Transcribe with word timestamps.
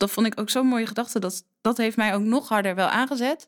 dat 0.00 0.10
vond 0.10 0.26
ik 0.26 0.40
ook 0.40 0.50
zo'n 0.50 0.66
mooie 0.66 0.86
gedachte. 0.86 1.18
Dat, 1.18 1.44
dat 1.60 1.76
heeft 1.76 1.96
mij 1.96 2.14
ook 2.14 2.22
nog 2.22 2.48
harder 2.48 2.74
wel 2.74 2.88
aangezet. 2.88 3.46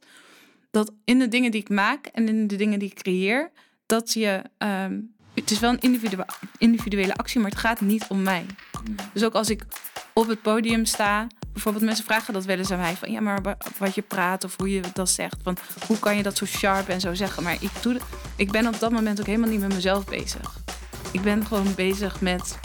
Dat 0.70 0.92
in 1.04 1.18
de 1.18 1.28
dingen 1.28 1.50
die 1.50 1.60
ik 1.60 1.68
maak 1.68 2.06
en 2.06 2.28
in 2.28 2.46
de 2.46 2.56
dingen 2.56 2.78
die 2.78 2.88
ik 2.90 2.94
creëer, 3.02 3.50
dat 3.86 4.12
je. 4.12 4.42
ehm, 4.58 5.00
het 5.34 5.50
is 5.50 5.58
wel 5.58 5.70
een 5.70 5.80
individuele, 5.80 6.26
individuele 6.58 7.14
actie, 7.14 7.40
maar 7.40 7.50
het 7.50 7.58
gaat 7.58 7.80
niet 7.80 8.04
om 8.08 8.22
mij. 8.22 8.46
Dus 9.12 9.24
ook 9.24 9.34
als 9.34 9.50
ik 9.50 9.64
op 10.12 10.28
het 10.28 10.42
podium 10.42 10.84
sta, 10.84 11.26
bijvoorbeeld 11.52 11.84
mensen 11.84 12.04
vragen 12.04 12.32
dat 12.34 12.44
wel 12.44 12.58
eens 12.58 12.70
aan 12.70 12.78
mij 12.78 12.94
van 12.96 13.10
ja, 13.12 13.20
maar 13.20 13.42
wa- 13.42 13.56
wat 13.78 13.94
je 13.94 14.02
praat 14.02 14.44
of 14.44 14.56
hoe 14.56 14.70
je 14.70 14.80
dat 14.92 15.10
zegt, 15.10 15.36
van 15.42 15.56
hoe 15.86 15.98
kan 15.98 16.16
je 16.16 16.22
dat 16.22 16.36
zo 16.36 16.44
sharp 16.46 16.88
en 16.88 17.00
zo 17.00 17.14
zeggen? 17.14 17.42
Maar 17.42 17.56
ik 17.60 17.70
doe, 17.82 17.96
ik 18.36 18.50
ben 18.50 18.66
op 18.66 18.78
dat 18.80 18.90
moment 18.92 19.20
ook 19.20 19.26
helemaal 19.26 19.48
niet 19.50 19.60
met 19.60 19.74
mezelf 19.74 20.04
bezig. 20.04 20.56
Ik 21.12 21.20
ben 21.22 21.46
gewoon 21.46 21.74
bezig 21.74 22.20
met 22.20 22.58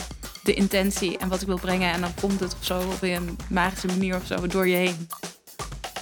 de 0.47 0.53
intentie 0.53 1.17
en 1.17 1.29
wat 1.29 1.41
ik 1.41 1.47
wil 1.47 1.59
brengen 1.59 1.91
en 1.91 2.01
dan 2.01 2.13
komt 2.21 2.39
het 2.39 2.55
of 2.59 2.65
zo 2.65 2.79
op 2.79 3.01
een 3.01 3.37
magische 3.49 3.87
manier 3.87 4.15
of 4.15 4.25
zo 4.25 4.47
door 4.47 4.67
je 4.67 4.75
heen. 4.75 5.07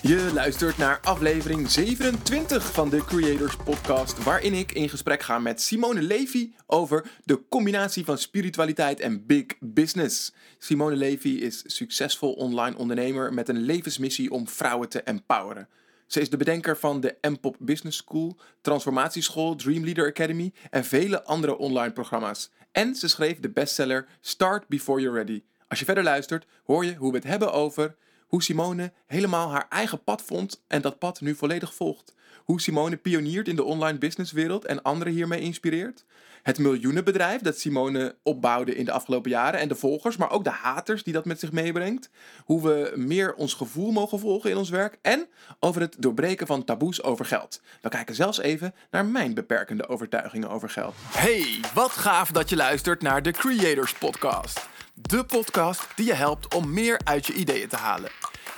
Je 0.01 0.31
luistert 0.33 0.77
naar 0.77 0.99
aflevering 0.99 1.69
27 1.69 2.73
van 2.73 2.89
de 2.89 3.05
Creators 3.05 3.55
Podcast, 3.55 4.23
waarin 4.23 4.53
ik 4.53 4.71
in 4.71 4.89
gesprek 4.89 5.21
ga 5.23 5.39
met 5.39 5.61
Simone 5.61 6.01
Levy 6.01 6.51
over 6.67 7.11
de 7.23 7.41
combinatie 7.49 8.05
van 8.05 8.17
spiritualiteit 8.17 8.99
en 8.99 9.25
big 9.25 9.45
business. 9.59 10.33
Simone 10.57 10.95
Levy 10.95 11.29
is 11.29 11.63
succesvol 11.65 12.33
online 12.33 12.77
ondernemer 12.77 13.33
met 13.33 13.49
een 13.49 13.61
levensmissie 13.61 14.31
om 14.31 14.47
vrouwen 14.47 14.89
te 14.89 15.01
empoweren. 15.01 15.67
Ze 16.05 16.21
is 16.21 16.29
de 16.29 16.37
bedenker 16.37 16.77
van 16.77 16.99
de 16.99 17.17
MPOP 17.21 17.55
Business 17.59 17.97
School, 17.97 18.37
Transformatieschool, 18.61 19.55
Dream 19.55 19.83
Leader 19.83 20.07
Academy 20.07 20.53
en 20.69 20.85
vele 20.85 21.23
andere 21.23 21.57
online 21.57 21.91
programma's. 21.91 22.51
En 22.71 22.95
ze 22.95 23.07
schreef 23.07 23.39
de 23.39 23.49
bestseller 23.49 24.07
Start 24.21 24.67
Before 24.67 25.01
You're 25.01 25.17
Ready. 25.17 25.43
Als 25.67 25.79
je 25.79 25.85
verder 25.85 26.03
luistert, 26.03 26.45
hoor 26.63 26.85
je 26.85 26.95
hoe 26.95 27.11
we 27.11 27.17
het 27.17 27.27
hebben 27.27 27.53
over 27.53 27.95
hoe 28.27 28.43
Simone 28.43 28.93
helemaal 29.05 29.51
haar 29.51 29.65
eigen 29.69 30.03
pad 30.03 30.21
vond 30.21 30.63
en 30.67 30.81
dat 30.81 30.99
pad 30.99 31.21
nu 31.21 31.35
volledig 31.35 31.73
volgt. 31.73 32.14
Hoe 32.45 32.61
Simone 32.61 32.97
pioniert 32.97 33.47
in 33.47 33.55
de 33.55 33.63
online 33.63 33.97
businesswereld 33.97 34.65
en 34.65 34.81
anderen 34.81 35.13
hiermee 35.13 35.41
inspireert. 35.41 36.05
Het 36.43 36.57
miljoenenbedrijf 36.57 37.41
dat 37.41 37.59
Simone 37.59 38.15
opbouwde 38.23 38.75
in 38.75 38.85
de 38.85 38.91
afgelopen 38.91 39.31
jaren 39.31 39.59
en 39.59 39.67
de 39.67 39.75
volgers, 39.75 40.17
maar 40.17 40.31
ook 40.31 40.43
de 40.43 40.49
haters 40.49 41.03
die 41.03 41.13
dat 41.13 41.25
met 41.25 41.39
zich 41.39 41.51
meebrengt. 41.51 42.09
Hoe 42.43 42.61
we 42.61 42.93
meer 42.95 43.33
ons 43.33 43.53
gevoel 43.53 43.91
mogen 43.91 44.19
volgen 44.19 44.49
in 44.49 44.57
ons 44.57 44.69
werk. 44.69 44.97
En 45.01 45.27
over 45.59 45.81
het 45.81 45.95
doorbreken 45.99 46.47
van 46.47 46.63
taboes 46.63 47.03
over 47.03 47.25
geld. 47.25 47.61
We 47.81 47.89
kijken 47.89 48.15
zelfs 48.15 48.39
even 48.39 48.73
naar 48.91 49.05
mijn 49.05 49.33
beperkende 49.33 49.87
overtuigingen 49.87 50.49
over 50.49 50.69
geld. 50.69 50.95
Hey, 50.97 51.59
wat 51.73 51.91
gaaf 51.91 52.31
dat 52.31 52.49
je 52.49 52.55
luistert 52.55 53.01
naar 53.01 53.21
de 53.21 53.31
Creators 53.31 53.93
Podcast. 53.93 54.67
De 54.93 55.23
podcast 55.23 55.87
die 55.95 56.05
je 56.05 56.13
helpt 56.13 56.53
om 56.53 56.73
meer 56.73 56.99
uit 57.03 57.25
je 57.25 57.33
ideeën 57.33 57.67
te 57.67 57.77
halen. 57.77 58.09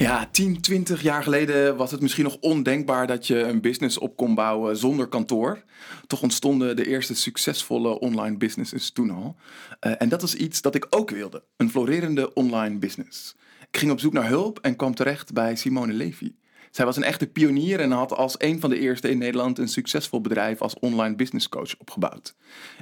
Ja, 0.00 0.28
10, 0.30 0.60
20 0.60 1.02
jaar 1.02 1.22
geleden 1.22 1.76
was 1.76 1.90
het 1.90 2.00
misschien 2.00 2.24
nog 2.24 2.36
ondenkbaar 2.40 3.06
dat 3.06 3.26
je 3.26 3.42
een 3.42 3.60
business 3.60 3.98
op 3.98 4.16
kon 4.16 4.34
bouwen 4.34 4.76
zonder 4.76 5.06
kantoor. 5.06 5.62
Toch 6.06 6.22
ontstonden 6.22 6.76
de 6.76 6.86
eerste 6.86 7.14
succesvolle 7.14 7.98
online 7.98 8.36
businesses 8.36 8.90
toen 8.90 9.10
al. 9.10 9.36
Eh, 9.80 9.92
en 9.98 10.08
dat 10.08 10.20
was 10.20 10.34
iets 10.34 10.62
dat 10.62 10.74
ik 10.74 10.86
ook 10.90 11.10
wilde: 11.10 11.44
een 11.56 11.70
florerende 11.70 12.32
online 12.34 12.78
business. 12.78 13.36
Ik 13.70 13.78
ging 13.78 13.92
op 13.92 14.00
zoek 14.00 14.12
naar 14.12 14.28
hulp 14.28 14.58
en 14.58 14.76
kwam 14.76 14.94
terecht 14.94 15.32
bij 15.32 15.56
Simone 15.56 15.92
Levy. 15.92 16.32
Zij 16.70 16.84
was 16.84 16.96
een 16.96 17.02
echte 17.02 17.26
pionier 17.26 17.80
en 17.80 17.90
had 17.90 18.12
als 18.12 18.34
een 18.38 18.60
van 18.60 18.70
de 18.70 18.78
eerste 18.78 19.10
in 19.10 19.18
Nederland 19.18 19.58
een 19.58 19.68
succesvol 19.68 20.20
bedrijf 20.20 20.60
als 20.60 20.78
online 20.78 21.16
business 21.16 21.48
coach 21.48 21.78
opgebouwd. 21.78 22.34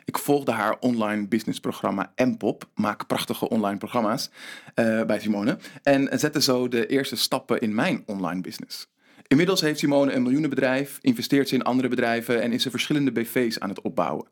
Ik 0.04 0.18
volgde 0.18 0.52
haar 0.52 0.76
online 0.80 1.28
businessprogramma 1.28 2.12
MPOP, 2.16 2.68
maak 2.74 3.06
prachtige 3.06 3.48
online 3.48 3.78
programma's, 3.78 4.30
eh, 4.74 5.02
bij 5.04 5.20
Simone. 5.20 5.58
En 5.82 6.18
zette 6.18 6.42
zo 6.42 6.68
de 6.68 6.86
eerste 6.86 7.16
stappen 7.16 7.60
in 7.60 7.74
mijn 7.74 8.02
online 8.06 8.40
business. 8.40 8.88
Inmiddels 9.26 9.60
heeft 9.60 9.78
Simone 9.78 10.12
een 10.12 10.22
miljoenenbedrijf, 10.22 10.98
investeert 11.00 11.48
ze 11.48 11.54
in 11.54 11.62
andere 11.62 11.88
bedrijven 11.88 12.42
en 12.42 12.52
is 12.52 12.62
ze 12.62 12.70
verschillende 12.70 13.12
BV's 13.12 13.58
aan 13.58 13.68
het 13.68 13.80
opbouwen. 13.80 14.26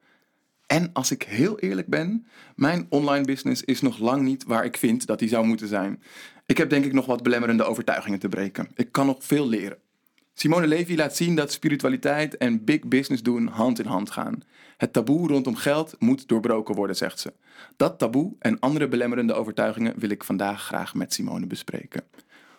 En 0.66 0.90
als 0.92 1.10
ik 1.10 1.22
heel 1.22 1.58
eerlijk 1.58 1.88
ben, 1.88 2.26
mijn 2.56 2.86
online 2.88 3.24
business 3.24 3.62
is 3.62 3.80
nog 3.80 3.98
lang 3.98 4.22
niet 4.22 4.44
waar 4.44 4.64
ik 4.64 4.76
vind 4.76 5.06
dat 5.06 5.18
die 5.18 5.28
zou 5.28 5.46
moeten 5.46 5.68
zijn. 5.68 6.02
Ik 6.46 6.58
heb 6.58 6.70
denk 6.70 6.84
ik 6.84 6.92
nog 6.92 7.06
wat 7.06 7.22
belemmerende 7.22 7.64
overtuigingen 7.64 8.18
te 8.18 8.28
breken. 8.28 8.68
Ik 8.74 8.92
kan 8.92 9.06
nog 9.06 9.16
veel 9.18 9.48
leren. 9.48 9.78
Simone 10.34 10.66
Levy 10.66 10.96
laat 10.96 11.16
zien 11.16 11.34
dat 11.36 11.52
spiritualiteit 11.52 12.36
en 12.36 12.64
big 12.64 12.80
business 12.80 13.22
doen 13.22 13.46
hand 13.46 13.78
in 13.78 13.86
hand 13.86 14.10
gaan. 14.10 14.42
Het 14.76 14.92
taboe 14.92 15.28
rondom 15.28 15.56
geld 15.56 15.94
moet 15.98 16.28
doorbroken 16.28 16.74
worden, 16.74 16.96
zegt 16.96 17.20
ze. 17.20 17.32
Dat 17.76 17.98
taboe 17.98 18.32
en 18.38 18.58
andere 18.58 18.88
belemmerende 18.88 19.34
overtuigingen 19.34 19.98
wil 19.98 20.10
ik 20.10 20.24
vandaag 20.24 20.62
graag 20.62 20.94
met 20.94 21.12
Simone 21.12 21.46
bespreken. 21.46 22.04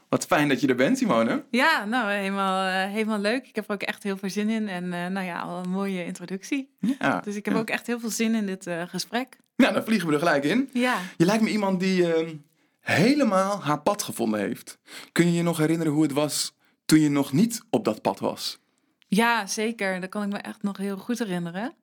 Wat 0.10 0.26
fijn 0.26 0.48
dat 0.48 0.62
je 0.62 0.68
er 0.68 0.76
bent, 0.76 0.98
Simone. 0.98 1.44
Ja, 1.52 1.86
nou 1.86 2.12
helemaal, 2.12 2.68
eh, 2.68 2.92
helemaal 2.92 3.20
leuk. 3.20 3.48
Ik 3.48 3.56
heb 3.56 3.68
er 3.68 3.74
ook 3.74 3.82
echt 3.82 4.04
heel 4.04 4.18
veel 4.18 4.30
zin 4.30 4.50
in 4.50 4.68
en 4.68 4.94
eh, 4.94 5.08
nou 5.08 5.26
ja, 5.26 5.40
al 5.40 5.64
een 5.64 5.70
mooie 5.70 6.06
introductie. 6.06 6.70
Ja, 7.00 7.20
Dus 7.20 7.36
ik 7.36 7.46
heb 7.46 7.54
ja. 7.54 7.60
ook 7.60 7.70
echt 7.70 7.88
heel 7.88 8.00
veel 8.00 8.10
zin 8.10 8.36
in 8.36 8.46
dit 8.46 8.68
eh, 8.68 8.82
gesprek. 8.88 9.38
Nou, 9.56 9.74
dan 9.74 9.84
vliegen 9.84 10.08
we 10.08 10.14
er 10.14 10.20
gelijk 10.20 10.44
in. 10.44 10.70
Ja. 10.74 10.98
Je 11.18 11.26
lijkt 11.26 11.44
me 11.44 11.50
iemand 11.50 11.80
die 11.80 12.14
eh, 12.14 12.34
helemaal 12.80 13.64
haar 13.64 13.82
pad 13.82 14.04
gevonden 14.04 14.40
heeft. 14.40 14.80
Kun 15.12 15.26
je 15.26 15.34
je 15.34 15.44
nog 15.44 15.58
herinneren 15.58 15.94
hoe 15.94 16.04
het 16.04 16.12
was 16.12 16.56
toen 16.86 17.00
je 17.00 17.10
nog 17.10 17.34
niet 17.34 17.62
op 17.70 17.86
dat 17.86 18.02
pad 18.02 18.20
was? 18.20 18.60
Ja, 19.08 19.48
zeker. 19.48 20.00
Dat 20.02 20.10
kan 20.10 20.24
ik 20.24 20.30
me 20.30 20.38
echt 20.38 20.64
nog 20.64 20.78
heel 20.78 20.98
goed 20.98 21.20
herinneren. 21.20 21.74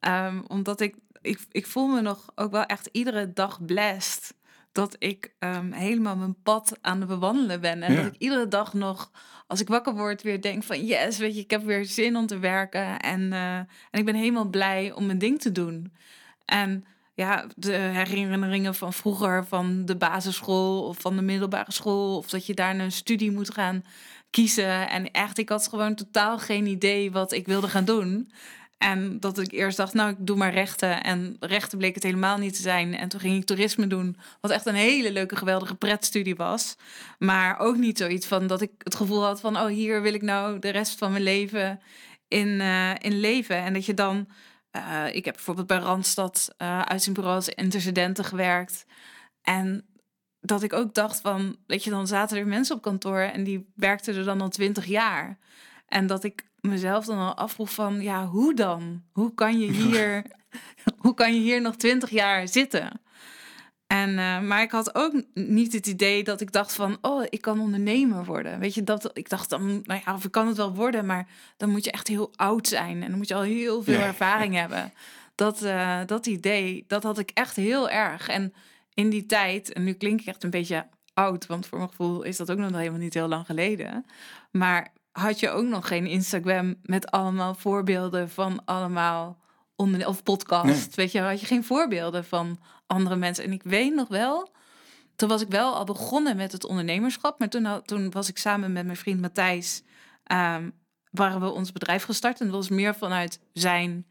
Ehm, 0.00 0.40
omdat 0.46 0.80
ik, 0.80 0.96
ik, 1.20 1.40
ik 1.50 1.66
voel 1.66 1.86
me 1.86 2.00
nog 2.00 2.32
ook 2.34 2.50
wel 2.50 2.64
echt 2.64 2.88
iedere 2.92 3.32
dag 3.32 3.64
blessed. 3.64 4.34
Dat 4.78 4.96
ik 4.98 5.34
ehm, 5.38 5.72
helemaal 5.72 6.16
mijn 6.16 6.42
pad 6.42 6.78
aan 6.80 6.98
het 7.00 7.08
bewandelen 7.08 7.60
ben. 7.60 7.82
En 7.82 7.92
Ja. 7.92 8.02
dat 8.02 8.14
ik 8.14 8.20
iedere 8.20 8.48
dag 8.48 8.74
nog, 8.74 9.10
als 9.46 9.60
ik 9.60 9.68
wakker 9.68 9.94
word, 9.94 10.22
weer 10.22 10.40
denk 10.40 10.62
van... 10.62 10.86
Yes, 10.86 11.18
weet 11.18 11.34
je, 11.34 11.40
ik 11.40 11.50
heb 11.50 11.64
weer 11.64 11.84
zin 11.84 12.16
om 12.16 12.26
te 12.26 12.38
werken. 12.38 12.98
En, 12.98 13.32
eh, 13.32 13.56
en 13.56 13.66
ik 13.90 14.04
ben 14.04 14.14
helemaal 14.14 14.44
blij 14.48 14.92
om 14.92 15.06
mijn 15.06 15.18
ding 15.18 15.40
te 15.40 15.52
doen. 15.52 15.92
En 16.44 16.84
ja, 17.14 17.46
de 17.56 17.72
herinneringen 17.72 18.74
van 18.74 18.92
vroeger, 18.92 19.46
van 19.46 19.84
de 19.84 19.96
basisschool 19.96 20.82
of 20.82 20.98
van 21.00 21.16
de 21.16 21.22
middelbare 21.22 21.72
school... 21.72 22.16
of 22.16 22.28
dat 22.28 22.46
je 22.46 22.54
daar 22.54 22.78
een 22.78 22.92
studie 22.92 23.32
moet 23.32 23.54
gaan 23.54 23.84
kiezen. 24.30 24.88
En 24.88 25.10
echt, 25.10 25.38
ik 25.38 25.48
had 25.48 25.68
gewoon 25.68 25.94
totaal 25.94 26.38
geen 26.38 26.66
idee 26.66 27.10
wat 27.10 27.32
ik 27.32 27.46
wilde 27.46 27.68
gaan 27.68 27.84
doen. 27.84 28.30
En 28.78 29.20
dat 29.20 29.38
ik 29.38 29.52
eerst 29.52 29.76
dacht, 29.76 29.94
nou, 29.94 30.10
ik 30.10 30.16
doe 30.18 30.36
maar 30.36 30.52
rechten. 30.52 31.02
En 31.02 31.36
rechten 31.40 31.78
bleek 31.78 31.94
het 31.94 32.02
helemaal 32.02 32.38
niet 32.38 32.54
te 32.54 32.62
zijn. 32.62 32.96
En 32.96 33.08
toen 33.08 33.20
ging 33.20 33.36
ik 33.36 33.44
toerisme 33.44 33.86
doen, 33.86 34.16
wat 34.40 34.50
echt 34.50 34.66
een 34.66 34.74
hele 34.74 35.12
leuke, 35.12 35.36
geweldige 35.36 35.74
pretstudie 35.74 36.36
was. 36.36 36.76
Maar 37.18 37.58
ook 37.58 37.76
niet 37.76 37.98
zoiets 37.98 38.26
van 38.26 38.46
dat 38.46 38.60
ik 38.60 38.70
het 38.78 38.94
gevoel 38.94 39.24
had 39.24 39.40
van, 39.40 39.56
oh, 39.56 39.66
hier 39.66 40.02
wil 40.02 40.14
ik 40.14 40.22
nou 40.22 40.58
de 40.58 40.68
rest 40.68 40.98
van 40.98 41.10
mijn 41.10 41.22
leven 41.22 41.80
in, 42.28 42.60
eh, 42.60 42.94
in 42.98 43.20
leven. 43.20 43.56
En 43.56 43.72
dat 43.72 43.86
je 43.86 43.94
dan, 43.94 44.28
eh, 44.70 45.04
ik 45.14 45.24
heb 45.24 45.34
bijvoorbeeld 45.34 45.66
bij 45.66 45.78
Randstad 45.78 46.54
uh, 46.58 46.80
uitzendbureau 46.80 47.36
als 47.36 47.48
intercedenten 47.48 48.24
gewerkt. 48.24 48.84
En 49.42 49.86
dat 50.40 50.62
ik 50.62 50.72
ook 50.72 50.94
dacht 50.94 51.20
van, 51.20 51.56
weet 51.66 51.84
je, 51.84 51.90
dan 51.90 52.06
zaten 52.06 52.38
er 52.38 52.46
mensen 52.46 52.76
op 52.76 52.82
kantoor 52.82 53.18
en 53.20 53.44
die 53.44 53.72
werkten 53.74 54.16
er 54.16 54.24
dan 54.24 54.40
al 54.40 54.48
twintig 54.48 54.86
jaar. 54.86 55.38
En 55.86 56.06
dat 56.06 56.24
ik 56.24 56.47
mezelf 56.60 57.04
dan 57.04 57.18
al 57.18 57.34
afvroeg 57.34 57.70
van, 57.70 58.00
ja, 58.00 58.26
hoe 58.26 58.54
dan? 58.54 59.02
Hoe 59.12 59.34
kan 59.34 59.58
je 59.58 59.70
hier, 59.82 60.24
hoe 60.98 61.14
kan 61.14 61.34
je 61.34 61.40
hier 61.40 61.60
nog 61.60 61.76
twintig 61.76 62.10
jaar 62.10 62.48
zitten? 62.48 63.00
En, 63.88 64.10
uh, 64.10 64.40
maar 64.40 64.62
ik 64.62 64.70
had 64.70 64.94
ook 64.94 65.22
niet 65.34 65.72
het 65.72 65.86
idee 65.86 66.24
dat 66.24 66.40
ik 66.40 66.52
dacht 66.52 66.74
van, 66.74 66.98
oh, 67.00 67.24
ik 67.28 67.40
kan 67.40 67.60
ondernemer 67.60 68.24
worden. 68.24 68.58
Weet 68.58 68.74
je, 68.74 68.84
dat 68.84 69.10
ik 69.12 69.28
dacht 69.28 69.50
dan, 69.50 69.82
nou 69.84 70.00
ja, 70.04 70.14
of 70.14 70.24
ik 70.24 70.30
kan 70.30 70.46
het 70.46 70.56
wel 70.56 70.74
worden, 70.74 71.06
maar 71.06 71.28
dan 71.56 71.70
moet 71.70 71.84
je 71.84 71.90
echt 71.90 72.08
heel 72.08 72.32
oud 72.36 72.66
zijn 72.66 73.02
en 73.02 73.08
dan 73.08 73.16
moet 73.16 73.28
je 73.28 73.34
al 73.34 73.42
heel 73.42 73.82
veel 73.82 73.98
ja. 73.98 74.06
ervaring 74.06 74.54
hebben. 74.54 74.92
Dat, 75.34 75.62
uh, 75.62 76.00
dat 76.06 76.26
idee, 76.26 76.84
dat 76.86 77.02
had 77.02 77.18
ik 77.18 77.30
echt 77.34 77.56
heel 77.56 77.90
erg. 77.90 78.28
En 78.28 78.52
in 78.94 79.10
die 79.10 79.26
tijd, 79.26 79.72
en 79.72 79.84
nu 79.84 79.92
klink 79.92 80.20
ik 80.20 80.26
echt 80.26 80.44
een 80.44 80.50
beetje 80.50 80.86
oud, 81.14 81.46
want 81.46 81.66
voor 81.66 81.78
mijn 81.78 81.90
gevoel 81.90 82.22
is 82.22 82.36
dat 82.36 82.50
ook 82.50 82.58
nog 82.58 82.70
helemaal 82.70 82.98
niet 82.98 83.14
heel 83.14 83.28
lang 83.28 83.46
geleden. 83.46 84.06
Maar 84.50 84.92
had 85.18 85.40
je 85.40 85.50
ook 85.50 85.64
nog 85.64 85.88
geen 85.88 86.06
Instagram 86.06 86.74
met 86.82 87.10
allemaal 87.10 87.54
voorbeelden 87.54 88.30
van 88.30 88.64
allemaal 88.64 89.38
onder 89.76 90.06
of 90.06 90.22
podcast, 90.22 90.64
nee. 90.64 90.88
weet 90.94 91.12
je, 91.12 91.20
had 91.20 91.40
je 91.40 91.46
geen 91.46 91.64
voorbeelden 91.64 92.24
van 92.24 92.60
andere 92.86 93.16
mensen. 93.16 93.44
En 93.44 93.52
ik 93.52 93.62
weet 93.62 93.94
nog 93.94 94.08
wel 94.08 94.56
toen 95.18 95.28
was 95.28 95.42
ik 95.42 95.48
wel 95.48 95.74
al 95.74 95.84
begonnen 95.84 96.36
met 96.36 96.52
het 96.52 96.64
ondernemerschap. 96.64 97.38
Maar 97.38 97.48
toen, 97.48 97.64
had, 97.64 97.86
toen 97.86 98.10
was 98.10 98.28
ik 98.28 98.38
samen 98.38 98.72
met 98.72 98.84
mijn 98.84 98.96
vriend 98.96 99.20
Matthijs, 99.20 99.82
ehm, 100.24 100.70
waren 101.10 101.40
we 101.40 101.50
ons 101.50 101.72
bedrijf 101.72 102.02
gestart. 102.02 102.40
En 102.40 102.46
dat 102.46 102.54
was 102.54 102.68
meer 102.68 102.94
vanuit 102.94 103.40
zijn 103.52 104.06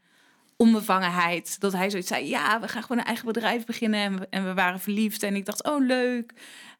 onbevangenheid. 0.56 1.60
Dat 1.60 1.72
hij 1.72 1.90
zoiets 1.90 2.08
zei, 2.08 2.28
ja, 2.28 2.60
we 2.60 2.68
gaan 2.68 2.82
gewoon 2.82 2.98
een 2.98 3.04
eigen 3.04 3.26
bedrijf 3.26 3.66
beginnen. 3.66 4.00
En 4.00 4.18
we, 4.18 4.26
en 4.30 4.44
we 4.44 4.54
waren 4.54 4.80
verliefd. 4.80 5.22
En 5.22 5.36
ik 5.36 5.46
dacht, 5.46 5.64
oh 5.64 5.86
leuk. 5.86 6.32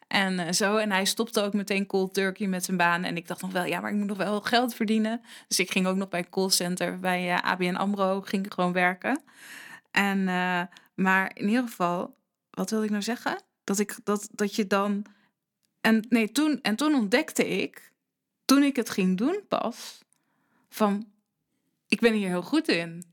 En 0.09 0.39
eh, 0.39 0.53
zo. 0.53 0.77
En 0.77 0.91
hij 0.91 1.05
stopte 1.05 1.41
ook 1.41 1.53
meteen 1.53 1.87
cold 1.87 2.15
turkey 2.15 2.47
met 2.47 2.65
zijn 2.65 2.77
baan. 2.77 3.05
En 3.05 3.17
ik 3.17 3.29
dacht 3.29 3.43
nog 3.43 3.53
wel, 3.53 3.65
ja, 3.65 3.81
maar 3.81 3.91
ik 3.91 3.97
moet 3.97 4.07
nog 4.07 4.17
wel 4.17 4.41
geld 4.41 4.75
verdienen. 4.75 5.21
Dus 5.49 5.59
ik 5.59 5.71
ging 5.71 5.87
ook 5.87 5.97
nog 5.97 6.09
bij 6.09 6.21
een 6.21 6.31
callcenter 6.31 6.99
bij 6.99 7.29
uh, 7.29 7.43
ABN 7.43 7.75
AMRO. 7.75 8.21
Ging 8.21 8.47
ik 8.47 8.53
gewoon 8.53 8.73
werken. 8.73 9.23
En, 9.91 10.19
uh, 10.19 10.63
maar 10.95 11.31
in 11.35 11.49
ieder 11.49 11.63
geval, 11.63 12.17
wat 12.51 12.71
wilde 12.71 12.85
ik 12.85 12.91
nou 12.91 13.03
zeggen? 13.03 13.43
Dat, 13.65 13.79
ik, 13.79 13.97
dat, 14.05 14.29
dat 14.33 14.55
je 14.55 14.67
dan... 14.67 15.05
En, 15.81 16.07
nee, 16.09 16.33
toen, 16.33 16.61
en 16.63 16.77
toen 16.77 16.95
ontdekte 16.95 17.49
ik, 17.49 17.93
toen 18.45 18.63
ik 18.63 18.77
het 18.77 18.91
ging 18.91 19.17
doen 19.17 19.41
pas, 19.49 20.05
van, 20.69 21.07
ik 21.89 22.01
ben 22.01 22.13
hier 22.13 22.29
heel 22.29 22.43
goed 22.43 22.69
in. 22.69 23.05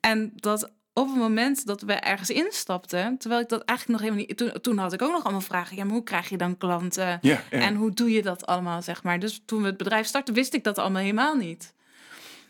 En 0.00 0.32
dat 0.34 0.72
op 1.00 1.08
het 1.08 1.16
moment 1.16 1.66
dat 1.66 1.82
we 1.82 1.92
ergens 1.92 2.30
instapten, 2.30 3.18
terwijl 3.18 3.40
ik 3.40 3.48
dat 3.48 3.62
eigenlijk 3.62 4.00
nog 4.00 4.08
helemaal 4.08 4.26
niet. 4.28 4.36
Toen, 4.36 4.60
toen 4.60 4.78
had 4.78 4.92
ik 4.92 5.02
ook 5.02 5.12
nog 5.12 5.22
allemaal 5.22 5.40
vragen. 5.40 5.76
Ja, 5.76 5.84
maar 5.84 5.94
hoe 5.94 6.02
krijg 6.02 6.28
je 6.28 6.36
dan 6.36 6.56
klanten? 6.56 7.06
Ja, 7.06 7.18
ja. 7.20 7.42
En 7.50 7.74
hoe 7.74 7.90
doe 7.90 8.10
je 8.10 8.22
dat 8.22 8.46
allemaal, 8.46 8.82
zeg 8.82 9.02
maar? 9.02 9.18
Dus 9.18 9.42
toen 9.44 9.60
we 9.60 9.66
het 9.66 9.76
bedrijf 9.76 10.06
startten, 10.06 10.34
wist 10.34 10.54
ik 10.54 10.64
dat 10.64 10.78
allemaal 10.78 11.02
helemaal 11.02 11.34
niet. 11.34 11.74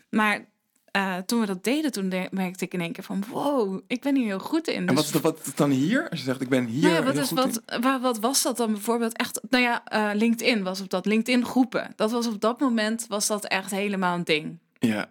Maar 0.09 0.49
uh, 0.97 1.17
toen 1.17 1.39
we 1.39 1.45
dat 1.45 1.63
deden, 1.63 1.91
toen 1.91 2.13
merkte 2.31 2.65
ik 2.65 2.73
in 2.73 2.81
één 2.81 2.91
keer 2.91 3.03
van 3.03 3.23
wow, 3.29 3.81
ik 3.87 4.01
ben 4.01 4.15
hier 4.15 4.25
heel 4.25 4.39
goed 4.39 4.67
in. 4.67 4.75
En 4.75 4.85
Dus 4.85 4.95
wat 4.95 5.05
is 5.05 5.11
dat 5.11 5.21
wat 5.21 5.51
dan 5.55 5.69
hier? 5.69 6.09
Als 6.09 6.19
je 6.19 6.25
zegt 6.25 6.41
ik 6.41 6.49
ben 6.49 6.65
hier 6.65 6.81
nou 6.81 6.93
ja, 6.93 7.03
wat, 7.03 7.13
heel 7.13 7.21
is, 7.21 7.27
goed 7.27 7.37
wat, 7.37 7.61
in? 7.65 7.81
waar, 7.81 7.99
wat 7.99 8.19
was 8.19 8.41
dat 8.41 8.57
dan 8.57 8.71
bijvoorbeeld 8.71 9.17
echt? 9.17 9.41
Nou 9.49 9.63
ja, 9.63 9.83
eh, 9.85 10.09
LinkedIn 10.13 10.63
was 10.63 10.81
op 10.81 10.89
dat. 10.89 11.05
LinkedIn 11.05 11.45
groepen. 11.45 11.93
Dat 11.95 12.11
was 12.11 12.27
op 12.27 12.41
dat 12.41 12.59
moment 12.59 13.05
was 13.07 13.27
dat 13.27 13.45
echt 13.45 13.71
helemaal 13.71 14.17
een 14.17 14.23
ding. 14.23 14.57
Ja, 14.79 15.09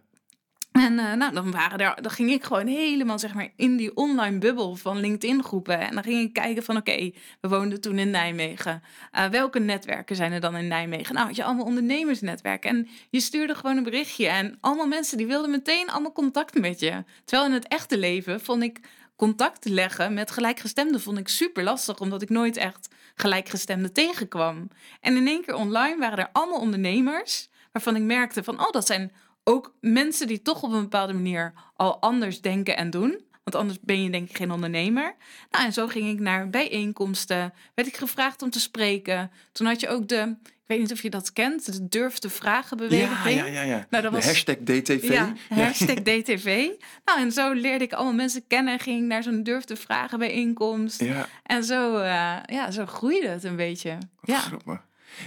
En 0.73 0.99
eh, 0.99 1.13
nou, 1.13 1.35
dan, 1.35 1.51
waren 1.51 1.79
er, 1.79 2.03
dan 2.03 2.11
ging 2.11 2.31
ik 2.31 2.45
gewoon 2.45 2.67
helemaal 2.67 3.19
zeg 3.19 3.35
maar, 3.35 3.49
in 3.57 3.77
die 3.77 3.97
online 3.97 4.39
bubbel 4.39 4.77
van 4.77 5.01
LinkedIn-groepen. 5.01 5.81
En 5.81 5.95
dan 5.95 6.03
ging 6.03 6.21
ik 6.21 6.33
kijken 6.33 6.63
van, 6.63 6.77
oké, 6.77 7.11
we 7.41 7.49
woonden 7.49 7.81
toen 7.81 7.99
in 7.99 8.11
Nijmegen. 8.11 8.83
Uh, 9.13 9.27
welke 9.27 9.59
netwerken 9.59 10.17
zijn 10.17 10.33
er 10.33 10.41
dan 10.41 10.57
in 10.57 10.69
Nijmegen? 10.69 11.15
Nou, 11.15 11.27
had 11.27 11.37
je 11.37 11.45
allemaal 11.45 11.65
ondernemersnetwerken. 11.65 12.71
En 12.71 12.89
je 13.11 13.21
stuurde 13.21 13.55
gewoon 13.55 13.77
een 13.77 13.83
berichtje. 13.83 14.29
En 14.29 14.59
allemaal 14.61 14.87
mensen 14.87 15.17
die 15.17 15.27
wilden 15.27 15.51
meteen 15.51 15.91
allemaal 15.91 16.13
contact 16.13 16.61
met 16.61 16.81
je. 16.81 17.05
Terwijl 17.25 17.49
in 17.49 17.55
het 17.55 17.69
echte 17.69 17.99
leven 17.99 18.41
vond 18.41 18.63
ik 18.63 18.81
contact 19.17 19.65
leggen 19.65 20.15
met 20.15 20.31
gelijkgestemden 20.31 21.01
vond 21.01 21.19
ik 21.19 21.29
super 21.29 21.63
lastig, 21.63 22.01
omdat 22.01 22.23
ik 22.23 22.29
nooit 22.29 22.57
echt 22.57 22.89
gelijkgestemden 23.15 23.93
tegenkwam. 23.93 24.69
En 25.01 25.17
in 25.17 25.27
één 25.27 25.45
keer 25.45 25.55
online 25.55 25.99
waren 25.99 26.19
er 26.19 26.29
allemaal 26.33 26.61
ondernemers 26.61 27.49
waarvan 27.73 27.97
ik 27.97 28.03
merkte 28.03 28.45
van, 28.45 28.61
oh, 28.61 28.71
dat 28.71 28.87
zijn 28.87 29.13
ook 29.45 29.75
mensen 29.81 30.27
die 30.27 30.43
toch 30.43 30.63
op 30.63 30.73
een 30.73 30.81
bepaalde 30.83 31.13
manier 31.13 31.53
al 31.77 32.01
anders 32.01 32.41
denken 32.41 32.77
en 32.77 32.91
doen. 32.91 33.21
Want 33.45 33.63
anders 33.63 33.81
ben 33.81 34.03
je 34.03 34.11
denk 34.11 34.29
ik 34.31 34.37
geen 34.37 34.51
ondernemer. 34.51 35.15
Nou, 35.51 35.65
en 35.65 35.73
zo 35.73 35.87
ging 35.87 36.09
ik 36.11 36.21
naar 36.21 36.51
bijeenkomsten. 36.51 37.53
Werd 37.75 37.89
ik 37.89 37.97
gevraagd 37.97 38.43
om 38.43 38.51
te 38.51 38.61
spreken. 38.61 39.31
Toen 39.53 39.67
had 39.67 39.81
je 39.81 39.89
ook 39.89 40.09
de, 40.09 40.35
ik 40.45 40.65
weet 40.67 40.79
niet 40.79 40.93
of 40.93 41.03
je 41.03 41.11
dat 41.11 41.33
kent, 41.33 41.73
de 41.73 41.89
durf 41.89 42.19
te 42.19 42.31
vragen 42.31 42.77
beweging. 42.77 43.37
ja, 43.39 43.45
ja, 43.45 43.53
ja. 43.53 43.63
ja. 43.63 43.87
Nou, 43.91 44.03
dat 44.03 44.03
de 44.03 44.11
was- 44.11 44.25
hashtag 44.25 44.57
DTV. 44.65 45.09
Ja, 45.09 45.33
hashtag 45.49 45.95
DTV. 46.11 46.69
Nou, 47.05 47.21
en 47.21 47.33
zo 47.33 47.53
leerde 47.53 47.85
ik 47.85 47.93
allemaal 47.93 48.15
mensen 48.15 48.47
kennen. 48.47 48.79
Ging 48.79 49.07
naar 49.07 49.23
zo'n 49.23 49.43
durf 49.43 49.65
te 49.65 49.77
vragen 49.77 50.19
bijeenkomst. 50.19 51.01
Ja, 51.01 51.29
En 51.43 51.65
zo, 51.65 51.97
eh, 51.97 52.37
ja, 52.47 52.71
zo 52.71 52.87
groeide 52.87 53.29
het 53.29 53.45
een 53.45 53.57
beetje. 53.57 53.91
wat 53.91 54.37
Ja. 54.37 54.39
grappig. 54.39 54.81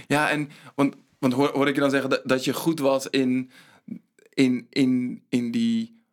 Ja, 0.06 0.30
en 0.30 0.50
want, 0.74 0.94
want 1.18 1.32
hoor, 1.32 1.50
hoor 1.52 1.68
ik 1.68 1.74
je 1.74 1.80
dan 1.80 1.90
zeggen 1.90 2.10
dat, 2.10 2.20
dat 2.24 2.44
je 2.44 2.52
goed 2.52 2.78
was 2.78 3.06
in, 3.10 3.50
in, 4.34 4.66
in, 4.70 5.22
in 5.28 5.50
die 5.50 6.04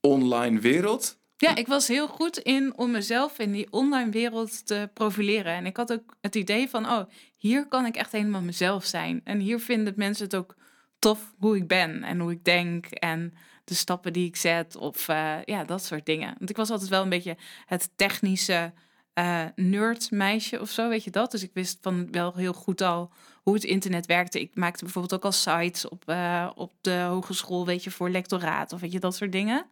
online 0.00 0.60
wereld? 0.60 1.18
Ja, 1.36 1.56
ik 1.56 1.66
was 1.66 1.88
heel 1.88 2.08
goed 2.08 2.38
in 2.38 2.76
om 2.76 2.90
mezelf 2.90 3.38
in 3.38 3.52
die 3.52 3.66
online 3.70 4.10
wereld 4.10 4.66
te 4.66 4.90
profileren. 4.94 5.52
En 5.52 5.66
ik 5.66 5.76
had 5.76 5.92
ook 5.92 6.16
het 6.20 6.34
idee 6.34 6.68
van, 6.68 6.86
oh, 6.86 7.02
hier 7.36 7.68
kan 7.68 7.86
ik 7.86 7.96
echt 7.96 8.12
helemaal 8.12 8.42
mezelf 8.42 8.84
zijn. 8.84 9.20
En 9.24 9.38
hier 9.38 9.60
vinden 9.60 9.92
mensen 9.96 10.24
het 10.24 10.36
ook 10.36 10.54
tof 10.98 11.34
hoe 11.38 11.56
ik 11.56 11.66
ben 11.66 12.02
en 12.02 12.20
hoe 12.20 12.32
ik 12.32 12.44
denk 12.44 12.86
en 12.86 13.34
de 13.64 13.74
stappen 13.74 14.12
die 14.12 14.26
ik 14.26 14.36
zet 14.36 14.76
of 14.76 15.08
eh, 15.08 15.36
ja, 15.44 15.64
dat 15.64 15.84
soort 15.84 16.06
dingen. 16.06 16.34
Want 16.38 16.50
ik 16.50 16.56
was 16.56 16.70
altijd 16.70 16.90
wel 16.90 17.02
een 17.02 17.08
beetje 17.08 17.36
het 17.66 17.90
technische 17.96 18.72
eh 19.14 19.44
nerdmeisje 19.54 20.60
of 20.60 20.70
zo, 20.70 20.88
weet 20.88 21.04
je 21.04 21.10
dat? 21.10 21.30
Dus 21.30 21.42
ik 21.42 21.50
wist 21.54 21.78
van 21.80 22.08
wel 22.10 22.34
heel 22.34 22.52
goed 22.52 22.80
al 22.80 23.12
hoe 23.44 23.54
het 23.54 23.64
internet 23.64 24.06
werkte. 24.06 24.40
Ik 24.40 24.50
maakte 24.54 24.84
bijvoorbeeld 24.84 25.14
ook 25.14 25.24
al 25.24 25.32
sites 25.32 25.88
op, 25.88 26.02
eh, 26.06 26.50
op 26.54 26.72
de 26.80 27.00
hogeschool, 27.08 27.66
weet 27.66 27.84
je, 27.84 27.90
voor 27.90 28.10
lectoraat 28.10 28.72
of 28.72 28.80
weet 28.80 28.92
je, 28.92 28.98
dat 28.98 29.16
soort 29.16 29.32
dingen. 29.32 29.66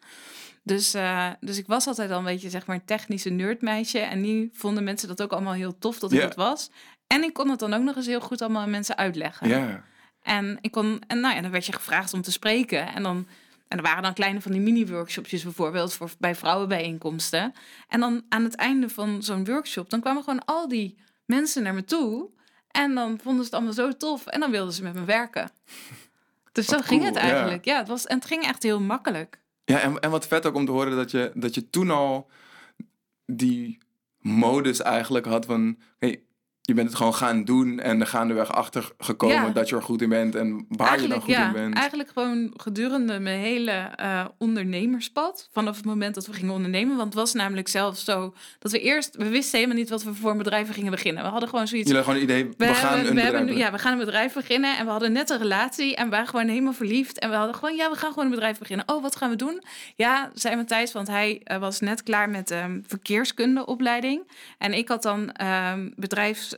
Dus, 0.62 0.94
eh, 0.94 1.30
dus 1.40 1.58
ik 1.58 1.66
was 1.66 1.86
altijd 1.86 2.10
al 2.10 2.19
een 2.19 2.24
beetje, 2.24 2.50
zeg 2.50 2.66
maar, 2.66 2.76
een 2.76 2.84
technische 2.84 3.30
nerdmeisje. 3.30 3.98
En 3.98 4.20
nu 4.20 4.50
vonden 4.52 4.84
mensen 4.84 5.08
dat 5.08 5.22
ook 5.22 5.32
allemaal 5.32 5.52
heel 5.52 5.78
tof 5.78 5.98
dat 5.98 6.12
ik 6.12 6.20
dat 6.20 6.34
was. 6.34 6.70
En 7.06 7.22
ik 7.22 7.32
kon 7.32 7.50
het 7.50 7.58
dan 7.58 7.72
ook 7.74 7.82
nog 7.82 7.96
eens 7.96 8.06
heel 8.06 8.20
goed 8.20 8.42
allemaal 8.42 8.62
aan 8.62 8.70
mensen 8.70 8.96
uitleggen. 8.96 9.48
Ja. 9.48 9.84
En, 10.22 10.58
ik 10.60 10.70
kon, 10.70 11.02
en 11.06 11.20
nou 11.20 11.34
ja, 11.34 11.40
dan 11.40 11.50
werd 11.50 11.66
je 11.66 11.72
gevraagd 11.72 12.14
om 12.14 12.22
te 12.22 12.32
spreken. 12.32 12.94
En 12.94 13.02
dan 13.02 13.26
en 13.72 13.78
er 13.78 13.84
waren 13.84 14.02
dan 14.02 14.14
kleine 14.14 14.40
van 14.40 14.52
die 14.52 14.60
mini-workshopjes 14.60 15.42
bijvoorbeeld 15.42 15.94
voor, 15.94 16.10
bij 16.19 16.34
vrouwenbijeenkomsten. 16.34 17.54
En 17.88 18.00
dan 18.00 18.22
aan 18.28 18.44
het 18.44 18.54
einde 18.54 18.88
van 18.88 19.22
zo'n 19.22 19.44
workshop, 19.44 19.90
dan 19.90 20.00
kwamen 20.00 20.22
gewoon 20.22 20.44
al 20.44 20.69
die 20.69 20.98
mensen 21.24 21.62
naar 21.62 21.74
me 21.74 21.84
toe. 21.84 22.30
En 22.72 22.94
dan 22.94 23.19
vonden 23.22 23.44
ze 23.44 23.44
het 23.44 23.52
allemaal 23.52 23.72
zo 23.72 23.96
tof. 23.96 24.26
En 24.26 24.40
dan 24.40 24.50
wilden 24.50 24.74
ze 24.74 24.82
met 24.82 24.94
me 24.94 25.04
werken. 25.04 25.50
Dus 26.52 26.66
zo 26.66 26.78
ging 26.80 27.04
het 27.04 27.14
ja. 27.14 27.20
eigenlijk. 27.20 27.64
Ja, 27.64 27.78
het, 27.78 27.88
was, 27.88 28.06
en 28.06 28.16
het 28.16 28.26
ging 28.26 28.42
echt 28.42 28.62
heel 28.62 28.80
makkelijk. 28.80 29.40
Ja, 29.64 29.80
en, 29.80 30.00
en 30.00 30.10
wat 30.10 30.26
vet 30.26 30.46
ook 30.46 30.54
om 30.54 30.66
te 30.66 30.72
horen 30.72 30.96
dat 30.96 31.10
je, 31.10 31.30
dat 31.34 31.54
je 31.54 31.70
toen 31.70 31.90
al 31.90 32.30
die 33.26 33.78
modus 34.19 34.80
eigenlijk 34.80 35.26
had 35.26 35.44
van... 35.44 35.78
Hey, 35.98 36.22
je 36.72 36.78
bent 36.78 36.88
het 36.88 36.96
gewoon 36.96 37.14
gaan 37.14 37.44
doen 37.44 37.80
en 37.80 38.00
er 38.00 38.06
gaandeweg 38.06 38.52
achter 38.52 38.92
gekomen 38.98 39.36
Ja. 39.36 39.48
dat 39.48 39.69
je 39.69 39.76
er 39.76 39.82
goed 39.82 40.02
in 40.02 40.08
bent 40.08 40.34
en 40.34 40.66
waar 40.69 41.00
je 41.00 41.08
dan 41.08 41.20
goed 41.20 41.30
ja, 41.30 41.46
in 41.46 41.52
bent. 41.52 41.74
Eigenlijk 41.74 42.10
gewoon 42.14 42.52
gedurende 42.56 43.19
mijn 43.19 43.40
hele 43.40 43.70
eh, 43.70 44.24
ondernemerspad. 44.38 45.48
Vanaf 45.52 45.76
het 45.76 45.84
moment 45.84 46.14
dat 46.14 46.26
we 46.26 46.32
gingen 46.32 46.54
ondernemen. 46.54 46.96
Want 46.96 47.08
het 47.08 47.14
was 47.14 47.32
namelijk 47.32 47.69
zelfs 47.69 48.04
zo 48.04 48.34
dat 48.58 48.72
we 48.72 48.80
eerst... 48.80 49.16
We 49.16 49.28
wisten 49.28 49.58
helemaal 49.58 49.78
niet 49.78 49.88
wat 49.90 50.02
we 50.02 50.14
voor 50.14 50.30
een 50.30 50.38
bedrijven 50.38 50.74
gingen 50.74 50.90
beginnen. 50.90 51.22
We 51.22 51.28
hadden 51.28 51.48
gewoon 51.48 51.69
zoiets... 51.69 51.88
Jullie 51.90 52.04
hadden 52.04 52.22
gewoon 52.22 52.38
het 52.38 52.48
idee, 52.56 52.69
we, 52.69 52.74
gaan 52.74 52.88
hebben- 52.88 52.98
een 52.98 53.06
we 53.06 53.14
bedrijf 53.14 53.38
hebben, 53.38 53.56
ja, 53.56 53.72
we 53.72 53.78
gaan 53.78 53.92
een 53.92 53.98
bedrijf 53.98 54.34
beginnen 54.34 54.79
en 54.79 54.84
we 54.84 54.91
hadden 54.91 55.12
net 55.12 55.31
een 55.31 55.38
relatie 55.38 55.96
en 55.96 56.05
we 56.05 56.10
waren 56.10 56.29
gewoon 56.29 56.48
helemaal 56.48 56.72
verliefd. 56.72 57.19
En 57.19 57.31
we 57.31 57.36
hadden 57.36 57.55
gewoon, 57.55 57.76
ja, 57.76 57.91
we 57.91 57.96
gaan 57.96 58.08
gewoon 58.10 58.24
een 58.24 58.31
bedrijf 58.31 58.58
beginnen. 58.58 58.88
Oh, 58.88 59.02
wat 59.02 59.17
gaan 59.17 59.31
we 59.31 59.36
doen? 59.36 59.62
Ja, 59.96 60.31
zei 60.34 60.56
Matthijs, 60.56 60.93
want 60.93 61.08
hij 61.08 61.41
eh, 61.44 61.58
was 61.58 61.81
net 61.81 62.02
klaar 62.02 62.31
met 62.31 62.48
de 62.48 62.81
verkeerskundeopleiding. 62.86 64.31
En 64.58 64.72
ik 64.72 64.88
had 64.88 65.02
dan 65.02 65.32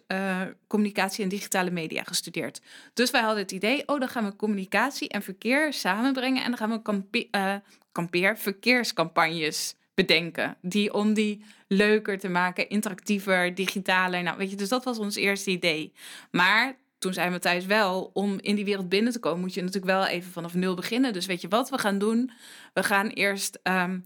ehm 0.06 0.52
bedrijfscommunicatie 0.74 1.22
en 1.22 1.28
digitale 1.28 1.70
media 1.70 2.02
gestudeerd. 2.02 2.60
Dus 2.94 3.10
wij 3.10 3.20
hadden 3.20 3.42
het 3.42 3.52
idee, 3.52 3.88
oh, 3.88 4.00
dan 4.00 4.08
gaan 4.08 4.24
we 4.24 4.36
communicatie 4.36 5.08
en 5.08 5.22
verkeer 5.22 5.72
samenbrengen. 5.72 6.42
En 6.42 6.48
dan 6.48 6.58
gaan 6.58 6.70
we 6.70 6.82
kampe- 6.82 7.28
eh, 7.30 7.54
kampeer, 7.92 8.38
verkeerscampagnes 8.38 9.74
bedenken. 9.94 10.56
Die 10.60 10.94
om 10.94 11.14
die 11.14 11.44
leuker 11.68 12.18
te 12.18 12.28
maken, 12.28 12.68
interactiever, 12.68 13.54
digitaler. 13.54 14.22
Nou, 14.22 14.36
weet 14.36 14.50
je, 14.50 14.56
dus 14.56 14.68
dat 14.68 14.84
was 14.84 14.98
ons 14.98 15.16
eerste 15.16 15.50
idee. 15.50 15.92
Maar 16.30 16.76
toen 16.98 17.12
zei 17.12 17.30
Matthijs 17.30 17.66
wel, 17.66 18.10
om 18.12 18.38
in 18.40 18.54
die 18.54 18.64
wereld 18.64 18.88
binnen 18.88 19.12
te 19.12 19.18
komen, 19.18 19.40
moet 19.40 19.54
je 19.54 19.60
natuurlijk 19.62 19.92
wel 19.92 20.06
even 20.06 20.32
vanaf 20.32 20.54
nul 20.54 20.74
beginnen. 20.74 21.12
Dus 21.12 21.26
weet 21.26 21.40
je 21.40 21.48
wat 21.48 21.70
we 21.70 21.78
gaan 21.78 21.98
doen? 21.98 22.30
We 22.72 22.82
gaan 22.82 23.08
eerst. 23.08 23.58
ehm 23.62 23.90
eh, 23.90 23.96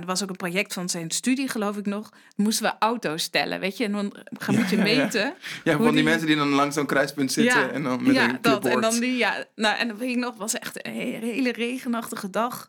er 0.00 0.06
was 0.06 0.22
ook 0.22 0.28
een 0.30 0.36
project 0.36 0.72
van 0.72 0.88
zijn 0.88 1.10
studie, 1.10 1.48
geloof 1.48 1.76
ik 1.76 1.86
nog. 1.86 2.10
Moesten 2.36 2.64
we 2.66 2.72
auto's 2.78 3.28
tellen, 3.28 3.60
weet 3.60 3.76
je? 3.76 3.84
En 3.84 3.92
dan 3.92 4.14
gaan 4.38 4.54
moet 4.54 4.70
je 4.70 4.76
Ja, 4.76 4.84
ja, 4.84 4.90
ja. 4.92 5.02
meten. 5.04 5.34
Ja, 5.64 5.72
van 5.76 5.82
die 5.84 5.92
die- 5.92 6.02
mensen 6.02 6.26
die 6.26 6.36
dan 6.36 6.48
langs 6.48 6.74
zo'n 6.74 6.86
kruispunt 6.86 7.32
zitten 7.32 7.60
Ja, 7.60 7.68
en 7.70 7.82
dan 7.82 8.02
met 8.02 8.14
ja, 8.14 8.28
een 8.28 8.38
dat. 8.40 8.66
En 8.66 8.80
dan 8.80 9.00
die, 9.00 9.16
ja, 9.16 9.44
nou, 9.54 9.76
en 9.78 9.88
dan 9.88 9.96
weet 9.96 10.10
ik 10.10 10.16
nog, 10.16 10.36
was 10.36 10.58
echt 10.58 10.86
een 10.86 10.94
he- 10.94 11.18
hele 11.32 11.52
regenachtige 11.52 12.30
dag. 12.30 12.68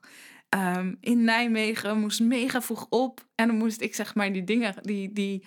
Ehm, 0.49 0.93
in 1.01 1.23
Nijmegen 1.23 1.99
moest 1.99 2.19
mega 2.19 2.61
vroeg 2.61 2.85
op. 2.89 3.25
En 3.35 3.47
dan 3.47 3.57
moest 3.57 3.81
ik 3.81 3.95
zeg 3.95 4.15
maar 4.15 4.33
die 4.33 4.43
dingen, 4.43 4.73
die, 4.81 5.13
die, 5.13 5.45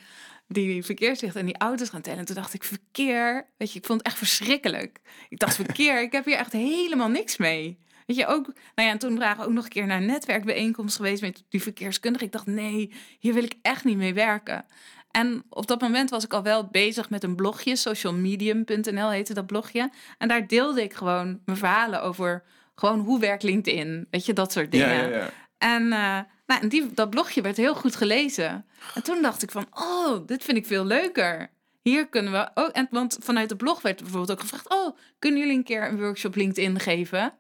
die 0.49 0.85
verkeerslichten 0.85 1.41
en 1.41 1.47
die 1.47 1.59
auto's 1.59 1.89
gaan 1.89 2.01
tellen. 2.01 2.19
En 2.19 2.25
toen 2.25 2.35
dacht 2.35 2.55
ik, 2.55 2.65
verkeer, 2.65 3.47
weet 3.57 3.73
je, 3.73 3.79
ik 3.79 3.87
vond 3.87 3.99
het 3.99 4.07
echt 4.09 4.19
verschrikkelijk. 4.19 5.01
Ik 5.29 5.39
dacht, 5.39 5.55
verkeer, 5.55 6.03
ik 6.03 6.13
heb 6.13 6.25
hier 6.25 6.37
echt 6.37 6.53
helemaal 6.53 7.09
niks 7.09 7.37
mee. 7.37 7.79
Weet 8.13 8.21
je, 8.21 8.33
ook, 8.33 8.47
nou 8.47 8.89
ja, 8.89 8.91
en 8.91 8.99
toen 8.99 9.19
waren 9.19 9.39
we 9.39 9.45
ook 9.45 9.53
nog 9.53 9.65
een 9.65 9.71
keer 9.71 9.87
naar 9.87 10.01
een 10.01 10.07
netwerkbijeenkomst 10.07 10.97
geweest 10.97 11.23
met 11.23 11.45
die 11.49 11.63
verkeerskundige. 11.63 12.25
Ik 12.25 12.33
dacht, 12.33 12.47
nee, 12.47 12.93
hier 13.19 13.35
wil 13.35 13.45
ik 13.45 13.55
echt 13.63 13.85
niet 13.85 13.97
mee 13.97 14.15
werken. 14.15 14.65
En 15.11 15.45
op 15.49 15.67
dat 15.67 15.81
moment 15.81 16.11
was 16.11 16.25
ik 16.25 16.33
al 16.33 16.43
wel 16.43 16.67
bezig 16.67 17.11
met 17.11 17.23
een 17.23 17.37
blogje, 17.37 17.77
socialmedium.nl 17.77 19.11
heette 19.11 19.35
dat 19.35 19.47
blogje. 19.47 19.91
En 20.19 20.29
daar 20.29 20.47
deelde 20.47 20.83
ik 20.83 20.95
gewoon 20.95 21.41
mijn 21.45 21.59
verhalen 21.59 22.03
over 22.03 22.43
gewoon 22.75 23.01
hoe 23.01 23.21
werkt 23.21 23.43
LinkedIn, 23.43 24.07
weet 24.11 24.27
je, 24.27 24.33
dat 24.33 24.53
soort 24.53 24.71
dingen. 24.71 24.89
ja, 24.89 25.03
ja, 25.03 25.17
ja. 25.17 25.31
En, 25.59 25.93
eh, 25.93 26.19
Nou, 26.47 26.61
en 26.63 26.69
die, 26.69 26.91
dat 26.95 27.11
blogje 27.11 27.43
werd 27.43 27.57
heel 27.57 27.75
goed 27.75 27.97
gelezen. 27.97 28.67
En 28.95 29.03
toen 29.03 29.23
dacht 29.23 29.43
ik 29.43 29.51
van, 29.51 29.67
oh, 29.71 30.27
dit 30.27 30.45
vind 30.45 30.57
ik 30.57 30.67
veel 30.67 30.85
leuker. 30.85 31.51
Hier 31.83 32.09
kunnen 32.09 32.33
we 32.33 32.51
ook, 32.55 32.69
en, 32.69 32.89
want 32.91 33.19
vanuit 33.21 33.49
de 33.49 33.57
blog 33.57 33.83
werd 33.83 34.01
bijvoorbeeld 34.01 34.31
ook 34.31 34.41
gevraagd, 34.41 34.69
oh, 34.69 34.97
kunnen 35.19 35.41
jullie 35.41 35.57
een 35.57 35.65
keer 35.65 35.89
een 35.89 36.01
workshop 36.01 36.35
LinkedIn 36.35 36.81
geven? 36.81 37.35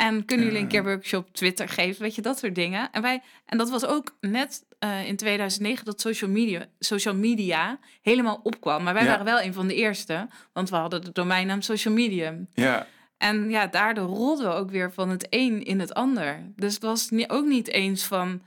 En 0.00 0.24
kunnen 0.24 0.46
jullie 0.46 0.60
een 0.62 0.68
keer 0.68 0.84
workshop 0.84 1.28
Twitter 1.32 1.68
geven? 1.68 2.02
Weet 2.02 2.14
je, 2.14 2.22
dat 2.22 2.38
soort 2.38 2.54
dingen. 2.54 2.90
En, 2.92 3.02
wij, 3.02 3.22
en 3.46 3.58
dat 3.58 3.70
was 3.70 3.84
ook 3.86 4.16
net 4.20 4.64
uh, 4.84 5.06
in 5.08 5.16
2009 5.16 5.84
dat 5.84 6.00
social 6.00 6.30
media, 6.30 6.66
social 6.78 7.14
media 7.14 7.78
helemaal 8.02 8.40
opkwam. 8.42 8.82
Maar 8.82 8.94
wij 8.94 9.02
Ja. 9.02 9.08
waren 9.08 9.24
wel 9.24 9.40
een 9.40 9.52
van 9.54 9.66
de 9.66 9.74
eerste, 9.74 10.28
want 10.52 10.70
we 10.70 10.76
hadden 10.76 11.02
de 11.04 11.12
domeinnaam 11.12 11.60
social 11.62 11.94
medium. 11.94 12.48
Ja, 12.54 12.86
En 13.16 13.50
ja, 13.50 13.66
daardoor 13.66 14.06
rolden 14.08 14.46
we 14.46 14.52
ook 14.54 14.70
weer 14.70 14.92
van 14.92 15.08
het 15.10 15.26
een 15.30 15.64
in 15.64 15.80
het 15.80 15.94
ander. 15.94 16.42
Dus 16.56 16.74
het 16.74 16.82
was 16.82 17.08
ook 17.26 17.46
niet 17.46 17.68
eens 17.68 18.04
van 18.04 18.42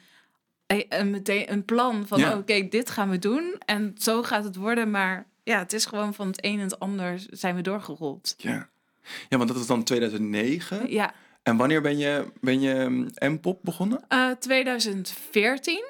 eh, 0.66 0.80
een, 0.90 1.10
meteen 1.10 1.52
een 1.52 1.66
plan 1.66 2.08
van 2.08 2.20
Ja. 2.20 2.38
oké, 2.38 2.68
dit 2.68 2.90
gaan 2.90 3.10
we 3.10 3.20
doen 3.20 3.56
en 3.66 3.96
zo 3.98 4.24
gaat 4.24 4.44
het 4.44 4.56
worden. 4.56 4.92
Maar 4.92 5.28
ja, 5.44 5.58
het 5.60 5.74
is 5.74 5.86
gewoon 5.86 6.14
van 6.14 6.28
het 6.28 6.44
een 6.46 6.52
in 6.52 6.60
het 6.60 6.80
ander 6.80 7.22
zijn 7.30 7.56
we 7.56 7.62
doorgerold. 7.62 8.34
ja. 8.38 8.72
Ja, 9.30 9.38
want 9.38 9.50
dat 9.50 9.58
was 9.58 9.68
dan 9.68 9.84
2009. 9.84 10.92
Ja, 10.92 11.14
En 11.44 11.58
wanneer 11.58 11.82
ben 11.82 11.98
je, 11.98 12.26
ben 12.42 12.62
je 12.62 13.06
M-pop 13.20 13.60
begonnen? 13.62 14.06
Eh, 14.08 14.32
2014. 14.32 15.84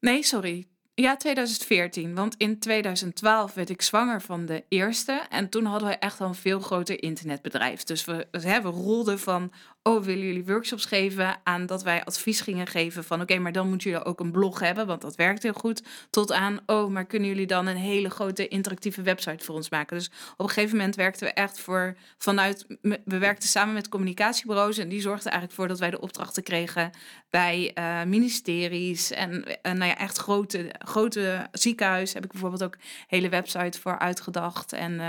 Nee, 0.00 0.22
sorry. 0.22 0.66
Ja, 0.94 1.16
2014. 1.16 2.14
Want 2.14 2.34
in 2.36 2.58
2012 2.58 3.54
werd 3.54 3.70
ik 3.70 3.82
zwanger 3.82 4.22
van 4.22 4.46
de 4.46 4.64
eerste. 4.68 5.22
En 5.30 5.48
toen 5.48 5.64
hadden 5.64 5.88
we 5.88 5.94
echt 5.94 6.20
al 6.20 6.28
een 6.28 6.34
veel 6.34 6.60
groter 6.60 7.02
internetbedrijf. 7.02 7.84
Dus 7.84 8.04
we, 8.04 8.26
we 8.30 8.58
rolden 8.60 9.18
van... 9.18 9.52
Oh, 9.86 10.04
willen 10.04 10.26
jullie 10.26 10.44
workshops 10.44 10.84
geven? 10.84 11.36
Aan 11.44 11.66
dat 11.66 11.82
wij 11.82 12.04
advies 12.04 12.40
gingen 12.40 12.66
geven 12.66 13.04
van... 13.04 13.20
Oké, 13.20 13.38
maar 13.38 13.52
dan 13.52 13.68
moeten 13.68 13.90
jullie 13.90 14.04
ook 14.04 14.20
een 14.20 14.30
blog 14.30 14.60
hebben. 14.60 14.86
Want 14.86 15.00
dat 15.00 15.14
werkt 15.14 15.42
heel 15.42 15.52
goed. 15.52 15.82
Tot 16.10 16.32
aan... 16.32 16.58
Oh, 16.66 16.90
maar 16.90 17.04
kunnen 17.04 17.28
jullie 17.28 17.46
dan 17.46 17.66
een 17.66 17.76
hele 17.76 18.10
grote 18.10 18.48
interactieve 18.48 19.02
website 19.02 19.44
voor 19.44 19.54
ons 19.54 19.70
maken? 19.70 19.96
Dus 19.96 20.10
op 20.32 20.40
een 20.40 20.48
gegeven 20.48 20.76
moment 20.76 20.96
werkten 20.96 21.26
we 21.26 21.32
echt 21.32 21.60
voor... 21.60 21.96
Vanuit... 22.18 22.66
We 23.04 23.18
werkten 23.18 23.48
samen 23.48 23.74
met 23.74 23.88
communicatiebureaus. 23.88 24.78
En 24.78 24.88
die 24.88 25.00
zorgden 25.00 25.30
eigenlijk 25.32 25.60
voor 25.60 25.68
dat 25.68 25.78
wij 25.78 25.90
de 25.90 26.00
opdrachten 26.00 26.42
kregen 26.42 26.90
bij 27.30 27.70
eh, 27.74 28.02
ministeries 28.02 29.10
en 29.10 29.44
eh, 29.62 29.72
nou 29.72 29.90
ja, 29.90 29.98
echt 29.98 30.18
grote, 30.18 30.74
grote 30.78 31.46
ziekenhuizen 31.52 32.14
heb 32.14 32.24
ik 32.24 32.32
bijvoorbeeld 32.32 32.64
ook 32.64 32.76
hele 33.06 33.28
website 33.28 33.80
voor 33.80 33.98
uitgedacht 33.98 34.72
en 34.72 35.00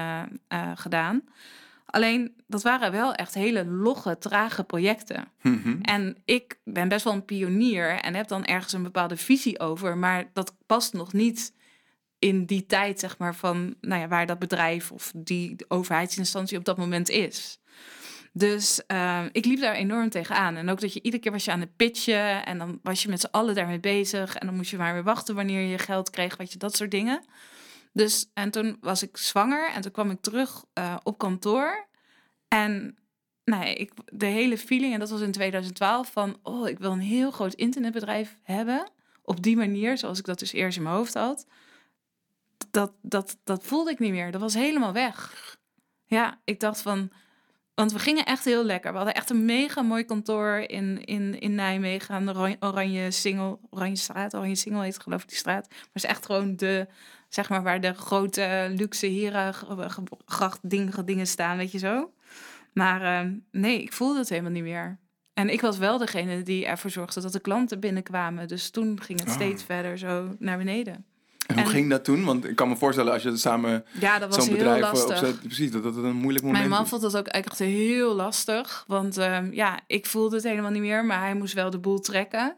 eh, 0.47 0.71
gedaan. 0.75 1.23
Alleen 1.87 2.35
dat 2.47 2.61
waren 2.61 2.91
wel 2.91 3.13
echt 3.13 3.33
hele 3.33 3.65
logge, 3.65 4.17
trage 4.17 4.63
projecten. 4.63 5.31
Mhm. 5.41 5.81
En 5.81 6.17
ik 6.25 6.59
ben 6.63 6.87
best 6.87 7.03
wel 7.03 7.13
een 7.13 7.25
pionier 7.25 7.99
en 7.99 8.15
heb 8.15 8.27
dan 8.27 8.45
ergens 8.45 8.73
een 8.73 8.83
bepaalde 8.83 9.17
visie 9.17 9.59
over, 9.59 9.97
maar 9.97 10.29
dat 10.33 10.55
past 10.65 10.93
nog 10.93 11.13
niet 11.13 11.53
in 12.19 12.45
die 12.45 12.65
tijd, 12.65 12.99
zeg 12.99 13.17
maar, 13.17 13.35
van 13.35 13.75
nou 13.81 14.01
ja, 14.01 14.07
waar 14.07 14.25
dat 14.25 14.39
bedrijf 14.39 14.91
of 14.91 15.11
die 15.15 15.55
overheidsinstantie 15.67 16.57
op 16.57 16.65
dat 16.65 16.77
moment 16.77 17.09
is. 17.09 17.59
Dus 18.33 18.85
eh, 18.85 19.23
ik 19.31 19.45
liep 19.45 19.59
daar 19.59 19.75
enorm 19.75 20.09
tegenaan. 20.09 20.55
En 20.55 20.69
ook 20.69 20.79
dat 20.79 20.93
je 20.93 21.01
iedere 21.01 21.23
keer 21.23 21.31
was 21.31 21.45
je 21.45 21.51
aan 21.51 21.59
het 21.59 21.75
pitchen 21.75 22.45
en 22.45 22.57
dan 22.57 22.79
was 22.83 23.03
je 23.03 23.09
met 23.09 23.19
z'n 23.19 23.31
allen 23.31 23.55
daarmee 23.55 23.79
bezig. 23.79 24.35
En 24.35 24.47
dan 24.47 24.55
moest 24.55 24.71
je 24.71 24.77
maar 24.77 24.93
weer 24.93 25.03
wachten 25.03 25.35
wanneer 25.35 25.61
je 25.61 25.77
geld 25.77 26.09
kreeg, 26.09 26.37
weet 26.37 26.51
je, 26.51 26.57
dat 26.57 26.75
soort 26.75 26.91
dingen. 26.91 27.23
Dus 27.97 28.29
en 28.33 28.51
toen 28.51 28.77
was 28.81 29.03
ik 29.03 29.17
zwanger 29.17 29.71
en 29.71 29.81
toen 29.81 29.91
kwam 29.91 30.11
ik 30.11 30.21
terug 30.21 30.65
eh, 30.73 30.95
op 31.03 31.17
kantoor. 31.17 31.87
En 32.47 32.97
ja, 33.43 33.63
ik, 33.63 33.91
de 34.05 34.25
hele 34.25 34.57
feeling, 34.57 34.93
en 34.93 34.99
dat 34.99 35.09
was 35.09 35.21
in 35.21 35.31
2012, 35.31 36.11
van 36.11 36.39
oh, 36.43 36.67
ik 36.67 36.79
wil 36.79 36.91
een 36.91 36.99
heel 36.99 37.31
groot 37.31 37.53
internetbedrijf 37.53 38.37
hebben. 38.43 38.89
Op 39.23 39.43
die 39.43 39.57
manier, 39.57 39.97
zoals 39.97 40.19
ik 40.19 40.25
dat 40.25 40.39
dus 40.39 40.51
eerst 40.53 40.77
in 40.77 40.83
mijn 40.83 40.95
hoofd 40.95 41.13
had. 41.13 41.47
Dat, 42.71 42.93
dat, 43.01 43.37
dat 43.43 43.63
voelde 43.63 43.91
ik 43.91 43.99
niet 43.99 44.11
meer. 44.11 44.31
Dat 44.31 44.41
was 44.41 44.53
helemaal 44.53 44.93
weg. 44.93 45.57
Ja, 46.05 46.39
ik 46.43 46.59
dacht 46.59 46.81
van. 46.81 47.11
Want 47.73 47.91
we 47.91 47.99
gingen 47.99 48.25
echt 48.25 48.45
heel 48.45 48.63
lekker. 48.63 48.91
We 48.91 48.97
hadden 48.97 49.15
echt 49.15 49.29
een 49.29 49.45
mega 49.45 49.81
mooi 49.81 50.03
kantoor 50.03 50.57
in, 50.57 51.03
in, 51.03 51.39
in 51.39 51.55
Nijmegen 51.55 52.15
aan 52.15 52.25
de 52.25 52.57
Oranje, 52.59 53.11
Singel. 53.11 53.59
Oranje 53.69 53.95
Straat. 53.95 54.35
Oranje 54.35 54.55
Singel 54.55 54.81
heet 54.81 54.99
geloof 54.99 55.21
ik 55.21 55.29
die 55.29 55.37
straat. 55.37 55.67
Maar 55.69 55.79
het 55.79 56.03
is 56.03 56.09
echt 56.09 56.25
gewoon 56.25 56.55
de, 56.55 56.87
zeg 57.29 57.49
maar, 57.49 57.63
waar 57.63 57.81
de 57.81 57.93
grote 57.93 58.73
luxe 58.75 59.05
heren 59.05 59.53
gracht 60.25 60.59
dingen, 60.61 61.05
dingen 61.05 61.27
staan, 61.27 61.57
weet 61.57 61.71
je 61.71 61.77
zo. 61.77 62.11
Maar 62.73 63.01
eh, 63.01 63.31
nee, 63.51 63.81
ik 63.81 63.93
voelde 63.93 64.19
het 64.19 64.29
helemaal 64.29 64.51
niet 64.51 64.63
meer. 64.63 64.97
En 65.33 65.49
ik 65.49 65.61
was 65.61 65.77
wel 65.77 65.97
degene 65.97 66.41
die 66.43 66.65
ervoor 66.65 66.89
zorgde 66.91 67.21
dat 67.21 67.31
de 67.33 67.39
klanten 67.39 67.79
binnenkwamen. 67.79 68.47
Dus 68.47 68.69
toen 68.69 69.01
ging 69.01 69.19
het 69.19 69.27
Oh. 69.29 69.33
steeds 69.35 69.63
verder 69.63 69.97
zo 69.97 70.35
naar 70.39 70.57
beneden. 70.57 71.05
En 71.47 71.55
hoe 71.55 71.63
En- 71.63 71.69
ging 71.69 71.89
dat 71.89 72.03
toen? 72.03 72.23
Want 72.25 72.45
ik 72.45 72.55
kan 72.55 72.69
me 72.69 72.75
voorstellen 72.75 73.13
als 73.13 73.23
je 73.23 73.37
samen 73.37 73.85
Ja, 73.99 74.19
dat 74.19 74.35
was 74.35 74.45
zo'n 74.45 74.55
heel 74.55 74.63
bedrijf 74.63 74.83
eh, 74.83 74.91
lastig. 74.93 75.19
opzet, 75.21 75.39
precies, 75.41 75.71
dat 75.71 75.83
dat 75.83 75.95
een 75.95 76.15
moeilijk 76.15 76.45
moment 76.45 76.63
Mijn 76.67 76.79
man 76.79 76.87
vond 76.87 77.01
dat 77.01 77.17
ook 77.17 77.27
echt 77.27 77.59
heel 77.59 78.15
lastig. 78.15 78.83
Want 78.87 79.17
ehm, 79.17 79.53
ja, 79.53 79.79
ik 79.87 80.05
voelde 80.05 80.35
het 80.35 80.45
helemaal 80.45 80.71
niet 80.71 80.81
meer, 80.81 81.05
maar 81.05 81.19
hij 81.19 81.33
moest 81.35 81.53
wel 81.53 81.69
de 81.69 81.79
boel 81.79 81.99
trekken. 81.99 82.57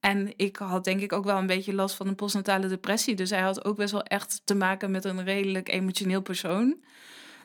En 0.00 0.32
ik 0.36 0.56
had 0.56 0.84
denk 0.84 1.00
ik 1.00 1.12
ook 1.12 1.24
wel 1.24 1.38
een 1.38 1.46
beetje 1.46 1.74
last 1.74 1.96
van 1.96 2.06
een 2.06 2.14
postnatale 2.14 2.68
depressie. 2.68 3.14
Dus 3.14 3.30
hij 3.30 3.40
had 3.40 3.64
ook 3.64 3.76
best 3.76 3.92
wel 3.92 4.02
echt 4.02 4.40
te 4.44 4.54
maken 4.54 4.90
met 4.90 5.04
een 5.04 5.24
redelijk 5.24 5.68
emotioneel 5.68 6.22
persoon. 6.22 6.76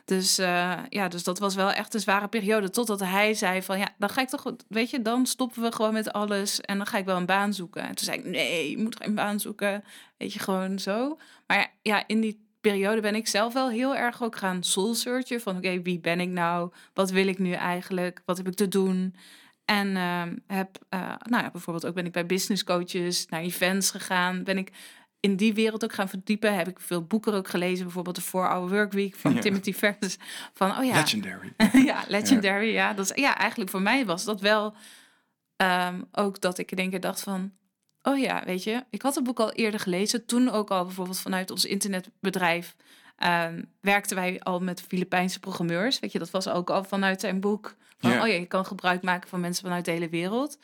Dus 0.04 0.38
eh, 0.38 0.78
ja, 0.88 1.08
dus 1.08 1.24
dat 1.24 1.38
was 1.38 1.54
wel 1.54 1.72
echt 1.72 1.94
een 1.94 2.00
zware 2.00 2.28
periode. 2.28 2.70
Totdat 2.70 3.00
hij 3.00 3.34
zei 3.34 3.62
van 3.62 3.78
ja, 3.78 3.88
dan 3.98 4.08
ga 4.08 4.20
ik 4.20 4.28
toch, 4.28 4.54
weet 4.68 4.90
je, 4.90 5.02
dan 5.02 5.26
stoppen 5.26 5.62
we 5.62 5.72
gewoon 5.72 5.92
met 5.92 6.12
alles 6.12 6.60
en 6.60 6.76
dan 6.76 6.86
ga 6.86 6.98
ik 6.98 7.04
wel 7.04 7.16
een 7.16 7.26
baan 7.26 7.54
zoeken. 7.54 7.82
En 7.82 7.94
toen 7.94 8.04
zei 8.04 8.18
ik 8.18 8.24
nee, 8.24 8.70
je 8.70 8.78
moet 8.78 9.02
geen 9.02 9.14
baan 9.14 9.40
zoeken. 9.40 9.84
Weet 10.16 10.32
je, 10.32 10.38
gewoon 10.38 10.78
zo. 10.78 11.18
Maar 11.46 11.74
ja, 11.82 12.04
in 12.06 12.20
die 12.20 12.46
periode 12.60 13.00
ben 13.00 13.14
ik 13.14 13.26
zelf 13.26 13.52
wel 13.52 13.70
heel 13.70 13.96
erg 13.96 14.22
ook 14.22 14.36
gaan 14.36 14.62
soul 14.62 14.94
searchen. 14.94 15.40
Van 15.40 15.56
oké, 15.56 15.82
wie 15.82 16.00
ben 16.00 16.20
ik 16.20 16.28
nou? 16.28 16.72
Wat 16.94 17.10
wil 17.10 17.26
ik 17.26 17.38
nu 17.38 17.52
eigenlijk? 17.52 18.22
Wat 18.24 18.36
heb 18.36 18.48
ik 18.48 18.54
te 18.54 18.68
doen? 18.68 19.14
En 19.64 19.96
ehm, 19.96 20.36
heb, 20.46 20.78
eh, 20.88 21.14
nou 21.22 21.42
ja, 21.42 21.50
bijvoorbeeld 21.50 21.86
ook 21.86 21.94
ben 21.94 22.06
ik 22.06 22.12
bij 22.12 22.26
business 22.26 22.64
coaches 22.64 23.26
naar 23.26 23.40
events 23.40 23.90
gegaan. 23.90 24.44
Ben 24.44 24.58
ik 24.58 24.70
in 25.20 25.36
die 25.36 25.54
wereld 25.54 25.84
ook 25.84 25.92
gaan 25.92 26.08
verdiepen. 26.08 26.56
Heb 26.56 26.68
ik 26.68 26.80
veel 26.80 27.02
boeken 27.02 27.34
ook 27.34 27.48
gelezen. 27.48 27.84
Bijvoorbeeld 27.84 28.16
de 28.16 28.22
4-Hour 28.22 28.68
Workweek 28.68 29.16
van 29.16 29.34
Ja. 29.34 29.40
Timothy 29.40 29.72
Ferris. 29.72 30.16
Van, 30.54 30.78
oh 30.78 30.84
ja, 30.84 30.94
Legendary. 30.94 31.52
ja, 31.90 32.04
legendary. 32.08 32.72
Ja. 32.72 32.92
dat 32.92 33.10
is, 33.10 33.22
ja, 33.22 33.38
eigenlijk 33.38 33.70
voor 33.70 33.82
mij 33.82 34.06
was 34.06 34.24
dat 34.24 34.40
wel 34.40 34.74
ehm, 35.56 36.02
ook 36.12 36.40
dat 36.40 36.58
ik 36.58 36.70
in 36.70 36.78
één 36.78 36.90
keer 36.90 37.00
dacht 37.00 37.20
van... 37.20 37.52
Oh 38.02 38.18
ja, 38.18 38.42
weet 38.44 38.62
je, 38.62 38.84
ik 38.90 39.02
had 39.02 39.14
het 39.14 39.24
boek 39.24 39.40
al 39.40 39.52
eerder 39.52 39.80
gelezen. 39.80 40.26
Toen 40.26 40.50
ook 40.50 40.70
al 40.70 40.84
bijvoorbeeld 40.84 41.20
vanuit 41.20 41.50
ons 41.50 41.64
internetbedrijf... 41.64 42.76
ehm, 43.16 43.62
werkten 43.80 44.16
wij 44.16 44.40
al 44.40 44.60
met 44.60 44.82
Filipijnse 44.82 45.40
programmeurs. 45.40 45.98
Weet 45.98 46.12
je, 46.12 46.18
dat 46.18 46.30
was 46.30 46.48
ook 46.48 46.70
al 46.70 46.84
vanuit 46.84 47.20
zijn 47.20 47.40
boek. 47.40 47.76
Van, 47.98 48.10
oh 48.10 48.26
ja, 48.26 48.34
je 48.34 48.46
kan 48.46 48.66
gebruik 48.66 49.02
maken 49.02 49.28
van 49.28 49.40
mensen 49.40 49.64
vanuit 49.64 49.84
de 49.84 49.90
hele 49.90 50.08
wereld. 50.08 50.58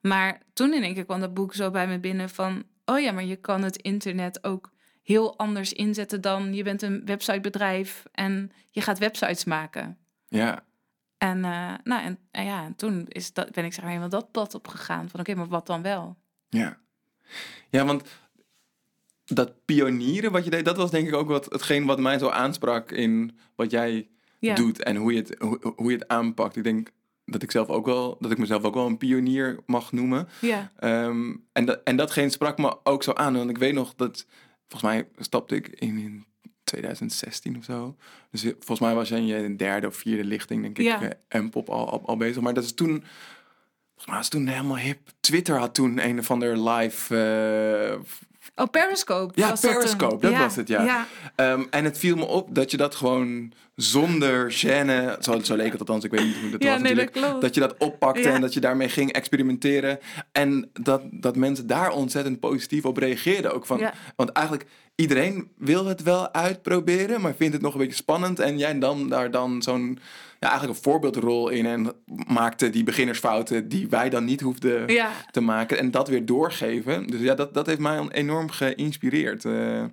Maar 0.00 0.40
toen 0.52 0.72
in 0.72 0.82
één 0.82 0.94
keer 0.94 1.04
kwam 1.04 1.20
dat 1.20 1.34
boek 1.34 1.54
zo 1.54 1.70
bij 1.70 1.86
me 1.86 1.98
binnen 1.98 2.30
van... 2.30 2.64
Oh 2.84 3.00
ja, 3.00 3.12
maar 3.12 3.24
je 3.24 3.36
kan 3.36 3.62
het 3.62 3.76
internet 3.76 4.44
ook 4.44 4.70
heel 5.02 5.38
anders 5.38 5.72
inzetten 5.72 6.20
dan... 6.20 6.54
Je 6.54 6.62
bent 6.62 6.82
een 6.82 7.04
websitebedrijf 7.04 8.04
en 8.12 8.52
je 8.70 8.80
gaat 8.80 8.98
websites 8.98 9.44
maken. 9.44 9.98
Ja, 10.28 10.64
En, 11.18 11.44
eh, 11.44 11.74
nou, 11.84 12.02
en, 12.02 12.18
en 12.30 12.44
ja, 12.44 12.64
en 12.64 12.76
toen 12.76 13.04
is 13.08 13.32
dat, 13.32 13.52
ben 13.52 13.64
ik 13.64 13.72
zeg 13.72 13.82
maar 13.82 13.92
helemaal 13.92 14.20
dat 14.20 14.30
pad 14.30 14.54
opgegaan. 14.54 15.08
Van 15.08 15.20
oké, 15.20 15.34
maar 15.34 15.48
wat 15.48 15.66
dan 15.66 15.82
wel? 15.82 16.16
ja. 16.48 16.78
Ja, 17.68 17.84
want 17.84 18.02
dat 19.34 19.64
pionieren 19.64 20.32
wat 20.32 20.44
je 20.44 20.50
deed, 20.50 20.64
dat 20.64 20.76
was 20.76 20.90
denk 20.90 21.08
ik 21.08 21.14
ook 21.14 21.28
wat, 21.28 21.44
hetgeen 21.44 21.86
wat 21.86 22.00
mij 22.00 22.18
zo 22.18 22.28
aansprak 22.28 22.90
in 22.90 23.38
wat 23.54 23.70
jij 23.70 24.08
Ja, 24.38 24.54
doet 24.54 24.82
en 24.82 24.96
hoe 24.96 25.12
je, 25.12 25.18
het, 25.18 25.34
hoe, 25.38 25.72
hoe 25.76 25.90
je 25.90 25.96
het 25.98 26.08
aanpakt. 26.08 26.56
Ik 26.56 26.64
denk 26.64 26.90
dat 27.24 27.42
ik 27.42 27.50
zelf 27.50 27.68
ook 27.68 27.86
wel, 27.86 28.16
dat 28.20 28.30
ik 28.30 28.38
mezelf 28.38 28.62
ook 28.64 28.74
wel 28.74 28.86
een 28.86 28.96
pionier 28.98 29.58
mag 29.66 29.92
noemen. 29.92 30.28
ja, 30.40 30.70
Ehm, 30.76 31.34
en, 31.52 31.64
dat, 31.64 31.80
en 31.84 31.96
datgene 31.96 32.30
sprak 32.30 32.58
me 32.58 32.76
ook 32.84 33.02
zo 33.02 33.12
aan. 33.12 33.36
Want 33.36 33.50
ik 33.50 33.58
weet 33.58 33.74
nog 33.74 33.94
dat, 33.96 34.26
volgens 34.68 34.92
mij 34.92 35.08
stapte 35.18 35.54
ik 35.54 35.68
in, 35.68 35.98
in 35.98 36.24
2016 36.64 37.56
of 37.56 37.64
zo. 37.64 37.96
Dus 38.30 38.42
volgens 38.42 38.80
mij 38.80 38.94
was 38.94 39.08
je 39.08 39.16
in 39.16 39.26
je 39.26 39.56
derde 39.56 39.86
of 39.86 39.96
vierde 39.96 40.24
lichting, 40.24 40.62
denk 40.62 40.78
ik, 40.78 40.84
Ja. 40.84 41.12
eh, 41.28 41.40
M-pop 41.40 41.68
al, 41.68 41.90
al, 41.90 42.02
al 42.06 42.16
bezig. 42.16 42.42
Maar 42.42 42.54
dat 42.54 42.64
is 42.64 42.74
toen, 42.74 42.88
volgens 43.88 44.06
mij 44.06 44.16
was 44.16 44.28
toen 44.28 44.46
helemaal 44.46 44.78
hip. 44.78 44.98
Twitter 45.20 45.58
had 45.58 45.74
toen 45.74 46.04
een 46.04 46.18
of 46.18 46.30
ander 46.30 46.68
live, 46.70 47.16
eh, 47.16 47.98
Oh, 48.54 48.66
Periscope. 48.70 49.32
Ja, 49.40 49.48
was 49.48 49.60
dat 49.60 49.70
toen. 49.70 49.80
Periscope, 49.80 50.26
dat 50.26 50.36
was 50.36 50.56
het, 50.56 50.68
ja. 50.68 51.06
Ehm, 51.34 51.64
en 51.70 51.84
het 51.84 51.98
viel 51.98 52.16
me 52.16 52.24
op 52.24 52.54
dat 52.54 52.70
je 52.70 52.76
dat 52.76 52.94
gewoon 52.94 53.52
zonder 53.74 54.52
gêne, 54.52 55.16
zo, 55.20 55.40
zo 55.42 55.56
leek 55.56 55.70
het 55.70 55.80
althans, 55.80 56.04
ik 56.04 56.10
weet 56.10 56.24
niet 56.24 56.36
hoe 56.40 56.50
dat 56.50 56.62
Ja, 56.62 56.72
was 56.72 56.82
nee, 56.82 56.94
natuurlijk, 56.94 57.40
dat 57.40 57.54
je 57.54 57.60
dat 57.60 57.74
oppakte 57.78 58.20
Ja. 58.22 58.34
en 58.34 58.40
dat 58.40 58.54
je 58.54 58.60
daarmee 58.60 58.88
ging 58.88 59.12
experimenteren. 59.12 59.98
En 60.32 60.70
dat, 60.72 61.02
dat 61.10 61.36
mensen 61.36 61.66
daar 61.66 61.90
ontzettend 61.92 62.40
positief 62.40 62.84
op 62.84 62.96
reageerden. 62.96 63.54
Ook 63.54 63.66
van, 63.66 63.78
Ja. 63.78 63.94
Want 64.16 64.30
eigenlijk, 64.30 64.66
iedereen 64.94 65.50
wil 65.56 65.86
het 65.86 66.02
wel 66.02 66.32
uitproberen, 66.32 67.20
maar 67.20 67.34
vindt 67.34 67.52
het 67.52 67.62
nog 67.62 67.72
een 67.72 67.80
beetje 67.80 67.94
spannend. 67.94 68.38
En 68.38 68.58
jij 68.58 68.72
nam 68.72 69.08
daar 69.08 69.30
dan 69.30 69.62
zo'n, 69.62 69.98
ja, 70.40 70.48
eigenlijk 70.48 70.78
een 70.78 70.84
voorbeeldrol 70.84 71.48
in 71.48 71.66
en 71.66 71.92
maakte 72.26 72.70
die 72.70 72.84
beginnersfouten 72.84 73.68
die 73.68 73.88
wij 73.88 74.08
dan 74.10 74.24
niet 74.24 74.40
hoefden 74.40 74.86
te 75.30 75.40
maken 75.40 75.78
en 75.78 75.90
dat 75.90 76.08
weer 76.08 76.26
doorgeven. 76.26 77.06
Dus 77.06 77.20
ja, 77.20 77.34
dat, 77.34 77.54
dat 77.54 77.66
heeft 77.66 77.78
mij 77.80 78.08
enorm 78.08 78.50
geïnspireerd. 78.50 79.44
Eh, 79.44 79.84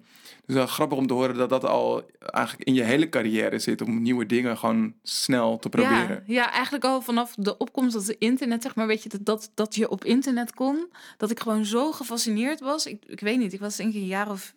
dus 0.47 0.71
grappig 0.71 0.97
om 0.97 1.07
te 1.07 1.13
horen 1.13 1.35
dat 1.35 1.49
dat 1.49 1.65
al 1.65 2.09
eigenlijk 2.19 2.67
in 2.67 2.73
je 2.73 2.83
hele 2.83 3.09
carrière 3.09 3.59
zit 3.59 3.81
om 3.81 4.01
nieuwe 4.01 4.25
dingen 4.25 4.57
gewoon 4.57 4.93
snel 5.03 5.57
te 5.57 5.69
proberen. 5.69 6.23
Ja, 6.25 6.33
ja, 6.33 6.51
eigenlijk 6.51 6.83
al 6.83 7.01
vanaf 7.01 7.35
de 7.35 7.57
opkomst 7.57 7.93
dat 7.93 8.07
het 8.07 8.15
internet, 8.19 8.63
zeg 8.63 8.75
maar, 8.75 8.87
weet 8.87 9.03
je, 9.03 9.09
dat, 9.09 9.25
dat, 9.25 9.51
dat 9.53 9.75
je 9.75 9.89
op 9.89 10.03
internet 10.03 10.53
kon, 10.53 10.91
dat 11.17 11.31
ik 11.31 11.39
gewoon 11.39 11.65
zo 11.65 11.91
gefascineerd 11.91 12.59
was. 12.59 12.85
Ik, 12.85 13.05
ik 13.05 13.19
weet 13.19 13.37
niet, 13.37 13.53
ik 13.53 13.59
was 13.59 13.75
denk 13.75 13.93
ik 13.93 14.01
een 14.01 14.07
jaar 14.07 14.29
of, 14.31 14.55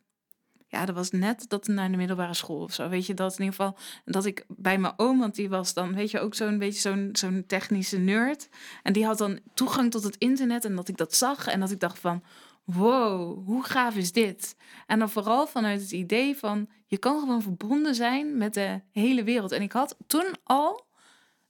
ja, 0.69 0.85
dat 0.85 0.95
was 0.95 1.11
net 1.11 1.45
dat 1.49 1.67
naar 1.67 1.91
de 1.91 1.97
middelbare 1.97 2.35
school 2.35 2.63
of 2.63 2.73
zo, 2.73 2.89
weet 2.89 3.07
je, 3.07 3.15
dat 3.15 3.33
in 3.33 3.45
ieder 3.45 3.55
geval, 3.55 3.77
dat 4.05 4.25
ik 4.25 4.45
bij 4.49 4.79
mijn 4.79 4.95
oom, 4.97 5.19
want 5.19 5.35
die 5.35 5.49
was 5.49 5.75
dan, 5.75 5.95
weet 5.95 6.11
je, 6.11 6.21
ook 6.21 6.35
zo'n 6.35 6.59
beetje 6.59 6.81
zo'n 6.81 7.09
zo'n 7.13 7.45
technische 7.47 7.99
nerd. 7.99 8.49
En 8.83 8.93
die 8.93 9.05
had 9.07 9.19
dan 9.19 9.39
toegang 9.55 9.91
tot 9.91 10.03
het 10.03 10.17
internet 10.17 10.65
en 10.65 10.77
dat 10.77 10.89
ik 10.89 10.97
dat 10.97 11.15
zag 11.15 11.47
en 11.47 11.61
dat 11.61 11.71
ik 11.71 11.81
dacht 11.81 11.99
van, 11.99 12.23
wow, 12.73 13.45
hoe 13.47 13.65
gaaf 13.65 13.97
is 13.97 14.12
dit? 14.12 14.57
En 14.87 14.99
dan 14.99 15.11
vooral 15.11 15.47
vanuit 15.47 15.81
het 15.81 15.91
idee 15.91 16.37
van, 16.37 16.69
je 16.87 16.99
kan 16.99 17.21
gewoon 17.21 17.43
verbonden 17.43 17.95
zijn 17.95 18.37
met 18.37 18.55
de 18.55 18.81
hele 18.93 19.25
wereld. 19.25 19.53
En 19.53 19.62
ik 19.62 19.73
had 19.73 19.97
toen 20.07 20.27
al 20.45 20.87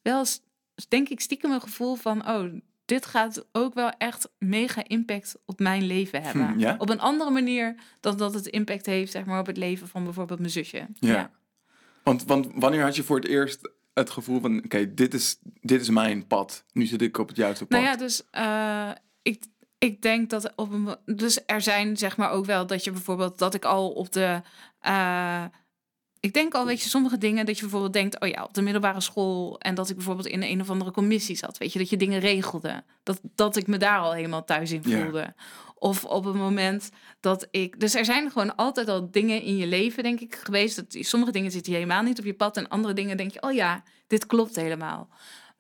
wel 0.03 0.19
eens, 0.19 0.43
denk 0.89 1.09
ik, 1.09 1.21
stiekem 1.21 1.51
een 1.51 1.61
gevoel 1.61 1.95
van... 1.95 2.29
oh, 2.29 2.61
dit 2.85 3.07
gaat 3.07 3.47
ook 3.53 3.75
wel 3.75 3.91
echt 3.91 4.29
mega 4.39 4.85
impact 4.85 5.37
op 5.45 5.59
mijn 5.59 5.87
leven 5.87 6.23
hebben. 6.23 6.49
Hm, 6.49 6.59
ja? 6.59 6.75
Op 6.79 6.91
een 6.91 7.01
andere 7.01 7.31
manier 7.31 7.75
dan 8.01 8.17
dat 8.17 8.35
het 8.35 8.47
impact 8.47 8.87
heeft 8.87 9.13
zeg 9.13 9.25
maar, 9.25 9.41
op 9.41 9.47
het 9.47 9.57
leven 9.57 9.89
van 9.89 10.05
bijvoorbeeld 10.05 10.39
mijn 10.39 10.51
zusje. 10.51 10.87
Ja. 10.95 11.31
Want, 12.03 12.25
want 12.25 12.49
wanneer 12.55 12.83
had 12.83 12.97
je 12.97 13.03
voor 13.03 13.17
het 13.17 13.29
eerst 13.29 13.71
het 13.95 14.11
gevoel 14.11 14.41
van, 14.41 14.65
oké, 14.65 14.95
dit, 14.95 15.15
is, 15.15 15.39
dit 15.43 15.81
is 15.81 15.91
mijn 15.91 16.27
pad. 16.27 16.65
Nu 16.73 16.87
zit 16.87 17.03
ik 17.03 17.19
op 17.19 17.29
het 17.29 17.37
juiste 17.37 17.67
pad. 17.67 17.81
Nou 17.81 17.91
ja, 17.91 17.97
dus 17.97 18.23
eh, 18.31 18.91
ik, 19.23 19.45
ik 19.81 20.03
denk 20.03 20.31
dat 20.31 20.53
op 20.57 20.73
een. 20.73 20.97
Dus 21.05 21.41
er 21.47 21.61
zijn 21.61 21.97
zeg 21.97 22.17
maar 22.17 22.31
ook 22.31 22.45
wel 22.45 22.67
dat 22.67 22.85
je 22.85 22.91
bijvoorbeeld 22.91 23.39
dat 23.39 23.55
ik 23.55 23.65
al 23.65 23.91
op 23.91 24.13
de. 24.13 24.43
eh, 24.81 25.45
ik 26.21 26.33
denk 26.33 26.55
al, 26.55 26.67
weet 26.67 26.83
je, 26.83 26.89
sommige 26.89 27.19
dingen 27.19 27.47
dat 27.47 27.55
je 27.55 27.61
bijvoorbeeld 27.63 27.93
denkt, 27.93 28.21
oh 28.21 28.29
ja, 28.29 28.45
op 28.45 28.55
de 28.55 28.63
middelbare 28.63 29.01
school 29.01 29.59
en 29.61 29.75
dat 29.75 29.89
ik 29.89 29.97
bijvoorbeeld 29.97 30.27
in 30.27 30.43
een 30.43 30.61
of 30.61 30.71
andere 30.71 30.91
commissie 30.91 31.37
zat, 31.37 31.59
weet 31.59 31.73
je, 31.73 31.79
dat 31.79 31.91
je 31.91 31.97
dingen 31.97 32.21
regelde. 32.21 32.85
Dat, 33.03 33.21
dat 33.35 33.57
ik 33.57 33.67
me 33.67 33.77
daar 33.79 33.99
al 33.99 34.13
helemaal 34.13 34.45
thuis 34.45 34.71
in 34.71 34.83
Ja. 34.85 35.03
voelde. 35.03 35.35
Of 35.75 36.05
op 36.05 36.25
het 36.25 36.35
moment 36.35 36.91
dat 37.21 37.47
ik. 37.51 37.81
Dus 37.81 37.95
er 37.95 38.05
zijn 38.05 38.31
gewoon 38.31 38.57
altijd 38.57 38.89
al 38.89 39.11
dingen 39.11 39.43
in 39.43 39.57
je 39.57 39.67
leven, 39.67 40.03
denk 40.03 40.21
ik, 40.21 40.35
geweest. 40.35 40.77
Dat 40.77 41.05
sommige 41.05 41.33
dingen 41.33 41.51
zitten 41.51 41.73
helemaal 41.73 42.03
niet 42.03 42.19
op 42.19 42.25
je 42.25 42.35
pad. 42.35 42.57
En 42.57 42.69
andere 42.69 42.95
dingen 42.95 43.17
denk 43.17 43.31
je, 43.31 43.43
oh 43.43 43.53
ja, 43.53 43.83
dit 44.07 44.27
klopt 44.27 44.57
helemaal. 44.57 45.09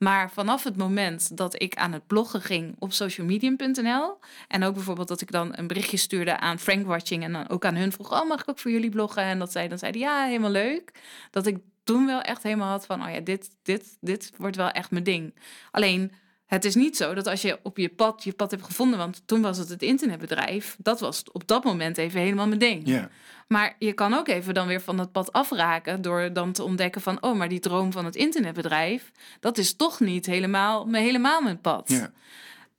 Maar 0.02 0.30
vanaf 0.30 0.64
het 0.64 0.76
moment 0.76 1.36
dat 1.36 1.62
ik 1.62 1.74
aan 1.74 1.92
het 1.92 2.06
bloggen 2.06 2.40
ging 2.42 2.76
op 2.78 2.92
socialmedium.nl. 2.92 4.18
En 4.48 4.64
ook 4.64 4.74
bijvoorbeeld 4.74 5.08
dat 5.08 5.20
ik 5.20 5.30
dan 5.30 5.52
een 5.56 5.66
berichtje 5.66 5.96
stuurde 5.96 6.38
aan 6.38 6.58
Frank 6.58 6.86
Watching. 6.86 7.24
En 7.24 7.32
dan 7.32 7.48
ook 7.48 7.64
aan 7.64 7.74
hun 7.74 7.92
vroeg, 7.92 8.12
oh 8.12 8.28
mag 8.28 8.40
ik 8.40 8.48
ook 8.48 8.58
voor 8.58 8.70
jullie 8.70 8.90
bloggen? 8.90 9.22
En 9.22 9.38
dat 9.38 9.52
zij 9.52 9.68
dan 9.68 9.78
zeiden, 9.78 10.00
ja, 10.00 10.24
helemaal 10.24 10.50
leuk. 10.50 10.92
Dat 11.30 11.46
ik 11.46 11.58
toen 11.84 12.06
wel 12.06 12.20
echt 12.20 12.42
helemaal 12.42 12.70
had 12.70 12.86
van, 12.86 13.04
oh 13.04 13.12
ja, 13.12 13.20
dit, 13.20 13.50
dit, 13.62 13.96
dit 14.00 14.32
wordt 14.36 14.56
wel 14.56 14.70
echt 14.70 14.90
mijn 14.90 15.04
ding. 15.04 15.34
Alleen, 15.70 16.12
het 16.46 16.64
is 16.64 16.74
niet 16.74 16.96
zo 16.96 17.14
dat 17.14 17.26
als 17.26 17.42
je 17.42 17.58
op 17.62 17.76
je 17.76 17.88
pad 17.88 18.24
je 18.24 18.32
pad 18.32 18.50
hebt 18.50 18.64
gevonden, 18.64 18.98
want 18.98 19.22
toen 19.26 19.42
was 19.42 19.58
het 19.58 19.68
het 19.68 19.82
internetbedrijf, 19.82 20.76
dat 20.78 21.00
was 21.00 21.22
op 21.32 21.46
dat 21.46 21.64
moment 21.64 21.98
even 21.98 22.20
helemaal 22.20 22.46
mijn 22.46 22.58
ding. 22.60 22.82
Ja. 22.86 23.10
Maar 23.52 23.76
je 23.78 23.92
kan 23.92 24.14
ook 24.14 24.28
even 24.28 24.54
dan 24.54 24.66
weer 24.66 24.80
van 24.80 24.96
dat 24.96 25.12
pad 25.12 25.32
afraken 25.32 26.02
door 26.02 26.32
dan 26.32 26.52
te 26.52 26.62
ontdekken 26.62 27.00
van, 27.00 27.22
oh, 27.22 27.36
maar 27.36 27.48
die 27.48 27.60
droom 27.60 27.92
van 27.92 28.04
het 28.04 28.16
internetbedrijf, 28.16 29.10
dat 29.40 29.58
is 29.58 29.76
toch 29.76 30.00
niet 30.00 30.26
helemaal, 30.26 30.86
me- 30.86 30.98
helemaal 30.98 31.42
mijn 31.42 31.60
pad. 31.60 31.88
Ja. 31.88 32.10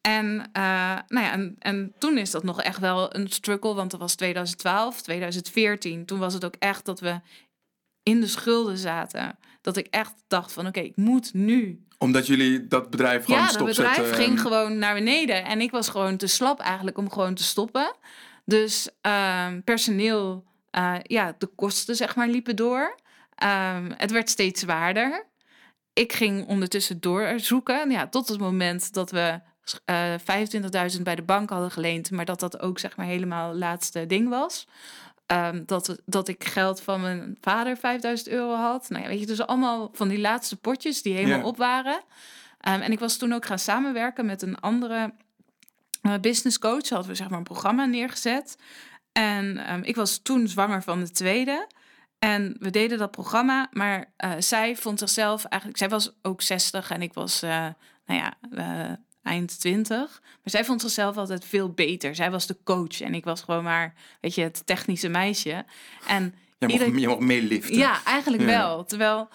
En, 0.01 0.49
eh, 0.53 0.63
nou 1.07 1.25
ja, 1.25 1.31
en, 1.31 1.55
en 1.59 1.93
toen 1.97 2.17
is 2.17 2.31
dat 2.31 2.43
nog 2.43 2.61
echt 2.61 2.79
wel 2.79 3.15
een 3.15 3.27
struggle, 3.29 3.73
want 3.73 3.91
dat 3.91 3.99
was 3.99 4.15
2012, 4.15 5.01
2014. 5.01 6.05
Toen 6.05 6.19
was 6.19 6.33
het 6.33 6.45
ook 6.45 6.55
echt 6.59 6.85
dat 6.85 6.99
we 6.99 7.19
in 8.03 8.21
de 8.21 8.27
schulden 8.27 8.77
zaten. 8.77 9.37
Dat 9.61 9.77
ik 9.77 9.87
echt 9.89 10.13
dacht 10.27 10.53
van, 10.53 10.67
oké, 10.67 10.79
ik 10.79 10.95
moet 10.95 11.33
nu 11.33 11.85
Omdat 11.97 12.27
jullie 12.27 12.67
dat 12.67 12.89
bedrijf 12.89 13.25
gewoon 13.25 13.39
ja, 13.39 13.45
het 13.45 13.53
stopzetten. 13.53 13.93
bedrijf 13.93 14.17
en- 14.17 14.23
ging 14.23 14.41
gewoon 14.41 14.77
naar 14.77 14.93
beneden. 14.93 15.45
En 15.45 15.61
ik 15.61 15.71
was 15.71 15.89
gewoon 15.89 16.17
te 16.17 16.27
slap 16.27 16.59
eigenlijk 16.59 16.97
om 16.97 17.11
gewoon 17.11 17.33
te 17.35 17.43
stoppen. 17.43 17.93
Dus 18.45 18.89
ehm, 19.01 19.61
personeel, 19.61 20.43
eh, 20.71 20.95
ja, 21.03 21.35
de 21.37 21.47
kosten 21.47 21.95
zeg 21.95 22.15
maar 22.15 22.27
liepen 22.27 22.55
door. 22.55 22.99
Ehm, 23.35 23.91
het 23.97 24.11
werd 24.11 24.29
steeds 24.29 24.61
zwaarder. 24.61 25.25
Ik 25.93 26.13
ging 26.13 26.47
ondertussen 26.47 26.99
doorzoeken. 26.99 27.91
Ja, 27.91 28.07
tot 28.07 28.27
het 28.27 28.39
moment 28.39 28.93
dat 28.93 29.11
we 29.11 29.39
eh 29.85 30.13
25.000 30.95 31.03
bij 31.03 31.15
de 31.15 31.21
bank 31.21 31.49
hadden 31.49 31.71
geleend. 31.71 32.11
Maar 32.11 32.25
dat 32.25 32.39
dat 32.39 32.59
ook 32.59 32.79
zeg 32.79 32.97
maar 32.97 33.05
helemaal 33.05 33.49
het 33.49 33.57
laatste 33.57 34.05
ding 34.05 34.29
was. 34.29 34.67
Ehm, 35.25 35.63
dat, 35.65 36.01
dat 36.05 36.27
ik 36.27 36.43
geld 36.43 36.81
van 36.81 37.01
mijn 37.01 37.37
vader 37.41 37.77
5000 37.77 38.29
euro 38.29 38.55
had. 38.55 38.89
Nou 38.89 39.03
ja, 39.03 39.09
weet 39.09 39.19
je, 39.19 39.25
dus 39.25 39.41
allemaal 39.41 39.89
van 39.93 40.07
die 40.07 40.19
laatste 40.19 40.55
potjes 40.57 41.01
die 41.01 41.13
helemaal 41.13 41.47
op 41.47 41.57
waren. 41.57 42.01
Ehm, 42.59 42.81
en 42.81 42.91
ik 42.91 42.99
was 42.99 43.17
toen 43.17 43.33
ook 43.33 43.45
gaan 43.45 43.59
samenwerken 43.59 44.25
met 44.25 44.41
een 44.41 44.59
andere 44.59 45.13
eh, 46.01 46.13
business 46.21 46.59
coach. 46.59 46.89
Hadden 46.89 47.07
we 47.07 47.15
zeg 47.15 47.29
maar 47.29 47.37
een 47.37 47.43
programma 47.43 47.85
neergezet. 47.85 48.57
En 49.11 49.57
ehm, 49.67 49.81
ik 49.83 49.95
was 49.95 50.19
toen 50.23 50.47
zwanger 50.47 50.83
van 50.83 50.99
de 50.99 51.11
tweede. 51.11 51.67
En 52.19 52.55
we 52.59 52.69
deden 52.69 52.97
dat 52.97 53.11
programma, 53.11 53.67
maar 53.71 54.13
eh, 54.17 54.31
zij 54.39 54.75
vond 54.75 54.99
zichzelf 54.99 55.43
eigenlijk... 55.45 55.79
Zij 55.81 55.89
was 55.89 56.11
ook 56.21 56.41
60 56.41 56.91
en 56.91 57.01
ik 57.01 57.13
was, 57.13 57.41
eh, 57.41 57.49
nou 58.05 58.19
ja, 58.19 58.33
eh, 58.51 58.95
eind 59.23 59.59
20. 59.59 60.19
Maar 60.23 60.39
zij 60.43 60.65
vond 60.65 60.81
zichzelf 60.81 61.17
altijd 61.17 61.45
veel 61.45 61.69
beter. 61.69 62.15
Zij 62.15 62.31
was 62.31 62.47
de 62.47 62.57
coach 62.63 63.01
en 63.01 63.13
ik 63.13 63.23
was 63.23 63.41
gewoon 63.41 63.63
maar, 63.63 63.93
weet 64.21 64.35
je, 64.35 64.41
het 64.41 64.65
technische 64.65 65.09
meisje. 65.09 65.65
En 66.07 66.23
Je 66.59 66.67
mocht, 66.67 66.71
ieder- 66.81 66.99
je 66.99 67.07
mocht 67.07 67.19
meeliften. 67.19 67.77
ja, 67.77 68.03
eigenlijk 68.03 68.43
Ja. 68.43 68.49
wel. 68.49 68.85
Terwijl. 68.85 69.29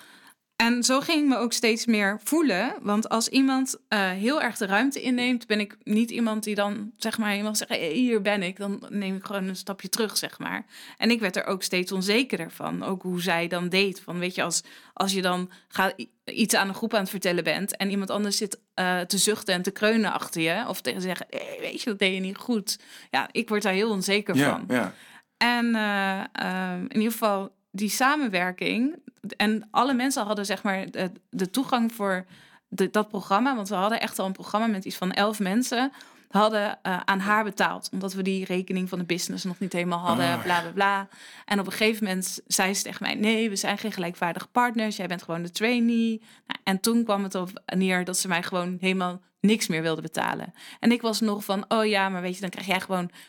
En 0.56 0.82
zo 0.82 1.00
ging 1.00 1.22
ik 1.22 1.28
me 1.28 1.36
ook 1.36 1.52
steeds 1.52 1.86
meer 1.86 2.20
voelen. 2.24 2.74
Want 2.80 3.08
als 3.08 3.28
iemand 3.28 3.76
eh, 3.88 4.10
heel 4.10 4.42
erg 4.42 4.56
de 4.56 4.66
ruimte 4.66 5.02
inneemt, 5.02 5.46
ben 5.46 5.60
ik 5.60 5.76
niet 5.82 6.10
iemand 6.10 6.44
die 6.44 6.54
dan 6.54 6.92
zeg 6.96 7.18
maar 7.18 7.30
helemaal 7.30 7.54
zegt: 7.54 7.70
hey, 7.70 7.90
hier 7.90 8.22
ben 8.22 8.42
ik. 8.42 8.56
Dan 8.56 8.86
neem 8.88 9.16
ik 9.16 9.24
gewoon 9.24 9.44
een 9.44 9.56
stapje 9.56 9.88
terug, 9.88 10.16
zeg 10.16 10.38
maar. 10.38 10.66
En 10.96 11.10
ik 11.10 11.20
werd 11.20 11.36
er 11.36 11.44
ook 11.44 11.62
steeds 11.62 11.92
onzekerder 11.92 12.50
van. 12.50 12.82
Ook 12.82 13.02
hoe 13.02 13.22
zij 13.22 13.48
dan 13.48 13.68
deed. 13.68 14.00
Van 14.00 14.18
weet 14.18 14.34
je, 14.34 14.42
als, 14.42 14.62
als 14.92 15.12
je 15.12 15.22
dan 15.22 15.50
gaat, 15.68 15.94
iets 16.24 16.54
aan 16.54 16.68
een 16.68 16.74
groep 16.74 16.94
aan 16.94 17.00
het 17.00 17.10
vertellen 17.10 17.44
bent 17.44 17.76
en 17.76 17.90
iemand 17.90 18.10
anders 18.10 18.36
zit 18.36 18.60
eh, 18.74 19.00
te 19.00 19.18
zuchten 19.18 19.54
en 19.54 19.62
te 19.62 19.70
kreunen 19.70 20.12
achter 20.12 20.42
je, 20.42 20.64
of 20.68 20.80
tegen 20.80 21.00
zeggen: 21.00 21.26
hey, 21.30 21.56
weet 21.60 21.82
je, 21.82 21.90
dat 21.90 21.98
deed 21.98 22.14
je 22.14 22.20
niet 22.20 22.36
goed. 22.36 22.78
Ja, 23.10 23.28
ik 23.32 23.48
word 23.48 23.62
daar 23.62 23.72
heel 23.72 23.90
onzeker 23.90 24.36
ja, 24.36 24.50
van. 24.50 24.64
ja. 24.68 24.94
En 25.36 25.74
eh, 25.74 26.24
ehm, 26.32 26.80
in 26.80 26.96
ieder 26.96 27.12
geval 27.12 27.55
die 27.76 27.88
samenwerking. 27.88 28.96
En 29.36 29.68
alle 29.70 29.94
mensen 29.94 30.24
hadden 30.24 30.46
zeg 30.46 30.62
maar 30.62 30.90
de, 30.90 31.10
de 31.30 31.50
toegang 31.50 31.92
voor 31.92 32.26
de, 32.68 32.90
dat 32.90 33.08
programma. 33.08 33.56
Want 33.56 33.68
we 33.68 33.74
hadden 33.74 34.00
echt 34.00 34.18
al 34.18 34.26
een 34.26 34.32
programma 34.32 34.66
met 34.66 34.84
iets 34.84 34.96
van 34.96 35.12
elf 35.12 35.38
mensen. 35.38 35.92
Hadden 36.28 36.78
eh, 36.82 37.00
aan 37.04 37.18
haar 37.18 37.44
betaald. 37.44 37.88
Omdat 37.92 38.12
we 38.12 38.22
die 38.22 38.44
rekening 38.44 38.88
van 38.88 38.98
de 38.98 39.04
business 39.04 39.44
nog 39.44 39.58
niet 39.58 39.72
helemaal 39.72 39.98
hadden. 39.98 40.26
Ah. 40.26 40.42
Bla 40.42 40.60
bla 40.60 40.70
bla. 40.70 41.08
En 41.44 41.60
op 41.60 41.66
een 41.66 41.72
gegeven 41.72 42.04
moment 42.04 42.40
zei 42.46 42.74
ze 42.74 42.82
tegen 42.82 43.02
mij: 43.02 43.14
Nee, 43.14 43.48
we 43.48 43.56
zijn 43.56 43.78
geen 43.78 43.92
gelijkwaardige 43.92 44.48
partners. 44.48 44.96
Jij 44.96 45.06
bent 45.06 45.22
gewoon 45.22 45.42
de 45.42 45.50
trainee. 45.50 46.22
Nou, 46.46 46.60
en 46.64 46.80
toen 46.80 47.04
kwam 47.04 47.22
het 47.22 47.34
op 47.34 47.50
neer 47.66 48.04
dat 48.04 48.18
ze 48.18 48.28
mij 48.28 48.42
gewoon 48.42 48.76
helemaal 48.80 49.20
niks 49.40 49.66
meer 49.66 49.82
wilde 49.82 50.02
betalen. 50.02 50.52
En 50.80 50.92
ik 50.92 51.02
was 51.02 51.20
nog 51.20 51.44
van, 51.44 51.64
oh 51.68 51.86
ja, 51.86 52.08
maar 52.08 52.22
weet 52.22 52.34
je, 52.34 52.40
dan 52.40 52.50
krijg 52.50 52.66
jij 52.66 52.80
gewoon 52.80 53.10
75% 53.10 53.20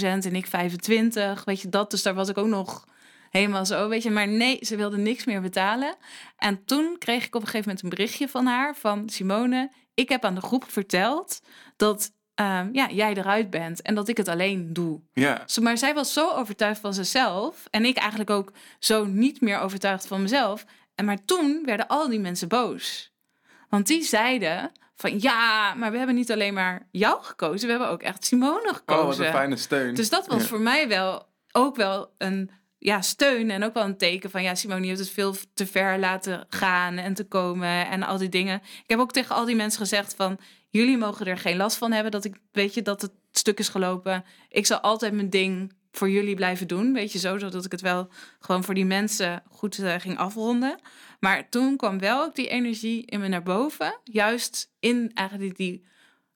en 0.00 0.34
ik 0.34 0.46
25%. 0.46 0.50
Weet 1.44 1.60
je 1.60 1.68
dat? 1.68 1.90
Dus 1.90 2.02
daar 2.02 2.14
was 2.14 2.28
ik 2.28 2.38
ook 2.38 2.46
nog 2.46 2.84
helemaal 3.32 3.66
zo, 3.66 3.88
weet 3.88 4.02
je. 4.02 4.10
Maar 4.10 4.28
nee, 4.28 4.58
ze 4.60 4.76
wilde 4.76 4.96
niks 4.96 5.24
meer 5.24 5.40
betalen. 5.40 5.94
En 6.36 6.64
toen 6.64 6.96
kreeg 6.98 7.26
ik 7.26 7.34
op 7.34 7.40
een 7.40 7.46
gegeven 7.46 7.66
moment 7.68 7.82
een 7.84 7.90
berichtje 7.90 8.28
van 8.28 8.46
haar, 8.46 8.74
van 8.76 9.08
Simone. 9.08 9.70
Ik 9.94 10.08
heb 10.08 10.24
aan 10.24 10.34
de 10.34 10.40
groep 10.40 10.64
verteld 10.70 11.40
dat 11.76 12.12
ehm, 12.34 12.68
ja, 12.72 12.88
jij 12.90 13.14
eruit 13.14 13.50
bent 13.50 13.82
en 13.82 13.94
dat 13.94 14.08
ik 14.08 14.16
het 14.16 14.28
alleen 14.28 14.72
doe. 14.72 15.00
ja. 15.12 15.42
Zo, 15.46 15.62
Maar 15.62 15.78
zij 15.78 15.94
was 15.94 16.12
zo 16.12 16.30
overtuigd 16.30 16.80
van 16.80 16.94
zichzelf. 16.94 17.64
En 17.70 17.84
ik 17.84 17.96
eigenlijk 17.96 18.30
ook 18.30 18.52
zo 18.78 19.04
niet 19.04 19.40
meer 19.40 19.58
overtuigd 19.58 20.06
van 20.06 20.22
mezelf. 20.22 20.64
En 20.94 21.04
maar 21.04 21.24
toen 21.24 21.62
werden 21.64 21.86
al 21.88 22.08
die 22.08 22.20
mensen 22.20 22.48
boos. 22.48 23.12
Want 23.68 23.86
die 23.86 24.02
zeiden 24.02 24.70
van 24.96 25.20
ja, 25.20 25.74
maar 25.74 25.90
we 25.90 25.96
hebben 25.96 26.14
niet 26.14 26.32
alleen 26.32 26.54
maar 26.54 26.88
jou 26.90 27.22
gekozen, 27.22 27.64
we 27.66 27.70
hebben 27.72 27.90
ook 27.90 28.02
echt 28.02 28.24
Simone 28.24 28.74
gekozen. 28.74 29.02
Oh, 29.02 29.08
wat 29.08 29.18
een 29.18 29.32
fijne 29.32 29.56
steun. 29.56 29.94
Dus 29.94 30.08
dat 30.08 30.26
was 30.26 30.42
Ja. 30.42 30.48
voor 30.48 30.60
mij 30.60 30.88
wel 30.88 31.26
ook 31.52 31.76
wel 31.76 32.14
een 32.18 32.50
ja, 32.82 33.00
steun 33.00 33.50
en 33.50 33.64
ook 33.64 33.74
wel 33.74 33.84
een 33.84 33.96
teken 33.96 34.30
van 34.30 34.42
ja, 34.42 34.54
Simone 34.54 34.80
je 34.80 34.86
hebt 34.86 34.98
het 34.98 35.10
veel 35.10 35.34
te 35.54 35.66
ver 35.66 35.98
laten 35.98 36.46
gaan 36.48 36.96
en 36.96 37.14
te 37.14 37.24
komen 37.24 37.88
en 37.88 38.02
al 38.02 38.18
die 38.18 38.28
dingen. 38.28 38.56
Ik 38.62 38.90
heb 38.90 38.98
ook 38.98 39.12
tegen 39.12 39.34
al 39.34 39.44
die 39.44 39.56
mensen 39.56 39.80
gezegd 39.80 40.14
van 40.14 40.38
jullie 40.68 40.98
mogen 40.98 41.26
er 41.26 41.38
geen 41.38 41.56
last 41.56 41.76
van 41.76 41.92
hebben 41.92 42.12
dat 42.12 42.24
ik 42.24 42.36
weet 42.52 42.74
je 42.74 42.82
dat 42.82 43.02
het 43.02 43.12
stuk 43.32 43.58
is 43.58 43.68
gelopen. 43.68 44.24
Ik 44.48 44.66
zal 44.66 44.80
altijd 44.80 45.12
mijn 45.12 45.30
ding 45.30 45.72
voor 45.92 46.10
jullie 46.10 46.34
blijven 46.34 46.68
doen, 46.68 46.92
weet 46.92 47.12
je 47.12 47.18
zo, 47.18 47.38
zodat 47.38 47.64
ik 47.64 47.72
het 47.72 47.80
wel 47.80 48.08
gewoon 48.40 48.64
voor 48.64 48.74
die 48.74 48.84
mensen 48.84 49.42
goed 49.50 49.78
eh, 49.78 49.94
ging 49.98 50.18
afronden. 50.18 50.80
Maar 51.20 51.48
toen 51.48 51.76
kwam 51.76 51.98
wel 51.98 52.22
ook 52.22 52.34
die 52.34 52.48
energie 52.48 53.06
in 53.06 53.20
me 53.20 53.28
naar 53.28 53.42
boven, 53.42 53.98
juist 54.04 54.72
in 54.80 55.10
eigenlijk 55.14 55.56
die 55.56 55.84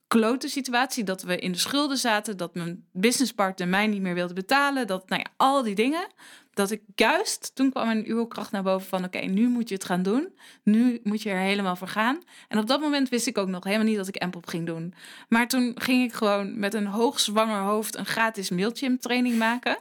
klote 0.08 0.48
situatie 0.48 1.04
dat 1.04 1.22
we 1.22 1.38
in 1.38 1.52
de 1.52 1.58
schulden 1.58 1.96
zaten, 1.96 2.36
dat 2.36 2.54
mijn 2.54 2.84
businesspartner 2.92 3.68
mij 3.68 3.86
niet 3.86 4.02
meer 4.02 4.14
wilde 4.14 4.34
betalen, 4.34 4.86
dat 4.86 5.08
nou 5.08 5.22
ja, 5.22 5.30
al 5.36 5.62
die 5.62 5.74
dingen. 5.74 6.06
Dat 6.52 6.70
ik 6.70 6.82
juist, 6.94 7.54
toen 7.54 7.70
kwam 7.70 7.88
een 7.88 8.10
uurkracht 8.10 8.50
naar 8.50 8.62
boven 8.62 8.88
van 8.88 9.04
oké, 9.04 9.18
nu 9.18 9.48
moet 9.48 9.68
je 9.68 9.74
het 9.74 9.84
gaan 9.84 10.02
doen. 10.02 10.28
Nu 10.62 11.00
moet 11.02 11.22
je 11.22 11.30
er 11.30 11.38
helemaal 11.38 11.76
voor 11.76 11.88
gaan. 11.88 12.22
En 12.48 12.58
op 12.58 12.66
dat 12.66 12.80
moment 12.80 13.08
wist 13.08 13.26
ik 13.26 13.38
ook 13.38 13.48
nog 13.48 13.64
helemaal 13.64 13.86
niet 13.86 13.96
dat 13.96 14.08
ik 14.08 14.16
Ampop 14.16 14.46
ging 14.46 14.66
doen. 14.66 14.94
Maar 15.28 15.48
toen 15.48 15.72
ging 15.74 16.04
ik 16.04 16.12
gewoon 16.12 16.58
met 16.58 16.74
een 16.74 16.86
hoogzwanger 16.86 17.60
hoofd 17.60 17.96
een 17.96 18.06
gratis 18.06 18.50
Mailchimp 18.50 19.00
training 19.00 19.38
maken. 19.38 19.78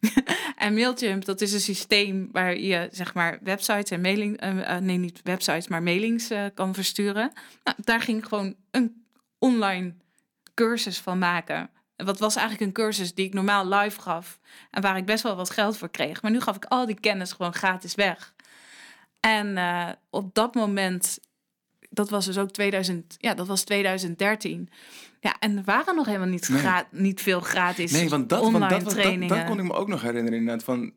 en 0.56 0.74
Mailchimp, 0.74 1.24
dat 1.24 1.40
is 1.40 1.52
een 1.52 1.60
systeem 1.60 2.28
waar 2.32 2.58
je 2.58 2.88
zeg 2.90 3.14
maar 3.14 3.38
websites 3.42 3.90
en 3.90 4.00
mailing, 4.00 4.40
eh, 4.40 4.76
eh, 4.76 4.82
nee 4.82 4.96
niet 4.96 5.20
websites, 5.22 5.68
maar 5.68 5.82
mailings 5.82 6.30
eh, 6.30 6.44
kan 6.54 6.74
versturen. 6.74 7.32
Nou, 7.64 7.76
daar 7.80 8.00
ging 8.00 8.26
gewoon 8.26 8.54
een 8.70 9.01
online 9.42 9.94
cursus 10.54 10.98
van 10.98 11.18
maken. 11.18 11.70
Wat 11.96 12.18
was 12.18 12.36
eigenlijk 12.36 12.66
een 12.66 12.84
cursus 12.84 13.14
die 13.14 13.26
ik 13.26 13.34
normaal 13.34 13.68
live 13.68 14.00
gaf 14.00 14.38
en 14.70 14.82
waar 14.82 14.96
ik 14.96 15.04
best 15.04 15.22
wel 15.22 15.36
wat 15.36 15.50
geld 15.50 15.76
voor 15.76 15.90
kreeg. 15.90 16.22
Maar 16.22 16.30
nu 16.30 16.40
gaf 16.40 16.56
ik 16.56 16.64
al 16.64 16.86
die 16.86 17.00
kennis 17.00 17.32
gewoon 17.32 17.54
gratis 17.54 17.94
weg. 17.94 18.34
En 19.20 19.56
eh, 19.56 19.88
op 20.10 20.34
dat 20.34 20.54
moment, 20.54 21.18
dat 21.90 22.10
was 22.10 22.26
dus 22.26 22.38
ook 22.38 22.50
2000, 22.50 23.14
ja, 23.18 23.34
dat 23.34 23.46
was 23.46 23.62
2013. 23.62 24.68
Ja, 25.20 25.36
en 25.38 25.56
er 25.56 25.64
waren 25.64 25.94
nog 25.94 26.06
helemaal 26.06 26.28
niet, 26.28 26.48
Nee. 26.48 26.82
niet 26.90 27.22
veel 27.22 27.40
gratis 27.40 27.92
Nee, 27.92 28.08
want 28.08 28.28
dat, 28.28 28.40
online 28.40 28.58
want 28.58 28.84
dat, 28.84 29.28
dat 29.28 29.44
kon 29.44 29.58
ik 29.58 29.64
me 29.64 29.72
ook 29.72 29.88
nog 29.88 30.02
herinneren 30.02 30.38
inderdaad. 30.38 30.64
Van, 30.64 30.92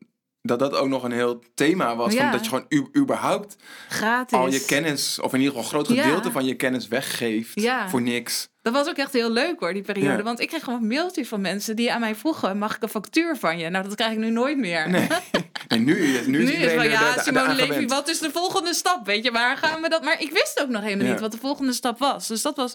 dat 0.46 0.58
dat 0.58 0.74
ook 0.74 0.88
nog 0.88 1.02
een 1.02 1.12
heel 1.12 1.42
thema 1.54 1.96
was. 1.96 2.12
Ja. 2.12 2.20
Van 2.22 2.30
dat 2.32 2.44
je 2.44 2.48
gewoon 2.48 2.90
überhaupt 2.96 3.56
gratis. 3.88 4.38
al 4.38 4.50
je 4.50 4.64
kennis, 4.64 5.20
of 5.20 5.32
in 5.32 5.40
ieder 5.40 5.54
geval 5.54 5.78
een 5.78 5.84
groot 5.84 5.96
Ja. 5.96 6.02
gedeelte 6.02 6.30
van 6.30 6.44
je 6.44 6.54
kennis 6.54 6.88
weggeeft 6.88 7.60
Ja. 7.60 7.88
voor 7.88 8.02
niks. 8.02 8.48
Dat 8.62 8.72
was 8.74 8.88
ook 8.88 8.96
echt 8.96 9.12
heel 9.12 9.30
leuk 9.30 9.60
hoor, 9.60 9.72
die 9.72 9.82
periode. 9.82 10.22
Want 10.22 10.40
ik 10.40 10.48
kreeg 10.48 10.64
gewoon 10.64 10.80
een 10.80 10.86
mailtje 10.88 11.26
van 11.26 11.40
mensen 11.40 11.76
die 11.76 11.92
aan 11.92 12.00
mij 12.00 12.14
vroegen: 12.14 12.58
mag 12.58 12.76
ik 12.76 12.82
een 12.82 12.88
factuur 12.88 13.36
van 13.36 13.58
je? 13.58 13.68
Nou, 13.68 13.84
dat 13.84 13.94
krijg 13.94 14.12
ik 14.12 14.18
nu 14.18 14.30
nooit 14.30 14.58
meer. 14.58 14.88
Nee. 14.90 15.06
En 15.68 15.84
nu, 15.84 15.96
is- 15.96 16.26
nu 16.26 16.38
Nu 16.38 16.42
is 16.44 16.48
is 16.50 16.54
iedereen 16.54 16.76
van 16.76 16.88
ja, 16.88 17.22
Simone 17.22 17.54
Levy, 17.54 17.86
wat 17.86 18.08
is 18.08 18.18
de 18.18 18.30
volgende 18.30 18.74
stap? 18.74 19.06
Weet 19.06 19.24
je, 19.24 19.30
waar 19.30 19.56
gaan 19.56 19.80
we 19.82 19.88
dat? 19.88 20.04
Maar 20.04 20.20
ik 20.22 20.30
wist 20.32 20.60
ook 20.62 20.68
nog 20.68 20.82
helemaal 20.82 21.06
niet 21.10 21.20
wat 21.20 21.32
de 21.32 21.38
volgende 21.38 21.72
stap 21.72 21.98
was. 21.98 22.26
Dus 22.26 22.42
dat 22.42 22.56
was 22.56 22.74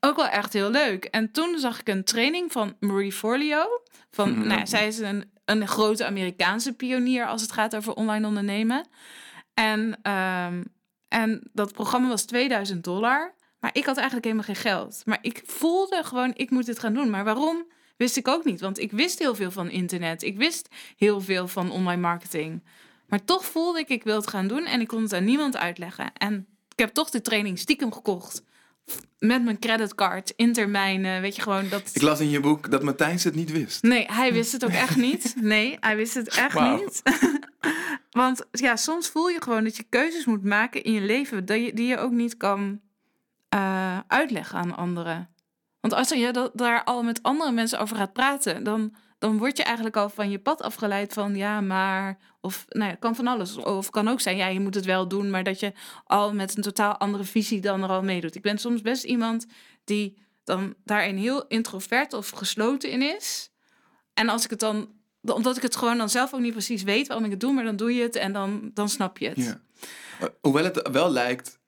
ook 0.00 0.16
wel 0.16 0.26
echt 0.28 0.52
heel 0.52 0.70
leuk. 0.70 1.04
En 1.04 1.32
toen 1.32 1.58
zag 1.58 1.80
ik 1.80 1.88
een 1.88 2.04
training 2.04 2.52
van 2.52 2.76
Marie 2.80 3.12
Forleo. 3.12 3.64
Van, 4.10 4.38
nou, 4.48 4.66
zij 4.66 4.86
is 4.86 4.98
een, 4.98 5.30
een 5.46 5.68
grote 5.68 6.06
Amerikaanse 6.06 6.72
pionier 6.72 7.26
als 7.26 7.42
het 7.42 7.52
gaat 7.52 7.76
over 7.76 7.94
online 7.94 8.26
ondernemen. 8.26 8.86
En, 9.54 9.98
ehm, 10.02 10.62
en 11.08 11.50
dat 11.52 11.72
programma 11.72 12.08
was 12.08 12.24
2000 12.24 12.84
dollar. 12.84 13.34
Maar 13.60 13.70
ik 13.72 13.84
had 13.84 13.96
eigenlijk 13.96 14.24
helemaal 14.24 14.46
geen 14.46 14.72
geld. 14.72 15.02
Maar 15.04 15.18
ik 15.20 15.42
voelde 15.44 16.04
gewoon, 16.04 16.32
ik 16.34 16.50
moet 16.50 16.66
dit 16.66 16.78
gaan 16.78 16.94
doen. 16.94 17.10
Maar 17.10 17.24
waarom? 17.24 17.66
Wist 17.96 18.16
ik 18.16 18.28
ook 18.28 18.44
niet. 18.44 18.60
Want 18.60 18.78
ik 18.78 18.92
wist 18.92 19.18
heel 19.18 19.34
veel 19.34 19.50
van 19.50 19.70
internet. 19.70 20.22
Ik 20.22 20.36
wist 20.36 20.68
heel 20.96 21.20
veel 21.20 21.48
van 21.48 21.70
online 21.70 22.00
marketing. 22.00 22.64
Maar 23.06 23.24
toch 23.24 23.44
voelde 23.44 23.78
ik, 23.78 23.88
ik 23.88 24.04
wil 24.04 24.16
het 24.16 24.26
gaan 24.26 24.46
doen. 24.46 24.64
En 24.64 24.80
ik 24.80 24.86
kon 24.88 25.02
het 25.02 25.12
aan 25.12 25.24
niemand 25.24 25.56
uitleggen. 25.56 26.12
En 26.12 26.46
ik 26.68 26.78
heb 26.78 26.94
toch 26.94 27.10
de 27.10 27.20
training 27.20 27.58
stiekem 27.58 27.92
gekocht. 27.92 28.42
Met 29.18 29.44
mijn 29.44 29.58
creditcard 29.58 30.32
in 30.36 30.52
termijnen. 30.52 31.20
Weet 31.20 31.36
je 31.36 31.42
gewoon 31.42 31.68
dat. 31.68 31.90
Ik 31.92 32.02
las 32.02 32.20
in 32.20 32.30
je 32.30 32.40
boek 32.40 32.70
dat 32.70 32.82
Matthijs 32.82 33.24
het 33.24 33.34
niet 33.34 33.52
wist. 33.52 33.82
Nee, 33.82 34.06
hij 34.12 34.32
wist 34.32 34.52
het 34.52 34.64
ook 34.64 34.70
echt 34.70 34.96
niet. 34.96 35.34
Nee, 35.40 35.76
hij 35.80 35.96
wist 35.96 36.14
het 36.14 36.28
echt 36.28 36.60
niet. 36.60 37.02
Want 38.10 38.46
ja, 38.50 38.76
soms 38.76 39.08
voel 39.08 39.28
je 39.28 39.42
gewoon 39.42 39.64
dat 39.64 39.76
je 39.76 39.82
keuzes 39.88 40.24
moet 40.24 40.44
maken 40.44 40.82
in 40.84 40.92
je 40.92 41.00
leven 41.00 41.44
dat 41.44 41.64
je, 41.64 41.74
die 41.74 41.86
je 41.86 41.98
ook 41.98 42.12
niet 42.12 42.36
kan 42.36 42.80
eh, 43.48 43.98
uitleggen 44.06 44.58
aan 44.58 44.76
anderen. 44.76 45.28
Want 45.80 45.94
als 45.94 46.08
je 46.08 46.32
dat, 46.32 46.50
daar 46.54 46.84
al 46.84 47.02
met 47.02 47.22
andere 47.22 47.52
mensen 47.52 47.80
over 47.80 47.96
gaat 47.96 48.12
praten, 48.12 48.64
dan, 48.64 48.94
dan 49.18 49.38
word 49.38 49.56
je 49.56 49.62
eigenlijk 49.62 49.96
al 49.96 50.08
van 50.08 50.30
je 50.30 50.38
pad 50.38 50.62
afgeleid 50.62 51.12
van 51.12 51.36
ja, 51.36 51.60
maar. 51.60 52.18
Of 52.40 52.64
nou 52.68 52.90
ja, 52.90 52.96
kan 52.96 53.16
van 53.16 53.26
alles. 53.26 53.56
Of 53.56 53.90
kan 53.90 54.08
ook 54.08 54.20
zijn, 54.20 54.36
ja, 54.36 54.46
je 54.46 54.60
moet 54.60 54.74
het 54.74 54.84
wel 54.84 55.08
doen, 55.08 55.30
maar 55.30 55.44
dat 55.44 55.60
je 55.60 55.72
al 56.04 56.34
met 56.34 56.56
een 56.56 56.62
totaal 56.62 56.96
andere 56.96 57.24
visie 57.24 57.60
dan 57.60 57.82
er 57.82 57.88
al 57.88 58.02
meedoet. 58.02 58.34
Ik 58.34 58.42
ben 58.42 58.58
soms 58.58 58.82
best 58.82 59.04
iemand 59.04 59.46
die 59.84 60.18
dan 60.44 60.74
daarin 60.84 61.16
heel 61.16 61.46
introvert 61.46 62.12
of 62.12 62.30
gesloten 62.30 62.90
in 62.90 63.02
is. 63.02 63.50
En 64.14 64.28
als 64.28 64.44
ik 64.44 64.50
het 64.50 64.60
dan, 64.60 64.88
omdat 65.22 65.56
ik 65.56 65.62
het 65.62 65.76
gewoon 65.76 65.98
dan 65.98 66.08
zelf 66.08 66.34
ook 66.34 66.40
niet 66.40 66.52
precies 66.52 66.82
weet 66.82 67.06
waarom 67.06 67.24
ik 67.24 67.30
het 67.30 67.40
doe, 67.40 67.52
maar 67.52 67.64
dan 67.64 67.76
doe 67.76 67.94
je 67.94 68.02
het 68.02 68.16
en 68.16 68.32
dan, 68.32 68.70
dan 68.74 68.88
snap 68.88 69.18
je 69.18 69.28
het. 69.28 69.58
Eh, 70.20 70.26
Hoewel 70.40 70.64
het 70.64 70.88
wel 70.88 71.10
lijkt 71.10 71.58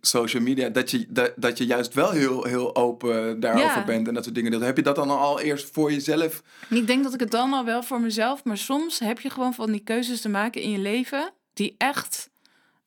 social 0.00 0.42
media 0.42 0.68
dat 0.68 0.90
je, 0.90 1.06
dat, 1.08 1.32
dat 1.36 1.58
je 1.58 1.66
juist 1.66 1.94
wel 1.94 2.10
heel, 2.10 2.44
heel 2.44 2.76
open 2.76 3.40
daarover 3.40 3.66
Ja. 3.78 3.84
bent 3.84 4.08
en 4.08 4.14
dat 4.14 4.22
soort 4.24 4.34
dingen. 4.34 4.62
Heb 4.62 4.76
je 4.76 4.82
dat 4.82 4.96
dan 4.96 5.10
al 5.10 5.40
eerst 5.40 5.70
voor 5.72 5.92
jezelf? 5.92 6.42
Ik 6.70 6.86
denk 6.86 7.02
dat 7.04 7.14
ik 7.14 7.20
het 7.20 7.30
dan 7.30 7.52
al 7.52 7.64
wel 7.64 7.82
voor 7.82 8.00
mezelf, 8.00 8.44
maar 8.44 8.58
soms 8.58 8.98
heb 8.98 9.20
je 9.20 9.30
gewoon 9.30 9.54
van 9.54 9.70
die 9.72 9.80
keuzes 9.84 10.20
te 10.20 10.28
maken 10.28 10.62
in 10.62 10.70
je 10.70 10.78
leven 10.78 11.32
die 11.52 11.74
echt 11.78 12.30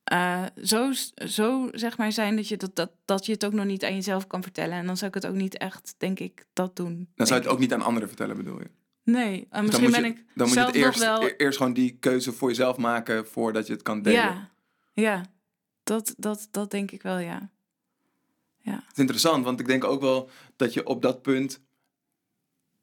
eh, 0.04 0.42
zo, 0.62 0.90
zo 1.14 1.68
zeg 1.72 1.98
maar 1.98 2.12
zijn 2.12 2.36
dat 2.36 2.48
je, 2.48 2.56
dat, 2.56 2.76
dat, 2.76 2.90
dat 3.04 3.26
je 3.26 3.32
het 3.32 3.44
ook 3.44 3.52
nog 3.52 3.64
niet 3.64 3.84
aan 3.84 3.94
jezelf 3.94 4.26
kan 4.26 4.42
vertellen. 4.42 4.78
En 4.78 4.86
dan 4.86 4.96
zou 4.96 5.08
ik 5.08 5.22
het 5.22 5.26
ook 5.26 5.34
niet 5.36 5.58
echt, 5.58 5.94
denk 5.98 6.18
ik, 6.20 6.44
dat 6.52 6.76
doen. 6.76 7.08
Dan 7.14 7.26
zou 7.26 7.40
je 7.40 7.46
het 7.46 7.54
ook 7.54 7.60
niet 7.60 7.72
aan 7.72 7.82
anderen 7.82 8.08
vertellen, 8.08 8.36
bedoel 8.36 8.58
je? 8.60 8.70
Nee, 9.04 9.46
en 9.50 9.64
Dus 9.64 9.70
misschien 9.70 9.90
ben 9.90 10.02
je, 10.02 10.06
ik 10.16 10.24
dan 10.34 10.46
moet 10.48 10.56
je 10.56 10.64
het 10.64 10.74
eerst, 10.74 10.98
nog 11.04 11.18
wel... 11.18 11.28
e- 11.28 11.34
eerst 11.36 11.58
gewoon 11.58 11.72
die 11.72 11.96
keuze 12.00 12.32
voor 12.32 12.48
jezelf 12.48 12.76
maken 12.76 13.26
voordat 13.26 13.66
je 13.66 13.72
het 13.72 13.82
kan 13.82 14.02
delen. 14.02 14.20
Ja, 14.20 14.50
ja. 14.92 15.24
Dat, 15.84 16.14
dat, 16.16 16.48
dat 16.50 16.70
denk 16.70 16.90
ik 16.90 17.02
wel, 17.02 17.18
ja. 17.18 17.52
Het 18.62 18.92
is 18.92 18.98
interessant, 18.98 19.44
want 19.44 19.60
ik 19.60 19.66
denk 19.66 19.84
ook 19.84 20.00
wel 20.00 20.28
dat 20.56 20.72
je 20.72 20.86
op 20.86 21.02
dat 21.02 21.22
punt 21.22 21.60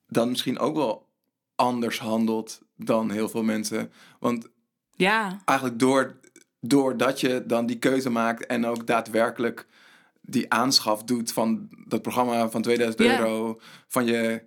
dan 0.08 0.30
misschien 0.30 0.60
ook 0.60 0.76
wel 0.76 1.08
anders 1.56 2.00
handelt 2.00 2.62
dan 2.76 3.12
heel 3.12 3.30
veel 3.30 3.44
mensen. 3.44 3.92
Want 4.20 4.48
Ja, 4.92 5.42
eigenlijk 5.46 5.80
door, 5.80 6.20
doordat 6.60 7.20
je 7.20 7.44
dan 7.46 7.66
die 7.66 7.80
keuze 7.80 8.10
maakt 8.10 8.46
en 8.46 8.66
ook 8.66 8.88
daadwerkelijk 8.88 9.68
die 10.22 10.54
aanschaf 10.54 11.04
doet 11.04 11.34
van 11.34 11.70
dat 11.88 12.02
programma 12.02 12.50
van 12.50 12.62
2000 12.62 13.04
Ja. 13.04 13.20
euro, 13.20 13.60
van 13.88 14.06
je 14.06 14.44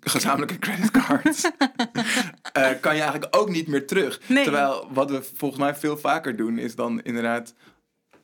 gezamenlijke 0.00 0.58
creditcard, 0.58 1.50
eh, 2.52 2.70
kan 2.80 2.94
je 2.94 3.00
eigenlijk 3.02 3.36
ook 3.36 3.48
niet 3.50 3.66
meer 3.68 3.86
terug. 3.86 4.20
Nee. 4.28 4.42
Terwijl 4.44 4.88
wat 4.92 5.10
we 5.10 5.22
volgens 5.34 5.60
mij 5.60 5.74
veel 5.74 5.96
vaker 5.96 6.36
doen, 6.36 6.58
is 6.58 6.74
dan 6.74 7.02
inderdaad 7.02 7.54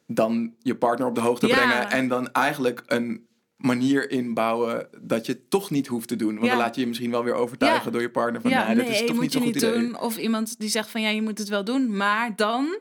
dan 0.06 0.54
je 0.58 0.74
partner 0.76 1.06
op 1.08 1.14
de 1.14 1.20
hoogte 1.20 1.46
Ja. 1.46 1.54
brengen 1.54 1.90
en 1.90 2.08
dan 2.08 2.32
eigenlijk 2.32 2.82
een 2.86 3.26
manier 3.56 4.10
inbouwen 4.10 4.88
dat 5.00 5.26
je 5.26 5.32
het 5.32 5.50
toch 5.50 5.70
niet 5.70 5.86
hoeft 5.86 6.08
te 6.08 6.16
doen. 6.16 6.32
Want 6.34 6.44
Ja. 6.44 6.48
dan 6.50 6.58
laat 6.58 6.74
je 6.74 6.80
je 6.80 6.86
misschien 6.86 7.10
wel 7.10 7.24
weer 7.24 7.34
overtuigen 7.34 7.84
Ja. 7.84 7.90
door 7.90 8.00
je 8.00 8.10
partner 8.10 8.40
van 8.40 8.50
ja 8.50 8.66
nee, 8.66 8.76
nee, 8.76 8.84
dit 8.84 8.94
is 8.94 9.06
toch 9.06 9.20
niet 9.20 9.32
zo'n 9.32 9.42
goed 9.42 9.54
niet 9.54 9.62
idee. 9.62 9.78
doen. 9.78 10.00
Of 10.00 10.16
iemand 10.16 10.58
die 10.60 10.68
zegt 10.68 10.88
van 10.90 11.00
ja, 11.02 11.08
je 11.08 11.22
moet 11.22 11.38
het 11.38 11.48
wel 11.48 11.64
doen, 11.64 11.96
maar 11.96 12.36
dan... 12.36 12.78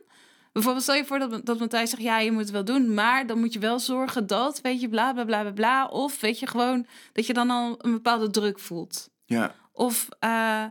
Bijvoorbeeld 0.57 0.85
stel 0.85 0.95
je 0.95 1.05
voor 1.05 1.19
dat, 1.19 1.45
dat 1.45 1.59
Matthijs 1.59 1.89
zegt, 1.89 2.01
ja, 2.01 2.19
je 2.19 2.31
moet 2.31 2.41
het 2.41 2.51
wel 2.51 2.65
doen, 2.65 2.93
maar 2.93 3.27
dan 3.27 3.39
moet 3.39 3.53
je 3.53 3.59
wel 3.59 3.79
zorgen 3.79 4.27
dat, 4.27 4.61
weet 4.61 4.81
je, 4.81 4.89
bla, 4.89 5.13
bla, 5.13 5.25
bla, 5.25 5.41
bla, 5.41 5.51
bla. 5.51 5.85
Of 5.85 6.19
weet 6.21 6.39
je 6.39 6.47
gewoon 6.47 6.85
dat 7.13 7.25
je 7.25 7.33
dan 7.33 7.49
al 7.49 7.75
een 7.77 7.91
bepaalde 7.91 8.29
druk 8.29 8.59
voelt. 8.59 9.09
Ja. 9.25 9.55
Of, 9.71 10.07
eh, 10.19 10.63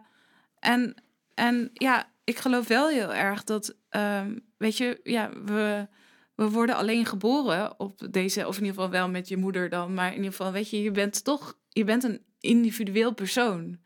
en, 0.59 0.94
en 1.35 1.70
ja, 1.72 2.09
ik 2.25 2.38
geloof 2.38 2.68
wel 2.68 2.88
heel 2.88 3.14
erg 3.14 3.44
dat, 3.44 3.77
ehm, 3.88 4.38
weet 4.57 4.77
je, 4.77 5.01
ja, 5.03 5.31
we, 5.44 5.88
we 6.35 6.51
worden 6.51 6.77
alleen 6.77 7.07
geboren 7.07 7.81
op 7.81 8.07
deze, 8.11 8.46
of 8.46 8.57
in 8.57 8.64
ieder 8.64 8.75
geval 8.77 8.90
wel 8.90 9.09
met 9.09 9.29
je 9.29 9.37
moeder 9.37 9.68
dan, 9.68 9.94
maar 9.94 10.09
in 10.09 10.16
ieder 10.16 10.31
geval, 10.31 10.53
weet 10.53 10.70
je, 10.70 10.83
je 10.83 10.90
bent 10.90 11.25
toch, 11.25 11.59
je 11.68 11.85
bent 11.85 12.05
een 12.05 12.22
individueel 12.40 13.14
persoon. 13.14 13.79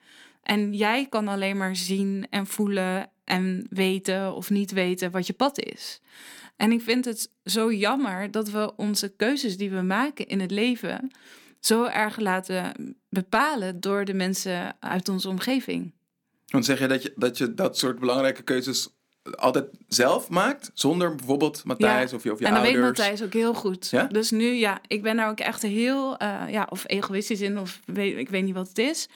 En 0.42 0.72
jij 0.74 1.06
kan 1.08 1.28
alleen 1.28 1.56
maar 1.56 1.76
zien 1.76 2.26
en 2.30 2.46
voelen 2.46 3.10
en 3.30 3.66
weten 3.70 4.34
of 4.34 4.50
niet 4.50 4.72
weten 4.72 5.10
wat 5.10 5.26
je 5.26 5.32
pad 5.32 5.58
is. 5.58 6.00
En 6.56 6.72
ik 6.72 6.80
vind 6.80 7.04
het 7.04 7.30
zo 7.44 7.72
jammer 7.72 8.30
dat 8.30 8.50
we 8.50 8.72
onze 8.76 9.08
keuzes 9.16 9.56
die 9.56 9.70
we 9.70 9.82
maken 9.82 10.26
in 10.26 10.40
het 10.40 10.50
leven 10.50 11.10
zo 11.60 11.84
erg 11.84 12.18
laten 12.18 12.96
bepalen 13.08 13.80
door 13.80 14.04
de 14.04 14.14
mensen 14.14 14.76
uit 14.80 15.08
onze 15.08 15.28
omgeving. 15.28 15.92
Want 16.46 16.64
zeg 16.64 16.78
je 16.78 16.86
dat 16.86 17.02
je 17.02 17.12
dat, 17.16 17.38
je 17.38 17.54
dat 17.54 17.78
soort 17.78 17.98
belangrijke 17.98 18.42
keuzes 18.42 18.88
altijd 19.34 19.66
zelf 19.88 20.28
maakt, 20.28 20.70
zonder 20.74 21.14
bijvoorbeeld 21.14 21.64
Matthijs 21.64 22.12
of 22.12 22.22
je, 22.22 22.32
of 22.32 22.38
je 22.38 22.44
en 22.44 22.54
dat 22.54 22.62
ouders. 22.62 22.82
weet 22.84 22.98
Matthijs 22.98 23.22
ook 23.22 23.32
heel 23.32 23.54
goed. 23.54 23.90
Ja? 23.90 24.04
Dus 24.04 24.30
nu, 24.30 24.46
ja, 24.46 24.80
ik 24.86 25.02
ben 25.02 25.16
daar 25.16 25.28
ook 25.28 25.40
echt 25.40 25.62
heel, 25.62 26.16
eh, 26.16 26.42
ja, 26.48 26.66
of 26.70 26.84
egoïstisch 26.86 27.40
in, 27.40 27.58
of 27.58 27.80
weet, 27.86 28.16
ik 28.16 28.28
weet 28.28 28.44
niet 28.44 28.54
wat 28.54 28.68
het 28.68 28.78
is. 28.78 29.08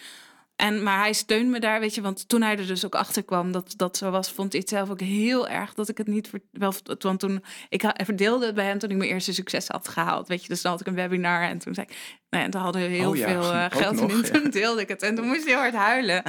En, 0.57 0.83
maar 0.83 0.99
hij 0.99 1.13
steunt 1.13 1.51
me 1.51 1.61
daar, 1.61 1.81
weet 1.81 1.95
je, 1.95 2.01
want 2.01 2.29
toen 2.29 2.43
hij 2.43 2.59
er 2.59 2.67
dus 2.67 2.85
ook 2.85 2.95
achter 2.95 3.23
kwam 3.25 3.53
dat 3.53 3.73
dat 3.77 3.97
zo 3.97 4.11
was, 4.11 4.31
vond 4.33 4.53
hij 4.53 4.61
het 4.61 4.71
zelf 4.71 4.91
ook 4.91 5.01
heel 5.01 5.49
erg 5.49 5.75
dat 5.75 5.89
ik 5.89 5.99
het 5.99 6.07
niet 6.07 6.29
ver- 6.29 6.41
wel. 6.51 6.75
Want 6.99 7.21
toen 7.21 7.45
ik 7.69 7.85
verdeelde 8.05 8.47
het 8.47 8.55
bij 8.55 8.65
hem 8.65 8.79
toen 8.79 8.91
ik 8.91 8.97
mijn 8.97 9.11
eerste 9.11 9.33
succes 9.33 9.69
had 9.69 9.89
gehaald, 9.89 10.29
weet 10.29 10.43
je, 10.43 10.49
dus 10.49 10.63
dan 10.63 10.71
had 10.73 10.81
ik 10.81 10.87
een 10.87 10.95
webinar 10.95 11.43
en 11.43 11.59
toen 11.59 11.75
zei 11.75 11.87
ik, 11.87 11.97
nou 12.31 12.43
ja, 12.43 12.43
en 12.43 12.51
toen 12.51 12.61
hadden 12.61 12.83
we 12.83 12.89
heel 12.89 13.11
Oh 13.11 13.17
ja, 13.17 13.29
veel 13.29 13.53
eh, 13.53 13.65
geld 13.69 14.01
nog, 14.01 14.11
in. 14.11 14.17
ja. 14.17 14.23
Toen 14.23 14.51
deelde 14.61 14.81
ik 14.81 14.89
het 14.89 15.03
en 15.03 15.15
toen 15.15 15.27
moest 15.27 15.43
hij 15.45 15.53
heel 15.53 15.61
hard 15.61 15.75
huilen. 15.75 16.23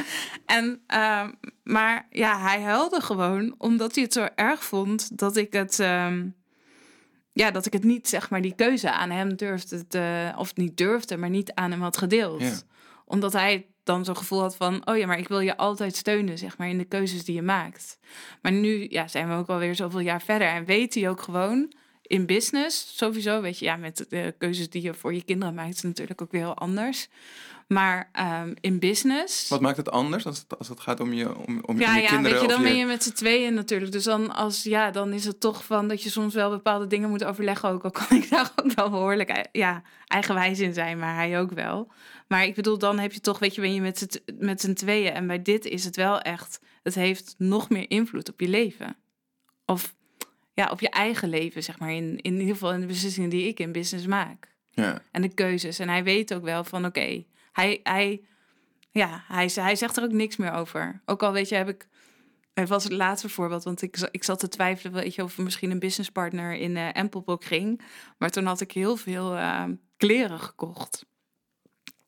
En, 0.46 0.82
ehm, 0.88 1.32
maar 1.64 2.08
ja, 2.10 2.40
hij 2.40 2.62
huilde 2.62 3.02
gewoon 3.02 3.56
omdat 3.58 3.96
hij 3.96 4.04
het 4.04 4.14
zo 4.14 4.28
erg 4.36 4.64
vond 4.64 5.18
dat 5.18 5.38
ik 5.38 5.54
het. 5.54 5.80
ehm, 5.80 6.28
ja, 7.32 7.52
dat 7.52 7.66
ik 7.66 7.74
het 7.74 7.84
niet, 7.84 8.08
zeg 8.10 8.30
maar, 8.30 8.42
die 8.42 8.56
keuze 8.56 8.92
aan 8.92 9.10
hem 9.10 9.36
durfde 9.36 9.88
te, 9.88 10.32
of 10.38 10.56
niet 10.56 10.78
durfde, 10.78 11.18
maar 11.18 11.30
niet 11.30 11.54
aan 11.54 11.72
hem 11.72 11.82
had 11.82 11.98
gedeeld. 11.98 12.66
Omdat 13.06 13.34
hij 13.34 13.68
dan 13.86 14.06
zo'n 14.06 14.18
gevoel 14.18 14.42
had 14.42 14.56
van, 14.56 14.88
oh 14.88 14.98
ja, 14.98 15.06
maar 15.06 15.20
ik 15.20 15.28
wil 15.28 15.40
je 15.40 15.58
altijd 15.58 15.96
steunen, 15.96 16.38
zeg 16.38 16.58
maar, 16.58 16.70
in 16.70 16.78
de 16.78 16.86
keuzes 16.86 17.26
die 17.26 17.36
je 17.36 17.42
maakt. 17.42 17.98
Maar 18.42 18.52
nu 18.52 18.88
ja, 18.90 19.08
zijn 19.08 19.30
we 19.30 19.36
ook 19.36 19.48
alweer 19.50 19.76
zoveel 19.76 20.00
jaar 20.00 20.22
verder 20.22 20.48
en 20.48 20.66
weet 20.66 20.94
hij 20.94 21.10
ook 21.10 21.22
gewoon 21.22 21.74
in 22.02 22.26
business, 22.26 22.98
sowieso, 22.98 23.42
weet 23.42 23.60
je, 23.60 23.66
ja, 23.66 23.76
met 23.76 24.06
de 24.10 24.36
keuzes 24.38 24.70
die 24.70 24.82
je 24.82 24.94
voor 24.94 25.14
je 25.14 25.24
kinderen 25.24 25.54
maakt, 25.54 25.76
is 25.76 25.82
natuurlijk 25.82 26.22
ook 26.22 26.32
weer 26.32 26.42
heel 26.42 26.58
anders. 26.58 27.10
Maar 27.68 28.10
ehm, 28.12 28.54
in 28.62 28.80
business. 28.80 29.50
Wat 29.50 29.62
maakt 29.62 29.78
het 29.78 29.92
anders 29.92 30.26
als 30.26 30.38
het, 30.38 30.58
als 30.58 30.68
het 30.68 30.80
gaat 30.80 31.00
om 31.00 31.14
je, 31.14 31.38
om, 31.38 31.62
om, 31.66 31.80
Ja, 31.80 31.96
je 31.96 32.02
ja, 32.02 32.08
kinderen? 32.08 32.32
weet 32.32 32.42
je, 32.42 32.56
dan 32.56 32.62
ben 32.64 32.76
je 32.76 32.86
met 32.86 33.04
z'n 33.04 33.12
tweeën 33.12 33.54
natuurlijk. 33.54 33.92
Dus 33.92 34.04
dan, 34.04 34.36
als, 34.36 34.64
ja, 34.64 34.92
dan 34.92 35.14
is 35.14 35.26
het 35.26 35.40
toch 35.40 35.66
van 35.66 35.88
dat 35.88 36.04
je 36.04 36.10
soms 36.10 36.34
wel 36.34 36.50
bepaalde 36.50 36.88
dingen 36.88 37.10
moet 37.10 37.24
overleggen. 37.24 37.70
Ook 37.70 37.84
al 37.84 37.92
kan 37.92 38.18
ik 38.22 38.30
daar 38.30 38.52
ook 38.56 38.72
wel 38.72 38.90
behoorlijk 38.90 39.30
eh, 39.30 39.44
ja, 39.52 39.82
eigenwijs 40.08 40.60
in 40.60 40.74
zijn, 40.74 41.00
maar 41.00 41.16
hij 41.16 41.40
ook 41.40 41.52
wel. 41.52 41.92
Maar 42.28 42.46
ik 42.46 42.56
bedoel, 42.56 42.78
dan 42.78 43.00
heb 43.00 43.12
je 43.12 43.20
toch, 43.20 43.40
weet 43.40 43.56
je, 43.56 43.62
ben 43.62 43.74
je 43.74 43.82
met 43.82 44.22
met 44.38 44.62
z'n 44.62 44.74
tweeën. 44.74 45.14
En 45.14 45.28
bij 45.28 45.42
dit 45.42 45.66
is 45.66 45.84
het 45.86 45.96
wel 45.96 46.20
echt, 46.22 46.60
het 46.84 46.96
heeft 46.96 47.36
nog 47.38 47.70
meer 47.70 47.90
invloed 47.90 48.30
op 48.30 48.40
je 48.40 48.48
leven. 48.48 48.96
Of 49.66 49.96
ja, 50.54 50.70
op 50.70 50.80
je 50.80 50.90
eigen 50.90 51.30
leven, 51.30 51.64
zeg 51.64 51.80
maar. 51.80 51.94
In, 51.94 52.22
in 52.22 52.34
ieder 52.34 52.54
geval 52.54 52.74
in 52.74 52.80
de 52.80 52.86
beslissingen 52.86 53.30
die 53.30 53.48
ik 53.48 53.60
in 53.60 53.72
business 53.72 54.06
maak 54.08 54.56
Ja. 54.72 55.02
en 55.12 55.22
de 55.22 55.34
keuzes. 55.34 55.80
En 55.80 55.90
hij 55.90 56.04
weet 56.04 56.34
ook 56.34 56.44
wel 56.44 56.64
van 56.64 56.86
oké, 56.86 57.24
hij, 57.52 57.80
hij, 57.84 58.22
ja, 58.92 59.24
hij, 59.28 59.52
hij 59.54 59.76
zegt 59.76 59.98
er 59.98 60.04
ook 60.04 60.12
niks 60.12 60.36
meer 60.36 60.52
over. 60.52 61.02
Ook 61.06 61.24
al 61.24 61.32
weet 61.32 61.50
je, 61.50 61.56
heb 61.56 61.70
ik. 61.70 61.88
Het 62.54 62.70
was 62.70 62.84
het 62.84 62.94
laatste 62.94 63.30
voorbeeld, 63.30 63.64
want 63.64 63.82
ik, 63.82 64.08
ik 64.12 64.24
zat 64.24 64.40
te 64.40 64.48
twijfelen 64.48 64.94
weet 64.94 65.16
je, 65.16 65.24
of 65.24 65.38
misschien 65.38 65.72
een 65.72 65.80
businesspartner 65.80 66.54
in 66.54 66.78
Empelbok 66.78 67.44
ging. 67.44 67.82
Maar 68.18 68.30
toen 68.30 68.46
had 68.46 68.62
ik 68.62 68.72
heel 68.72 68.96
veel 68.98 69.36
eh, 69.36 69.64
kleren 69.98 70.40
gekocht. 70.40 71.06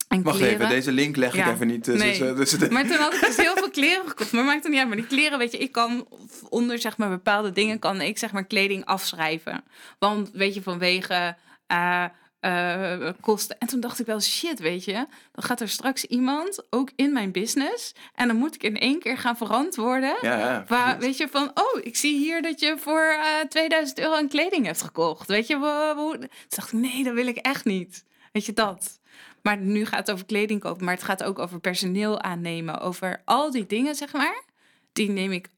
En 0.08 0.24
Wacht 0.24 0.38
kleren, 0.38 0.56
even, 0.56 0.70
deze 0.70 0.92
link 0.92 1.16
leg 1.16 1.30
ik 1.34 1.36
Ja. 1.46 1.52
even 1.54 1.68
niet 1.68 1.84
tussen. 1.84 2.08
Nee. 2.26 2.34
tussen 2.36 2.60
de- 2.60 2.70
maar 2.70 2.88
toen 2.88 2.98
had 2.98 3.14
ik 3.14 3.20
dus 3.26 3.36
heel 3.38 3.56
veel 3.56 3.70
kleren 3.80 4.08
gekocht. 4.08 4.32
Maar 4.32 4.44
maakt 4.44 4.62
het 4.64 4.68
niet 4.72 4.78
uit. 4.80 4.88
Maar 4.88 4.98
die 4.98 5.08
kleren, 5.08 5.38
weet 5.38 5.52
je, 5.52 5.58
ik 5.58 5.72
kan 5.72 6.08
onder 6.50 6.80
zeg 6.80 6.98
maar 6.98 7.10
bepaalde 7.10 7.52
dingen 7.52 7.80
kan 7.80 8.02
ik 8.02 8.18
zeg 8.18 8.32
maar 8.32 8.46
kleding 8.46 8.86
afschrijven. 8.86 9.64
Want 10.00 10.30
weet 10.34 10.54
je, 10.54 10.62
vanwege 10.62 11.36
eh, 11.68 12.06
eh, 12.40 13.10
kosten. 13.22 13.58
En 13.60 13.68
toen 13.68 13.80
dacht 13.80 14.00
ik 14.00 14.06
wel, 14.06 14.22
shit, 14.22 14.60
weet 14.60 14.84
je, 14.86 14.94
dan 15.32 15.44
gaat 15.44 15.62
er 15.62 15.70
straks 15.70 16.06
iemand 16.06 16.64
ook 16.70 16.90
in 16.96 17.14
mijn 17.14 17.32
business. 17.32 17.94
En 18.16 18.28
dan 18.28 18.36
moet 18.38 18.56
ik 18.56 18.64
in 18.64 18.78
één 18.78 19.00
keer 19.00 19.18
gaan 19.18 19.38
verantwoorden. 19.38 20.16
ja, 20.22 20.40
ja, 20.40 20.66
Waar, 20.68 21.00
weet 21.00 21.18
je, 21.18 21.28
van, 21.32 21.52
oh, 21.54 21.80
ik 21.86 21.96
zie 21.96 22.18
hier 22.18 22.42
dat 22.42 22.60
je 22.60 22.76
voor 22.80 23.02
eh 23.20 23.48
2000 23.50 24.00
euro 24.00 24.14
aan 24.16 24.28
kleding 24.28 24.66
hebt 24.66 24.82
gekocht. 24.82 25.28
Weet 25.28 25.48
je, 25.48 25.58
wo- 25.58 25.96
hoe... 25.96 26.18
Toen 26.18 26.30
dacht 26.50 26.74
ik, 26.74 26.80
nee, 26.80 27.04
dat 27.04 27.14
wil 27.14 27.28
ik 27.28 27.38
echt 27.38 27.66
niet. 27.66 28.04
Weet 28.32 28.46
je, 28.46 28.54
dat. 28.54 29.00
Maar 29.48 29.58
nu 29.58 29.86
gaat 29.86 30.00
het 30.00 30.12
over 30.12 30.26
kleding 30.26 30.60
kopen, 30.60 30.86
maar 30.86 30.94
het 30.94 31.04
gaat 31.04 31.24
ook 31.24 31.40
over 31.40 31.60
personeel 31.60 32.22
aannemen. 32.22 32.80
Over 32.80 33.22
al 33.26 33.52
die 33.52 33.66
dingen, 33.66 33.96
zeg 33.96 34.14
maar. 34.14 34.44
Die 34.92 35.10
neem 35.10 35.32
ik 35.32 35.50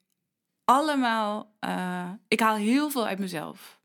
allemaal... 0.66 1.56
eh, 1.60 2.12
ik 2.28 2.40
haal 2.40 2.56
heel 2.56 2.90
veel 2.90 3.08
uit 3.08 3.20
mezelf. 3.20 3.79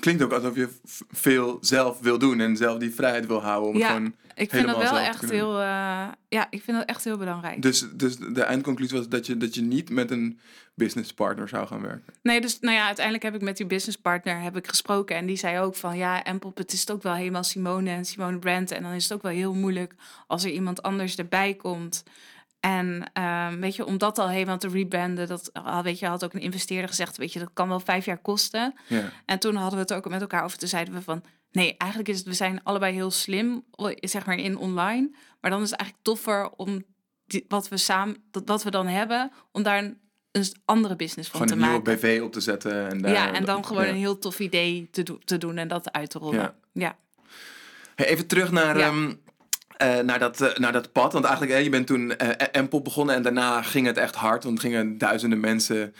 Klinkt 0.00 0.22
ook 0.22 0.32
alsof 0.32 0.56
je 0.56 0.68
veel 1.10 1.58
zelf 1.60 2.00
wil 2.00 2.18
doen 2.18 2.40
en 2.40 2.56
zelf 2.56 2.78
die 2.78 2.94
vrijheid 2.94 3.26
wil 3.26 3.42
houden 3.42 3.70
om 3.70 3.76
Ja, 3.76 3.86
gewoon... 3.86 4.14
Ik 4.34 4.50
vind 4.50 4.66
dat 4.66 4.82
wel 4.82 4.98
echt 4.98 5.30
heel... 5.30 5.60
eh, 5.60 6.08
ja, 6.28 6.46
ik 6.50 6.62
vind 6.62 6.76
dat 6.76 6.88
echt 6.88 7.04
heel 7.04 7.16
belangrijk. 7.16 7.62
Dus, 7.62 7.86
dus 7.92 8.16
de 8.16 8.42
eindconclusie 8.42 8.98
was 8.98 9.08
dat 9.08 9.26
je, 9.26 9.36
dat 9.36 9.54
je 9.54 9.62
niet 9.62 9.90
met 9.90 10.10
een 10.10 10.40
businesspartner 10.74 11.48
zou 11.48 11.66
gaan 11.66 11.80
werken. 11.80 12.14
Nee, 12.22 12.40
dus 12.40 12.60
nou 12.60 12.76
ja, 12.76 12.86
uiteindelijk 12.86 13.24
heb 13.24 13.34
ik 13.34 13.40
met 13.40 13.56
die 13.56 13.66
businesspartner 13.66 14.40
heb 14.40 14.56
ik 14.56 14.68
gesproken. 14.68 15.16
En 15.16 15.26
die 15.26 15.36
zei 15.36 15.58
ook 15.58 15.76
van 15.76 15.96
ja, 15.96 16.24
Empop, 16.24 16.56
het 16.56 16.72
is 16.72 16.90
ook 16.90 17.02
wel 17.02 17.14
helemaal 17.14 17.44
Simone 17.44 17.90
en 17.90 18.04
Simone 18.04 18.38
Brand. 18.38 18.70
En 18.70 18.82
dan 18.82 18.92
is 18.92 19.02
het 19.02 19.12
ook 19.12 19.22
wel 19.22 19.32
heel 19.32 19.54
moeilijk 19.54 19.94
als 20.26 20.44
er 20.44 20.50
iemand 20.50 20.82
anders 20.82 21.16
erbij 21.16 21.54
komt. 21.54 22.02
En 22.64 23.10
ehm, 23.12 23.60
weet 23.60 23.76
je, 23.76 23.84
om 23.84 23.98
dat 23.98 24.18
al 24.18 24.28
helemaal 24.28 24.58
te 24.58 24.68
rebranden, 24.68 25.28
dat 25.28 25.50
al 25.52 25.82
weet 25.82 25.98
je, 25.98 26.06
had 26.06 26.24
ook 26.24 26.34
een 26.34 26.40
investeerder 26.40 26.88
gezegd, 26.88 27.16
weet 27.16 27.32
je, 27.32 27.38
dat 27.38 27.50
kan 27.52 27.68
wel 27.68 27.80
vijf 27.80 28.04
jaar 28.04 28.18
kosten. 28.18 28.74
Ja. 28.86 29.10
En 29.26 29.38
toen 29.38 29.54
hadden 29.54 29.74
we 29.74 29.80
het 29.80 29.92
ook 29.92 30.08
met 30.08 30.20
elkaar 30.20 30.44
over. 30.44 30.58
Toen 30.58 30.68
zeiden 30.68 30.94
we 30.94 31.02
van, 31.02 31.22
nee, 31.50 31.74
eigenlijk 31.76 32.10
is 32.10 32.18
het, 32.18 32.26
we 32.26 32.32
zijn 32.34 32.60
allebei 32.62 32.94
heel 32.94 33.10
slim, 33.10 33.64
zeg 34.00 34.26
maar 34.26 34.36
in 34.38 34.56
online. 34.58 35.10
Maar 35.40 35.50
dan 35.50 35.62
is 35.62 35.70
het 35.70 35.78
eigenlijk 35.78 36.08
toffer 36.08 36.50
om 36.50 36.84
die, 37.26 37.44
wat 37.48 37.68
we 37.68 37.76
samen, 37.76 38.16
dat, 38.30 38.42
wat 38.46 38.62
we 38.62 38.70
dan 38.70 38.86
hebben, 38.86 39.30
om 39.52 39.62
daar 39.62 39.78
een, 39.84 39.98
een 40.32 40.46
andere 40.64 40.96
business 40.96 41.30
van 41.30 41.40
Gewoon 41.40 41.56
te 41.56 41.62
een 41.64 41.68
nieuwe 41.70 41.84
maken. 41.84 42.00
BV 42.00 42.20
op 42.22 42.32
te 42.32 42.40
zetten. 42.40 42.88
En 42.90 42.98
daar, 43.02 43.12
Ja, 43.12 43.32
en 43.32 43.44
dan 43.44 43.64
gewoon 43.64 43.84
ja. 43.84 43.88
een 43.90 43.96
heel 43.96 44.18
tof 44.18 44.38
idee 44.38 44.88
te, 44.90 45.02
do- 45.02 45.18
te 45.24 45.38
doen 45.38 45.56
en 45.58 45.68
dat 45.68 45.92
uit 45.92 46.10
te 46.10 46.18
rollen. 46.18 46.40
Ja. 46.40 46.54
Ja. 46.72 46.96
Hey, 47.94 48.06
even 48.06 48.26
terug 48.26 48.50
naar, 48.50 48.78
Ja. 48.78 48.92
Eh, 49.84 50.04
naar, 50.04 50.18
dat, 50.18 50.40
eh, 50.40 50.56
naar 50.56 50.72
dat 50.72 50.92
pad. 50.92 51.12
Want 51.12 51.24
eigenlijk, 51.24 51.62
je 51.62 51.70
bent 51.70 51.86
toen 51.86 52.16
eh 52.16 52.46
Empop 52.52 52.84
begonnen 52.84 53.14
en 53.14 53.22
daarna 53.22 53.62
ging 53.62 53.86
het 53.86 53.96
echt 53.96 54.14
hard. 54.14 54.44
Want 54.44 54.60
gingen 54.60 54.98
duizenden 54.98 55.40
mensen 55.40 55.94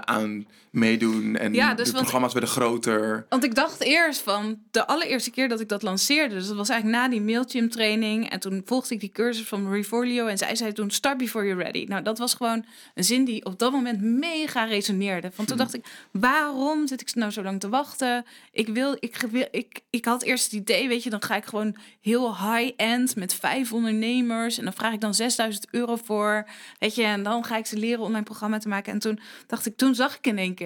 aan 0.00 0.46
meedoen. 0.72 1.36
En 1.36 1.54
Ja, 1.54 1.74
dus 1.74 1.86
de 1.86 1.92
want- 1.92 2.02
programma's 2.04 2.32
werden 2.32 2.50
groter. 2.50 3.26
Want 3.28 3.44
ik 3.44 3.54
dacht 3.54 3.80
eerst 3.80 4.20
van 4.20 4.58
de 4.70 4.86
allereerste 4.86 5.30
keer 5.30 5.48
dat 5.48 5.60
ik 5.60 5.68
dat 5.68 5.82
lanceerde, 5.82 6.34
dus 6.34 6.46
dat 6.46 6.56
was 6.56 6.68
eigenlijk 6.68 7.00
na 7.02 7.08
die 7.08 7.20
Mailchimp 7.20 7.70
training. 7.70 8.30
En 8.30 8.40
toen 8.40 8.62
volgde 8.64 8.94
ik 8.94 9.00
die 9.00 9.10
cursus 9.12 9.48
van 9.48 9.62
Marie 9.62 9.84
Forleo 9.84 10.26
en 10.26 10.38
zij 10.38 10.56
zei 10.56 10.72
toen 10.72 10.90
start 10.90 11.18
before 11.18 11.44
you're 11.46 11.62
ready. 11.62 11.84
Nou, 11.88 12.02
dat 12.02 12.18
was 12.18 12.34
gewoon 12.34 12.64
een 12.94 13.04
zin 13.04 13.24
die 13.24 13.44
op 13.44 13.58
dat 13.58 13.72
moment 13.72 14.00
mega 14.02 14.64
resoneerde. 14.64 15.30
Want 15.36 15.48
toen 15.48 15.56
dacht 15.56 15.74
ik, 15.74 15.84
waarom 16.10 16.86
zit 16.86 17.00
ik 17.00 17.14
nou 17.14 17.30
zo 17.30 17.42
lang 17.42 17.60
te 17.60 17.68
wachten? 17.68 18.24
Ik 18.52 18.68
wil, 18.68 18.96
ik, 19.00 19.16
wil, 19.30 19.46
ik, 19.50 19.80
ik 19.90 20.04
had 20.04 20.22
eerst 20.22 20.44
het 20.44 20.52
idee, 20.60 20.88
weet 20.88 21.02
je, 21.02 21.10
dan 21.10 21.22
ga 21.22 21.36
ik 21.36 21.44
gewoon 21.44 21.76
heel 22.00 22.36
high-end 22.36 23.16
met 23.16 23.34
vijf 23.34 23.72
ondernemers 23.72 24.58
en 24.58 24.64
dan 24.64 24.72
vraag 24.72 24.92
ik 24.92 25.00
dan 25.00 25.14
6000 25.14 25.66
euro 25.70 25.96
voor, 26.04 26.46
weet 26.78 26.94
je, 26.94 27.02
en 27.02 27.22
dan 27.22 27.44
ga 27.44 27.56
ik 27.56 27.66
ze 27.66 27.76
leren 27.76 28.00
online 28.04 28.24
programma 28.24 28.58
te 28.58 28.68
maken. 28.68 28.92
En 28.92 28.98
toen 28.98 29.18
dacht 29.46 29.66
ik, 29.66 29.76
toen 29.76 29.94
zag 29.94 30.16
ik 30.16 30.26
in 30.26 30.38
één 30.38 30.54
keer 30.54 30.60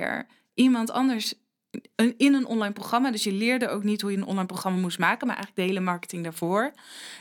iemand 0.54 0.90
anders 0.90 1.34
in 2.16 2.34
een 2.34 2.46
online 2.46 2.72
programma. 2.72 3.10
Dus 3.10 3.24
je 3.24 3.32
leerde 3.32 3.68
ook 3.68 3.84
niet 3.84 4.00
hoe 4.00 4.10
je 4.10 4.16
een 4.16 4.24
online 4.26 4.46
programma 4.46 4.80
moest 4.80 4.98
maken, 4.98 5.26
maar 5.26 5.36
eigenlijk 5.36 5.66
de 5.66 5.74
hele 5.74 5.84
marketing 5.84 6.22
daarvoor. 6.22 6.72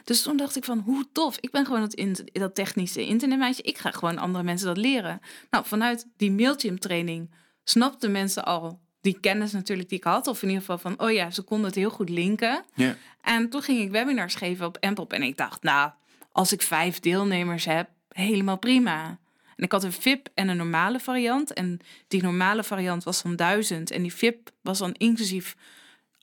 Dus 0.04 0.22
toen 0.22 0.38
dacht 0.38 0.56
ik 0.56 0.64
van, 0.64 0.80
hoe 0.80 1.06
tof. 1.12 1.38
Ik 1.40 1.52
ben 1.52 1.66
gewoon 1.66 1.82
dat, 1.82 1.94
in, 1.94 2.18
dat 2.32 2.56
technische 2.56 3.06
internetmeisje. 3.06 3.62
Ik 3.62 3.78
ga 3.78 3.92
gewoon 3.92 4.18
andere 4.18 4.44
mensen 4.44 4.68
dat 4.68 4.78
leren. 4.78 5.20
Nou, 5.50 5.66
vanuit 5.66 6.08
die 6.18 6.32
Mailchimp 6.32 6.80
training 6.80 7.34
snapten 7.64 8.12
mensen 8.12 8.46
al 8.46 8.80
die 9.02 9.20
kennis 9.20 9.52
natuurlijk 9.52 9.90
die 9.90 9.98
ik 9.98 10.04
had. 10.04 10.28
Of 10.28 10.42
in 10.42 10.48
ieder 10.48 10.64
geval 10.64 10.78
van, 10.78 11.00
oh 11.00 11.12
ja, 11.12 11.32
ze 11.32 11.42
konden 11.42 11.66
het 11.66 11.76
heel 11.76 11.90
goed 11.90 12.10
linken. 12.10 12.64
Ja. 12.74 12.96
En 13.22 13.50
toen 13.50 13.62
ging 13.62 13.82
ik 13.82 13.92
webinars 13.92 14.36
geven 14.36 14.66
op 14.66 14.78
Empop. 14.80 15.14
En 15.14 15.24
ik 15.24 15.38
dacht, 15.38 15.64
nou, 15.64 15.92
als 16.32 16.54
ik 16.54 16.62
vijf 16.62 17.00
deelnemers 17.00 17.66
heb, 17.66 17.90
helemaal 18.10 18.58
prima. 18.58 19.20
En 19.56 19.64
ik 19.64 19.72
had 19.72 19.84
een 19.84 19.92
VIP 19.92 20.28
en 20.34 20.48
een 20.48 20.58
normale 20.58 21.00
variant. 21.00 21.54
En 21.54 21.80
die 22.08 22.22
normale 22.22 22.64
variant 22.64 23.04
was 23.04 23.22
dan 23.22 23.36
1000. 23.36 23.92
En 23.92 24.02
die 24.02 24.14
VIP 24.14 24.52
was 24.62 24.78
dan 24.78 24.94
inclusief 24.94 25.56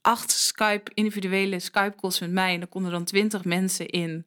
acht 0.01 0.31
Skype, 0.31 0.91
individuele 0.95 1.59
Skype 1.59 1.95
calls 2.01 2.21
met 2.21 2.31
mij. 2.31 2.55
En 2.55 2.61
er 2.61 2.67
konden 2.67 2.91
dan 2.91 3.05
20 3.05 3.45
mensen 3.45 3.89
in. 3.89 4.27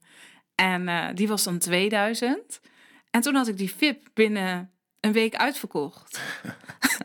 En 0.55 0.87
eh, 0.87 1.07
die 1.13 1.27
was 1.27 1.43
dan 1.43 1.57
2000. 1.57 2.59
En 3.09 3.21
toen 3.21 3.35
had 3.35 3.47
ik 3.47 3.57
die 3.57 3.73
VIP 3.75 4.07
binnen 4.13 4.71
een 4.99 5.11
week 5.11 5.35
uitverkocht. 5.35 6.19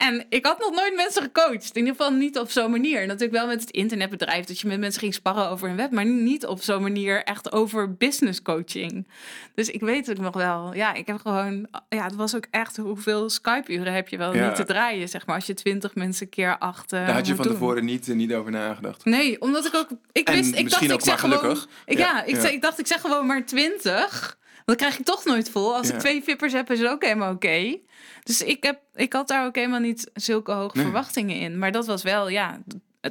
En 0.00 0.24
ik 0.28 0.46
had 0.46 0.58
nog 0.58 0.70
nooit 0.70 0.94
mensen 0.96 1.22
gecoacht. 1.22 1.70
In 1.76 1.80
ieder 1.86 1.90
geval 1.96 2.10
niet 2.12 2.38
op 2.38 2.50
zo'n 2.50 2.70
manier. 2.70 3.06
Natuurlijk 3.06 3.32
wel 3.32 3.46
met 3.46 3.60
het 3.60 3.70
internetbedrijf. 3.70 4.44
Dat 4.44 4.60
je 4.60 4.66
met 4.68 4.78
mensen 4.78 5.00
ging 5.00 5.14
sparren 5.14 5.48
over 5.48 5.68
een 5.68 5.76
web. 5.76 5.90
Maar 5.90 6.06
niet 6.06 6.46
op 6.46 6.62
zo'n 6.62 6.82
manier 6.82 7.24
echt 7.24 7.52
over 7.52 7.94
business 7.94 8.42
coaching. 8.42 9.06
Dus 9.54 9.68
ik 9.70 9.80
weet 9.80 10.06
het 10.06 10.18
nog 10.20 10.34
wel. 10.34 10.74
Ja, 10.74 10.94
ik 10.94 11.06
heb 11.06 11.18
gewoon... 11.20 11.66
Ja, 11.88 12.04
het 12.04 12.14
was 12.14 12.36
ook 12.36 12.46
echt... 12.50 12.76
Hoeveel 12.76 13.30
Skype-uren 13.30 13.92
heb 13.92 14.08
je 14.08 14.16
wel 14.16 14.34
Ja. 14.34 14.46
niet 14.46 14.56
te 14.56 14.64
draaien, 14.64 15.08
zeg 15.08 15.26
maar. 15.26 15.34
Als 15.34 15.46
je 15.46 15.54
twintig 15.54 15.94
mensen 15.94 16.28
keer 16.28 16.58
acht 16.58 16.92
eh, 16.92 17.06
Daar 17.06 17.14
had 17.14 17.26
je 17.26 17.34
van 17.34 17.44
doen. 17.44 17.52
tevoren 17.52 17.84
niet, 17.84 18.08
eh, 18.08 18.14
niet 18.14 18.34
over 18.34 18.50
nagedacht. 18.50 19.04
Nee, 19.04 19.40
omdat 19.40 19.66
ik 19.66 19.74
ook... 19.74 19.88
Ik 20.12 20.28
En 20.28 20.34
wist... 20.34 20.54
Ik 20.54 20.70
dacht, 20.70 20.82
ik 20.82 20.90
zeg 20.90 21.06
maar 21.06 21.18
gewoon... 21.18 21.38
gelukkig. 21.38 21.68
Ik, 21.84 21.98
Ja, 21.98 22.04
ja, 22.04 22.24
ik, 22.24 22.34
ja. 22.34 22.40
Zei, 22.40 22.54
ik 22.54 22.62
dacht, 22.62 22.78
ik 22.78 22.86
zeg 22.86 23.00
gewoon 23.00 23.26
maar 23.26 23.46
twintig. 23.46 24.38
Dat 24.70 24.78
krijg 24.78 24.98
ik 24.98 25.04
toch 25.04 25.24
nooit 25.24 25.50
vol. 25.50 25.74
Als 25.76 25.88
Ja. 25.88 25.94
ik 25.94 26.00
twee 26.00 26.22
vippers 26.22 26.52
heb, 26.52 26.70
is 26.70 26.78
het 26.78 26.88
ook 26.88 27.02
helemaal 27.02 27.32
oké. 27.32 27.78
Dus 28.22 28.42
ik, 28.42 28.62
heb, 28.62 28.80
ik 28.94 29.12
had 29.12 29.28
daar 29.28 29.46
ook 29.46 29.54
helemaal 29.54 29.80
niet 29.80 30.10
zulke 30.14 30.52
hoge 30.52 30.76
Nee. 30.76 30.84
verwachtingen 30.84 31.36
in. 31.36 31.58
Maar 31.58 31.72
dat 31.72 31.86
was 31.86 32.02
wel, 32.02 32.28
ja, 32.28 32.60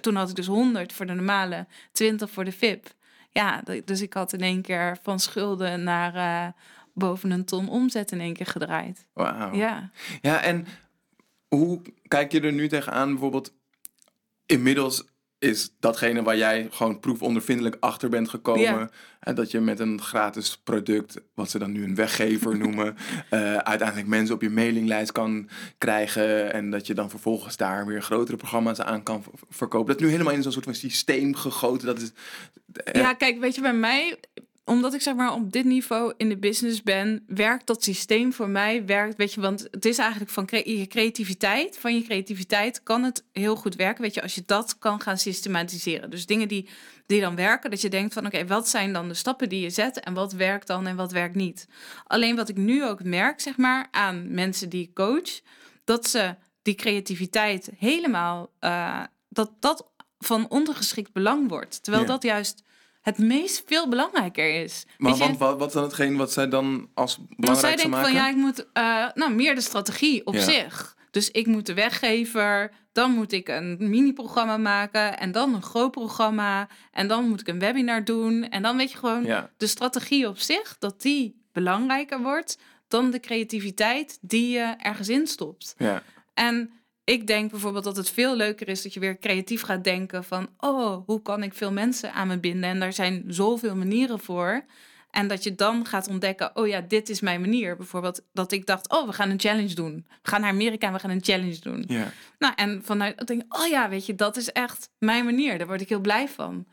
toen 0.01 0.15
had 0.15 0.29
ik 0.29 0.35
dus 0.35 0.45
100 0.47 0.93
voor 0.93 1.05
de 1.05 1.13
normale, 1.13 1.67
20 1.91 2.29
voor 2.29 2.45
de 2.45 2.51
VIP. 2.51 2.87
Ja, 3.31 3.61
dus 3.85 4.01
ik 4.01 4.13
had 4.13 4.33
in 4.33 4.41
één 4.41 4.61
keer 4.61 4.97
van 5.01 5.19
schulden 5.19 5.83
naar 5.83 6.15
eh, 6.15 6.51
boven 6.93 7.31
een 7.31 7.45
ton 7.45 7.69
omzet 7.69 8.11
in 8.11 8.19
één 8.19 8.33
keer 8.33 8.45
gedraaid. 8.45 9.05
Wauw. 9.13 9.53
Ja. 9.55 9.89
Ja, 10.21 10.41
en 10.41 10.65
hoe 11.47 11.81
kijk 12.07 12.31
je 12.31 12.41
er 12.41 12.53
nu 12.53 12.67
tegenaan? 12.67 13.09
Bijvoorbeeld, 13.09 13.53
inmiddels 14.45 15.03
is 15.39 15.73
datgene 15.79 16.23
waar 16.23 16.37
jij 16.37 16.67
gewoon 16.71 16.99
proefondervindelijk 16.99 17.77
achter 17.79 18.09
bent 18.09 18.29
gekomen. 18.29 18.61
Ja. 18.61 18.89
En 19.19 19.35
dat 19.35 19.51
je 19.51 19.59
met 19.59 19.79
een 19.79 20.01
gratis 20.01 20.57
product, 20.57 21.21
wat 21.33 21.49
ze 21.49 21.59
dan 21.59 21.71
nu 21.71 21.83
een 21.83 21.95
weggever 21.95 22.57
noemen, 22.63 22.95
eh, 23.29 23.55
uiteindelijk 23.55 24.07
mensen 24.07 24.35
op 24.35 24.41
je 24.41 24.49
mailinglijst 24.49 25.11
kan 25.11 25.49
krijgen. 25.77 26.53
En 26.53 26.69
dat 26.69 26.87
je 26.87 26.93
dan 26.93 27.09
vervolgens 27.09 27.57
daar 27.57 27.85
weer 27.85 28.01
grotere 28.01 28.37
programma's 28.37 28.79
aan 28.79 29.03
kan 29.03 29.23
verkopen. 29.49 29.87
Dat 29.87 29.95
is 29.95 30.01
nu 30.01 30.11
helemaal 30.11 30.33
in 30.33 30.43
zo'n 30.43 30.51
soort 30.51 30.65
van 30.65 30.75
systeem 30.75 31.35
gegoten. 31.35 31.87
Dat 31.87 32.01
is, 32.01 32.11
eh, 32.73 33.01
Ja, 33.01 33.13
kijk, 33.13 33.39
weet 33.39 33.55
je, 33.55 33.61
bij 33.61 33.73
mij, 33.73 34.19
omdat 34.69 34.93
ik 34.93 35.01
zeg 35.01 35.15
maar 35.15 35.33
op 35.33 35.51
dit 35.51 35.65
niveau 35.65 36.13
in 36.17 36.29
de 36.29 36.37
business 36.37 36.83
ben, 36.83 37.23
werkt 37.27 37.67
dat 37.67 37.83
systeem 37.83 38.33
voor 38.33 38.49
mij, 38.49 38.85
werkt, 38.85 39.17
weet 39.17 39.33
je, 39.33 39.41
want 39.41 39.67
het 39.71 39.85
is 39.85 39.97
eigenlijk 39.97 40.31
van 40.31 40.45
cre- 40.45 40.69
je 40.69 40.87
creativiteit, 40.87 41.77
van 41.77 41.95
je 41.95 42.01
creativiteit 42.03 42.83
kan 42.83 43.03
het 43.03 43.23
heel 43.31 43.55
goed 43.55 43.75
werken, 43.75 44.01
weet 44.01 44.13
je, 44.13 44.21
als 44.21 44.35
je 44.35 44.43
dat 44.45 44.77
kan 44.79 45.01
gaan 45.01 45.17
systematiseren. 45.17 46.09
Dus 46.09 46.25
dingen 46.25 46.47
die, 46.47 46.69
die 47.05 47.21
dan 47.21 47.35
werken, 47.35 47.69
dat 47.69 47.81
je 47.81 47.89
denkt 47.89 48.13
van, 48.13 48.25
oké, 48.25 48.45
wat 48.47 48.67
zijn 48.69 48.93
dan 48.93 49.07
de 49.07 49.13
stappen 49.13 49.49
die 49.49 49.61
je 49.61 49.69
zet 49.69 49.99
en 49.99 50.13
wat 50.13 50.33
werkt 50.33 50.67
dan 50.67 50.87
en 50.87 50.95
wat 50.95 51.11
werkt 51.11 51.35
niet. 51.35 51.67
Alleen 52.03 52.35
wat 52.35 52.49
ik 52.49 52.57
nu 52.57 52.85
ook 52.85 53.03
merk, 53.03 53.39
zeg 53.39 53.57
maar, 53.57 53.87
aan 53.91 54.33
mensen 54.33 54.69
die 54.69 54.83
ik 54.83 54.93
coach, 54.93 55.39
dat 55.83 56.07
ze 56.09 56.35
die 56.61 56.75
creativiteit 56.75 57.69
helemaal, 57.77 58.51
eh, 58.59 59.03
dat 59.29 59.51
dat 59.59 59.85
van 60.19 60.49
ondergeschikt 60.49 61.11
belang 61.13 61.49
wordt. 61.49 61.83
Terwijl 61.83 62.03
Ja. 62.03 62.09
dat 62.11 62.23
juist 62.23 62.63
het 63.01 63.17
meest 63.17 63.63
veel 63.65 63.89
belangrijker 63.89 64.61
is. 64.63 64.85
maar, 64.97 65.15
want 65.17 65.37
wat, 65.37 65.57
wat 65.57 65.67
is 65.67 65.73
dan 65.73 65.83
hetgeen 65.83 66.17
wat 66.17 66.31
zij 66.31 66.47
dan 66.49 66.89
als 66.93 67.19
want 67.37 67.57
zij 67.57 67.69
denken 67.69 67.89
maken? 67.89 68.09
van 68.11 68.17
ja, 68.19 68.29
ik 68.29 68.35
moet 68.35 68.65
eh, 68.73 69.05
nou 69.13 69.33
meer 69.33 69.55
de 69.55 69.61
strategie 69.61 70.25
op 70.25 70.33
Ja. 70.33 70.41
zich. 70.41 70.97
Dus 71.11 71.31
ik 71.31 71.47
moet 71.47 71.65
de 71.65 71.73
weggever, 71.73 72.71
dan 72.91 73.11
moet 73.11 73.31
ik 73.31 73.47
een 73.47 73.75
mini-programma 73.79 74.57
maken 74.57 75.19
en 75.19 75.31
dan 75.31 75.53
een 75.53 75.61
groot 75.63 75.91
programma 75.91 76.67
en 76.91 77.07
dan 77.07 77.29
moet 77.29 77.39
ik 77.41 77.47
een 77.47 77.59
webinar 77.59 78.03
doen 78.03 78.43
en 78.49 78.61
dan 78.61 78.77
weet 78.77 78.91
je 78.91 78.97
gewoon 78.97 79.23
Ja. 79.23 79.49
de 79.57 79.67
strategie 79.67 80.27
op 80.27 80.37
zich 80.37 80.75
dat 80.79 81.01
die 81.01 81.41
belangrijker 81.53 82.21
wordt 82.21 82.57
dan 82.87 83.11
de 83.11 83.19
creativiteit 83.19 84.17
die 84.21 84.49
je 84.49 84.75
ergens 84.77 85.09
in 85.09 85.27
stopt. 85.27 85.75
Ja. 85.77 86.03
En 86.33 86.71
ik 87.09 87.27
denk 87.27 87.51
bijvoorbeeld 87.51 87.83
dat 87.83 87.95
het 87.95 88.09
veel 88.09 88.35
leuker 88.35 88.67
is 88.67 88.81
dat 88.81 88.93
je 88.93 88.99
weer 88.99 89.17
creatief 89.17 89.61
gaat 89.61 89.83
denken 89.83 90.23
van, 90.23 90.49
oh, 90.57 91.05
hoe 91.05 91.21
kan 91.21 91.43
ik 91.43 91.53
veel 91.53 91.71
mensen 91.71 92.13
aan 92.13 92.27
me 92.27 92.39
binden? 92.39 92.69
En 92.69 92.79
daar 92.79 92.93
zijn 92.93 93.23
zoveel 93.27 93.75
manieren 93.75 94.19
voor. 94.19 94.65
En 95.11 95.27
dat 95.27 95.43
je 95.43 95.55
dan 95.55 95.85
gaat 95.85 96.07
ontdekken, 96.07 96.55
oh 96.55 96.67
ja, 96.67 96.81
dit 96.81 97.09
is 97.09 97.21
mijn 97.21 97.41
manier. 97.41 97.75
Bijvoorbeeld 97.75 98.21
dat 98.33 98.51
ik 98.51 98.65
dacht, 98.65 98.89
oh, 98.89 99.07
we 99.07 99.13
gaan 99.13 99.29
een 99.29 99.39
challenge 99.39 99.73
doen. 99.73 100.05
We 100.21 100.29
gaan 100.29 100.41
naar 100.41 100.51
Amerika 100.51 100.87
en 100.87 100.93
we 100.93 100.99
gaan 100.99 101.09
een 101.09 101.23
challenge 101.23 101.59
doen. 101.59 101.83
Ja. 101.87 102.11
Nou, 102.39 102.53
en 102.55 102.81
vanuit 102.83 103.17
dat 103.17 103.27
denk 103.27 103.41
ik, 103.41 103.57
oh 103.57 103.67
ja, 103.67 103.89
weet 103.89 104.05
je, 104.05 104.15
dat 104.15 104.37
is 104.37 104.51
echt 104.51 104.89
mijn 104.97 105.25
manier. 105.25 105.57
Daar 105.57 105.67
word 105.67 105.81
ik 105.81 105.89
heel 105.89 105.99
blij 105.99 106.27
van. 106.27 106.65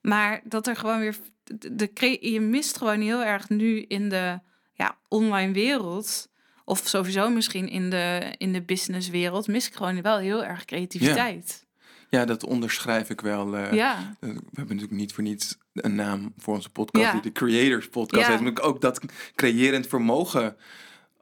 Maar 0.00 0.40
dat 0.44 0.66
er 0.66 0.76
gewoon 0.76 0.98
weer, 0.98 1.16
de, 1.44 1.74
de, 1.74 2.18
je 2.20 2.40
mist 2.40 2.76
gewoon 2.76 3.00
heel 3.00 3.24
erg 3.24 3.48
nu 3.48 3.82
in 3.82 4.08
de 4.08 4.40
ja, 4.72 4.98
online 5.08 5.52
wereld, 5.52 6.28
of 6.68 6.82
sowieso 6.84 7.28
misschien 7.30 7.68
in 7.68 7.90
de, 7.90 8.34
in 8.38 8.52
de 8.52 8.62
businesswereld, 8.62 9.46
mis 9.46 9.66
ik 9.66 9.74
gewoon 9.74 10.02
wel 10.02 10.18
heel 10.18 10.44
erg 10.44 10.64
creativiteit. 10.64 11.66
ja, 12.10 12.24
dat 12.24 12.44
onderschrijf 12.44 13.10
ik 13.10 13.20
wel. 13.20 13.56
eh, 13.56 13.72
Ja, 13.72 14.16
We 14.20 14.26
hebben 14.28 14.74
natuurlijk 14.76 14.90
niet 15.00 15.12
voor 15.12 15.22
niets 15.22 15.56
een 15.72 15.94
naam 15.94 16.32
voor 16.38 16.54
onze 16.54 16.70
podcast, 16.70 17.04
Ja. 17.06 17.12
die 17.12 17.20
de 17.20 17.32
Creators 17.32 17.88
Podcast 17.88 18.26
Ja. 18.26 18.30
heet. 18.32 18.40
Maar 18.40 18.50
ik 18.50 18.64
ook 18.64 18.80
dat 18.80 19.00
creërend 19.34 19.86
vermogen 19.86 20.56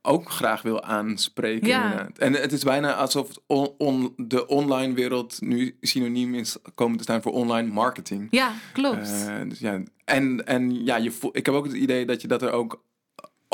ook 0.02 0.30
graag 0.30 0.62
wil 0.62 0.82
aanspreken. 0.82 1.68
Ja. 1.68 2.08
En 2.16 2.32
het 2.32 2.52
is 2.52 2.62
bijna 2.62 2.94
alsof 2.94 3.28
on- 3.46 3.74
on- 3.78 4.12
de 4.16 4.46
online 4.46 4.94
wereld 4.94 5.40
nu 5.40 5.76
synoniem 5.80 6.34
is 6.34 6.56
komen 6.74 6.96
te 6.96 7.02
staan 7.02 7.22
voor 7.22 7.32
online 7.32 7.72
marketing. 7.72 8.28
ja 8.30 8.52
klopt. 8.72 9.10
Eh, 9.26 9.34
dus 9.48 9.58
ja, 9.58 9.82
en, 10.04 10.46
en 10.46 10.84
ja, 10.84 10.96
je 10.96 11.12
ik 11.32 11.46
heb 11.46 11.54
ook 11.54 11.64
het 11.64 11.74
idee 11.74 12.06
dat 12.06 12.20
je 12.22 12.28
dat 12.28 12.42
er 12.42 12.50
ook 12.52 12.84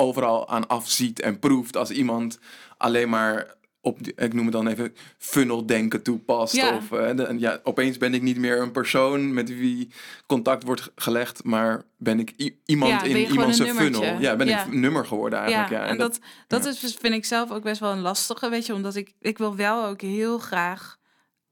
overal 0.03 0.49
aan 0.49 0.67
afziet 0.69 1.21
en 1.21 1.39
proeft 1.39 1.77
als 1.77 1.91
iemand 1.91 2.39
alleen 2.77 3.09
maar 3.09 3.55
op, 3.81 4.03
die- 4.05 4.15
ik 4.17 4.33
noem 4.35 4.45
het 4.45 4.53
dan 4.53 4.67
even, 4.67 4.95
funneldenken 5.19 6.03
toepast. 6.03 6.55
Ja. 6.55 6.77
Of 6.77 6.89
de- 6.89 7.23
en 7.25 7.39
ja, 7.39 7.61
opeens 7.63 7.97
ben 7.99 8.15
ik 8.15 8.23
niet 8.23 8.37
meer 8.37 8.61
een 8.61 8.73
persoon 8.73 9.35
met 9.35 9.49
wie 9.49 9.89
contact 10.27 10.63
wordt 10.65 10.81
ge- 10.81 10.91
gelegd, 10.95 11.45
maar 11.45 11.83
ben 11.97 12.19
ik 12.21 12.53
iemand 12.65 12.91
Ja, 12.93 13.01
ben 13.03 13.11
in 13.11 13.31
iemands 13.31 13.59
een 13.59 13.75
funnel. 13.75 14.03
Ja, 14.21 14.37
ben 14.37 14.47
Ja. 14.49 14.65
ik 14.65 14.73
nummer 14.73 15.07
geworden 15.07 15.39
eigenlijk. 15.39 15.71
ja, 15.71 15.85
en 15.87 15.99
dat, 15.99 16.19
dat 16.47 16.65
is, 16.65 16.81
dus, 16.81 16.95
vind 17.01 17.15
ik 17.15 17.25
zelf 17.25 17.51
ook 17.51 17.63
best 17.63 17.81
wel 17.81 17.93
een 17.93 18.01
lastige, 18.01 18.49
weet 18.49 18.67
je, 18.67 18.75
omdat 18.75 18.95
ik, 18.97 19.13
ik 19.21 19.39
wil 19.39 19.57
wel 19.57 19.87
ook 19.87 20.01
heel 20.01 20.39
graag 20.39 20.99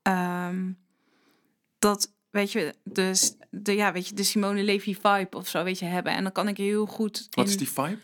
ehm, 0.03 0.71
dat, 1.79 2.13
weet 2.31 2.53
je, 2.53 2.75
dus 2.85 3.35
de, 3.51 3.75
ja, 3.75 3.93
weet 3.93 4.09
je, 4.09 4.15
de 4.15 4.23
Simone 4.23 4.63
Levy 4.63 4.95
vibe 5.03 5.37
of 5.37 5.49
zo, 5.49 5.65
weet 5.65 5.79
je, 5.79 5.85
hebben. 5.85 6.13
En 6.13 6.23
dan 6.23 6.33
kan 6.33 6.49
ik 6.49 6.57
heel 6.57 6.87
goed. 6.87 7.27
Wat 7.31 7.49
is 7.49 7.57
die 7.57 7.69
vibe? 7.71 7.99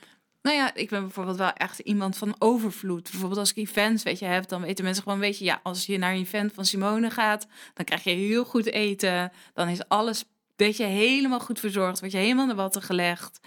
Nou 0.47 0.59
ja, 0.59 0.75
ik 0.75 0.89
ben 0.89 1.01
bijvoorbeeld 1.01 1.37
wel 1.37 1.53
echt 1.53 1.79
iemand 1.79 2.17
van 2.17 2.35
overvloed. 2.39 3.11
Bijvoorbeeld 3.11 3.41
als 3.41 3.51
ik 3.51 3.57
events, 3.57 4.03
weet 4.03 4.19
je, 4.19 4.25
heb, 4.25 4.49
dan 4.49 4.63
weten 4.63 4.85
mensen 4.85 5.03
gewoon, 5.03 5.19
weet 5.19 5.39
je, 5.39 5.45
ja, 5.45 5.61
als 5.63 5.87
je 5.87 5.99
naar 5.99 6.13
een 6.13 6.21
event 6.21 6.53
van 6.53 6.65
Simone 6.65 7.11
gaat, 7.11 7.47
dan 7.75 7.85
krijg 7.85 8.05
je 8.05 8.11
heel 8.11 8.45
goed 8.45 8.67
eten. 8.67 9.33
Dan 9.55 9.69
is 9.69 9.89
alles, 9.89 10.25
weet 10.57 10.77
je, 10.77 10.85
helemaal 10.85 11.41
goed 11.41 11.61
verzorgd. 11.61 12.01
Word 12.01 12.13
je 12.13 12.19
helemaal 12.19 12.47
de 12.47 12.55
watten 12.55 12.83
gelegd. 12.83 13.41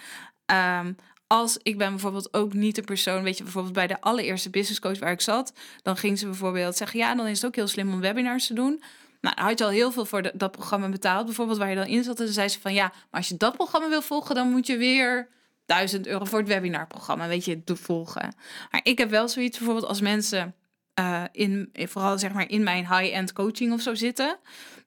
Ehm, 0.45 0.93
als 1.27 1.57
ik 1.61 1.77
ben 1.77 1.89
bijvoorbeeld 1.89 2.33
ook 2.33 2.53
niet 2.53 2.75
de 2.75 2.81
persoon, 2.81 3.23
weet 3.23 3.37
je, 3.37 3.43
bijvoorbeeld 3.43 3.73
bij 3.73 3.87
de 3.87 4.01
allereerste 4.01 4.49
business 4.49 4.79
coach 4.79 4.99
waar 4.99 5.11
ik 5.11 5.21
zat, 5.21 5.53
dan 5.81 5.97
ging 5.97 6.19
ze 6.19 6.25
bijvoorbeeld 6.25 6.77
zeggen, 6.77 6.99
ja, 6.99 7.15
dan 7.15 7.27
is 7.27 7.37
het 7.37 7.45
ook 7.45 7.55
heel 7.55 7.67
slim 7.67 7.93
om 7.93 7.99
webinars 7.99 8.47
te 8.47 8.53
doen. 8.53 8.81
Nou, 9.21 9.35
dan 9.35 9.45
had 9.45 9.59
je 9.59 9.65
al 9.65 9.71
heel 9.71 9.91
veel 9.91 10.05
voor 10.05 10.31
dat 10.37 10.51
programma 10.51 10.89
betaald, 10.89 11.25
bijvoorbeeld 11.25 11.57
waar 11.57 11.69
je 11.69 11.75
dan 11.75 11.85
in 11.85 12.03
zat. 12.03 12.19
En 12.19 12.25
dan 12.25 12.33
zei 12.33 12.47
ze 12.47 12.59
van, 12.59 12.73
ja, 12.73 12.87
maar 12.87 13.19
als 13.19 13.27
je 13.27 13.37
dat 13.37 13.55
programma 13.55 13.89
wil 13.89 14.01
volgen, 14.01 14.35
dan 14.35 14.49
moet 14.49 14.67
je 14.67 14.77
weer 14.77 15.37
1000 15.69 16.07
euro 16.07 16.25
voor 16.25 16.39
het 16.39 16.47
webinarprogramma, 16.47 17.27
weet 17.27 17.45
je, 17.45 17.63
te 17.63 17.75
volgen. 17.75 18.35
Maar 18.71 18.81
ik 18.83 18.97
heb 18.97 19.09
wel 19.09 19.27
zoiets 19.27 19.57
bijvoorbeeld 19.57 19.87
als 19.87 20.01
mensen 20.01 20.55
eh, 20.93 21.23
in, 21.31 21.69
vooral 21.73 22.19
zeg 22.19 22.33
maar 22.33 22.49
in 22.49 22.63
mijn 22.63 22.87
high-end 22.87 23.33
coaching 23.33 23.73
of 23.73 23.81
zo 23.81 23.95
zitten, 23.95 24.37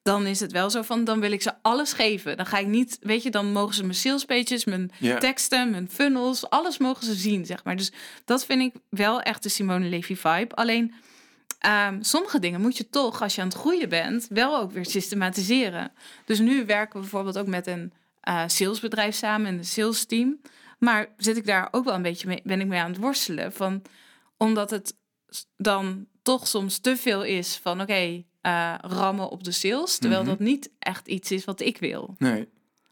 dan 0.02 0.26
is 0.26 0.40
het 0.40 0.52
wel 0.52 0.70
zo 0.70 0.82
van, 0.82 1.04
dan 1.04 1.20
wil 1.20 1.32
ik 1.32 1.42
ze 1.42 1.52
alles 1.62 1.92
geven. 1.92 2.36
Dan 2.36 2.46
ga 2.46 2.58
ik 2.58 2.66
niet, 2.66 2.98
weet 3.00 3.22
je, 3.22 3.30
dan 3.30 3.52
mogen 3.52 3.74
ze 3.74 3.82
mijn 3.82 3.94
sales 3.94 4.24
pages, 4.24 4.64
mijn 4.64 4.90
teksten, 5.18 5.70
mijn 5.70 5.88
funnels, 5.90 6.50
alles 6.50 6.78
mogen 6.78 7.04
ze 7.04 7.14
zien, 7.14 7.46
zeg 7.46 7.64
maar. 7.64 7.76
Dus 7.76 7.92
dat 8.24 8.44
vind 8.44 8.60
ik 8.60 8.80
wel 8.88 9.20
echt 9.20 9.42
de 9.42 9.48
Simone 9.48 9.88
Levy 9.88 10.16
vibe. 10.16 10.54
Alleen 10.54 10.94
ehm, 11.58 12.02
sommige 12.02 12.38
dingen 12.38 12.60
moet 12.60 12.76
je 12.76 12.88
toch, 12.88 13.22
als 13.22 13.34
je 13.34 13.40
aan 13.40 13.48
het 13.48 13.56
groeien 13.56 13.88
bent, 13.88 14.26
wel 14.28 14.56
ook 14.58 14.72
weer 14.72 14.86
systematiseren. 14.86 15.92
Dus 16.24 16.38
nu 16.38 16.66
werken 16.66 16.94
we 16.94 17.00
bijvoorbeeld 17.00 17.38
ook 17.38 17.46
met 17.46 17.66
een 17.66 17.92
eh, 18.20 18.42
salesbedrijf 18.46 19.14
samen, 19.14 19.54
een 19.54 19.64
sales 19.64 20.04
team. 20.04 20.40
Maar 20.84 21.08
zit 21.16 21.36
ik 21.36 21.46
daar 21.46 21.68
ook 21.70 21.84
wel 21.84 21.94
een 21.94 22.02
beetje 22.02 22.26
mee, 22.28 22.40
ben 22.44 22.60
ik 22.60 22.66
mee 22.66 22.80
aan 22.80 22.90
het 22.90 23.00
worstelen. 23.00 23.52
Van, 23.52 23.82
omdat 24.36 24.70
het 24.70 24.94
dan 25.56 26.06
toch 26.22 26.46
soms 26.48 26.78
te 26.78 26.96
veel 26.96 27.24
is 27.24 27.56
van 27.56 27.80
oké, 27.80 28.24
eh, 28.40 28.74
rammen 28.80 29.28
op 29.28 29.44
de 29.44 29.50
sales. 29.52 29.98
Terwijl 29.98 30.20
Mhm. 30.20 30.30
dat 30.30 30.38
niet 30.38 30.70
echt 30.78 31.08
iets 31.08 31.30
is 31.30 31.44
wat 31.44 31.60
ik 31.60 31.78
wil. 31.78 32.14
Nee. 32.18 32.48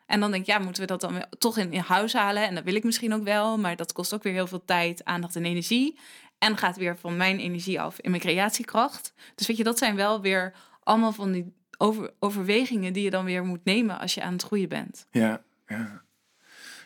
En 0.07 0.21
dan 0.21 0.31
denk 0.31 0.43
ik, 0.43 0.49
ja, 0.49 0.59
moeten 0.59 0.83
we 0.83 0.89
dat 0.89 1.01
dan 1.01 1.13
weer 1.13 1.27
toch 1.39 1.59
in, 1.59 1.73
in 1.73 1.81
huis 1.81 2.13
halen? 2.13 2.47
En 2.47 2.55
dat 2.55 2.65
wil 2.65 2.75
ik 2.75 2.85
misschien 2.85 3.15
ook 3.15 3.25
wel, 3.25 3.59
maar 3.59 3.77
dat 3.77 3.93
kost 3.93 4.15
ook 4.15 4.23
weer 4.23 4.33
heel 4.33 4.47
veel 4.47 4.65
tijd, 4.65 5.05
aandacht 5.05 5.37
en 5.37 5.45
energie. 5.45 5.99
En 6.39 6.57
gaat 6.57 6.77
weer 6.77 6.97
van 6.99 7.17
mijn 7.17 7.39
energie 7.39 7.81
af 7.81 7.99
in 8.01 8.11
mijn 8.11 8.23
creatiekracht. 8.23 9.13
Dus 9.35 9.47
weet 9.47 9.57
je, 9.57 9.65
dat 9.65 9.79
zijn 9.79 9.97
wel 9.97 10.21
weer 10.21 10.55
allemaal 10.83 11.13
van 11.13 11.33
die 11.33 11.53
over, 11.79 12.11
overwegingen 12.19 12.93
die 12.93 13.05
je 13.05 13.11
dan 13.11 13.25
weer 13.25 13.45
moet 13.45 13.65
nemen 13.65 13.99
als 13.99 14.15
je 14.15 14.23
aan 14.23 14.33
het 14.33 14.43
groeien 14.43 14.69
bent. 14.69 15.07
Ja, 15.11 15.43
ja. 15.67 16.03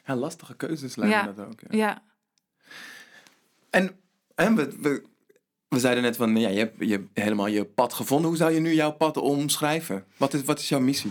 Ja, 0.05 0.17
lastige 0.17 0.55
keuzes 0.57 0.97
lijken 0.97 1.19
Ja. 1.19 1.33
dat 1.33 1.47
ook. 1.47 1.61
Ja. 1.61 1.77
Ja, 1.79 2.03
En, 3.71 3.97
en 4.35 4.57
we, 4.57 4.77
we, 4.81 5.05
we 5.69 5.79
zeiden 5.79 6.03
net 6.03 6.17
van, 6.17 6.37
ja, 6.37 6.49
je 6.49 6.59
hebt, 6.59 6.75
je 6.79 6.91
hebt 6.91 7.09
helemaal 7.15 7.47
je 7.47 7.65
pad 7.65 7.93
gevonden. 7.95 8.29
Hoe 8.29 8.37
zou 8.37 8.53
je 8.53 8.61
nu 8.61 8.75
jouw 8.75 8.93
pad 8.93 9.17
omschrijven? 9.17 10.05
Wat 10.17 10.35
is, 10.35 10.43
wat 10.43 10.59
is 10.59 10.69
jouw 10.69 10.81
missie? 10.81 11.11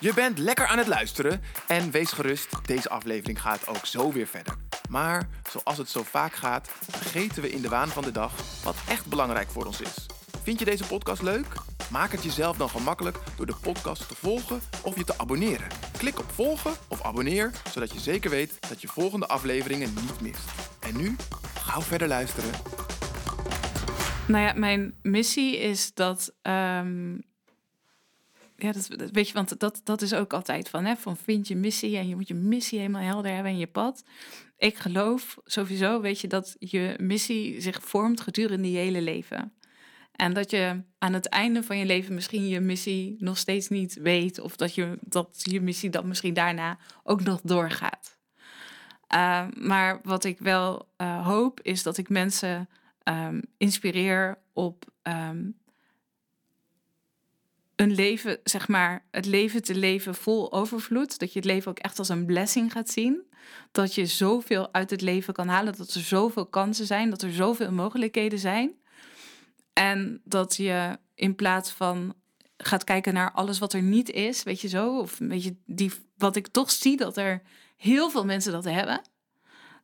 Je 0.00 0.14
bent 0.14 0.38
lekker 0.38 0.66
aan 0.66 0.78
het 0.78 0.86
luisteren 0.86 1.40
en 1.66 1.90
wees 1.90 2.12
gerust, 2.12 2.66
deze 2.66 2.88
aflevering 2.88 3.40
gaat 3.40 3.66
ook 3.68 3.86
zo 3.86 4.12
weer 4.12 4.26
verder. 4.26 4.54
Maar 4.88 5.28
zoals 5.50 5.78
het 5.78 5.88
zo 5.88 6.02
vaak 6.02 6.32
gaat, 6.32 6.68
vergeten 6.90 7.42
we 7.42 7.50
in 7.50 7.62
de 7.62 7.68
waan 7.68 7.88
van 7.88 8.02
de 8.02 8.10
dag 8.12 8.32
wat 8.64 8.76
echt 8.88 9.06
belangrijk 9.06 9.50
voor 9.50 9.66
ons 9.66 9.80
is. 9.80 10.06
Vind 10.42 10.58
je 10.58 10.64
deze 10.64 10.84
podcast 10.86 11.22
leuk? 11.22 11.46
Maak 11.90 12.12
het 12.12 12.22
jezelf 12.22 12.56
dan 12.56 12.68
gemakkelijk 12.68 13.18
door 13.36 13.46
de 13.46 13.54
podcast 13.62 14.08
te 14.08 14.14
volgen 14.14 14.60
of 14.82 14.96
je 14.96 15.04
te 15.04 15.18
abonneren. 15.18 15.66
Klik 16.02 16.18
op 16.18 16.30
volgen 16.30 16.72
of 16.88 17.02
abonneer, 17.02 17.50
zodat 17.72 17.92
je 17.92 18.00
zeker 18.00 18.30
weet 18.30 18.68
dat 18.68 18.80
je 18.80 18.88
volgende 18.88 19.26
afleveringen 19.26 19.94
niet 19.94 20.20
mist. 20.20 20.48
En 20.80 20.96
nu, 20.96 21.16
gauw 21.58 21.80
verder 21.80 22.08
luisteren. 22.08 22.50
Nou 24.28 24.44
ja, 24.44 24.52
mijn 24.52 24.94
missie 25.02 25.58
is 25.58 25.94
dat. 25.94 26.34
ehm, 26.42 27.12
ja, 28.56 28.72
dat, 28.72 28.86
dat- 28.96 29.10
weet 29.10 29.26
je, 29.28 29.32
want 29.34 29.60
dat, 29.60 29.80
dat 29.84 30.02
is 30.02 30.14
ook 30.14 30.32
altijd 30.32 30.68
van, 30.68 30.84
hè, 30.84 30.96
van 30.96 31.16
vind 31.16 31.48
je 31.48 31.56
missie 31.56 31.96
en 31.96 32.08
je 32.08 32.14
moet 32.16 32.28
je 32.28 32.34
missie 32.34 32.78
helemaal 32.78 33.02
helder 33.02 33.32
hebben 33.34 33.52
en 33.52 33.58
je 33.58 33.66
pad. 33.66 34.04
Ik 34.58 34.76
geloof 34.76 35.36
sowieso, 35.44 36.00
weet 36.00 36.20
je, 36.20 36.28
dat 36.28 36.56
je 36.58 36.94
missie 37.00 37.60
zich 37.60 37.80
vormt 37.82 38.20
gedurende 38.20 38.70
je 38.70 38.78
hele 38.78 39.00
leven. 39.02 39.52
En 40.12 40.34
dat 40.34 40.50
je 40.50 40.82
aan 40.98 41.12
het 41.12 41.28
einde 41.28 41.62
van 41.62 41.78
je 41.78 41.84
leven 41.84 42.14
misschien 42.14 42.48
je 42.48 42.60
missie 42.60 43.16
nog 43.18 43.38
steeds 43.38 43.68
niet 43.68 43.94
weet, 43.94 44.38
of 44.38 44.56
dat 44.56 44.74
je, 44.74 44.98
dat 45.00 45.40
je 45.42 45.60
missie 45.60 45.90
dan 45.90 46.08
misschien 46.08 46.34
daarna 46.34 46.78
ook 47.02 47.22
nog 47.22 47.40
doorgaat. 47.40 48.18
Uh, 49.14 49.46
maar 49.54 50.00
wat 50.02 50.24
ik 50.24 50.38
wel 50.38 50.88
uh, 50.98 51.26
hoop, 51.26 51.60
is 51.60 51.82
dat 51.82 51.98
ik 51.98 52.08
mensen 52.08 52.68
um, 53.04 53.42
inspireer 53.56 54.38
op 54.52 54.84
um, 55.02 55.60
een 57.76 57.94
leven, 57.94 58.38
zeg 58.44 58.68
maar, 58.68 59.04
het 59.10 59.26
leven 59.26 59.62
te 59.62 59.74
leven 59.74 60.14
vol 60.14 60.52
overvloed. 60.52 61.18
Dat 61.18 61.32
je 61.32 61.38
het 61.38 61.48
leven 61.48 61.70
ook 61.70 61.78
echt 61.78 61.98
als 61.98 62.08
een 62.08 62.26
blessing 62.26 62.72
gaat 62.72 62.90
zien. 62.90 63.30
Dat 63.72 63.94
je 63.94 64.06
zoveel 64.06 64.72
uit 64.72 64.90
het 64.90 65.00
leven 65.00 65.34
kan 65.34 65.48
halen, 65.48 65.76
dat 65.76 65.94
er 65.94 66.00
zoveel 66.00 66.46
kansen 66.46 66.86
zijn, 66.86 67.10
dat 67.10 67.22
er 67.22 67.32
zoveel 67.32 67.72
mogelijkheden 67.72 68.38
zijn. 68.38 68.74
En 69.72 70.20
dat 70.24 70.56
je 70.56 70.98
in 71.14 71.34
plaats 71.34 71.70
van 71.70 72.14
gaat 72.56 72.84
kijken 72.84 73.14
naar 73.14 73.32
alles 73.32 73.58
wat 73.58 73.72
er 73.72 73.82
niet 73.82 74.10
is, 74.10 74.42
weet 74.42 74.60
je 74.60 74.68
zo, 74.68 74.98
of 74.98 75.18
weet 75.18 75.44
je, 75.44 75.56
die, 75.66 75.92
wat 76.16 76.36
ik 76.36 76.46
toch 76.48 76.70
zie 76.70 76.96
dat 76.96 77.16
er 77.16 77.42
heel 77.76 78.10
veel 78.10 78.24
mensen 78.24 78.52
dat 78.52 78.64
hebben. 78.64 79.00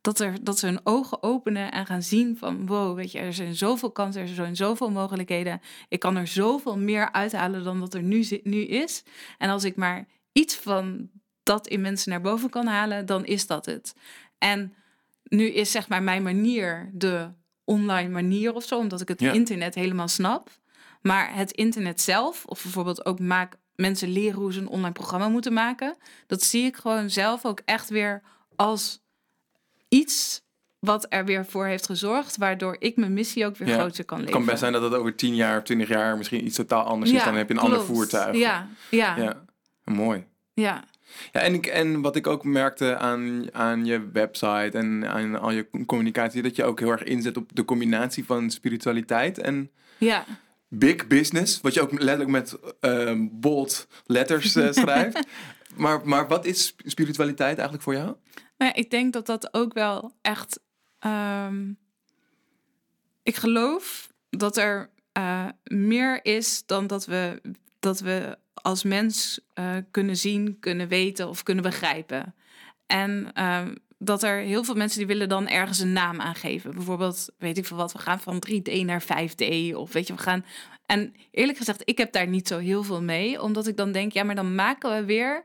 Dat, 0.00 0.20
er, 0.20 0.44
dat 0.44 0.58
ze 0.58 0.66
hun 0.66 0.80
ogen 0.84 1.22
openen 1.22 1.72
en 1.72 1.86
gaan 1.86 2.02
zien 2.02 2.36
van 2.36 2.66
wow, 2.66 2.96
weet 2.96 3.12
je, 3.12 3.18
er 3.18 3.34
zijn 3.34 3.54
zoveel 3.54 3.90
kansen, 3.90 4.22
er 4.22 4.28
zijn 4.28 4.56
zoveel 4.56 4.90
mogelijkheden. 4.90 5.60
Ik 5.88 6.00
kan 6.00 6.16
er 6.16 6.26
zoveel 6.26 6.78
meer 6.78 7.12
uithalen 7.12 7.64
dan 7.64 7.80
dat 7.80 7.94
er 7.94 8.02
nu, 8.02 8.40
nu 8.42 8.64
is. 8.64 9.04
En 9.38 9.50
als 9.50 9.64
ik 9.64 9.76
maar 9.76 10.06
iets 10.32 10.56
van 10.56 11.10
dat 11.42 11.66
in 11.66 11.80
mensen 11.80 12.10
naar 12.10 12.20
boven 12.20 12.50
kan 12.50 12.66
halen, 12.66 13.06
dan 13.06 13.24
is 13.24 13.46
dat 13.46 13.66
het. 13.66 13.94
En 14.38 14.74
nu 15.22 15.46
is 15.46 15.70
zeg 15.70 15.88
maar 15.88 16.02
mijn 16.02 16.22
manier 16.22 16.90
de 16.92 17.30
online 17.68 18.08
manier 18.08 18.54
of 18.54 18.64
zo, 18.64 18.78
omdat 18.78 19.00
ik 19.00 19.08
het 19.08 19.20
ja. 19.20 19.32
internet 19.32 19.74
helemaal 19.74 20.08
snap. 20.08 20.50
Maar 21.02 21.34
het 21.34 21.50
internet 21.50 22.00
zelf, 22.00 22.44
of 22.44 22.62
bijvoorbeeld 22.62 23.06
ook 23.06 23.18
maak 23.20 23.56
mensen 23.74 24.08
leren 24.08 24.40
hoe 24.40 24.52
ze 24.52 24.60
een 24.60 24.68
online 24.68 24.92
programma 24.92 25.28
moeten 25.28 25.52
maken, 25.52 25.96
dat 26.26 26.42
zie 26.42 26.64
ik 26.64 26.76
gewoon 26.76 27.10
zelf 27.10 27.44
ook 27.44 27.60
echt 27.64 27.88
weer 27.88 28.22
als 28.56 29.00
iets 29.88 30.42
wat 30.78 31.06
er 31.08 31.24
weer 31.24 31.46
voor 31.46 31.66
heeft 31.66 31.86
gezorgd, 31.86 32.36
waardoor 32.36 32.76
ik 32.78 32.96
mijn 32.96 33.12
missie 33.12 33.46
ook 33.46 33.56
weer 33.56 33.68
ja, 33.68 33.78
groter 33.78 34.04
kan 34.04 34.18
leven. 34.18 34.32
Het 34.32 34.42
kan 34.42 34.50
best 34.50 34.60
zijn 34.60 34.72
dat 34.72 34.82
het 34.82 34.94
over 34.94 35.14
tien 35.14 35.34
jaar 35.34 35.58
of 35.58 35.64
twintig 35.64 35.88
jaar 35.88 36.16
misschien 36.16 36.46
iets 36.46 36.56
totaal 36.56 36.84
anders 36.84 37.10
ja, 37.10 37.16
is. 37.18 37.24
Dan 37.24 37.34
heb 37.34 37.48
je 37.48 37.54
een 37.54 37.60
klopt. 37.60 37.74
ander 37.74 37.94
voertuig. 37.94 38.36
Ja, 38.36 38.68
ja. 38.90 39.16
ja. 39.16 39.44
Mooi. 39.84 40.26
Ja. 40.54 40.84
Ja, 41.32 41.40
en, 41.40 41.54
ik, 41.54 41.66
en 41.66 42.00
wat 42.00 42.16
ik 42.16 42.26
ook 42.26 42.44
merkte 42.44 42.96
aan, 42.96 43.54
aan 43.54 43.84
je 43.84 44.08
website 44.12 44.70
en 44.78 45.08
aan 45.08 45.40
al 45.40 45.50
je 45.50 45.68
communicatie, 45.86 46.42
dat 46.42 46.56
je 46.56 46.64
ook 46.64 46.80
heel 46.80 46.90
erg 46.90 47.02
inzet 47.02 47.36
op 47.36 47.54
de 47.54 47.64
combinatie 47.64 48.24
van 48.24 48.50
spiritualiteit 48.50 49.38
en 49.38 49.70
ja. 49.98 50.24
big 50.68 51.06
business, 51.06 51.60
wat 51.60 51.74
je 51.74 51.80
ook 51.80 51.92
letterlijk 51.92 52.30
met 52.30 52.58
uh, 52.80 53.26
bold 53.30 53.86
letters 54.06 54.56
uh, 54.56 54.72
schrijft. 54.82 55.26
maar, 55.76 56.00
maar 56.04 56.28
wat 56.28 56.46
is 56.46 56.74
spiritualiteit 56.84 57.54
eigenlijk 57.54 57.82
voor 57.82 57.94
jou? 57.94 58.06
Nou 58.58 58.72
ja, 58.74 58.74
ik 58.74 58.90
denk 58.90 59.12
dat 59.12 59.26
dat 59.26 59.54
ook 59.54 59.72
wel 59.72 60.12
echt. 60.22 60.60
Um, 61.06 61.78
ik 63.22 63.36
geloof 63.36 64.12
dat 64.30 64.56
er 64.56 64.90
uh, 65.18 65.48
meer 65.64 66.24
is 66.24 66.62
dan 66.66 66.86
dat 66.86 67.06
we, 67.06 67.40
dat 67.78 68.00
we 68.00 68.38
als 68.54 68.82
mens 68.82 69.40
uh, 69.54 69.76
kunnen 69.90 70.16
zien, 70.16 70.56
kunnen 70.60 70.88
weten 70.88 71.28
of 71.28 71.42
kunnen 71.42 71.64
begrijpen. 71.64 72.34
En 72.86 73.30
uh, 73.34 73.66
dat 73.98 74.22
er 74.22 74.38
heel 74.38 74.64
veel 74.64 74.74
mensen 74.74 74.98
die 74.98 75.06
willen 75.06 75.28
dan 75.28 75.48
ergens 75.48 75.78
een 75.78 75.92
naam 75.92 76.20
aangeven. 76.20 76.74
Bijvoorbeeld, 76.74 77.28
weet 77.38 77.58
ik 77.58 77.66
veel 77.66 77.76
wat, 77.76 77.92
we 77.92 77.98
gaan 77.98 78.20
van 78.20 78.42
3D 78.50 78.84
naar 78.84 79.02
5D. 79.02 79.74
Of 79.74 79.92
weet 79.92 80.06
je, 80.06 80.14
we 80.14 80.20
gaan. 80.20 80.44
En 80.86 81.14
eerlijk 81.30 81.58
gezegd, 81.58 81.82
ik 81.84 81.98
heb 81.98 82.12
daar 82.12 82.28
niet 82.28 82.48
zo 82.48 82.58
heel 82.58 82.82
veel 82.82 83.02
mee. 83.02 83.42
Omdat 83.42 83.66
ik 83.66 83.76
dan 83.76 83.92
denk, 83.92 84.12
ja, 84.12 84.22
maar 84.22 84.34
dan 84.34 84.54
maken 84.54 84.94
we 84.94 85.04
weer 85.04 85.44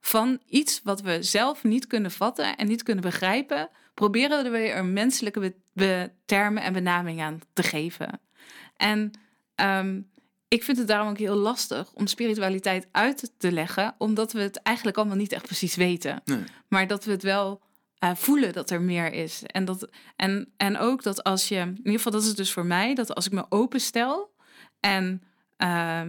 van 0.00 0.40
iets 0.48 0.80
wat 0.82 1.00
we 1.00 1.22
zelf 1.22 1.64
niet 1.64 1.86
kunnen 1.86 2.10
vatten 2.10 2.56
en 2.56 2.66
niet 2.66 2.82
kunnen 2.82 3.04
begrijpen. 3.04 3.70
Proberen 3.94 4.38
we 4.38 4.44
er 4.44 4.50
weer 4.50 4.76
een 4.76 4.92
menselijke 4.92 5.54
termen 6.24 6.62
en 6.62 6.72
benaming 6.72 7.20
aan 7.20 7.40
te 7.52 7.62
geven. 7.62 8.20
En 8.76 9.10
um, 9.56 10.10
ik 10.54 10.62
vind 10.62 10.78
het 10.78 10.86
daarom 10.86 11.08
ook 11.08 11.18
heel 11.18 11.36
lastig 11.36 11.92
om 11.92 12.06
spiritualiteit 12.06 12.88
uit 12.90 13.32
te 13.38 13.52
leggen, 13.52 13.94
omdat 13.98 14.32
we 14.32 14.40
het 14.40 14.56
eigenlijk 14.62 14.96
allemaal 14.96 15.16
niet 15.16 15.32
echt 15.32 15.46
precies 15.46 15.74
weten. 15.74 16.20
Nee. 16.24 16.44
Maar 16.68 16.86
dat 16.86 17.04
we 17.04 17.10
het 17.10 17.22
wel 17.22 17.62
uh, 18.04 18.14
voelen 18.14 18.52
dat 18.52 18.70
er 18.70 18.82
meer 18.82 19.12
is. 19.12 19.42
En, 19.46 19.64
dat, 19.64 19.88
en, 20.16 20.52
en 20.56 20.78
ook 20.78 21.02
dat 21.02 21.24
als 21.24 21.48
je, 21.48 21.56
in 21.56 21.76
ieder 21.76 21.92
geval 21.92 22.12
dat 22.12 22.22
is 22.22 22.28
het 22.28 22.36
dus 22.36 22.52
voor 22.52 22.66
mij, 22.66 22.94
dat 22.94 23.14
als 23.14 23.26
ik 23.26 23.32
me 23.32 23.46
openstel 23.48 24.34
en 24.80 25.22
uh, 25.58 26.02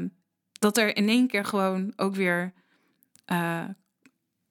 dat 0.51 0.77
er 0.77 0.95
in 0.95 1.09
één 1.09 1.27
keer 1.27 1.45
gewoon 1.45 1.93
ook 1.95 2.15
weer 2.15 2.53
uh, 3.31 3.65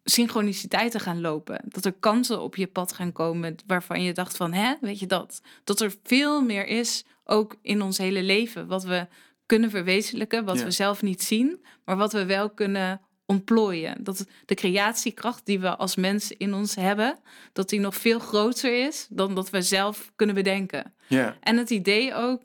synchroniciteiten 0.04 1.00
gaan 1.00 1.20
lopen. 1.20 1.60
Dat 1.64 1.84
er 1.84 1.92
kansen 1.92 2.42
op 2.42 2.56
je 2.56 2.66
pad 2.66 2.92
gaan 2.92 3.12
komen 3.12 3.56
waarvan 3.66 4.02
je 4.02 4.12
dacht 4.12 4.36
van, 4.36 4.52
hè, 4.52 4.74
weet 4.80 4.98
je 4.98 5.06
dat? 5.06 5.40
Dat 5.64 5.80
er 5.80 5.94
veel 6.02 6.42
meer 6.42 6.66
is, 6.66 7.04
ook 7.24 7.56
in 7.62 7.82
ons 7.82 7.98
hele 7.98 8.22
leven, 8.22 8.66
wat 8.66 8.84
we 8.84 9.06
kunnen 9.46 9.70
verwezenlijken, 9.70 10.44
wat 10.44 10.58
Ja. 10.58 10.64
we 10.64 10.70
zelf 10.70 11.02
niet 11.02 11.22
zien, 11.22 11.64
maar 11.84 11.96
wat 11.96 12.12
we 12.12 12.24
wel 12.24 12.50
kunnen 12.50 13.00
ontplooien. 13.26 14.04
Dat 14.04 14.26
de 14.44 14.54
creatiekracht 14.54 15.46
die 15.46 15.60
we 15.60 15.76
als 15.76 15.96
mensen 15.96 16.38
in 16.38 16.54
ons 16.54 16.74
hebben, 16.74 17.18
dat 17.52 17.68
die 17.68 17.80
nog 17.80 17.94
veel 17.96 18.18
groter 18.18 18.86
is 18.86 19.06
dan 19.10 19.34
dat 19.34 19.50
we 19.50 19.62
zelf 19.62 20.12
kunnen 20.16 20.34
bedenken. 20.34 20.94
Ja, 21.06 21.36
En 21.40 21.56
het 21.56 21.70
idee 21.70 22.14
ook, 22.14 22.42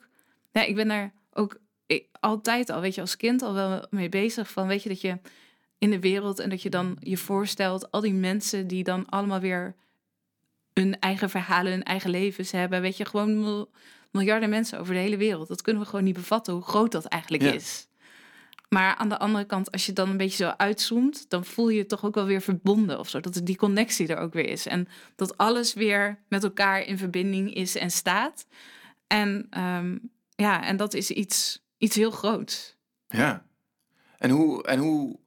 ja, 0.51 0.63
ik 0.63 0.75
ben 0.75 0.87
daar 0.87 1.13
ook 1.33 1.59
ik, 1.85 2.07
altijd 2.19 2.69
al, 2.69 2.81
weet 2.81 2.95
je, 2.95 3.01
als 3.01 3.17
kind 3.17 3.41
al 3.41 3.53
wel 3.53 3.85
mee 3.89 4.09
bezig 4.09 4.51
van, 4.51 4.67
weet 4.67 4.83
je, 4.83 4.89
dat 4.89 5.01
je 5.01 5.17
in 5.77 5.89
de 5.89 5.99
wereld 5.99 6.39
en 6.39 6.49
dat 6.49 6.61
je 6.61 6.69
dan 6.69 6.97
je 6.99 7.17
voorstelt, 7.17 7.91
al 7.91 8.01
die 8.01 8.13
mensen 8.13 8.67
die 8.67 8.83
dan 8.83 9.09
allemaal 9.09 9.39
weer 9.39 9.75
hun 10.73 10.99
eigen 10.99 11.29
verhalen, 11.29 11.71
hun 11.71 11.83
eigen 11.83 12.09
levens 12.09 12.51
hebben, 12.51 12.81
weet 12.81 12.97
je, 12.97 13.05
gewoon 13.05 13.67
miljarden 14.11 14.49
mensen 14.49 14.79
over 14.79 14.93
de 14.93 14.99
hele 14.99 15.17
wereld. 15.17 15.47
Dat 15.47 15.61
kunnen 15.61 15.81
we 15.81 15.87
gewoon 15.89 16.05
niet 16.05 16.13
bevatten 16.13 16.53
hoe 16.53 16.63
groot 16.63 16.91
dat 16.91 17.05
eigenlijk 17.05 17.43
Ja. 17.43 17.51
is. 17.53 17.87
Maar 18.69 18.95
aan 18.95 19.09
de 19.09 19.17
andere 19.19 19.45
kant, 19.45 19.71
als 19.71 19.85
je 19.85 19.93
dan 19.93 20.09
een 20.09 20.17
beetje 20.17 20.43
zo 20.45 20.53
uitzoomt, 20.57 21.29
dan 21.29 21.45
voel 21.45 21.69
je 21.69 21.77
je 21.77 21.85
toch 21.85 22.05
ook 22.05 22.15
wel 22.15 22.25
weer 22.25 22.41
verbonden 22.41 22.99
of 22.99 23.09
zo. 23.09 23.19
Dat 23.19 23.39
die 23.43 23.55
connectie 23.57 24.07
er 24.07 24.17
ook 24.17 24.33
weer 24.33 24.47
is. 24.49 24.65
En 24.65 24.87
dat 25.15 25.37
alles 25.37 25.73
weer 25.73 26.19
met 26.27 26.43
elkaar 26.43 26.81
in 26.81 26.97
verbinding 26.97 27.53
is 27.53 27.75
en 27.75 27.91
staat. 27.91 28.45
En 29.07 29.47
ehm, 29.49 29.97
ja, 30.35 30.63
en 30.65 30.77
dat 30.77 30.93
is 30.93 31.11
iets, 31.11 31.63
iets 31.77 31.95
heel 31.95 32.11
groots. 32.11 32.75
ja. 33.07 33.47
En 34.17 34.29
hoe, 34.29 34.63
en 34.63 34.79
hoe 34.79 35.19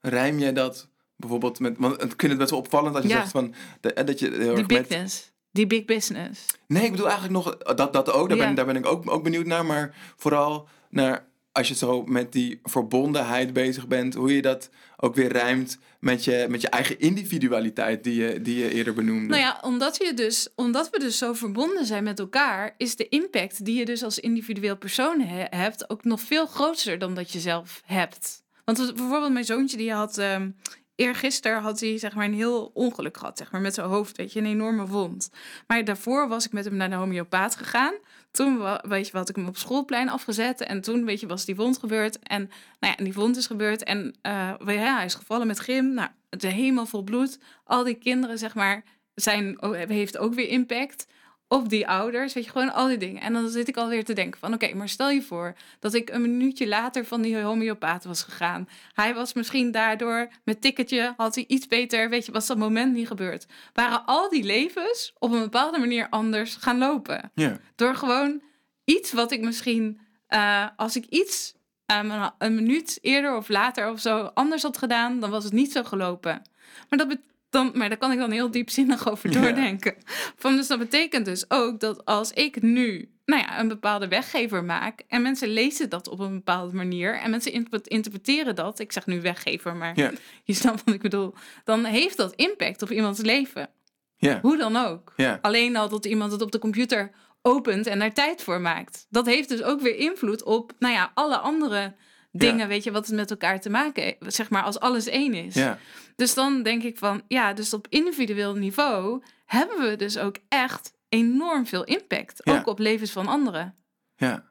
rijm 0.00 0.38
jij 0.38 0.52
dat 0.52 0.88
bijvoorbeeld 1.16 1.58
met... 1.60 1.76
Want 1.78 1.94
ik 2.02 2.14
vind 2.16 2.22
het 2.22 2.38
best 2.38 2.50
wel 2.50 2.58
opvallend 2.58 2.94
als 2.94 3.04
je 3.04 3.10
Ja. 3.10 3.16
zegt 3.16 3.30
van... 3.30 3.54
De, 3.80 3.92
eh, 3.92 4.06
dat 4.06 4.18
je 4.18 4.26
heel 4.30 4.38
Die 4.38 4.48
erg 4.48 4.56
met, 4.66 4.66
bigness. 4.88 5.32
Die 5.56 5.66
big 5.66 5.84
business. 5.84 6.44
Nee, 6.66 6.84
ik 6.84 6.90
bedoel 6.90 7.08
eigenlijk 7.08 7.44
nog 7.44 7.56
dat, 7.76 7.92
dat 7.92 8.12
ook. 8.12 8.28
Daar, 8.28 8.38
Ja. 8.38 8.44
ben, 8.44 8.54
daar 8.54 8.66
ben 8.66 8.76
ik 8.76 8.86
ook, 8.86 9.10
ook 9.10 9.22
benieuwd 9.22 9.46
naar. 9.46 9.66
Maar 9.66 9.94
vooral 10.16 10.68
naar 10.90 11.26
als 11.52 11.68
je 11.68 11.74
zo 11.74 12.02
met 12.04 12.32
die 12.32 12.60
verbondenheid 12.62 13.52
bezig 13.52 13.86
bent, 13.88 14.14
hoe 14.14 14.34
je 14.34 14.42
dat 14.42 14.70
ook 14.96 15.14
weer 15.14 15.32
rijmt 15.32 15.78
met 16.00 16.24
je, 16.24 16.46
met 16.48 16.60
je 16.60 16.68
eigen 16.68 16.98
individualiteit 17.00 18.04
die 18.04 18.14
je, 18.14 18.40
die 18.40 18.58
je 18.58 18.72
eerder 18.72 18.94
benoemde. 18.94 19.26
Nou 19.28 19.40
ja, 19.40 19.58
omdat, 19.62 19.96
je 19.96 20.14
dus, 20.14 20.48
omdat 20.54 20.90
we 20.90 20.98
dus 20.98 21.18
zo 21.18 21.32
verbonden 21.32 21.86
zijn 21.86 22.04
met 22.04 22.18
elkaar, 22.18 22.74
is 22.76 22.96
de 22.96 23.08
impact 23.08 23.64
die 23.64 23.78
je 23.78 23.84
dus 23.84 24.02
als 24.02 24.18
individueel 24.18 24.76
persoon 24.76 25.20
he- 25.20 25.56
hebt 25.58 25.90
ook 25.90 26.04
nog 26.04 26.20
veel 26.20 26.46
groter 26.46 26.98
dan 26.98 27.14
dat 27.14 27.32
je 27.32 27.40
zelf 27.40 27.82
hebt. 27.84 28.42
Want 28.64 28.94
bijvoorbeeld 28.94 29.32
mijn 29.32 29.44
zoontje, 29.44 29.76
die 29.76 29.92
had 29.92 30.18
ehm 30.18 30.50
eergisteren 30.96 31.62
had 31.62 31.80
hij 31.80 31.98
zeg 31.98 32.14
maar 32.14 32.24
een 32.24 32.34
heel 32.34 32.70
ongeluk 32.74 33.16
gehad, 33.16 33.38
zeg 33.38 33.52
maar 33.52 33.60
met 33.60 33.74
zijn 33.74 33.86
hoofd, 33.86 34.16
weet 34.16 34.32
je, 34.32 34.38
een 34.38 34.46
enorme 34.46 34.86
wond. 34.86 35.30
Maar 35.66 35.84
daarvoor 35.84 36.28
was 36.28 36.46
ik 36.46 36.52
met 36.52 36.64
hem 36.64 36.76
naar 36.76 36.90
de 36.90 36.96
homeopaat 36.96 37.56
gegaan. 37.56 37.94
Toen 38.30 38.78
weet 38.82 39.06
je, 39.06 39.16
had 39.16 39.28
ik 39.28 39.36
hem 39.36 39.46
op 39.46 39.56
schoolplein 39.56 40.08
afgezet 40.08 40.60
en 40.60 40.80
toen 40.80 41.04
weet 41.04 41.20
je 41.20 41.26
was 41.26 41.44
die 41.44 41.56
wond 41.56 41.78
gebeurd 41.78 42.18
en 42.18 42.50
nou 42.80 42.94
ja, 42.96 43.04
die 43.04 43.12
wond 43.12 43.36
is 43.36 43.46
gebeurd 43.46 43.82
en 43.82 44.16
eh, 44.22 44.52
ja, 44.66 44.96
hij 44.96 45.04
is 45.04 45.14
gevallen 45.14 45.46
met 45.46 45.60
gym. 45.60 45.94
Nou, 45.94 46.08
is 46.30 46.42
helemaal 46.42 46.86
vol 46.86 47.02
bloed. 47.02 47.38
Al 47.64 47.84
die 47.84 47.94
kinderen 47.94 48.38
zeg 48.38 48.54
maar 48.54 48.84
zijn, 49.14 49.58
heeft 49.88 50.18
ook 50.18 50.34
weer 50.34 50.48
impact. 50.48 51.06
Op 51.48 51.68
die 51.68 51.88
ouders, 51.88 52.34
weet 52.34 52.44
je, 52.44 52.50
gewoon 52.50 52.72
al 52.72 52.86
die 52.86 52.96
dingen. 52.96 53.22
En 53.22 53.32
dan 53.32 53.48
zit 53.48 53.68
ik 53.68 53.76
alweer 53.76 54.04
te 54.04 54.12
denken 54.12 54.40
van, 54.40 54.54
oké, 54.54 54.74
maar 54.74 54.88
stel 54.88 55.10
je 55.10 55.22
voor 55.22 55.54
dat 55.80 55.94
ik 55.94 56.10
een 56.10 56.20
minuutje 56.20 56.68
later 56.68 57.04
van 57.04 57.22
die 57.22 57.38
homeopaat 57.38 58.04
was 58.04 58.22
gegaan. 58.22 58.68
Hij 58.92 59.14
was 59.14 59.32
misschien 59.32 59.70
daardoor 59.70 60.28
met 60.44 60.60
ticketje, 60.60 61.14
had 61.16 61.34
hij 61.34 61.44
iets 61.48 61.66
beter, 61.66 62.08
weet 62.08 62.26
je, 62.26 62.32
was 62.32 62.46
dat 62.46 62.56
moment 62.56 62.92
niet 62.92 63.06
gebeurd. 63.06 63.46
Waren 63.72 64.04
al 64.04 64.30
die 64.30 64.44
levens 64.44 65.12
op 65.18 65.32
een 65.32 65.40
bepaalde 65.40 65.78
manier 65.78 66.06
anders 66.10 66.56
gaan 66.56 66.78
lopen. 66.78 67.32
Door 67.74 67.94
gewoon 67.94 68.42
iets 68.84 69.12
wat 69.12 69.30
ik 69.30 69.40
misschien, 69.40 70.00
uh, 70.28 70.66
als 70.76 70.96
ik 70.96 71.04
iets 71.04 71.54
um, 71.86 72.30
een 72.38 72.54
minuut 72.54 72.98
eerder 73.02 73.36
of 73.36 73.48
later 73.48 73.90
of 73.90 74.00
zo 74.00 74.30
anders 74.34 74.62
had 74.62 74.78
gedaan, 74.78 75.20
dan 75.20 75.30
was 75.30 75.44
het 75.44 75.52
niet 75.52 75.72
zo 75.72 75.82
gelopen. 75.82 76.42
Maar 76.88 76.98
dat 76.98 77.08
betekent 77.08 77.34
dan, 77.50 77.70
maar 77.74 77.88
daar 77.88 77.98
kan 77.98 78.12
ik 78.12 78.18
dan 78.18 78.30
heel 78.30 78.50
diepzinnig 78.50 79.10
over 79.10 79.32
doordenken. 79.32 79.94
Van, 80.36 80.56
dus 80.56 80.66
dat 80.66 80.78
betekent 80.78 81.24
dus 81.24 81.50
ook 81.50 81.80
dat 81.80 82.04
als 82.04 82.32
ik 82.32 82.62
nu 82.62 83.10
nou 83.26 83.42
ja, 83.42 83.60
een 83.60 83.68
bepaalde 83.68 84.08
weggever 84.08 84.64
maak 84.64 85.02
en 85.08 85.22
mensen 85.22 85.48
lezen 85.48 85.88
dat 85.90 86.08
op 86.08 86.18
een 86.18 86.34
bepaalde 86.34 86.76
manier 86.76 87.18
en 87.18 87.30
mensen 87.30 87.68
interpreteren 87.82 88.54
dat, 88.54 88.78
ik 88.78 88.92
zeg 88.92 89.06
nu 89.06 89.20
weggever, 89.20 89.76
maar 89.76 89.92
ja. 89.98 90.10
je 90.44 90.54
snapt 90.54 90.84
wat 90.84 90.94
ik 90.94 91.02
bedoel, 91.02 91.34
dan 91.64 91.84
heeft 91.84 92.16
dat 92.16 92.34
impact 92.34 92.82
op 92.82 92.90
iemands 92.90 93.20
leven. 93.20 93.70
Ja. 94.16 94.38
Hoe 94.42 94.56
dan 94.56 94.76
ook. 94.76 95.14
Alleen 95.40 95.76
al 95.76 95.88
dat 95.88 96.04
iemand 96.04 96.32
het 96.32 96.42
op 96.42 96.52
de 96.52 96.58
computer 96.58 97.10
opent 97.42 97.86
en 97.86 97.98
daar 97.98 98.12
tijd 98.12 98.42
voor 98.42 98.60
maakt. 98.60 99.06
Dat 99.10 99.26
heeft 99.26 99.48
dus 99.48 99.62
ook 99.62 99.80
weer 99.80 99.96
invloed 99.96 100.42
op, 100.42 100.72
nou 100.78 100.94
ja, 100.94 101.10
alle 101.14 101.38
andere 101.38 101.94
dingen, 102.36 102.68
weet 102.68 102.84
je, 102.84 102.90
wat 102.90 103.06
het 103.06 103.16
met 103.16 103.30
elkaar 103.30 103.60
te 103.60 103.70
maken 103.70 104.02
heeft. 104.02 104.18
Zeg 104.34 104.50
maar, 104.50 104.62
als 104.62 104.80
alles 104.80 105.06
één 105.06 105.34
is. 105.34 105.54
Ja. 105.54 105.78
Dus 106.16 106.34
dan 106.34 106.62
denk 106.62 106.82
ik 106.82 106.98
van, 106.98 107.22
ja, 107.28 107.52
dus 107.52 107.74
op 107.74 107.86
individueel 107.88 108.54
niveau 108.54 109.22
hebben 109.44 109.88
we 109.90 109.96
dus 109.96 110.18
ook 110.18 110.36
echt 110.48 110.92
enorm 111.08 111.66
veel 111.66 111.84
impact. 111.84 112.46
Ook 112.46 112.66
op 112.66 112.78
levens 112.78 113.10
van 113.10 113.26
anderen. 113.26 113.74
Ja. 114.16 114.44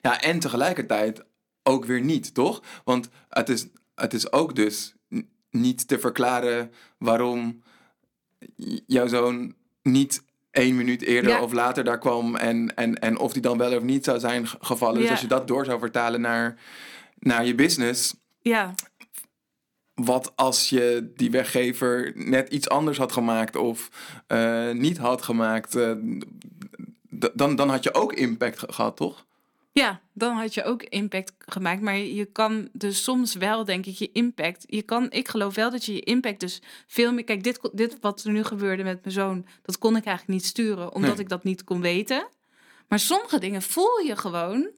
ja, 0.00 0.20
en 0.20 0.38
tegelijkertijd 0.38 1.24
ook 1.62 1.84
weer 1.84 2.00
niet, 2.00 2.34
toch? 2.34 2.62
Want 2.84 3.08
het 3.28 3.48
is, 3.48 3.66
het 3.94 4.14
is 4.14 4.32
ook 4.32 4.54
dus 4.54 4.94
niet 5.50 5.88
te 5.88 5.98
verklaren 5.98 6.72
waarom 6.98 7.62
jouw 8.86 9.06
zoon 9.06 9.54
niet 9.82 10.22
één 10.50 10.76
minuut 10.76 11.02
eerder 11.02 11.40
of 11.40 11.52
later 11.52 11.84
daar 11.84 11.98
kwam 11.98 12.36
en, 12.36 12.76
en, 12.76 12.98
en 12.98 13.18
of 13.18 13.32
die 13.32 13.42
dan 13.42 13.58
wel 13.58 13.76
of 13.76 13.82
niet 13.82 14.04
zou 14.04 14.18
zijn 14.18 14.46
gevallen. 14.46 15.00
Dus 15.00 15.10
als 15.10 15.20
je 15.20 15.26
dat 15.26 15.48
door 15.48 15.64
zou 15.64 15.78
vertalen 15.78 16.20
naar, 16.20 16.58
naar 17.24 17.46
je 17.46 17.54
business. 17.54 18.14
Ja. 18.40 18.74
Wat 19.94 20.32
als 20.36 20.68
je 20.68 21.12
die 21.16 21.30
weggever 21.30 22.12
net 22.14 22.48
iets 22.48 22.68
anders 22.68 22.98
had 22.98 23.12
gemaakt 23.12 23.56
of 23.56 23.88
uh, 24.28 24.70
niet 24.70 24.98
had 24.98 25.22
gemaakt, 25.22 25.76
uh, 25.76 25.92
dan, 27.34 27.56
dan 27.56 27.68
had 27.68 27.84
je 27.84 27.94
ook 27.94 28.12
impact 28.12 28.64
gehad, 28.66 28.96
toch? 28.96 29.26
Ja, 29.72 30.00
dan 30.12 30.36
had 30.36 30.54
je 30.54 30.64
ook 30.64 30.82
impact 30.82 31.32
gemaakt. 31.38 31.80
Maar 31.80 31.96
je 31.96 32.24
kan 32.24 32.68
dus 32.72 33.02
soms 33.02 33.34
wel, 33.34 33.64
denk 33.64 33.86
ik, 33.86 33.94
je 33.94 34.12
impact. 34.12 34.64
Je 34.66 34.82
kan, 34.82 35.10
ik 35.10 35.28
geloof 35.28 35.54
wel 35.54 35.70
dat 35.70 35.84
je 35.84 35.92
je 35.92 36.00
impact 36.00 36.40
dus 36.40 36.62
veel 36.86 37.12
meer. 37.12 37.24
Kijk, 37.24 37.42
dit, 37.42 37.60
dit 37.72 37.96
wat 38.00 38.24
er 38.24 38.32
nu 38.32 38.44
gebeurde 38.44 38.82
met 38.82 39.00
mijn 39.02 39.14
zoon, 39.14 39.46
dat 39.62 39.78
kon 39.78 39.96
ik 39.96 40.04
eigenlijk 40.04 40.38
niet 40.38 40.48
sturen, 40.48 40.94
omdat 40.94 41.18
ik 41.18 41.28
dat 41.28 41.44
niet 41.44 41.64
kon 41.64 41.80
weten. 41.80 42.28
Maar 42.88 42.98
sommige 42.98 43.38
dingen 43.38 43.62
voel 43.62 43.98
je 43.98 44.16
gewoon 44.16 44.70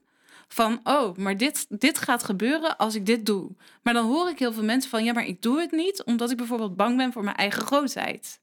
van, 0.47 0.79
oh, 0.83 1.15
maar 1.15 1.37
dit, 1.37 1.65
dit 1.69 1.97
gaat 1.97 2.23
gebeuren 2.23 2.77
als 2.77 2.95
ik 2.95 3.05
dit 3.05 3.25
doe. 3.25 3.51
Maar 3.81 3.93
dan 3.93 4.05
hoor 4.05 4.29
ik 4.29 4.39
heel 4.39 4.53
veel 4.53 4.63
mensen 4.63 4.89
van, 4.89 5.03
ja, 5.03 5.13
maar 5.13 5.25
ik 5.25 5.41
doe 5.41 5.59
het 5.59 5.71
niet 5.71 6.03
omdat 6.03 6.31
ik 6.31 6.37
bijvoorbeeld 6.37 6.75
bang 6.75 6.97
ben 6.97 7.11
voor 7.13 7.23
mijn 7.23 7.35
eigen 7.35 7.61
grootheid. 7.61 8.39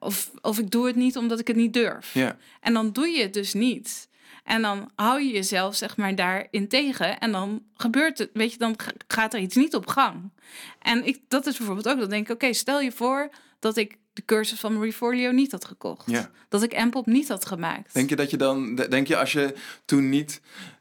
of, 0.00 0.30
of 0.40 0.58
ik 0.58 0.70
doe 0.70 0.86
het 0.86 0.96
niet 0.96 1.16
omdat 1.16 1.38
ik 1.38 1.46
het 1.46 1.56
niet 1.56 1.72
durf. 1.72 2.14
Ja. 2.14 2.36
En 2.60 2.72
dan 2.72 2.92
doe 2.92 3.08
je 3.08 3.22
het 3.22 3.34
dus 3.34 3.54
niet. 3.54 4.08
En 4.44 4.62
dan 4.62 4.90
hou 4.94 5.20
je 5.20 5.32
jezelf, 5.32 5.76
zeg 5.76 5.96
maar, 5.96 6.14
daarin 6.14 6.68
tegen. 6.68 7.18
En 7.18 7.32
dan 7.32 7.62
gebeurt 7.74 8.18
het, 8.18 8.30
weet 8.32 8.52
je, 8.52 8.58
dan 8.58 8.76
gaat 9.08 9.34
er 9.34 9.40
iets 9.40 9.56
niet 9.56 9.74
op 9.74 9.86
gang. 9.86 10.30
En 10.78 11.06
ik, 11.06 11.20
dat 11.28 11.46
is 11.46 11.56
bijvoorbeeld 11.56 11.88
ook, 11.88 11.98
dan 11.98 12.08
denk 12.08 12.28
ik, 12.28 12.34
oké, 12.34 12.52
stel 12.52 12.80
je 12.80 12.92
voor 12.92 13.30
dat 13.58 13.76
ik 13.76 13.98
de 14.16 14.24
cursus 14.24 14.60
van 14.60 14.74
Marie 14.74 14.92
Forleo 14.92 15.30
niet 15.30 15.52
had 15.52 15.64
gekocht. 15.64 16.10
Ja. 16.10 16.30
Dat 16.48 16.62
ik 16.62 16.84
Mpop 16.84 17.06
niet 17.06 17.28
had 17.28 17.46
gemaakt. 17.46 17.94
Denk 17.94 18.08
je 18.08 18.16
dat 18.16 18.30
je 18.30 18.36
dan, 18.36 18.74
denk 18.74 19.06
je 19.06 19.16
als 19.16 19.32
je 19.32 19.54
toen 19.84 20.08
niet 20.08 20.40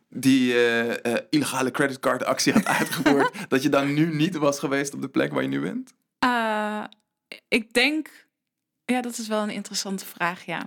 die 0.09 0.53
uh, 0.53 0.87
uh, 0.87 0.93
illegale 1.29 1.71
creditcardactie 1.71 2.53
had 2.53 2.65
uitgevoerd, 2.79 3.49
dat 3.49 3.63
je 3.63 3.69
dan 3.69 3.93
nu 3.93 4.15
niet 4.15 4.35
was 4.35 4.59
geweest 4.59 4.93
op 4.93 5.01
de 5.01 5.09
plek 5.09 5.33
waar 5.33 5.41
je 5.41 5.47
nu 5.47 5.61
bent? 5.61 5.93
Uh, 6.25 6.83
ik 7.47 7.73
denk, 7.73 8.27
ja, 8.85 9.01
dat 9.01 9.17
is 9.17 9.27
wel 9.27 9.43
een 9.43 9.49
interessante 9.49 10.05
vraag, 10.05 10.45
ja. 10.45 10.65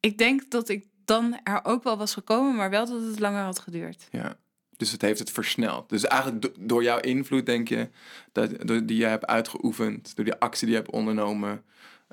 Ik 0.00 0.18
denk 0.18 0.50
dat 0.50 0.68
ik 0.68 0.86
dan 1.04 1.40
er 1.42 1.60
ook 1.64 1.82
wel 1.82 1.96
was 1.96 2.12
gekomen, 2.12 2.54
maar 2.54 2.70
wel 2.70 2.86
dat 2.86 3.02
het 3.02 3.18
langer 3.18 3.42
had 3.42 3.58
geduurd. 3.58 4.08
Ja, 4.10 4.36
dus 4.76 4.92
het 4.92 5.02
heeft 5.02 5.18
het 5.18 5.30
versneld. 5.30 5.88
Dus 5.88 6.04
eigenlijk 6.04 6.52
door 6.58 6.82
jouw 6.82 6.98
invloed, 6.98 7.46
denk 7.46 7.68
je, 7.68 7.88
dat, 8.32 8.50
die 8.88 8.96
je 8.96 9.04
hebt 9.04 9.26
uitgeoefend, 9.26 10.16
door 10.16 10.24
die 10.24 10.34
actie 10.34 10.66
die 10.66 10.76
je 10.76 10.82
hebt 10.82 10.92
ondernomen, 10.94 11.64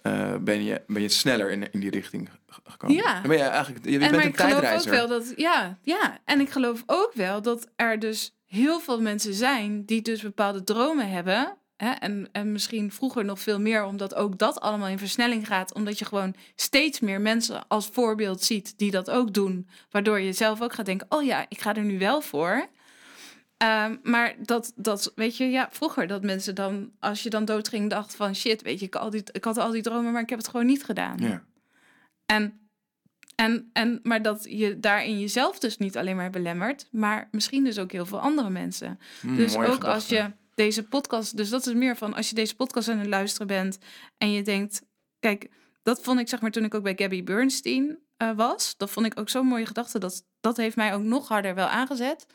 uh, 0.03 0.35
ben, 0.35 0.63
je, 0.63 0.81
ben 0.87 1.01
je 1.01 1.09
sneller 1.09 1.51
in, 1.51 1.71
in 1.71 1.79
die 1.79 1.89
richting 1.89 2.29
gekomen. 2.63 2.95
Ja. 2.95 3.13
Dan 3.13 3.27
ben 3.27 3.37
je 3.37 3.43
eigenlijk, 3.43 3.85
je, 3.85 3.91
je 3.91 3.99
bent 3.99 4.13
een 4.13 4.21
ik 4.21 4.35
tijdreizer. 4.35 4.93
Geloof 4.93 5.03
ook 5.03 5.09
wel 5.09 5.19
dat, 5.19 5.33
ja, 5.35 5.77
ja, 5.81 6.19
en 6.25 6.39
ik 6.39 6.49
geloof 6.49 6.83
ook 6.85 7.11
wel 7.13 7.41
dat 7.41 7.67
er 7.75 7.99
dus 7.99 8.35
heel 8.45 8.79
veel 8.79 9.01
mensen 9.01 9.33
zijn 9.33 9.85
die 9.85 10.01
dus 10.01 10.21
bepaalde 10.21 10.63
dromen 10.63 11.09
hebben 11.09 11.57
Hè? 11.77 11.91
En, 11.91 12.29
en 12.31 12.51
misschien 12.51 12.91
vroeger 12.91 13.25
nog 13.25 13.39
veel 13.39 13.59
meer, 13.59 13.83
omdat 13.83 14.15
ook 14.15 14.37
dat 14.37 14.59
allemaal 14.59 14.87
in 14.87 14.97
versnelling 14.97 15.47
gaat. 15.47 15.73
Omdat 15.73 15.99
je 15.99 16.05
gewoon 16.05 16.35
steeds 16.55 16.99
meer 16.99 17.21
mensen 17.21 17.67
als 17.67 17.87
voorbeeld 17.87 18.43
ziet 18.43 18.77
die 18.77 18.91
dat 18.91 19.09
ook 19.09 19.33
doen. 19.33 19.67
Waardoor 19.91 20.19
je 20.19 20.33
zelf 20.33 20.61
ook 20.61 20.73
gaat 20.73 20.85
denken: 20.85 21.07
oh 21.09 21.23
ja, 21.23 21.45
ik 21.49 21.61
ga 21.61 21.75
er 21.75 21.83
nu 21.83 21.99
wel 21.99 22.21
voor. 22.21 22.67
Um, 23.57 23.99
maar 24.03 24.35
dat, 24.39 24.73
dat, 24.75 25.11
weet 25.15 25.37
je, 25.37 25.49
ja, 25.49 25.67
vroeger 25.71 26.07
dat 26.07 26.23
mensen 26.23 26.55
dan, 26.55 26.91
als 26.99 27.23
je 27.23 27.29
dan 27.29 27.45
doodging, 27.45 27.89
dacht 27.89 28.15
van 28.15 28.35
shit, 28.35 28.61
weet 28.61 28.79
je, 28.79 28.85
ik, 28.85 28.95
al 28.95 29.09
die, 29.09 29.23
ik 29.31 29.43
had 29.43 29.57
al 29.57 29.71
die 29.71 29.81
dromen, 29.81 30.11
maar 30.11 30.21
ik 30.21 30.29
heb 30.29 30.37
het 30.37 30.47
gewoon 30.47 30.65
niet 30.65 30.83
gedaan. 30.83 31.17
Ja. 31.17 31.43
En, 32.25 32.69
en, 33.35 33.69
en, 33.73 33.99
maar 34.03 34.21
dat 34.21 34.45
je 34.49 34.79
daarin 34.79 35.19
jezelf 35.19 35.59
dus 35.59 35.77
niet 35.77 35.97
alleen 35.97 36.15
maar 36.15 36.29
belemmert, 36.29 36.87
maar 36.91 37.27
misschien 37.31 37.63
dus 37.63 37.79
ook 37.79 37.91
heel 37.91 38.05
veel 38.05 38.19
andere 38.19 38.49
mensen. 38.49 38.99
Mm, 39.21 39.35
dus 39.35 39.55
ook 39.55 39.63
gedachte. 39.63 39.87
als 39.87 40.07
je 40.07 40.31
deze 40.55 40.83
podcast. 40.83 41.37
Dus 41.37 41.49
dat 41.49 41.67
is 41.67 41.73
meer 41.73 41.97
van 41.97 42.13
als 42.13 42.29
je 42.29 42.35
deze 42.35 42.55
podcast 42.55 42.89
aan 42.89 42.97
het 42.97 43.07
luisteren 43.07 43.47
bent 43.47 43.77
en 44.17 44.31
je 44.31 44.41
denkt, 44.41 44.81
kijk, 45.19 45.49
dat 45.83 46.01
vond 46.01 46.19
ik 46.19 46.27
zeg 46.27 46.41
maar 46.41 46.51
toen 46.51 46.63
ik 46.63 46.73
ook 46.73 46.83
bij 46.83 46.93
Gabby 46.95 47.23
Bernstein 47.23 47.99
uh, 48.17 48.31
was. 48.35 48.77
Dat 48.77 48.89
vond 48.89 49.05
ik 49.05 49.19
ook 49.19 49.29
zo'n 49.29 49.47
mooie 49.47 49.65
gedachte. 49.65 49.99
Dat, 49.99 50.25
dat 50.39 50.57
heeft 50.57 50.75
mij 50.75 50.93
ook 50.93 51.03
nog 51.03 51.27
harder 51.27 51.55
wel 51.55 51.67
aangezet. 51.67 52.25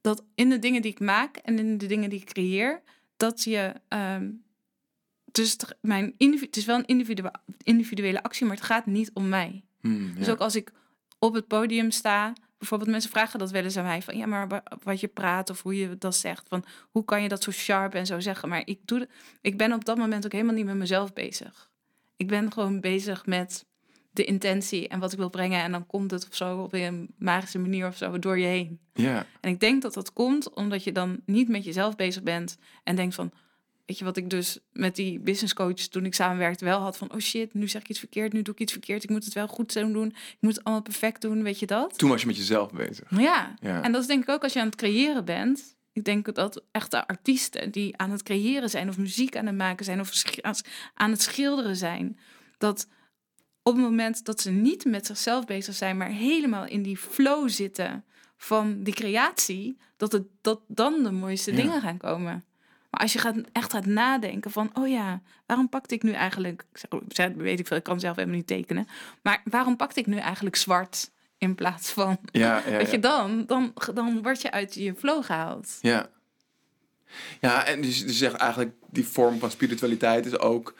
Dat 0.00 0.24
in 0.34 0.50
de 0.50 0.58
dingen 0.58 0.82
die 0.82 0.90
ik 0.90 1.00
maak 1.00 1.36
en 1.36 1.58
in 1.58 1.78
de 1.78 1.86
dingen 1.86 2.10
die 2.10 2.20
ik 2.20 2.26
creëer, 2.26 2.82
dat 3.16 3.44
je. 3.44 3.72
Um, 3.88 4.44
dus 5.32 5.56
mijn 5.80 6.14
het 6.18 6.56
is 6.56 6.64
wel 6.64 6.76
een 6.76 6.86
individuele, 6.86 7.32
individuele 7.62 8.22
actie, 8.22 8.46
maar 8.46 8.56
het 8.56 8.64
gaat 8.64 8.86
niet 8.86 9.10
om 9.12 9.28
mij. 9.28 9.64
Hmm, 9.80 10.08
ja. 10.08 10.18
Dus 10.18 10.28
ook 10.28 10.38
als 10.38 10.54
ik 10.54 10.72
op 11.18 11.34
het 11.34 11.46
podium 11.46 11.90
sta, 11.90 12.32
bijvoorbeeld 12.58 12.90
mensen 12.90 13.10
vragen 13.10 13.38
dat 13.38 13.50
wel 13.50 13.62
eens 13.62 13.76
aan 13.76 13.84
mij 13.84 14.02
van 14.02 14.16
ja, 14.16 14.26
maar 14.26 14.62
wat 14.82 15.00
je 15.00 15.08
praat 15.08 15.50
of 15.50 15.62
hoe 15.62 15.76
je 15.76 15.98
dat 15.98 16.16
zegt, 16.16 16.48
van 16.48 16.64
hoe 16.90 17.04
kan 17.04 17.22
je 17.22 17.28
dat 17.28 17.42
zo 17.42 17.50
sharp 17.50 17.94
en 17.94 18.06
zo 18.06 18.20
zeggen? 18.20 18.48
Maar 18.48 18.62
ik 18.64 18.80
doe, 18.84 19.08
ik 19.40 19.58
ben 19.58 19.72
op 19.72 19.84
dat 19.84 19.96
moment 19.96 20.24
ook 20.24 20.32
helemaal 20.32 20.54
niet 20.54 20.64
met 20.64 20.76
mezelf 20.76 21.12
bezig. 21.12 21.70
Ik 22.16 22.28
ben 22.28 22.52
gewoon 22.52 22.80
bezig 22.80 23.26
met 23.26 23.66
de 24.10 24.24
intentie 24.24 24.88
en 24.88 25.00
wat 25.00 25.12
ik 25.12 25.18
wil 25.18 25.30
brengen 25.30 25.62
en 25.62 25.72
dan 25.72 25.86
komt 25.86 26.10
het 26.10 26.28
of 26.28 26.36
zo 26.36 26.58
op 26.58 26.72
een 26.72 27.14
magische 27.18 27.58
manier 27.58 27.86
of 27.86 27.96
zo 27.96 28.18
door 28.18 28.38
je 28.38 28.46
heen. 28.46 28.80
Ja. 28.92 29.26
En 29.40 29.50
ik 29.50 29.60
denk 29.60 29.82
dat 29.82 29.94
dat 29.94 30.12
komt 30.12 30.54
omdat 30.54 30.84
je 30.84 30.92
dan 30.92 31.20
niet 31.26 31.48
met 31.48 31.64
jezelf 31.64 31.96
bezig 31.96 32.22
bent 32.22 32.58
en 32.84 32.96
denkt 32.96 33.14
van 33.14 33.32
Weet 33.86 33.98
je 33.98 34.04
wat 34.04 34.16
ik 34.16 34.30
dus 34.30 34.58
met 34.72 34.96
die 34.96 35.18
business 35.20 35.54
coach 35.54 35.74
toen 35.74 36.04
ik 36.04 36.14
samenwerkte 36.14 36.64
wel 36.64 36.80
had 36.80 36.96
van 36.96 37.12
oh 37.12 37.18
shit, 37.18 37.54
nu 37.54 37.68
zeg 37.68 37.82
ik 37.82 37.88
iets 37.88 37.98
verkeerd, 37.98 38.32
nu 38.32 38.42
doe 38.42 38.54
ik 38.54 38.60
iets 38.60 38.72
verkeerd, 38.72 39.02
ik 39.02 39.10
moet 39.10 39.24
het 39.24 39.34
wel 39.34 39.48
goed 39.48 39.72
zo 39.72 39.92
doen, 39.92 40.06
ik 40.08 40.36
moet 40.40 40.54
het 40.54 40.64
allemaal 40.64 40.82
perfect 40.82 41.20
doen, 41.20 41.42
weet 41.42 41.58
je 41.58 41.66
dat? 41.66 41.98
Toen 41.98 42.10
was 42.10 42.20
je 42.20 42.26
met 42.26 42.36
jezelf 42.36 42.72
bezig. 42.72 43.10
Ja. 43.18 43.54
ja. 43.60 43.82
En 43.82 43.92
dat 43.92 44.00
is 44.00 44.06
denk 44.06 44.22
ik 44.22 44.28
ook 44.28 44.42
als 44.42 44.52
je 44.52 44.60
aan 44.60 44.66
het 44.66 44.74
creëren 44.76 45.24
bent. 45.24 45.76
Ik 45.92 46.04
denk 46.04 46.34
dat 46.34 46.62
echte 46.70 47.06
artiesten 47.06 47.70
die 47.70 47.96
aan 47.96 48.10
het 48.10 48.22
creëren 48.22 48.70
zijn 48.70 48.88
of 48.88 48.98
muziek 48.98 49.36
aan 49.36 49.46
het 49.46 49.56
maken 49.56 49.84
zijn 49.84 50.00
of 50.00 50.22
aan 50.94 51.10
het 51.10 51.22
schilderen 51.22 51.76
zijn, 51.76 52.18
dat 52.58 52.88
op 53.62 53.72
het 53.72 53.82
moment 53.82 54.24
dat 54.24 54.40
ze 54.40 54.50
niet 54.50 54.84
met 54.84 55.06
zichzelf 55.06 55.44
bezig 55.44 55.74
zijn, 55.74 55.96
maar 55.96 56.10
helemaal 56.10 56.66
in 56.66 56.82
die 56.82 56.96
flow 56.96 57.48
zitten 57.48 58.04
van 58.36 58.82
die 58.82 58.94
creatie, 58.94 59.76
dat, 59.96 60.12
het, 60.12 60.24
dat 60.40 60.60
dan 60.66 61.02
de 61.02 61.10
mooiste 61.10 61.50
Ja. 61.50 61.56
dingen 61.56 61.80
gaan 61.80 61.96
komen. 61.98 62.44
Maar 62.96 63.04
als 63.04 63.14
je 63.14 63.20
gaat, 63.20 63.36
echt 63.52 63.72
gaat 63.72 63.86
nadenken 63.86 64.50
van, 64.50 64.70
oh 64.74 64.88
ja, 64.88 65.20
waarom 65.46 65.68
pakte 65.68 65.94
ik 65.94 66.02
nu 66.02 66.12
eigenlijk, 66.12 66.64
weet 67.36 67.58
ik 67.58 67.66
veel, 67.66 67.76
ik 67.76 67.82
kan 67.82 68.00
zelf 68.00 68.16
helemaal 68.16 68.36
niet 68.36 68.46
tekenen, 68.46 68.86
maar 69.22 69.42
waarom 69.44 69.76
pakte 69.76 70.00
ik 70.00 70.06
nu 70.06 70.16
eigenlijk 70.16 70.56
zwart 70.56 71.10
in 71.38 71.54
plaats 71.54 71.90
van, 71.90 72.18
Ja, 72.32 72.62
ja, 72.66 72.76
weet 72.76 72.90
je, 72.90 72.98
dan, 72.98 73.46
dan, 73.46 73.72
dan 73.94 74.22
word 74.22 74.42
je 74.42 74.50
uit 74.50 74.74
je 74.74 74.94
flow 74.94 75.24
gehaald. 75.24 75.78
Ja. 75.80 76.08
Ja, 77.40 77.64
en 77.64 77.80
dus, 77.82 78.06
dus 78.06 78.18
zegt 78.18 78.34
eigenlijk 78.34 78.74
die 78.90 79.06
vorm 79.06 79.38
van 79.38 79.50
spiritualiteit 79.50 80.26
is 80.26 80.38
ook 80.38 80.74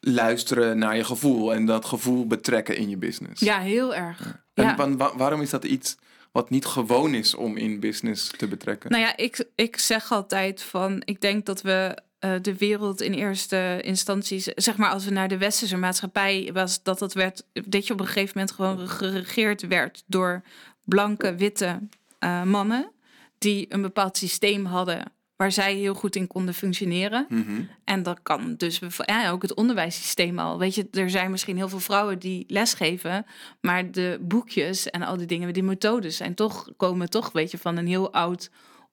luisteren 0.00 0.78
naar 0.78 0.96
je 0.96 1.04
gevoel 1.04 1.54
en 1.54 1.66
dat 1.66 1.84
gevoel 1.84 2.26
betrekken 2.26 2.76
in 2.76 2.88
je 2.88 2.96
business. 2.96 3.40
Ja, 3.40 3.58
heel 3.60 3.94
erg. 3.94 4.42
En 4.54 4.64
Ja. 4.64 5.12
waarom 5.16 5.40
is 5.40 5.50
dat 5.50 5.64
iets 5.64 5.96
wat 6.32 6.50
niet 6.50 6.66
gewoon 6.66 7.14
is 7.14 7.34
om 7.34 7.56
in 7.56 7.80
business 7.80 8.30
te 8.36 8.48
betrekken? 8.48 8.90
Nou 8.90 9.02
ja, 9.02 9.16
ik, 9.16 9.44
ik 9.54 9.78
zeg 9.78 10.12
altijd 10.12 10.62
van, 10.62 11.02
ik 11.04 11.20
denk 11.20 11.46
dat 11.46 11.62
we 11.62 11.98
eh, 12.18 12.32
de 12.42 12.56
wereld 12.56 13.00
in 13.00 13.12
eerste 13.12 13.78
instantie, 13.82 14.42
zeg 14.54 14.76
maar 14.76 14.90
als 14.90 15.04
we 15.04 15.10
naar 15.10 15.28
de 15.28 15.38
westerse 15.38 15.76
maatschappij 15.76 16.50
was, 16.52 16.82
dat 16.82 16.98
dat 16.98 17.12
werd, 17.12 17.44
dat 17.52 17.86
je 17.86 17.92
op 17.92 18.00
een 18.00 18.06
gegeven 18.06 18.32
moment 18.34 18.52
gewoon 18.52 18.88
geregeerd 18.88 19.66
werd 19.66 20.02
door 20.06 20.42
blanke, 20.84 21.34
witte 21.34 21.78
eh, 22.18 22.42
mannen 22.42 22.90
die 23.38 23.66
een 23.68 23.82
bepaald 23.82 24.16
systeem 24.16 24.64
hadden 24.64 25.12
waar 25.38 25.52
zij 25.52 25.74
heel 25.74 25.94
goed 25.94 26.16
in 26.16 26.26
konden 26.26 26.54
functioneren. 26.54 27.26
Mhm. 27.28 27.62
En 27.84 28.02
dat 28.02 28.22
kan 28.22 28.54
dus 28.56 28.80
ja, 29.04 29.30
ook 29.30 29.42
het 29.42 29.54
onderwijssysteem 29.54 30.38
al. 30.38 30.58
Weet 30.58 30.74
je, 30.74 30.88
er 30.90 31.10
zijn 31.10 31.30
misschien 31.30 31.56
heel 31.56 31.68
veel 31.68 31.80
vrouwen 31.80 32.18
die 32.18 32.44
lesgeven, 32.48 33.26
maar 33.60 33.90
de 33.90 34.18
boekjes 34.20 34.90
en 34.90 35.02
al 35.02 35.16
die 35.16 35.26
dingen, 35.26 35.52
die 35.52 35.62
methodes 35.62 36.16
zijn 36.16 36.34
toch, 36.34 36.68
komen 36.76 37.10
toch, 37.10 37.32
weet 37.32 37.50
je, 37.50 37.58
van 37.58 37.76
een 37.76 37.86
heel 37.86 38.12
oud 38.12 38.50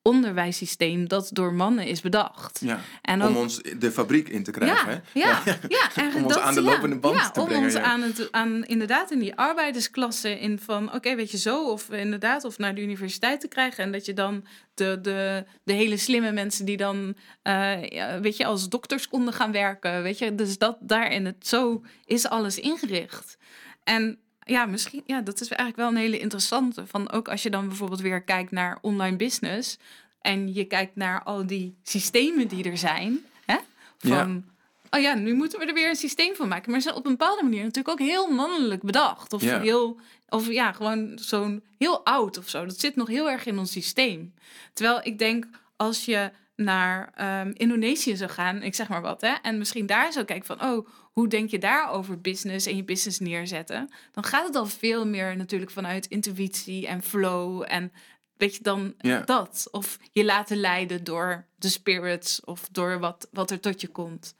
onderwijssysteem 0.07 1.07
dat 1.07 1.29
door 1.33 1.53
mannen 1.53 1.87
is 1.87 2.01
bedacht. 2.01 2.59
Ja. 2.63 2.79
En 3.01 3.23
Om 3.23 3.37
ons 3.37 3.61
de 3.77 3.91
fabriek 3.91 4.29
in 4.29 4.43
te 4.43 4.51
krijgen. 4.51 5.03
ja, 5.13 5.13
hè? 5.13 5.19
ja, 5.19 5.57
ja, 5.67 5.81
eigenlijk 5.95 6.15
Om 6.15 6.23
ons 6.23 6.33
dat, 6.33 6.43
aan 6.43 6.53
de 6.53 6.61
lopende 6.61 6.95
band 6.95 7.15
ja, 7.15 7.29
te 7.29 7.39
om 7.39 7.47
brengen, 7.47 7.63
ons 7.63 7.73
ja. 7.73 7.81
aan, 7.81 8.01
het, 8.01 8.31
aan 8.31 8.65
inderdaad 8.65 9.11
in 9.11 9.19
die 9.19 9.35
arbeidersklasse 9.35 10.39
in 10.39 10.59
van 10.59 10.93
oké, 10.93 11.15
weet 11.15 11.31
je 11.31 11.37
zo, 11.37 11.71
of 11.71 11.89
inderdaad, 11.89 12.43
of 12.43 12.57
naar 12.57 12.75
de 12.75 12.81
universiteit 12.81 13.39
te 13.41 13.47
krijgen 13.47 13.83
en 13.83 13.91
dat 13.91 14.05
je 14.05 14.13
dan 14.13 14.45
de, 14.73 14.99
de, 15.01 15.45
de 15.63 15.73
hele 15.73 15.97
slimme 15.97 16.31
mensen 16.31 16.65
die 16.65 16.77
dan, 16.77 17.15
eh, 17.41 17.79
weet 18.21 18.37
je, 18.37 18.45
als 18.45 18.69
dokters 18.69 19.07
konden 19.07 19.33
gaan 19.33 19.51
werken, 19.51 20.03
weet 20.03 20.17
je, 20.17 20.35
dus 20.35 20.57
dat 20.57 20.77
daarin 20.79 21.25
het 21.25 21.47
zo 21.47 21.83
is 22.05 22.27
alles 22.27 22.59
ingericht. 22.59 23.37
En 23.83 24.19
ja, 24.45 24.65
misschien, 24.65 25.03
ja, 25.05 25.21
dat 25.21 25.41
is 25.41 25.47
eigenlijk 25.47 25.77
wel 25.77 25.87
een 25.87 26.05
hele 26.05 26.19
interessante. 26.19 26.87
Van 26.87 27.11
ook 27.11 27.27
als 27.27 27.43
je 27.43 27.49
dan 27.49 27.67
bijvoorbeeld 27.67 28.01
weer 28.01 28.21
kijkt 28.21 28.51
naar 28.51 28.77
online 28.81 29.15
business. 29.15 29.77
En 30.21 30.53
je 30.53 30.65
kijkt 30.65 30.95
naar 30.95 31.23
al 31.23 31.45
die 31.47 31.75
systemen 31.83 32.47
die 32.47 32.69
er 32.69 32.77
zijn. 32.77 33.25
Hè? 33.45 33.57
Van, 33.97 34.45
oh 34.89 34.99
ja, 35.01 35.13
nu 35.13 35.33
moeten 35.33 35.59
we 35.59 35.65
er 35.65 35.73
weer 35.73 35.89
een 35.89 35.95
systeem 35.95 36.35
van 36.35 36.47
maken. 36.47 36.71
Maar 36.71 36.79
ze 36.79 36.87
zijn 36.87 36.99
op 36.99 37.05
een 37.05 37.17
bepaalde 37.17 37.43
manier 37.43 37.63
natuurlijk 37.63 38.01
ook 38.01 38.07
heel 38.07 38.31
mannelijk 38.31 38.81
bedacht. 38.81 39.33
Of 39.33 39.41
Ja. 39.41 39.59
heel, 39.59 39.99
of 40.29 40.47
ja, 40.51 40.71
gewoon 40.71 41.11
zo'n 41.21 41.63
heel 41.77 42.05
oud 42.05 42.37
of 42.37 42.49
zo. 42.49 42.65
Dat 42.65 42.79
zit 42.79 42.95
nog 42.95 43.07
heel 43.07 43.29
erg 43.29 43.45
in 43.45 43.59
ons 43.59 43.71
systeem. 43.71 44.33
Terwijl 44.73 44.99
ik 45.03 45.19
denk, 45.19 45.45
als 45.75 46.05
je 46.05 46.31
naar 46.55 47.11
ehm, 47.15 47.51
Indonesië 47.53 48.15
zou 48.15 48.29
gaan, 48.29 48.61
ik 48.61 48.75
zeg 48.75 48.87
maar 48.87 49.01
wat, 49.01 49.21
hè, 49.21 49.33
en 49.41 49.57
misschien 49.57 49.85
daar 49.85 50.13
zou 50.13 50.25
kijken 50.25 50.45
van, 50.45 50.69
oh, 50.69 50.87
hoe 51.15 51.27
denk 51.27 51.49
je 51.49 51.59
daar 51.59 51.89
over 51.89 52.21
business 52.21 52.65
en 52.65 52.75
je 52.75 52.83
business 52.83 53.19
neerzetten? 53.19 53.89
Dan 54.11 54.23
gaat 54.23 54.47
het 54.47 54.55
al 54.55 54.65
veel 54.65 55.07
meer 55.07 55.37
natuurlijk 55.37 55.71
vanuit 55.71 56.05
intuïtie 56.05 56.87
en 56.87 57.03
flow 57.03 57.63
en 57.67 57.91
weet 58.37 58.55
je 58.55 58.63
dan 58.63 58.93
dat. 59.25 59.67
Of 59.71 59.99
je 60.11 60.25
laten 60.25 60.57
leiden 60.57 61.03
door 61.03 61.45
de 61.55 61.69
spirits 61.69 62.43
of 62.43 62.67
door 62.71 62.99
wat, 62.99 63.27
wat 63.31 63.51
er 63.51 63.59
tot 63.59 63.81
je 63.81 63.87
komt. 63.87 64.35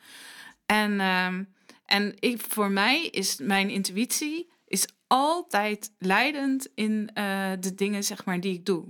En, 0.66 1.00
ehm, 1.00 1.44
en 1.86 2.14
ik, 2.20 2.42
voor 2.42 2.72
mij 2.72 3.06
is 3.06 3.38
mijn 3.38 3.70
intuïtie 3.70 4.50
is 4.68 4.88
altijd 5.08 5.92
leidend 6.00 6.68
in 6.74 7.10
eh, 7.14 7.52
de 7.60 7.76
dingen 7.76 8.04
zeg 8.04 8.26
maar, 8.26 8.40
die 8.40 8.54
ik 8.54 8.66
doe. 8.66 8.86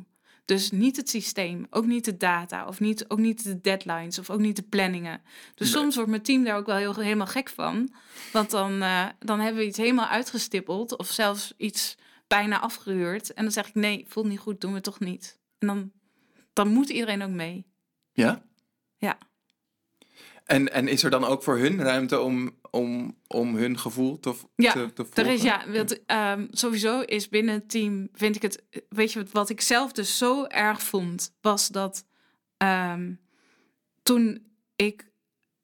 Dus 0.45 0.71
niet 0.71 0.95
het 0.95 1.09
systeem, 1.09 1.67
ook 1.69 1.85
niet 1.85 2.05
de 2.05 2.17
data, 2.17 2.67
of 2.67 2.79
niet, 2.79 3.09
ook 3.09 3.17
niet 3.19 3.43
de 3.43 3.61
deadlines, 3.61 4.19
of 4.19 4.29
ook 4.29 4.39
niet 4.39 4.55
de 4.55 4.63
planningen. 4.63 5.21
Dus 5.55 5.71
Nee. 5.73 5.81
soms 5.81 5.95
wordt 5.95 6.09
mijn 6.09 6.21
team 6.21 6.43
daar 6.43 6.57
ook 6.57 6.65
wel 6.65 6.75
heel, 6.75 6.95
helemaal 6.95 7.27
gek 7.27 7.49
van. 7.49 7.93
Want 8.33 8.49
dan, 8.49 8.81
eh, 8.81 9.05
dan 9.19 9.39
hebben 9.39 9.61
we 9.61 9.67
iets 9.67 9.77
helemaal 9.77 10.07
uitgestippeld, 10.07 10.97
of 10.97 11.07
zelfs 11.07 11.53
iets 11.57 11.95
bijna 12.27 12.59
afgehuurd. 12.59 13.33
En 13.33 13.43
dan 13.43 13.51
zeg 13.51 13.67
ik: 13.67 13.75
nee, 13.75 14.05
voelt 14.07 14.27
niet 14.27 14.39
goed, 14.39 14.61
doen 14.61 14.73
we 14.73 14.81
toch 14.81 14.99
niet. 14.99 15.39
En 15.57 15.67
dan, 15.67 15.91
dan 16.53 16.67
moet 16.67 16.89
iedereen 16.89 17.21
ook 17.23 17.29
mee. 17.29 17.65
Ja? 18.11 18.43
Ja. 18.97 19.17
En, 20.45 20.71
en 20.71 20.87
is 20.87 21.03
er 21.03 21.09
dan 21.09 21.23
ook 21.23 21.43
voor 21.43 21.57
hun 21.57 21.81
ruimte 21.81 22.19
om, 22.19 22.55
om, 22.71 23.17
om 23.27 23.55
hun 23.55 23.79
gevoel 23.79 24.19
te, 24.19 24.33
Ja, 24.55 24.71
te, 24.71 24.93
te 24.93 25.21
Er 25.21 25.27
is, 25.27 25.41
ja, 25.41 25.63
want, 25.71 26.05
ehm, 26.05 26.47
sowieso 26.51 27.01
is 27.01 27.29
binnen 27.29 27.53
het 27.53 27.69
team, 27.69 28.09
vind 28.13 28.35
ik 28.35 28.41
het, 28.41 28.63
weet 28.89 29.13
je 29.13 29.19
wat, 29.19 29.31
wat 29.31 29.49
ik 29.49 29.61
zelf 29.61 29.91
dus 29.91 30.17
zo 30.17 30.45
erg 30.45 30.83
vond, 30.83 31.33
was 31.41 31.67
dat 31.67 32.05
ehm, 32.57 33.13
toen 34.03 34.45
ik 34.75 35.13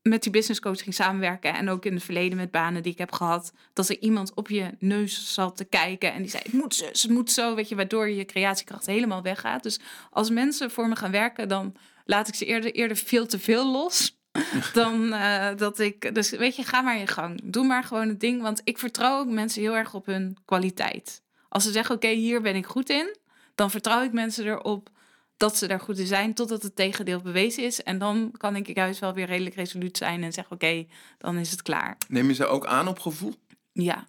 met 0.01 0.23
die 0.23 0.32
business 0.32 0.59
coach 0.59 0.82
ging 0.82 0.95
samenwerken 0.95 1.53
en 1.53 1.69
ook 1.69 1.86
in 1.86 1.93
het 1.93 2.03
verleden 2.03 2.38
met 2.38 2.51
banen 2.51 2.84
die 2.84 2.91
ik 2.91 2.97
heb 2.97 3.11
gehad, 3.11 3.53
dat 3.73 3.89
er 3.89 3.99
iemand 3.99 4.34
op 4.34 4.49
je 4.49 4.75
neus 4.79 5.34
zat 5.34 5.57
te 5.57 5.65
kijken 5.65 6.13
en 6.13 6.21
die 6.21 6.32
zei, 6.32 6.43
het 6.43 6.53
moet 6.53 6.75
zo, 6.75 6.86
het 6.86 7.09
moet 7.09 7.32
zo, 7.32 7.55
weet 7.55 7.69
je, 7.69 7.75
waardoor 7.75 8.09
je 8.09 8.25
creatiekracht 8.25 8.86
helemaal 8.86 9.21
weggaat. 9.21 9.63
Dus 9.63 9.79
als 10.09 10.29
mensen 10.29 10.71
voor 10.71 10.88
me 10.88 10.95
gaan 10.95 11.11
werken, 11.11 11.47
dan 11.47 11.75
laat 12.05 12.27
ik 12.27 12.36
ze 12.36 12.45
eerder, 12.45 12.71
eerder 12.71 12.97
veel 12.97 13.25
te 13.25 13.39
veel 13.39 13.71
los 13.71 14.19
dan 14.73 15.13
eh, 15.13 15.55
dat 15.55 15.79
ik. 15.79 16.15
Dus 16.15 16.29
weet 16.29 16.55
je, 16.55 16.63
ga 16.63 16.82
maar 16.82 16.97
je 16.97 17.07
gang. 17.07 17.39
Doe 17.43 17.65
maar 17.65 17.84
gewoon 17.84 18.07
het 18.07 18.19
ding. 18.19 18.41
Want 18.41 18.61
ik 18.63 18.77
vertrouw 18.77 19.19
ook 19.19 19.29
mensen 19.29 19.61
heel 19.61 19.75
erg 19.75 19.93
op 19.93 20.05
hun 20.05 20.38
kwaliteit. 20.45 21.21
Als 21.49 21.63
ze 21.63 21.71
zeggen: 21.71 21.95
Oké, 21.95 22.07
hier 22.07 22.41
ben 22.41 22.55
ik 22.55 22.65
goed 22.65 22.89
in. 22.89 23.15
Dan 23.55 23.71
vertrouw 23.71 24.03
ik 24.03 24.11
mensen 24.11 24.45
erop 24.45 24.89
dat 25.38 25.57
ze 25.57 25.67
daar 25.67 25.79
goed 25.79 25.99
in 25.99 26.05
zijn. 26.05 26.34
Totdat 26.34 26.63
het 26.63 26.75
tegendeel 26.75 27.21
bewezen 27.21 27.63
is. 27.63 27.84
En 27.84 27.97
dan 27.97 28.34
kan 28.38 28.55
ik 28.55 28.75
juist 28.75 28.99
wel 28.99 29.13
weer 29.13 29.25
redelijk 29.25 29.55
resoluut 29.55 29.97
zijn. 29.97 30.23
En 30.23 30.34
zeggen: 30.34 30.53
Oké, 30.53 30.86
dan 31.17 31.38
is 31.38 31.51
het 31.51 31.61
klaar. 31.61 31.97
Neem 32.07 32.27
je 32.27 32.34
ze 32.34 32.45
ook 32.45 32.65
aan 32.65 32.88
op 32.88 32.99
gevoel? 32.99 33.34
Ja. 33.71 34.07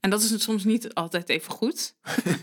En 0.00 0.10
dat 0.10 0.22
is 0.22 0.30
het 0.30 0.42
soms 0.42 0.64
niet 0.64 0.94
altijd 0.94 1.28
even 1.28 1.52
goed. 1.52 1.94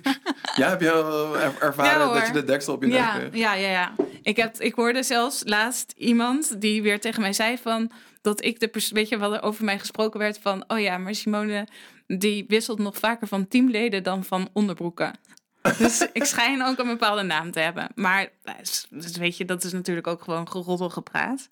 Ja, 0.55 0.69
heb 0.69 0.81
je 0.81 0.91
al 0.91 1.37
er- 1.37 1.61
ervaren 1.61 2.07
Ja, 2.07 2.13
dat 2.13 2.27
je 2.27 2.33
de 2.33 2.43
deksel 2.43 2.73
op 2.73 2.81
je 2.81 2.87
nek 2.87 2.97
Ja, 2.97 3.17
kreeg? 3.17 3.35
ja, 3.35 3.53
ja, 3.53 3.69
ja. 3.69 3.93
Ik, 4.21 4.35
heb, 4.37 4.55
ik 4.59 4.73
hoorde 4.75 5.03
zelfs 5.03 5.41
laatst 5.45 5.93
iemand 5.97 6.61
die 6.61 6.81
weer 6.81 6.99
tegen 7.01 7.21
mij 7.21 7.33
zei 7.33 7.57
van... 7.57 7.91
dat 8.21 8.43
ik 8.43 8.59
de 8.59 8.89
weet 8.93 9.09
je 9.09 9.17
wat 9.17 9.33
er 9.33 9.41
over 9.41 9.65
mij 9.65 9.79
gesproken 9.79 10.19
werd 10.19 10.39
van... 10.39 10.63
oh 10.67 10.79
ja, 10.79 10.97
maar 10.97 11.15
Simone 11.15 11.67
die 12.07 12.45
wisselt 12.47 12.79
nog 12.79 12.97
vaker 12.97 13.27
van 13.27 13.47
teamleden 13.47 14.03
dan 14.03 14.23
van 14.23 14.49
onderbroeken. 14.53 15.13
Dus 15.77 16.07
ik 16.13 16.23
schijn 16.23 16.63
ook 16.63 16.77
een 16.79 16.87
bepaalde 16.87 17.23
naam 17.23 17.51
te 17.51 17.59
hebben. 17.59 17.91
Maar 17.95 18.29
nou, 18.43 18.57
dus- 18.59 18.87
weet 19.17 19.37
je, 19.37 19.45
dat 19.45 19.63
is 19.63 19.71
natuurlijk 19.71 20.07
ook 20.07 20.23
gewoon 20.23 20.49
geroddel 20.49 20.89
gepraat. 20.89 21.49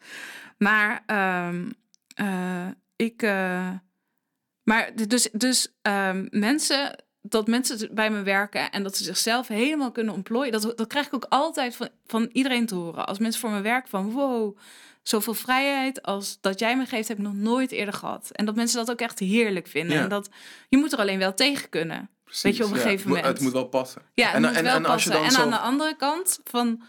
Maar 0.58 1.04
ehm, 1.06 1.70
eh, 2.16 2.68
ik... 2.96 3.22
eh, 3.22 3.70
maar 4.64 4.92
dus, 5.08 5.30
dus 5.32 5.74
ehm, 5.82 6.28
mensen, 6.30 7.04
dat 7.22 7.48
mensen 7.48 7.90
bij 7.96 8.10
me 8.12 8.22
werken 8.22 8.72
en 8.72 8.84
dat 8.84 8.98
ze 8.98 9.04
zichzelf 9.04 9.48
helemaal 9.48 9.92
kunnen 9.92 10.14
ontplooien, 10.14 10.52
dat, 10.52 10.78
dat 10.78 10.88
krijg 10.88 11.06
ik 11.08 11.14
ook 11.14 11.26
altijd 11.30 11.76
van, 11.76 11.90
van 12.08 12.30
iedereen 12.32 12.66
te 12.66 12.76
horen. 12.76 13.06
Als 13.08 13.20
mensen 13.20 13.42
voor 13.42 13.50
me 13.52 13.62
werken 13.62 13.90
van 13.90 14.12
wow, 14.12 14.58
zoveel 15.04 15.34
vrijheid 15.34 16.02
als 16.04 16.38
dat 16.42 16.60
jij 16.60 16.78
me 16.78 16.86
geeft, 16.86 17.08
heb 17.08 17.18
ik 17.18 17.24
nog 17.24 17.34
nooit 17.34 17.72
eerder 17.72 17.94
gehad. 17.94 18.30
En 18.32 18.46
dat 18.46 18.56
mensen 18.56 18.78
dat 18.78 18.92
ook 18.92 19.02
echt 19.02 19.20
heerlijk 19.20 19.68
vinden. 19.68 19.98
Ja. 19.98 20.04
En 20.04 20.10
dat 20.10 20.30
je 20.70 20.78
moet 20.78 20.94
er 20.94 21.00
alleen 21.00 21.20
wel 21.20 21.34
tegen 21.34 21.70
kunnen. 21.70 22.10
Weet 22.42 22.58
je, 22.58 22.64
op 22.64 22.70
een 22.72 22.76
ja, 22.78 22.82
gegeven 22.82 22.98
het 23.00 23.06
moet- 23.08 23.16
moment. 23.18 23.34
Het 23.34 23.42
moet 23.44 23.54
wel 23.54 23.68
passen. 23.68 24.02
Ja, 24.14 24.34
En- 24.34 24.46
en- 24.46 24.86
als 24.86 25.04
je 25.04 25.10
dan 25.10 25.24
En 25.24 25.32
zo- 25.32 25.42
aan 25.42 25.50
de 25.50 25.58
andere 25.58 25.96
kant 25.96 26.40
van 26.44 26.84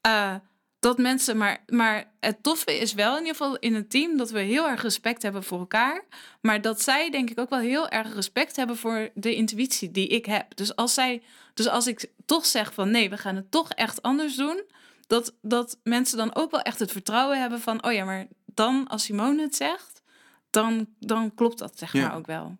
eh, 0.00 0.34
dat 0.80 0.98
mensen, 0.98 1.36
maar, 1.36 1.62
maar 1.66 2.10
het 2.20 2.42
toffe 2.42 2.78
is 2.78 2.92
wel 2.92 3.12
in 3.12 3.18
ieder 3.24 3.36
geval 3.36 3.56
in 3.56 3.74
het 3.74 3.90
team 3.90 4.16
dat 4.16 4.30
we 4.30 4.40
heel 4.40 4.68
erg 4.68 4.82
respect 4.82 5.22
hebben 5.22 5.44
voor 5.44 5.58
elkaar, 5.58 6.04
maar 6.40 6.60
dat 6.60 6.82
zij 6.82 7.10
denk 7.10 7.30
ik 7.30 7.40
ook 7.40 7.50
wel 7.50 7.58
heel 7.58 7.88
erg 7.88 8.14
respect 8.14 8.56
hebben 8.56 8.76
voor 8.76 9.08
de 9.14 9.34
intuïtie 9.34 9.90
die 9.90 10.08
ik 10.08 10.26
heb. 10.26 10.56
Dus 10.56 10.76
als 10.76 10.94
zij, 10.94 11.22
dus 11.54 11.68
als 11.68 11.86
ik 11.86 12.10
toch 12.26 12.46
zeg 12.46 12.74
van 12.74 12.90
nee, 12.90 13.10
we 13.10 13.16
gaan 13.16 13.36
het 13.36 13.50
toch 13.50 13.70
echt 13.72 14.02
anders 14.02 14.36
doen, 14.36 14.62
dat, 15.06 15.34
dat 15.42 15.78
mensen 15.82 16.18
dan 16.18 16.34
ook 16.34 16.50
wel 16.50 16.60
echt 16.60 16.78
het 16.78 16.92
vertrouwen 16.92 17.40
hebben 17.40 17.60
van 17.60 17.84
oh 17.84 17.92
ja, 17.92 18.04
maar 18.04 18.26
dan 18.44 18.86
als 18.88 19.04
Simone 19.04 19.42
het 19.42 19.56
zegt, 19.56 20.02
dan, 20.50 20.86
dan 20.98 21.34
klopt 21.34 21.58
dat 21.58 21.78
zeg 21.78 21.92
Ja. 21.92 22.06
maar 22.08 22.16
ook 22.16 22.26
wel. 22.26 22.56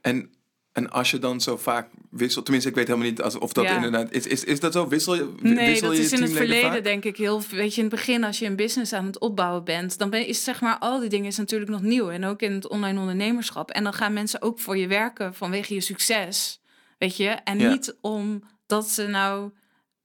En, 0.00 0.34
en 0.72 0.90
als 0.90 1.10
je 1.10 1.18
dan 1.18 1.40
zo 1.40 1.56
vaak 1.56 1.88
wisselt, 2.10 2.44
tenminste, 2.44 2.70
ik 2.70 2.76
weet 2.76 2.86
helemaal 2.86 3.08
niet 3.08 3.22
als, 3.22 3.38
of 3.38 3.52
dat 3.52 3.64
Ja. 3.64 3.74
inderdaad 3.74 4.12
is. 4.12 4.26
Is, 4.26 4.44
is 4.44 4.60
dat 4.60 4.72
zo? 4.72 4.88
Wissel 4.88 5.14
je, 5.14 5.34
Nee, 5.40 5.66
wissel 5.68 5.88
dat 5.88 5.96
je 5.96 6.02
is 6.02 6.12
in 6.12 6.22
het 6.22 6.32
verleden 6.32 6.70
vaak? 6.72 6.84
denk 6.84 7.04
ik 7.04 7.16
heel... 7.16 7.42
Weet 7.50 7.74
je, 7.74 7.82
in 7.82 7.86
het 7.86 7.96
begin 7.96 8.24
als 8.24 8.38
je 8.38 8.46
een 8.46 8.56
business 8.56 8.92
aan 8.92 9.06
het 9.06 9.18
opbouwen 9.18 9.64
bent... 9.64 9.98
dan 9.98 10.10
ben, 10.10 10.26
is 10.26 10.44
zeg 10.44 10.60
maar 10.60 10.78
al 10.78 11.00
die 11.00 11.08
dingen 11.08 11.26
is 11.26 11.36
natuurlijk 11.36 11.70
nog 11.70 11.82
nieuw. 11.82 12.10
En 12.10 12.24
ook 12.24 12.42
in 12.42 12.52
het 12.52 12.68
online 12.68 12.98
ondernemerschap. 13.00 13.70
En 13.70 13.84
dan 13.84 13.92
gaan 13.92 14.12
mensen 14.12 14.42
ook 14.42 14.58
voor 14.60 14.76
je 14.76 14.86
werken 14.86 15.34
vanwege 15.34 15.74
je 15.74 15.80
succes. 15.80 16.60
Weet 16.98 17.16
je? 17.16 17.28
En 17.28 17.58
Ja. 17.58 17.70
niet 17.70 17.96
omdat 18.00 18.88
ze 18.88 19.06
nou 19.06 19.50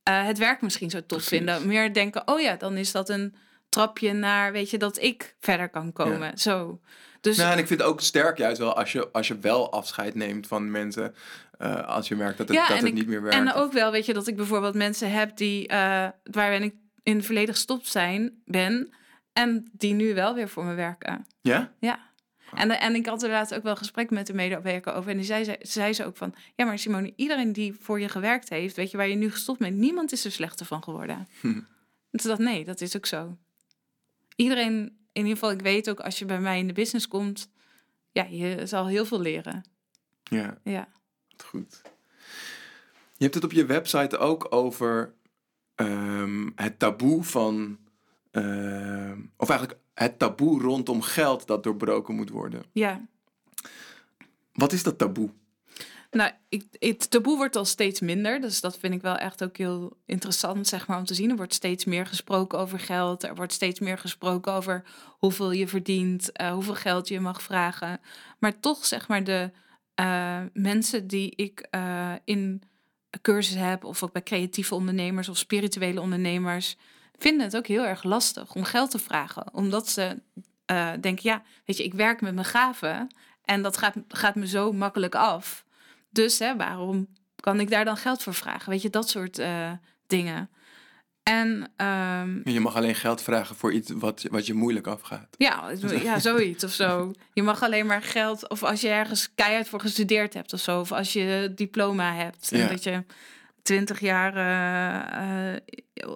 eh, 0.04 0.26
het 0.26 0.38
werk 0.38 0.62
misschien 0.62 0.90
zo 0.90 0.98
tof 1.00 1.08
Precies. 1.08 1.28
vinden. 1.38 1.68
Meer 1.68 1.94
denken, 1.94 2.28
oh 2.28 2.40
ja, 2.42 2.56
dan 2.56 2.78
is 2.78 2.92
dat 2.92 3.10
een 3.10 3.36
trapje 3.70 4.14
naar... 4.14 4.52
Weet 4.52 4.70
je, 4.70 4.78
dat 4.78 5.02
ik 5.02 5.36
verder 5.40 5.70
kan 5.70 5.94
komen. 5.94 6.38
Zo. 6.38 6.80
Dus 7.26 7.38
Nou, 7.38 7.52
en 7.52 7.58
ik 7.58 7.68
vind 7.68 7.80
het 7.80 7.90
ook 7.90 8.02
sterk 8.02 8.38
juist 8.38 8.58
wel 8.58 8.76
als 8.78 8.92
je, 8.92 9.12
als 9.12 9.28
je 9.28 9.40
wel 9.40 9.72
afscheid 9.72 10.16
neemt 10.16 10.48
van 10.48 10.72
mensen. 10.72 11.16
eh, 11.58 11.88
als 11.88 12.08
je 12.08 12.16
merkt 12.16 12.38
dat 12.38 12.48
het, 12.48 12.58
Ja, 12.58 12.68
dat 12.68 12.78
het 12.78 12.88
ik- 12.88 12.94
niet 12.94 13.08
meer 13.08 13.22
werkt. 13.22 13.38
En 13.38 13.54
ook 13.54 13.72
wel, 13.72 13.92
weet 13.92 14.06
je, 14.06 14.14
dat 14.14 14.28
ik 14.28 14.36
bijvoorbeeld 14.36 14.76
mensen 14.76 15.12
heb 15.12 15.38
die, 15.38 15.68
eh 15.68 16.08
waar 16.24 16.54
ik 16.54 16.76
in 17.04 17.16
het 17.16 17.26
verleden 17.26 17.54
gestopt 17.54 17.88
zijn, 17.88 18.42
ben. 18.46 18.94
En 19.34 19.70
die 19.72 19.94
nu 19.94 20.14
wel 20.14 20.34
weer 20.36 20.50
voor 20.50 20.64
me 20.66 20.74
werken. 20.74 21.26
Ja? 21.42 21.74
Ja. 21.80 22.00
En, 22.54 22.80
en 22.80 22.96
ik 22.96 23.06
had 23.06 23.24
inderdaad 23.24 23.54
ook 23.56 23.64
wel 23.64 23.76
gesprek 23.76 24.10
met 24.10 24.28
de 24.28 24.34
medewerker 24.34 24.94
over. 24.94 25.12
En 25.12 25.18
die 25.18 25.26
zei, 25.26 25.44
ze- 25.44 25.60
zei 25.62 25.94
ze 25.94 26.06
ook 26.06 26.18
van... 26.18 26.36
Ja, 26.56 26.66
maar 26.66 26.80
Simone, 26.80 27.14
iedereen 27.16 27.54
die 27.54 27.74
voor 27.82 28.00
je 28.00 28.10
gewerkt 28.10 28.50
heeft... 28.50 28.76
Weet 28.76 28.92
je, 28.92 28.98
waar 28.98 29.08
je 29.08 29.16
nu 29.16 29.32
gestopt 29.32 29.60
bent... 29.60 29.78
Niemand 29.78 30.12
is 30.12 30.26
er 30.26 30.32
slechter 30.32 30.66
van 30.66 30.84
geworden. 30.84 31.28
Hm. 31.42 31.48
En 31.48 32.20
toen 32.20 32.30
dacht 32.30 32.40
ik, 32.40 32.46
nee, 32.46 32.66
dat 32.66 32.82
is 32.82 32.96
ook 32.96 33.06
zo. 33.06 33.38
Iedereen, 34.36 34.98
in 35.16 35.22
ieder 35.22 35.34
geval, 35.34 35.52
ik 35.52 35.62
weet 35.62 35.90
ook... 35.90 36.00
Als 36.00 36.20
je 36.20 36.26
bij 36.26 36.40
mij 36.40 36.60
in 36.60 36.68
de 36.68 36.74
business 36.74 37.08
komt... 37.08 37.50
Ja, 38.12 38.24
je 38.30 38.66
zal 38.66 38.88
heel 38.88 39.06
veel 39.06 39.20
leren. 39.20 39.64
Ja, 40.24 40.58
Ja. 40.64 40.88
goed. 41.46 41.82
Je 43.18 43.24
hebt 43.24 43.34
het 43.36 43.44
op 43.44 43.52
je 43.52 43.66
website 43.66 44.18
ook 44.18 44.48
over 44.50 45.14
ehm, 45.76 46.50
het 46.56 46.80
taboe 46.80 47.24
van... 47.24 47.78
ehm, 48.32 49.20
of 49.38 49.50
eigenlijk 49.50 49.80
het 49.94 50.20
taboe 50.20 50.62
rondom 50.62 51.02
geld 51.02 51.48
dat 51.48 51.64
doorbroken 51.64 52.16
moet 52.16 52.30
worden. 52.30 52.64
Ja. 52.72 53.06
Wat 54.54 54.72
is 54.74 54.84
dat 54.84 54.98
taboe? 54.98 55.30
Nou, 56.16 56.32
ik, 56.50 56.66
het 56.80 57.12
taboe 57.12 57.38
wordt 57.38 57.56
al 57.56 57.66
steeds 57.66 58.00
minder. 58.00 58.42
Dus 58.42 58.62
dat 58.62 58.78
vind 58.78 58.94
ik 58.94 59.02
wel 59.02 59.18
echt 59.18 59.44
ook 59.44 59.58
heel 59.58 59.98
interessant, 60.06 60.68
zeg 60.68 60.88
maar, 60.88 60.98
om 60.98 61.06
te 61.06 61.14
zien. 61.14 61.30
Er 61.30 61.36
wordt 61.36 61.54
steeds 61.54 61.86
meer 61.86 62.06
gesproken 62.06 62.60
over 62.60 62.80
geld. 62.80 63.24
Er 63.24 63.36
wordt 63.36 63.54
steeds 63.54 63.80
meer 63.80 63.98
gesproken 63.98 64.54
over 64.54 64.84
hoeveel 65.08 65.52
je 65.52 65.68
verdient, 65.68 66.32
eh, 66.32 66.52
hoeveel 66.52 66.76
geld 66.76 67.08
je 67.08 67.20
mag 67.20 67.42
vragen. 67.42 68.00
Maar 68.40 68.60
toch, 68.60 68.86
zeg 68.86 69.08
maar, 69.08 69.24
de 69.24 69.52
eh, 69.96 70.42
mensen 70.54 71.08
die 71.08 71.34
ik 71.36 71.68
eh, 71.70 72.14
in 72.24 72.64
cursus 73.22 73.56
heb, 73.56 73.84
of 73.84 74.04
ook 74.04 74.12
bij 74.12 74.24
creatieve 74.24 74.76
ondernemers 74.76 75.30
of 75.30 75.38
spirituele 75.38 76.02
ondernemers, 76.02 76.78
vinden 77.18 77.46
het 77.46 77.58
ook 77.58 77.68
heel 77.68 77.86
erg 77.86 78.04
lastig 78.04 78.56
om 78.56 78.64
geld 78.64 78.92
te 78.92 79.00
vragen. 79.00 79.54
Omdat 79.54 79.90
ze 79.90 80.22
denken, 81.00 81.20
ja, 81.22 81.44
weet 81.66 81.78
je, 81.78 81.84
ik 81.84 81.94
werk 81.94 82.22
met 82.22 82.34
mijn 82.34 82.46
gaven 82.46 83.08
en 83.44 83.62
dat 83.62 83.78
gaat, 83.78 83.96
gaat 84.08 84.36
me 84.36 84.48
zo 84.48 84.72
makkelijk 84.72 85.16
af. 85.16 85.65
Dus 86.16 86.40
hè, 86.40 86.56
waarom 86.56 87.08
kan 87.40 87.60
ik 87.60 87.70
daar 87.70 87.86
dan 87.86 87.98
geld 87.98 88.24
voor 88.24 88.34
vragen? 88.34 88.70
Weet 88.70 88.82
je, 88.82 88.90
dat 88.90 89.10
soort 89.10 89.40
eh, 89.40 89.72
dingen. 90.08 90.50
En 91.24 91.72
ehm, 91.76 92.50
Je 92.50 92.60
mag 92.60 92.76
alleen 92.76 92.96
geld 92.96 93.22
vragen 93.22 93.56
voor 93.56 93.74
iets 93.74 93.92
wat, 93.96 94.26
wat 94.32 94.46
je 94.46 94.54
moeilijk 94.54 94.88
afgaat. 94.88 95.28
ja, 95.38 95.72
ja, 96.04 96.20
zoiets 96.20 96.64
of 96.64 96.72
zo. 96.72 97.12
Je 97.34 97.42
mag 97.44 97.64
alleen 97.64 97.86
maar 97.86 98.02
geld, 98.02 98.50
of 98.50 98.64
als 98.64 98.82
je 98.82 98.90
ergens 98.90 99.30
keihard 99.36 99.68
voor 99.70 99.80
gestudeerd 99.80 100.34
hebt 100.34 100.54
of 100.54 100.60
zo, 100.60 100.80
of 100.80 100.92
als 100.92 101.14
je 101.14 101.52
diploma 101.56 102.14
hebt. 102.14 102.52
En 102.52 102.58
Ja. 102.60 102.68
dat 102.68 102.84
je 102.84 103.04
twintig 103.62 104.00
jaar 104.00 104.36
eh, 104.36 105.54
eh, 105.56 105.62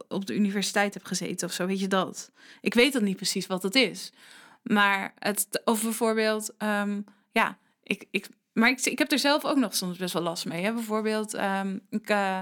op 0.08 0.26
de 0.26 0.36
universiteit 0.36 0.94
hebt 0.94 1.08
gezeten 1.08 1.48
of 1.48 1.54
zo, 1.54 1.66
weet 1.66 1.80
je 1.80 1.88
dat? 1.88 2.32
Ik 2.62 2.74
weet 2.74 2.94
dan 2.94 3.04
niet 3.04 3.16
precies 3.16 3.48
wat 3.48 3.64
het 3.64 3.76
is. 3.76 4.12
Maar 4.64 5.14
het, 5.20 5.62
of 5.64 5.84
bijvoorbeeld, 5.84 6.54
ehm, 6.58 7.02
ja, 7.32 7.58
ik, 7.84 8.06
ik, 8.12 8.28
maar 8.60 8.70
ik, 8.70 8.86
ik 8.86 9.00
heb 9.00 9.12
er 9.12 9.20
zelf 9.20 9.46
ook 9.46 9.58
nog 9.58 9.76
soms 9.76 9.98
best 9.98 10.14
wel 10.14 10.22
last 10.24 10.46
mee. 10.46 10.64
Hè? 10.64 10.74
Bijvoorbeeld, 10.74 11.34
ehm, 11.34 11.78
ik, 11.90 12.10
eh, 12.10 12.40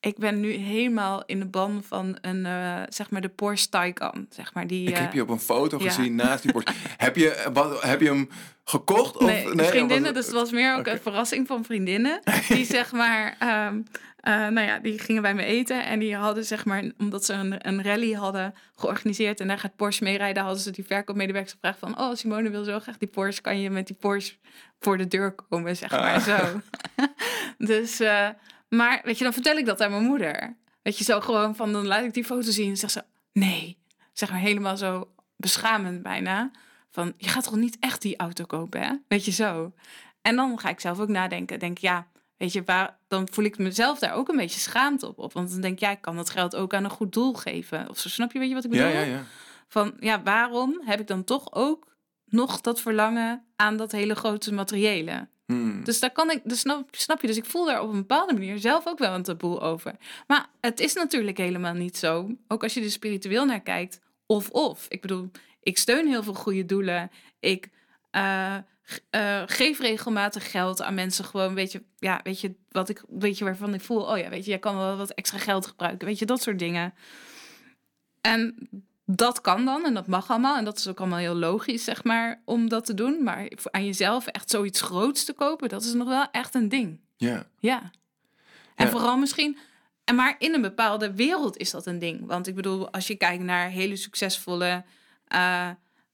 ik 0.00 0.18
ben 0.18 0.40
nu 0.40 0.52
helemaal 0.52 1.22
in 1.26 1.38
de 1.38 1.46
ban 1.46 1.82
van 1.86 2.18
een, 2.20 2.46
eh, 2.46 2.82
zeg 2.88 3.10
maar, 3.10 3.20
de 3.20 3.28
Porsche 3.28 3.68
Taycan. 3.68 4.26
Zeg 4.30 4.54
maar, 4.54 4.66
die, 4.66 4.88
Ik 4.88 4.94
eh, 4.94 5.00
heb 5.00 5.12
je 5.12 5.22
op 5.22 5.28
een 5.28 5.40
foto 5.40 5.78
ja. 5.78 5.84
gezien 5.84 6.14
naast 6.14 6.42
die 6.42 6.52
Porsche. 6.52 6.72
heb, 6.96 7.16
je, 7.16 7.48
wat, 7.52 7.82
heb 7.82 8.00
je 8.00 8.06
hem 8.08 8.28
gekocht? 8.64 9.16
Of, 9.16 9.22
Nee, 9.26 9.46
vriendinnen, 9.46 9.98
of 9.98 10.02
was- 10.02 10.12
dus 10.14 10.26
het 10.26 10.34
was 10.34 10.50
meer 10.50 10.76
ook 10.76 10.86
een 10.86 11.00
verrassing 11.00 11.46
van 11.46 11.64
vriendinnen. 11.64 12.20
Die 12.48 12.64
zeg 12.64 12.92
maar, 12.92 13.36
ehm, 13.38 13.80
eh, 14.20 14.32
nou 14.34 14.60
ja, 14.66 14.78
die 14.78 14.98
gingen 14.98 15.22
bij 15.22 15.34
me 15.34 15.44
eten 15.44 15.84
en 15.86 15.98
die 15.98 16.16
hadden 16.16 16.44
zeg 16.44 16.64
maar, 16.64 16.84
omdat 16.98 17.24
ze 17.24 17.32
een, 17.32 17.68
een 17.68 17.82
rally 17.82 18.12
hadden 18.12 18.54
georganiseerd 18.76 19.40
en 19.40 19.48
daar 19.48 19.58
gaat 19.58 19.76
Porsche 19.76 20.04
mee 20.04 20.16
rijden, 20.16 20.42
hadden 20.42 20.62
ze 20.62 20.70
die 20.70 20.84
verkoopmedewerkers 20.84 21.52
gevraagd 21.52 21.78
van, 21.78 21.98
oh 22.00 22.14
Simone 22.14 22.50
wil 22.50 22.64
zo 22.64 22.78
graag 22.80 22.98
die 22.98 23.08
Porsche, 23.08 23.42
kan 23.42 23.60
je 23.60 23.70
met 23.70 23.86
die 23.86 23.96
Porsche 23.96 24.36
voor 24.80 24.96
de 24.98 25.08
deur 25.08 25.34
komen, 25.34 25.76
zeg 25.76 25.90
maar 25.90 26.14
Ah. 26.14 26.20
zo. 26.20 26.60
dus, 27.72 28.00
eh, 28.00 28.28
maar 28.68 29.00
weet 29.04 29.18
je, 29.18 29.24
dan 29.24 29.32
vertel 29.32 29.56
ik 29.56 29.66
dat 29.66 29.80
aan 29.80 29.90
mijn 29.90 30.02
moeder. 30.04 30.56
Weet 30.82 30.98
je, 30.98 31.04
zo 31.04 31.20
gewoon 31.20 31.56
van, 31.56 31.72
dan 31.72 31.86
laat 31.86 32.04
ik 32.04 32.14
die 32.14 32.24
foto 32.24 32.50
zien 32.50 32.70
en 32.70 32.76
zegt 32.76 32.92
ze, 32.92 33.02
nee, 33.32 33.78
zeg 34.12 34.30
maar 34.30 34.40
helemaal 34.40 34.76
zo 34.76 35.12
beschamend 35.36 36.02
bijna. 36.02 36.50
Van, 36.90 37.12
je 37.16 37.28
gaat 37.28 37.44
toch 37.44 37.56
niet 37.56 37.76
echt 37.80 38.02
die 38.02 38.16
auto 38.16 38.44
kopen, 38.44 38.80
hè? 38.82 38.92
Weet 39.08 39.24
je 39.24 39.30
zo. 39.30 39.72
En 40.22 40.36
dan 40.36 40.58
ga 40.58 40.68
ik 40.68 40.80
zelf 40.80 40.98
ook 41.00 41.08
nadenken. 41.08 41.58
Denk, 41.58 41.78
ja, 41.78 42.06
weet 42.38 42.52
je, 42.52 42.62
waar, 42.64 42.98
dan 43.08 43.28
voel 43.30 43.44
ik 43.44 43.58
mezelf 43.58 43.98
daar 43.98 44.14
ook 44.14 44.28
een 44.28 44.36
beetje 44.36 44.60
schaamte 44.60 45.06
op. 45.06 45.18
op. 45.18 45.32
Want 45.32 45.50
dan 45.50 45.60
denk 45.60 45.74
ik, 45.74 45.80
ja, 45.80 45.90
ik 45.90 46.00
kan 46.00 46.16
dat 46.16 46.30
geld 46.30 46.56
ook 46.56 46.74
aan 46.74 46.84
een 46.84 46.90
goed 46.90 47.12
doel 47.12 47.32
geven. 47.34 47.88
Of 47.88 47.98
zo, 47.98 48.08
snap 48.08 48.32
je, 48.32 48.38
weet 48.38 48.48
je 48.48 48.54
wat 48.54 48.64
ik 48.64 48.70
bedoel? 48.70 48.86
Ja, 48.86 49.00
ja, 49.00 49.06
ja. 49.06 49.24
Van, 49.68 49.94
ja, 50.00 50.22
waarom 50.22 50.82
heb 50.84 51.00
ik 51.00 51.06
dan 51.06 51.24
toch 51.24 51.54
ook 51.54 51.86
nog 52.24 52.60
dat 52.60 52.80
verlangen 52.80 53.44
aan 53.56 53.76
dat 53.76 53.92
hele 53.92 54.14
grote 54.14 54.54
materiële? 54.54 55.28
Hmm. 55.46 55.84
Dus 55.84 56.00
daar 56.00 56.12
kan 56.12 56.30
ik, 56.30 56.40
dus 56.44 56.60
snap, 56.60 56.88
snap 56.90 57.20
je, 57.20 57.26
dus 57.26 57.36
ik 57.36 57.44
voel 57.44 57.64
daar 57.64 57.82
op 57.82 57.88
een 57.88 57.96
bepaalde 57.96 58.32
manier 58.32 58.58
zelf 58.58 58.86
ook 58.86 58.98
wel 58.98 59.14
een 59.14 59.22
taboe 59.22 59.60
over. 59.60 59.94
Maar 60.26 60.46
het 60.60 60.80
is 60.80 60.94
natuurlijk 60.94 61.38
helemaal 61.38 61.74
niet 61.74 61.96
zo. 61.96 62.30
Ook 62.48 62.62
als 62.62 62.74
je 62.74 62.82
er 62.82 62.90
spiritueel 62.90 63.44
naar 63.44 63.60
kijkt, 63.60 64.00
of 64.26 64.50
of. 64.50 64.86
Ik 64.88 65.00
bedoel, 65.00 65.30
ik 65.60 65.78
steun 65.78 66.06
heel 66.06 66.22
veel 66.22 66.34
goede 66.34 66.64
doelen. 66.64 67.10
Ik 67.40 67.68
eh, 68.10 68.56
eh, 69.10 69.42
geef 69.46 69.78
regelmatig 69.80 70.50
geld 70.50 70.82
aan 70.82 70.94
mensen. 70.94 71.24
Gewoon, 71.24 71.54
weet 71.54 71.72
je, 71.72 71.82
ja, 71.98 72.20
weet 72.22 72.40
je 72.40 72.54
wat 72.68 72.88
ik, 72.88 73.02
weet 73.08 73.38
je 73.38 73.44
waarvan 73.44 73.74
ik 73.74 73.80
voel, 73.80 74.02
oh 74.10 74.18
ja, 74.18 74.28
weet 74.28 74.44
je, 74.44 74.50
jij 74.50 74.58
kan 74.58 74.76
wel 74.76 74.96
wat 74.96 75.10
extra 75.10 75.38
geld 75.38 75.66
gebruiken. 75.66 76.06
Weet 76.06 76.18
je, 76.18 76.26
dat 76.26 76.42
soort 76.42 76.58
dingen. 76.58 76.94
En 78.20 78.68
dat 79.04 79.40
kan 79.40 79.64
dan 79.64 79.84
en 79.84 79.94
dat 79.94 80.06
mag 80.06 80.30
allemaal. 80.30 80.56
En 80.56 80.64
dat 80.64 80.78
is 80.78 80.88
ook 80.88 80.98
allemaal 80.98 81.18
heel 81.18 81.34
logisch, 81.34 81.84
zeg 81.84 82.04
maar, 82.04 82.42
om 82.44 82.68
dat 82.68 82.84
te 82.84 82.94
doen. 82.94 83.22
Maar 83.22 83.50
voor 83.56 83.72
aan 83.72 83.84
jezelf 83.84 84.26
echt 84.26 84.50
zoiets 84.50 84.80
groots 84.80 85.24
te 85.24 85.32
kopen, 85.32 85.68
dat 85.68 85.84
is 85.84 85.92
nog 85.92 86.08
wel 86.08 86.26
echt 86.30 86.54
een 86.54 86.68
ding. 86.68 87.00
ja. 87.16 87.46
Ja. 87.58 87.90
En 88.74 88.84
Ja. 88.84 88.90
vooral 88.90 89.16
misschien. 89.16 89.58
En 90.04 90.14
maar 90.14 90.34
in 90.38 90.54
een 90.54 90.60
bepaalde 90.60 91.14
wereld 91.14 91.56
is 91.56 91.70
dat 91.70 91.86
een 91.86 91.98
ding. 91.98 92.26
Want 92.26 92.46
ik 92.46 92.54
bedoel, 92.54 92.90
als 92.92 93.06
je 93.06 93.14
kijkt 93.16 93.42
naar 93.42 93.68
hele 93.68 93.96
succesvolle 93.96 94.84
eh, 95.24 95.70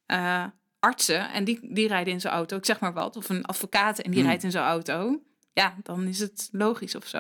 eh, 0.07 0.45
artsen 0.85 1.30
en 1.32 1.45
die, 1.45 1.59
die 1.62 1.89
rijden 1.89 2.12
in 2.12 2.20
zo'n 2.20 2.30
auto, 2.30 2.57
ik 2.57 2.64
zeg 2.64 2.80
maar 2.80 2.93
wat, 2.93 3.16
of 3.16 3.28
een 3.28 3.45
advocaat 3.45 3.99
en 3.99 4.11
die 4.11 4.20
Hmm. 4.20 4.28
rijdt 4.28 4.45
in 4.45 4.51
zo'n 4.51 4.62
auto. 4.62 5.20
Ja, 5.53 5.74
dan 5.82 6.07
is 6.07 6.18
het 6.18 6.49
logisch 6.53 6.95
of 6.95 7.07
zo. 7.07 7.18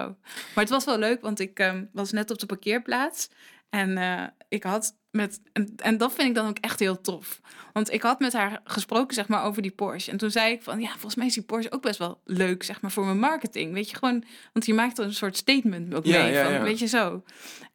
Maar 0.54 0.64
het 0.64 0.68
was 0.68 0.84
wel 0.84 0.98
leuk, 0.98 1.20
want 1.20 1.40
ik 1.40 1.58
ehm, 1.58 1.84
was 1.92 2.12
net 2.12 2.30
op 2.30 2.38
de 2.38 2.46
parkeerplaats. 2.46 3.28
En 3.70 3.98
eh, 3.98 4.22
ik 4.48 4.62
had 4.62 4.94
met. 5.10 5.40
En, 5.52 5.72
en 5.76 5.96
dat 5.98 6.12
vind 6.14 6.28
ik 6.28 6.34
dan 6.34 6.48
ook 6.48 6.58
echt 6.60 6.78
heel 6.80 7.00
tof. 7.00 7.40
Want 7.72 7.92
ik 7.92 8.02
had 8.02 8.18
met 8.20 8.32
haar 8.32 8.60
gesproken, 8.64 9.14
zeg 9.14 9.28
maar, 9.28 9.44
over 9.44 9.62
die 9.62 9.70
Porsche. 9.70 10.10
En 10.10 10.16
toen 10.16 10.30
zei 10.30 10.52
ik 10.52 10.62
van 10.62 10.80
ja, 10.80 10.90
volgens 10.90 11.14
mij 11.14 11.26
is 11.26 11.34
die 11.34 11.42
Porsche 11.42 11.72
ook 11.72 11.82
best 11.82 11.98
wel 11.98 12.20
leuk, 12.24 12.62
zeg 12.62 12.80
maar, 12.80 12.90
voor 12.90 13.04
mijn 13.04 13.18
marketing. 13.18 13.72
Weet 13.72 13.90
je 13.90 13.96
gewoon, 13.96 14.24
want 14.52 14.66
je 14.66 14.74
maakt 14.74 14.98
er 14.98 15.04
een 15.04 15.14
soort 15.14 15.36
statement 15.36 15.94
ook 15.94 16.04
Ja, 16.04 16.22
mee. 16.22 16.32
ja, 16.32 16.44
van, 16.44 16.52
ja. 16.52 16.62
Weet 16.62 16.78
je 16.78 16.86
zo. 16.86 17.22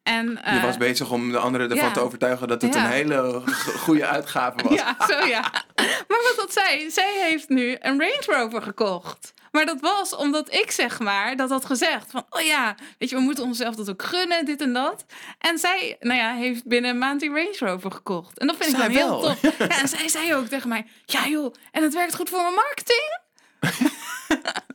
En, 0.03 0.29
Je 0.29 0.37
eh, 0.37 0.63
was 0.63 0.77
bezig 0.77 1.11
om 1.11 1.31
de 1.31 1.37
anderen 1.37 1.71
ervan 1.71 1.93
te 1.93 1.99
overtuigen 1.99 2.47
dat 2.47 2.61
het 2.61 2.75
een 2.75 2.85
hele 2.85 3.41
goede 3.77 4.05
uitgave 4.05 4.63
was. 4.63 4.73
Ja, 4.73 4.95
zo 5.07 5.25
ja. 5.25 5.58
Maar 6.07 6.21
wat 6.23 6.33
dat 6.35 6.53
zei, 6.53 6.89
zij 6.91 7.13
heeft 7.29 7.49
nu 7.49 7.77
een 7.79 7.99
Range 7.99 8.23
Rover 8.25 8.61
gekocht. 8.61 9.33
Maar 9.51 9.65
dat 9.65 9.79
was 9.79 10.15
omdat 10.15 10.53
ik 10.53 10.71
zeg 10.71 10.99
maar 10.99 11.35
dat 11.35 11.49
had 11.49 11.65
gezegd 11.65 12.11
van 12.11 12.25
oh 12.29 12.41
ja, 12.41 12.75
weet 12.97 13.09
je, 13.09 13.15
we 13.15 13.21
moeten 13.21 13.43
onszelf 13.43 13.75
dat 13.75 13.89
ook 13.89 14.03
gunnen, 14.03 14.45
dit 14.45 14.61
en 14.61 14.73
dat. 14.73 15.05
En 15.39 15.57
zij, 15.57 15.97
nou 15.99 16.19
ja, 16.19 16.33
heeft 16.33 16.65
binnen 16.67 16.91
een 16.91 16.97
maand 16.97 17.19
die 17.19 17.29
Range 17.29 17.55
Rover 17.59 17.91
gekocht. 17.91 18.37
En 18.39 18.47
dat 18.47 18.55
vind 18.57 18.69
ik 18.69 18.75
Zij 18.75 18.87
dan 18.87 18.95
heel 18.97 19.09
wel. 19.09 19.21
tof. 19.21 19.41
Ja, 19.57 19.81
en 19.81 19.87
zij 19.87 20.07
zei 20.07 20.35
ook 20.35 20.45
tegen 20.47 20.69
mij, 20.69 20.85
ja 21.05 21.27
joh, 21.27 21.53
en 21.71 21.83
het 21.83 21.93
werkt 21.93 22.15
goed 22.15 22.29
voor 22.29 22.41
mijn 22.41 22.53
marketing. 22.53 23.19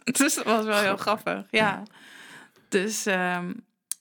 dus 0.18 0.34
dat 0.34 0.44
was 0.44 0.64
wel 0.64 0.78
heel 0.80 0.96
grappig, 0.96 1.44
ja. 1.50 1.82
Dus, 2.68 3.06
ehm, 3.06 3.52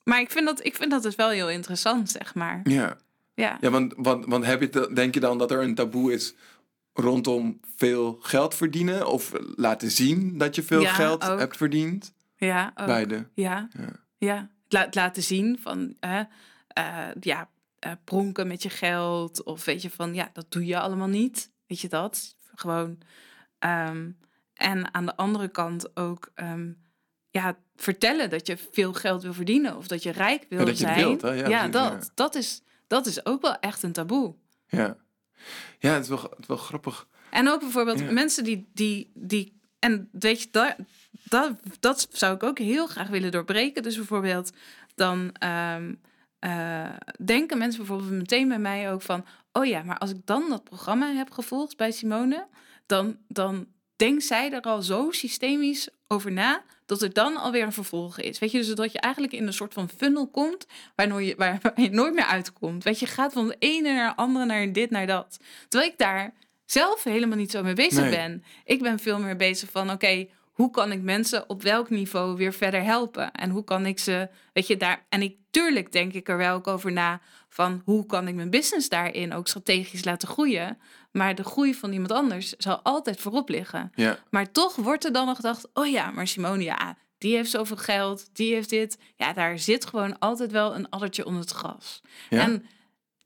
maar 0.04 0.20
ik 0.20 0.32
vind, 0.32 0.46
dat, 0.46 0.66
ik 0.66 0.76
vind 0.76 0.92
dat 0.92 1.04
dus 1.04 1.16
wel 1.16 1.30
heel 1.30 1.50
interessant, 1.50 2.10
zeg 2.10 2.36
maar. 2.36 2.60
Ja, 2.64 2.98
Ja. 3.36 3.58
ja 3.62 3.70
want, 3.70 3.94
want, 3.98 4.26
want 4.26 4.46
heb 4.46 4.62
je 4.62 4.90
denk 4.94 5.14
je 5.14 5.20
dan 5.20 5.38
dat 5.38 5.52
er 5.52 5.62
een 5.62 5.76
taboe 5.76 6.14
is 6.14 6.34
rondom 6.94 7.60
veel 7.76 8.18
geld 8.22 8.56
verdienen? 8.56 9.08
Of 9.08 9.32
laten 9.56 9.92
zien 9.92 10.38
dat 10.38 10.56
je 10.56 10.64
veel 10.64 10.82
Ja, 10.82 10.94
geld 10.94 11.30
ook. 11.30 11.40
hebt 11.40 11.58
verdiend? 11.58 12.14
Ja, 12.36 12.72
ook. 12.76 12.86
Beide. 12.86 13.30
Ja, 13.34 13.68
Ja. 13.78 13.90
ja. 14.18 14.50
La- 14.68 14.88
laten 14.92 15.24
zien 15.24 15.58
van, 15.62 15.96
eh, 16.00 16.20
ja, 17.20 17.50
eh, 17.80 17.92
pronken 18.04 18.48
met 18.48 18.64
je 18.64 18.70
geld. 18.70 19.44
Of 19.44 19.66
weet 19.66 19.82
je 19.82 19.90
van, 19.90 20.14
ja, 20.14 20.30
dat 20.34 20.46
doe 20.50 20.66
je 20.66 20.80
allemaal 20.80 21.08
niet. 21.08 21.52
Weet 21.68 21.80
je 21.80 21.90
dat? 21.90 22.36
Gewoon. 22.56 22.98
ehm, 23.60 24.12
en 24.54 24.94
aan 24.94 25.06
de 25.06 25.16
andere 25.16 25.48
kant 25.48 25.96
ook, 25.98 26.32
ehm, 26.36 26.72
ja, 27.30 27.58
vertellen 27.76 28.30
dat 28.30 28.48
je 28.48 28.58
veel 28.72 28.94
geld 28.94 29.24
wil 29.24 29.34
verdienen. 29.34 29.78
Of 29.78 29.88
dat 29.88 30.04
je 30.04 30.12
rijk 30.12 30.46
wil 30.50 30.60
Ja, 30.60 30.66
dat 30.66 30.78
je 30.80 30.84
zijn. 30.86 30.98
wilt, 30.98 31.22
hè? 31.22 31.30
Ja, 31.34 31.48
Ja, 31.48 31.68
dat. 31.68 32.12
Dat, 32.16 32.36
is, 32.36 32.62
dat 32.88 33.06
is 33.06 33.26
ook 33.26 33.42
wel 33.42 33.56
echt 33.60 33.84
een 33.84 33.92
taboe. 33.92 34.36
Ja, 34.68 34.98
ja 35.80 35.94
het, 35.94 36.04
is 36.04 36.10
wel, 36.10 36.22
het 36.22 36.40
is 36.40 36.48
wel 36.48 36.58
grappig. 36.58 37.08
En 37.30 37.50
ook 37.50 37.60
bijvoorbeeld 37.60 38.00
Ja. 38.00 38.12
mensen 38.12 38.44
die, 38.44 38.70
die, 38.74 39.12
die. 39.14 39.62
En 39.80 40.10
weet 40.12 40.42
je, 40.42 40.48
dat, 40.52 40.76
dat, 41.24 41.52
dat 41.80 42.08
zou 42.12 42.36
ik 42.36 42.44
ook 42.44 42.58
heel 42.60 42.88
graag 42.88 43.08
willen 43.08 43.32
doorbreken. 43.32 43.84
Dus 43.84 43.96
bijvoorbeeld 43.96 44.52
dan. 44.96 45.32
ehm, 45.34 45.94
eh, 46.40 46.90
denken 47.26 47.58
mensen 47.58 47.80
bijvoorbeeld 47.80 48.12
meteen 48.12 48.48
bij 48.48 48.60
mij 48.60 48.92
ook 48.92 49.02
van... 49.02 49.26
oh 49.52 49.66
ja, 49.66 49.84
maar 49.84 49.98
als 49.98 50.10
ik 50.12 50.26
dan 50.26 50.50
dat 50.50 50.64
programma 50.64 51.14
heb 51.14 51.32
gevolgd 51.32 51.78
bij 51.78 51.92
Simone... 51.92 52.48
dan, 52.86 53.18
dan 53.28 53.68
denkt 53.96 54.24
zij 54.24 54.52
er 54.52 54.62
al 54.62 54.82
zo 54.82 55.12
systemisch 55.12 55.90
over 56.08 56.32
na... 56.32 56.64
dat 56.94 57.02
er 57.02 57.14
dan 57.14 57.38
alweer 57.38 57.64
een 57.64 57.74
vervolg 57.74 58.20
is. 58.20 58.40
Weet 58.40 58.52
je, 58.52 58.58
dus 58.58 58.68
dat 58.68 58.92
je 58.92 59.00
eigenlijk 59.00 59.34
in 59.34 59.48
een 59.48 59.54
soort 59.54 59.74
van 59.74 59.90
funnel 59.98 60.28
komt... 60.28 60.68
waardoor 60.96 61.24
je, 61.24 61.36
waar, 61.38 61.60
waar 61.64 61.82
je 61.82 61.90
nooit 61.90 62.14
meer 62.14 62.26
uitkomt. 62.26 62.84
Weet 62.84 63.00
je, 63.00 63.06
gaat 63.06 63.34
van 63.34 63.48
het 63.48 63.56
ene 63.60 63.94
naar 63.94 64.08
het 64.08 64.18
andere, 64.18 64.46
naar 64.46 64.72
dit, 64.72 64.90
naar 64.90 65.08
dat. 65.08 65.40
Terwijl 65.70 65.92
ik 65.92 65.98
daar 65.98 66.34
zelf 66.66 67.04
helemaal 67.04 67.38
niet 67.38 67.52
zo 67.52 67.64
mee 67.64 67.74
bezig 67.74 68.02
Nee. 68.02 68.10
ben. 68.10 68.44
Ik 68.66 68.82
ben 68.82 69.00
veel 69.00 69.20
meer 69.20 69.36
bezig 69.36 69.72
van, 69.72 69.92
oké, 69.92 70.28
hoe 70.52 70.72
kan 70.72 70.92
ik 70.92 71.02
mensen 71.02 71.50
op 71.50 71.62
welk 71.62 71.90
niveau 71.90 72.36
weer 72.36 72.54
verder 72.54 72.84
helpen? 72.84 73.32
En 73.32 73.50
hoe 73.50 73.64
kan 73.64 73.86
ik 73.86 74.00
ze, 74.00 74.30
weet 74.54 74.68
je, 74.68 74.78
daar... 74.78 75.06
En 75.10 75.22
ik, 75.22 75.36
tuurlijk 75.52 75.92
denk 75.92 76.14
ik 76.14 76.30
er 76.30 76.38
wel 76.38 76.56
ook 76.56 76.68
over 76.68 76.92
na 76.92 77.22
van, 77.50 77.82
hoe 77.86 78.06
kan 78.06 78.28
ik 78.28 78.36
mijn 78.36 78.50
business 78.50 78.90
daarin 78.90 79.34
ook 79.34 79.48
strategisch 79.48 80.04
laten 80.04 80.28
groeien? 80.28 80.78
Maar 81.14 81.36
de 81.36 81.44
groei 81.44 81.76
van 81.76 81.92
iemand 81.92 82.12
anders 82.12 82.50
zal 82.50 82.80
altijd 82.82 83.20
voorop 83.20 83.50
liggen. 83.50 83.92
Ja. 83.96 84.20
Maar 84.30 84.52
toch 84.52 84.76
wordt 84.76 85.06
er 85.06 85.12
dan 85.12 85.26
nog 85.26 85.36
gedacht, 85.36 85.68
oh 85.74 85.88
ja, 85.88 86.12
maar 86.12 86.28
Simone, 86.28 86.64
ja, 86.64 86.98
die 87.18 87.36
heeft 87.36 87.50
zoveel 87.50 87.78
geld, 87.78 88.30
die 88.34 88.54
heeft 88.54 88.70
dit. 88.70 88.98
Ja, 89.16 89.34
daar 89.34 89.60
zit 89.60 89.86
gewoon 89.86 90.20
altijd 90.20 90.52
wel 90.52 90.76
een 90.76 90.90
addertje 90.90 91.26
onder 91.26 91.42
het 91.42 91.52
gras. 91.52 92.02
Ja? 92.30 92.42
En 92.42 92.66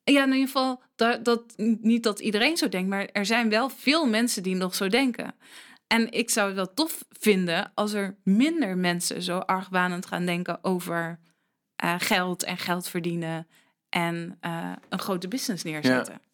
ja, 0.04 0.24
in 0.24 0.32
ieder 0.32 0.46
geval, 0.46 0.82
dat, 0.96 1.26
dat, 1.26 1.44
niet 1.82 2.04
dat 2.04 2.20
iedereen 2.20 2.58
zo 2.58 2.70
denkt, 2.70 2.90
maar 2.90 3.06
er 3.12 3.26
zijn 3.26 3.50
wel 3.50 3.70
veel 3.70 4.06
mensen 4.06 4.44
die 4.44 4.56
nog 4.56 4.76
zo 4.76 4.88
denken. 4.88 5.36
En 5.88 6.12
ik 6.12 6.30
zou 6.30 6.48
het 6.48 6.56
wel 6.56 6.74
tof 6.74 7.06
vinden 7.10 7.72
als 7.74 7.94
er 7.94 8.18
minder 8.24 8.78
mensen 8.78 9.22
zo 9.22 9.38
argwanend 9.38 10.06
gaan 10.06 10.26
denken 10.26 10.64
over 10.64 11.20
eh, 11.76 11.96
geld 11.98 12.44
en 12.44 12.58
geld 12.58 12.88
verdienen 12.88 13.48
en 13.90 14.38
eh, 14.40 14.72
een 14.90 15.00
grote 15.00 15.28
business 15.28 15.64
neerzetten. 15.64 16.14
ja, 16.14 16.27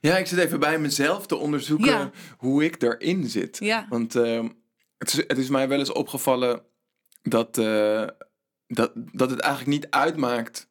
ik 0.00 0.26
zit 0.26 0.38
even 0.38 0.60
bij 0.60 0.78
mezelf 0.78 1.26
te 1.26 1.36
onderzoeken 1.36 1.86
Ja. 1.86 2.10
hoe 2.36 2.64
ik 2.64 2.82
erin 2.82 3.28
zit. 3.28 3.58
Ja, 3.58 3.86
Want 3.88 4.14
ehm, 4.14 4.48
het, 4.98 5.08
is, 5.12 5.16
het 5.16 5.38
is 5.38 5.48
mij 5.48 5.68
wel 5.68 5.78
eens 5.78 5.92
opgevallen 5.92 6.62
dat, 7.22 7.58
eh, 7.58 8.06
dat, 8.66 8.92
dat 8.94 9.30
het 9.30 9.40
eigenlijk 9.40 9.80
niet 9.82 9.90
uitmaakt 9.90 10.68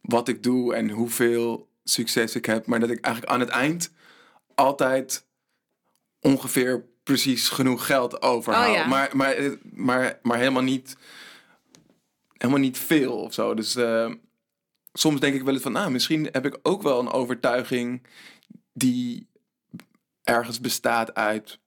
wat 0.00 0.28
ik 0.28 0.42
doe 0.42 0.74
en 0.74 0.90
hoeveel 0.90 1.68
succes 1.84 2.34
ik 2.34 2.44
heb. 2.46 2.66
Maar 2.66 2.80
dat 2.80 2.90
ik 2.90 3.04
eigenlijk 3.04 3.34
aan 3.34 3.40
het 3.40 3.48
eind 3.48 3.92
altijd 4.54 5.26
ongeveer 6.20 6.84
precies 7.02 7.48
genoeg 7.48 7.86
geld 7.86 8.22
overhoud. 8.22 8.68
Oh 8.68 8.74
ja. 8.74 8.86
maar, 8.86 9.10
maar, 9.16 9.36
maar, 9.62 10.18
maar 10.22 10.38
helemaal 10.38 10.62
niet 10.62 10.96
helemaal 12.32 12.60
niet 12.60 12.78
veel 12.78 13.12
of 13.12 13.34
zo. 13.34 13.54
Dus 13.54 13.76
eh, 13.76 14.12
soms 14.98 15.20
denk 15.20 15.34
ik 15.34 15.42
wel 15.42 15.54
eens 15.54 15.62
van, 15.62 15.72
nou, 15.72 15.90
misschien 15.90 16.28
heb 16.32 16.46
ik 16.46 16.58
ook 16.62 16.82
wel 16.82 17.00
een 17.00 17.10
overtuiging 17.10 18.06
die 18.72 19.28
ergens 20.22 20.60
bestaat 20.60 21.14
uit 21.14 21.58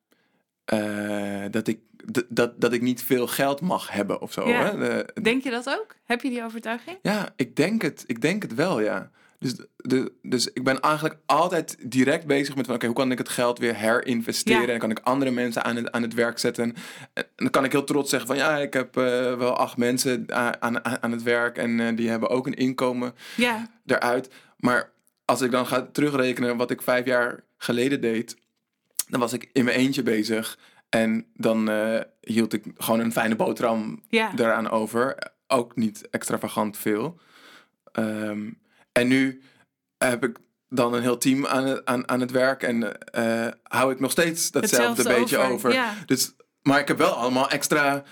eh, 0.65 1.45
dat, 1.51 1.67
ik, 1.67 1.79
dat, 2.27 2.61
dat 2.61 2.73
ik 2.73 2.81
niet 2.81 3.03
veel 3.03 3.27
geld 3.27 3.61
mag 3.61 3.91
hebben 3.91 4.21
of 4.21 4.31
zo. 4.31 4.47
Ja. 4.47 4.77
Hè? 4.77 5.03
Denk 5.21 5.43
je 5.43 5.49
dat 5.49 5.69
ook? 5.69 5.95
Heb 6.03 6.21
je 6.21 6.29
die 6.29 6.43
overtuiging? 6.43 6.97
ja, 7.01 7.33
ik 7.35 7.55
denk 7.55 7.81
het. 7.81 8.03
Ik 8.07 8.21
denk 8.21 8.41
het 8.41 8.53
wel, 8.53 8.79
ja. 8.79 9.11
Dus, 9.39 9.55
de, 9.75 10.11
dus 10.21 10.47
ik 10.53 10.63
ben 10.63 10.79
eigenlijk 10.79 11.17
altijd 11.25 11.91
direct 11.91 12.25
bezig 12.25 12.55
met 12.55 12.65
van... 12.65 12.75
oké, 12.75 12.85
hoe 12.85 12.95
kan 12.95 13.11
ik 13.11 13.17
het 13.17 13.29
geld 13.29 13.59
weer 13.59 13.75
herinvesteren? 13.75 14.67
Ja. 14.67 14.73
En 14.73 14.79
kan 14.79 14.91
ik 14.91 14.99
andere 15.03 15.31
mensen 15.31 15.63
aan 15.63 15.75
het, 15.75 15.91
aan 15.91 16.01
het 16.01 16.13
werk 16.13 16.39
zetten? 16.39 16.75
En 17.13 17.25
dan 17.35 17.49
kan 17.49 17.63
ik 17.63 17.71
heel 17.71 17.83
trots 17.83 18.09
zeggen 18.09 18.27
van... 18.27 18.37
ja, 18.37 18.57
ik 18.57 18.73
heb 18.73 18.97
eh, 18.97 19.03
wel 19.37 19.57
acht 19.57 19.77
mensen 19.77 20.25
aan, 20.27 20.61
aan, 20.61 21.01
aan 21.01 21.11
het 21.11 21.23
werk... 21.23 21.57
en 21.57 21.79
eh, 21.79 21.95
die 21.95 22.09
hebben 22.09 22.29
ook 22.29 22.47
een 22.47 22.53
inkomen 22.53 23.15
Ja, 23.35 23.69
eruit. 23.85 24.29
Maar 24.57 24.91
als 25.25 25.41
ik 25.41 25.51
dan 25.51 25.67
ga 25.67 25.81
terugrekenen 25.91 26.57
wat 26.57 26.71
ik 26.71 26.81
vijf 26.81 27.05
jaar 27.05 27.43
geleden 27.57 28.01
deed... 28.01 28.37
dan 29.07 29.19
was 29.19 29.33
ik 29.33 29.49
in 29.53 29.63
mijn 29.63 29.77
eentje 29.77 30.03
bezig... 30.03 30.59
en 30.89 31.25
dan 31.33 31.69
eh, 31.69 31.99
hield 32.21 32.53
ik 32.53 32.63
gewoon 32.77 32.99
een 32.99 33.11
fijne 33.11 33.35
boterham 33.35 34.03
ja. 34.09 34.31
daaraan 34.35 34.69
over. 34.69 35.17
Ook 35.47 35.75
niet 35.75 36.09
extravagant 36.09 36.77
veel. 36.77 37.19
Ehm, 37.91 38.49
en 38.99 39.07
nu 39.07 39.41
heb 39.97 40.23
ik 40.23 40.37
dan 40.69 40.93
een 40.93 41.01
heel 41.01 41.17
team 41.17 41.45
aan 41.45 41.65
het, 41.65 41.85
aan, 41.85 42.09
aan 42.09 42.19
het 42.19 42.31
werk 42.31 42.63
en 42.63 43.01
eh, 43.01 43.47
hou 43.63 43.91
ik 43.91 43.99
nog 43.99 44.11
steeds 44.11 44.51
datzelfde 44.51 45.01
Hetzelfde 45.01 45.19
beetje 45.19 45.53
over. 45.53 45.73
Ja. 45.73 45.93
Dus, 46.05 46.35
maar 46.61 46.79
ik 46.79 46.87
heb 46.87 46.97
wel 46.97 47.13
allemaal 47.13 47.49
extra, 47.49 48.03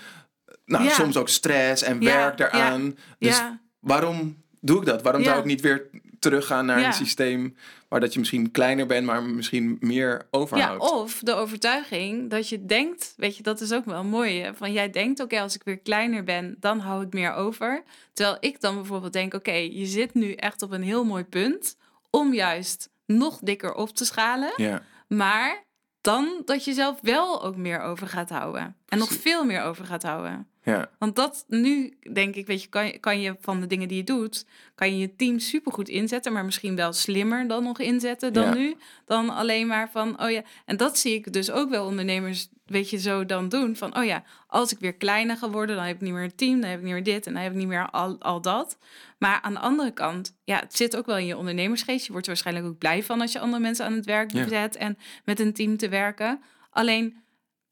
nou 0.64 0.84
Ja. 0.84 0.90
soms 0.90 1.16
ook 1.16 1.28
stress 1.28 1.82
en 1.82 2.04
werk 2.04 2.36
daaraan. 2.36 2.96
Dus 3.18 3.42
waarom 3.80 4.42
doe 4.60 4.80
ik 4.80 4.86
dat? 4.86 5.02
Waarom 5.02 5.22
zou 5.24 5.38
ik 5.38 5.44
niet 5.44 5.60
weer 5.60 5.90
teruggaan 6.18 6.66
naar 6.66 6.80
Ja. 6.80 6.86
een 6.86 6.92
systeem 6.92 7.56
waar 7.88 8.00
dat 8.00 8.12
je 8.12 8.18
misschien 8.18 8.50
kleiner 8.50 8.86
bent, 8.86 9.06
maar 9.06 9.22
misschien 9.22 9.76
meer 9.80 10.08
Ja, 10.08 10.26
overhoudt? 10.30 10.92
of 10.92 11.20
de 11.22 11.34
overtuiging 11.34 12.30
dat 12.30 12.48
je 12.48 12.64
denkt, 12.66 13.14
weet 13.16 13.36
je, 13.36 13.42
dat 13.42 13.60
is 13.60 13.72
ook 13.72 13.84
wel 13.84 14.04
mooi. 14.04 14.50
Van 14.54 14.72
jij 14.72 14.90
denkt, 14.90 15.20
oké, 15.20 15.40
als 15.40 15.54
ik 15.54 15.62
weer 15.64 15.78
kleiner 15.78 16.24
ben, 16.24 16.56
dan 16.60 16.78
hou 16.78 17.04
ik 17.04 17.12
meer 17.12 17.32
over. 17.32 17.82
Terwijl 18.12 18.36
ik 18.40 18.60
dan 18.60 18.74
bijvoorbeeld 18.74 19.12
denk, 19.12 19.34
oké, 19.34 19.52
je 19.52 19.86
zit 19.86 20.14
nu 20.14 20.32
echt 20.32 20.62
op 20.62 20.70
een 20.70 20.82
heel 20.82 21.04
mooi 21.04 21.24
punt 21.24 21.76
om 22.10 22.34
juist 22.34 22.90
nog 23.06 23.38
dikker 23.42 23.74
op 23.74 23.90
te 23.90 24.04
schalen. 24.04 24.52
Ja, 24.56 24.82
Maar 25.08 25.64
dan 26.00 26.42
dat 26.44 26.64
je 26.64 26.72
zelf 26.72 26.98
wel 27.02 27.42
ook 27.44 27.56
meer 27.56 27.80
over 27.80 28.06
gaat 28.06 28.30
houden. 28.30 28.76
En 28.88 28.98
nog 28.98 29.12
veel 29.12 29.44
meer 29.44 29.62
over 29.62 29.84
gaat 29.84 30.02
houden. 30.02 30.48
Ja, 30.68 30.90
Want 30.98 31.16
dat 31.16 31.44
nu, 31.48 31.98
denk 32.12 32.34
ik, 32.34 32.46
weet 32.46 32.62
je, 32.62 32.68
kan, 32.68 32.86
je, 32.86 32.98
kan 32.98 33.20
je 33.20 33.36
van 33.40 33.60
de 33.60 33.66
dingen 33.66 33.88
die 33.88 33.96
je 33.96 34.04
doet, 34.04 34.46
kan 34.74 34.90
je 34.92 34.98
je 34.98 35.16
team 35.16 35.38
supergoed 35.38 35.88
inzetten, 35.88 36.32
maar 36.32 36.44
misschien 36.44 36.76
wel 36.76 36.92
slimmer 36.92 37.48
dan 37.48 37.62
nog 37.62 37.78
inzetten 37.78 38.32
dan 38.32 38.44
Ja. 38.44 38.54
nu. 38.54 38.76
Dan 39.06 39.30
alleen 39.30 39.66
maar 39.66 39.90
van, 39.90 40.22
oh 40.22 40.30
ja, 40.30 40.42
en 40.64 40.76
dat 40.76 40.98
zie 40.98 41.14
ik 41.14 41.32
dus 41.32 41.50
ook 41.50 41.70
wel 41.70 41.86
ondernemers, 41.86 42.48
weet 42.66 42.90
je, 42.90 42.98
zo 42.98 43.26
dan 43.26 43.48
doen. 43.48 43.76
Van, 43.76 43.96
oh 43.96 44.04
ja, 44.04 44.22
als 44.46 44.72
ik 44.72 44.78
weer 44.78 44.94
kleiner 44.94 45.36
ga 45.36 45.50
worden, 45.50 45.76
dan 45.76 45.84
heb 45.84 45.94
ik 45.94 46.00
niet 46.02 46.12
meer 46.12 46.22
een 46.22 46.34
team, 46.34 46.60
dan 46.60 46.70
heb 46.70 46.78
ik 46.78 46.84
niet 46.84 46.92
meer 46.94 47.02
dit 47.02 47.26
en 47.26 47.32
dan 47.32 47.42
heb 47.42 47.52
ik 47.52 47.58
niet 47.58 47.66
meer 47.68 47.90
al, 47.90 48.16
al 48.20 48.40
dat. 48.40 48.78
Maar 49.18 49.40
aan 49.40 49.52
de 49.54 49.60
andere 49.60 49.90
kant, 49.92 50.36
ja, 50.44 50.58
het 50.58 50.76
zit 50.76 50.96
ook 50.96 51.06
wel 51.06 51.16
in 51.16 51.26
je 51.26 51.36
ondernemersgeest. 51.36 52.04
Je 52.06 52.12
wordt 52.12 52.26
er 52.26 52.32
waarschijnlijk 52.32 52.66
ook 52.66 52.78
blij 52.78 53.02
van 53.02 53.20
als 53.20 53.32
je 53.32 53.38
andere 53.38 53.62
mensen 53.62 53.84
aan 53.84 53.92
het 53.92 54.04
werk 54.04 54.32
Ja. 54.32 54.48
zet 54.48 54.76
en 54.76 54.98
met 55.24 55.40
een 55.40 55.52
team 55.52 55.76
te 55.76 55.88
werken. 55.88 56.40
Alleen 56.70 57.16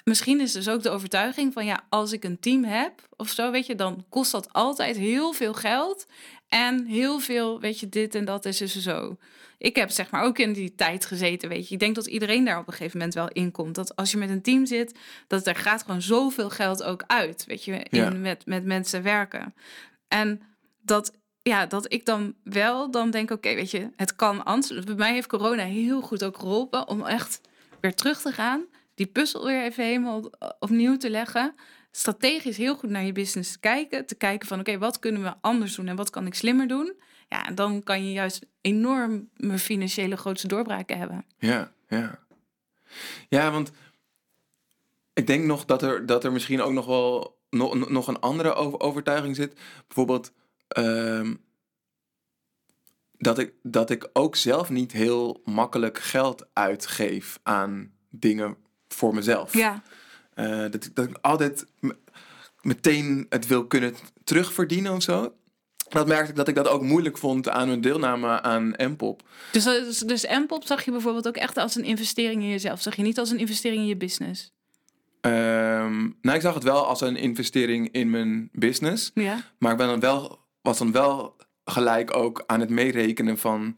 misschien 0.08 0.40
is 0.40 0.52
dus 0.52 0.68
ook 0.68 0.82
de 0.82 0.90
overtuiging 0.90 1.52
van 1.52 1.64
ja, 1.64 1.84
als 1.88 2.12
ik 2.12 2.24
een 2.24 2.40
team 2.40 2.64
heb 2.64 2.92
of 3.16 3.28
zo, 3.28 3.50
weet 3.50 3.66
je, 3.66 3.74
dan 3.74 4.04
kost 4.08 4.32
dat 4.32 4.52
altijd 4.52 4.96
heel 4.96 5.32
veel 5.32 5.54
geld 5.54 6.06
en 6.48 6.84
heel 6.86 7.18
veel, 7.18 7.60
weet 7.60 7.80
je, 7.80 7.88
dit 7.88 8.14
en 8.14 8.24
dat 8.24 8.44
is 8.44 8.58
dus 8.58 8.76
zo. 8.82 9.16
Ik 9.58 9.76
heb 9.76 9.90
zeg 9.90 10.10
maar 10.10 10.22
ook 10.22 10.38
in 10.38 10.52
die 10.52 10.74
tijd 10.74 11.06
gezeten, 11.06 11.48
weet 11.48 11.68
je. 11.68 11.74
Ik 11.74 11.80
denk 11.80 11.94
dat 11.94 12.06
iedereen 12.06 12.44
daar 12.44 12.58
op 12.58 12.66
een 12.66 12.72
gegeven 12.72 12.98
moment 12.98 13.14
wel 13.14 13.28
in 13.28 13.50
komt. 13.50 13.74
Dat 13.74 13.96
als 13.96 14.10
je 14.10 14.16
met 14.16 14.30
een 14.30 14.42
team 14.42 14.66
zit, 14.66 14.98
dat 15.26 15.46
er 15.46 15.56
gaat 15.56 15.82
gewoon 15.82 16.02
zoveel 16.02 16.50
geld 16.50 16.82
ook 16.82 17.04
uit, 17.06 17.44
weet 17.46 17.64
je, 17.64 17.72
in, 17.72 18.00
Ja. 18.00 18.10
met, 18.10 18.46
met 18.46 18.64
mensen 18.64 19.02
werken. 19.02 19.54
En 20.08 20.40
dat, 20.82 21.12
ja, 21.42 21.66
dat 21.66 21.92
ik 21.92 22.04
dan 22.04 22.34
wel 22.42 22.90
dan 22.90 23.10
denk, 23.10 23.30
oké, 23.30 23.54
weet 23.54 23.70
je, 23.70 23.90
het 23.96 24.16
kan 24.16 24.44
anders. 24.44 24.84
Bij 24.84 24.94
mij 24.94 25.12
heeft 25.12 25.28
corona 25.28 25.64
heel 25.64 26.00
goed 26.00 26.24
ook 26.24 26.38
geholpen 26.38 26.88
om 26.88 27.04
echt 27.04 27.40
weer 27.80 27.94
terug 27.94 28.20
te 28.20 28.32
gaan. 28.32 28.64
Die 28.96 29.06
puzzel 29.06 29.44
weer 29.44 29.62
even 29.62 29.84
helemaal 29.84 30.16
op- 30.18 30.56
opnieuw 30.58 30.96
te 30.96 31.10
leggen. 31.10 31.54
Strategisch 31.90 32.56
heel 32.56 32.76
goed 32.76 32.90
naar 32.90 33.04
je 33.04 33.12
business 33.12 33.52
te 33.52 33.58
kijken. 33.58 34.06
Te 34.06 34.14
kijken 34.14 34.48
van, 34.48 34.60
oké, 34.60 34.78
wat 34.78 34.98
kunnen 34.98 35.22
we 35.22 35.34
anders 35.40 35.74
doen 35.74 35.88
en 35.88 35.96
wat 35.96 36.10
kan 36.10 36.26
ik 36.26 36.34
slimmer 36.34 36.68
doen? 36.68 36.94
Ja, 37.28 37.50
dan 37.50 37.82
kan 37.82 38.06
je 38.06 38.12
juist 38.12 38.46
enorme 38.60 39.58
financiële 39.58 40.16
grootste 40.16 40.48
doorbraken 40.48 40.98
hebben. 40.98 41.24
Ja, 41.38 41.72
ja. 41.88 42.18
Ja, 43.28 43.50
want 43.50 43.70
ik 45.12 45.26
denk 45.26 45.44
nog 45.44 45.64
dat 45.64 45.82
er, 45.82 46.06
dat 46.06 46.24
er 46.24 46.32
misschien 46.32 46.62
ook 46.62 46.72
nog 46.72 46.86
wel 46.86 47.38
nog, 47.50 47.88
nog 47.88 48.08
een 48.08 48.20
andere 48.20 48.54
over- 48.54 48.80
overtuiging 48.80 49.36
zit. 49.36 49.60
Bijvoorbeeld 49.86 50.32
ehm, 50.68 51.34
dat, 53.12 53.38
ik, 53.38 53.52
dat 53.62 53.90
ik 53.90 54.10
ook 54.12 54.36
zelf 54.36 54.70
niet 54.70 54.92
heel 54.92 55.40
makkelijk 55.44 55.98
geld 55.98 56.46
uitgeef 56.52 57.38
aan 57.42 57.92
dingen 58.10 58.56
voor 58.96 59.14
mezelf. 59.14 59.52
Ja, 59.52 59.82
Eh, 60.34 60.58
dat, 60.58 60.74
ik- 60.84 60.94
dat 60.94 61.08
ik 61.08 61.16
altijd 61.20 61.66
me- 61.80 61.96
meteen 62.60 63.26
het 63.28 63.46
wil 63.46 63.66
kunnen 63.66 63.94
terugverdienen 64.24 64.92
of 64.92 65.02
zo. 65.02 65.32
Dat 65.88 66.06
merkte 66.06 66.30
ik 66.30 66.36
dat 66.36 66.48
ik 66.48 66.54
dat 66.54 66.68
ook 66.68 66.82
moeilijk 66.82 67.18
vond 67.18 67.48
aan 67.48 67.66
mijn 67.68 67.80
deelname 67.80 68.42
aan 68.42 68.74
Mpop. 68.78 69.22
dus, 69.52 69.64
dus, 69.64 69.98
dus 69.98 70.26
Mpop 70.28 70.64
zag 70.64 70.84
je 70.84 70.90
bijvoorbeeld 70.90 71.28
ook 71.28 71.36
echt 71.36 71.56
als 71.56 71.74
een 71.74 71.84
investering 71.84 72.42
in 72.42 72.48
jezelf. 72.48 72.82
Zag 72.82 72.96
je 72.96 73.02
niet 73.02 73.18
als 73.18 73.30
een 73.30 73.38
investering 73.38 73.80
in 73.82 73.86
je 73.88 73.96
business. 73.96 74.52
Ehm, 75.20 75.98
nou, 76.20 76.36
ik 76.36 76.40
zag 76.40 76.54
het 76.54 76.62
wel 76.62 76.86
als 76.86 77.00
een 77.00 77.16
investering 77.16 77.88
in 77.92 78.10
mijn 78.10 78.48
business. 78.52 79.10
Ja, 79.14 79.38
Maar 79.58 79.72
ik 79.72 79.78
ben 79.78 79.86
dan 79.86 80.00
wel, 80.00 80.38
was 80.62 80.78
dan 80.78 80.92
wel 80.92 81.36
gelijk 81.64 82.16
ook 82.16 82.42
aan 82.46 82.60
het 82.60 82.70
meerekenen 82.70 83.38
van... 83.38 83.76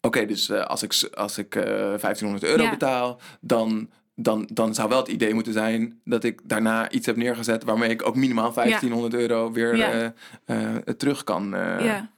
Oké, 0.00 0.26
dus 0.26 0.48
eh, 0.48 0.64
als 0.64 0.82
ik, 0.82 1.08
als 1.14 1.38
ik 1.38 1.54
eh 1.54 1.62
1500 1.64 2.44
euro 2.44 2.62
Ja. 2.62 2.70
betaal, 2.70 3.20
dan 3.40 3.90
dan, 4.14 4.48
dan 4.52 4.74
zou 4.74 4.88
wel 4.88 4.98
het 4.98 5.08
idee 5.08 5.34
moeten 5.34 5.52
zijn 5.52 6.00
dat 6.04 6.24
ik 6.24 6.40
daarna 6.44 6.90
iets 6.90 7.06
heb 7.06 7.16
neergezet 7.16 7.64
waarmee 7.64 7.90
ik 7.90 8.06
ook 8.06 8.16
minimaal 8.16 8.52
1500 8.52 9.14
euro 9.14 9.52
weer 9.52 9.76
Ja. 9.76 10.14
eh, 10.44 10.66
eh, 10.76 10.76
terug 10.76 11.24
kan 11.24 11.54
eh, 11.54 11.84
ja, 11.84 12.10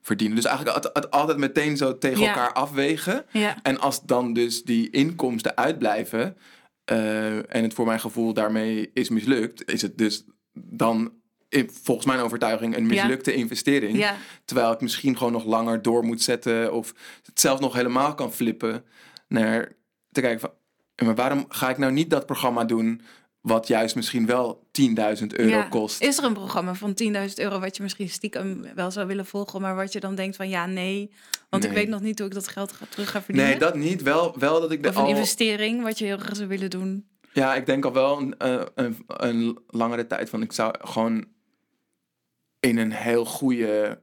verdienen. 0.00 0.36
Dus 0.36 0.44
eigenlijk 0.44 0.76
het, 0.76 0.90
het 0.92 1.10
altijd 1.10 1.38
meteen 1.38 1.76
zo 1.76 1.98
tegen 1.98 2.26
elkaar 2.26 2.52
afwegen. 2.52 3.24
En 3.62 3.80
als 3.80 4.02
dan 4.02 4.32
dus 4.32 4.62
die 4.62 4.90
inkomsten 4.90 5.56
uitblijven 5.56 6.36
en 6.84 7.62
het 7.62 7.74
voor 7.74 7.86
mijn 7.86 8.00
gevoel 8.00 8.32
daarmee 8.32 8.90
is 8.94 9.08
mislukt, 9.08 9.70
is 9.72 9.82
het 9.82 9.98
dus 9.98 10.24
dan 10.52 11.12
in- 11.48 11.70
volgens 11.82 12.06
mijn 12.06 12.20
overtuiging 12.20 12.76
een 12.76 12.82
Ja. 12.82 12.88
mislukte 12.88 13.34
investering. 13.34 13.98
ja, 13.98 14.16
Terwijl 14.44 14.72
ik 14.72 14.80
misschien 14.80 15.16
gewoon 15.16 15.32
nog 15.32 15.44
langer 15.44 15.82
door 15.82 16.04
moet 16.04 16.22
zetten 16.22 16.72
of 16.72 16.94
het 17.24 17.40
zelfs 17.40 17.60
nog 17.60 17.74
helemaal 17.74 18.14
kan 18.14 18.32
flippen 18.32 18.84
naar 19.28 19.72
te 20.12 20.20
kijken 20.20 20.40
van, 20.40 20.50
"Ja, 20.50 20.56
maar 21.04 21.14
waarom 21.14 21.44
ga 21.48 21.70
ik 21.70 21.78
nou 21.78 21.92
niet 21.92 22.10
dat 22.10 22.26
programma 22.26 22.64
doen 22.64 23.00
wat 23.40 23.66
juist 23.66 23.94
misschien 23.94 24.26
wel 24.26 24.66
10.000 24.80 25.26
euro 25.26 25.50
ja. 25.50 25.62
kost? 25.62 26.02
Is 26.02 26.18
er 26.18 26.24
een 26.24 26.32
programma 26.32 26.74
van 26.74 26.96
10.000 27.02 27.34
euro 27.34 27.60
wat 27.60 27.76
je 27.76 27.82
misschien 27.82 28.08
stiekem 28.08 28.64
wel 28.74 28.90
zou 28.90 29.06
willen 29.06 29.26
volgen, 29.26 29.60
maar 29.60 29.76
wat 29.76 29.92
je 29.92 30.00
dan 30.00 30.14
denkt 30.14 30.36
van 30.36 30.48
ja, 30.48 30.66
nee, 30.66 31.10
want 31.48 31.64
ik 31.64 31.70
weet 31.70 31.88
nog 31.88 32.00
niet 32.00 32.18
hoe 32.18 32.28
ik 32.28 32.34
dat 32.34 32.48
geld 32.48 32.72
ga, 32.72 32.86
terug 32.88 33.10
ga 33.10 33.22
verdienen? 33.22 33.50
Nee, 33.50 33.60
dat 33.60 33.74
niet. 33.74 34.02
Wel, 34.02 34.38
wel 34.38 34.60
dat 34.60 34.72
ik 34.72 34.82
de 34.82 34.88
of 34.88 34.96
een 34.96 35.02
al, 35.02 35.08
investering 35.08 35.82
wat 35.82 35.98
je 35.98 36.04
heel 36.04 36.18
graag 36.18 36.36
zou 36.36 36.48
willen 36.48 36.70
doen. 36.70 37.08
Ja, 37.32 37.54
ik 37.54 37.66
denk 37.66 37.84
al 37.84 37.92
wel 37.92 38.18
een, 38.18 38.38
eh, 38.38 38.62
een, 38.74 38.96
een 39.06 39.58
langere 39.66 40.06
tijd 40.06 40.28
van 40.28 40.42
ik 40.42 40.52
zou 40.52 40.74
gewoon 40.80 41.26
in 42.60 42.78
een 42.78 42.92
heel 42.92 43.24
goede 43.24 44.00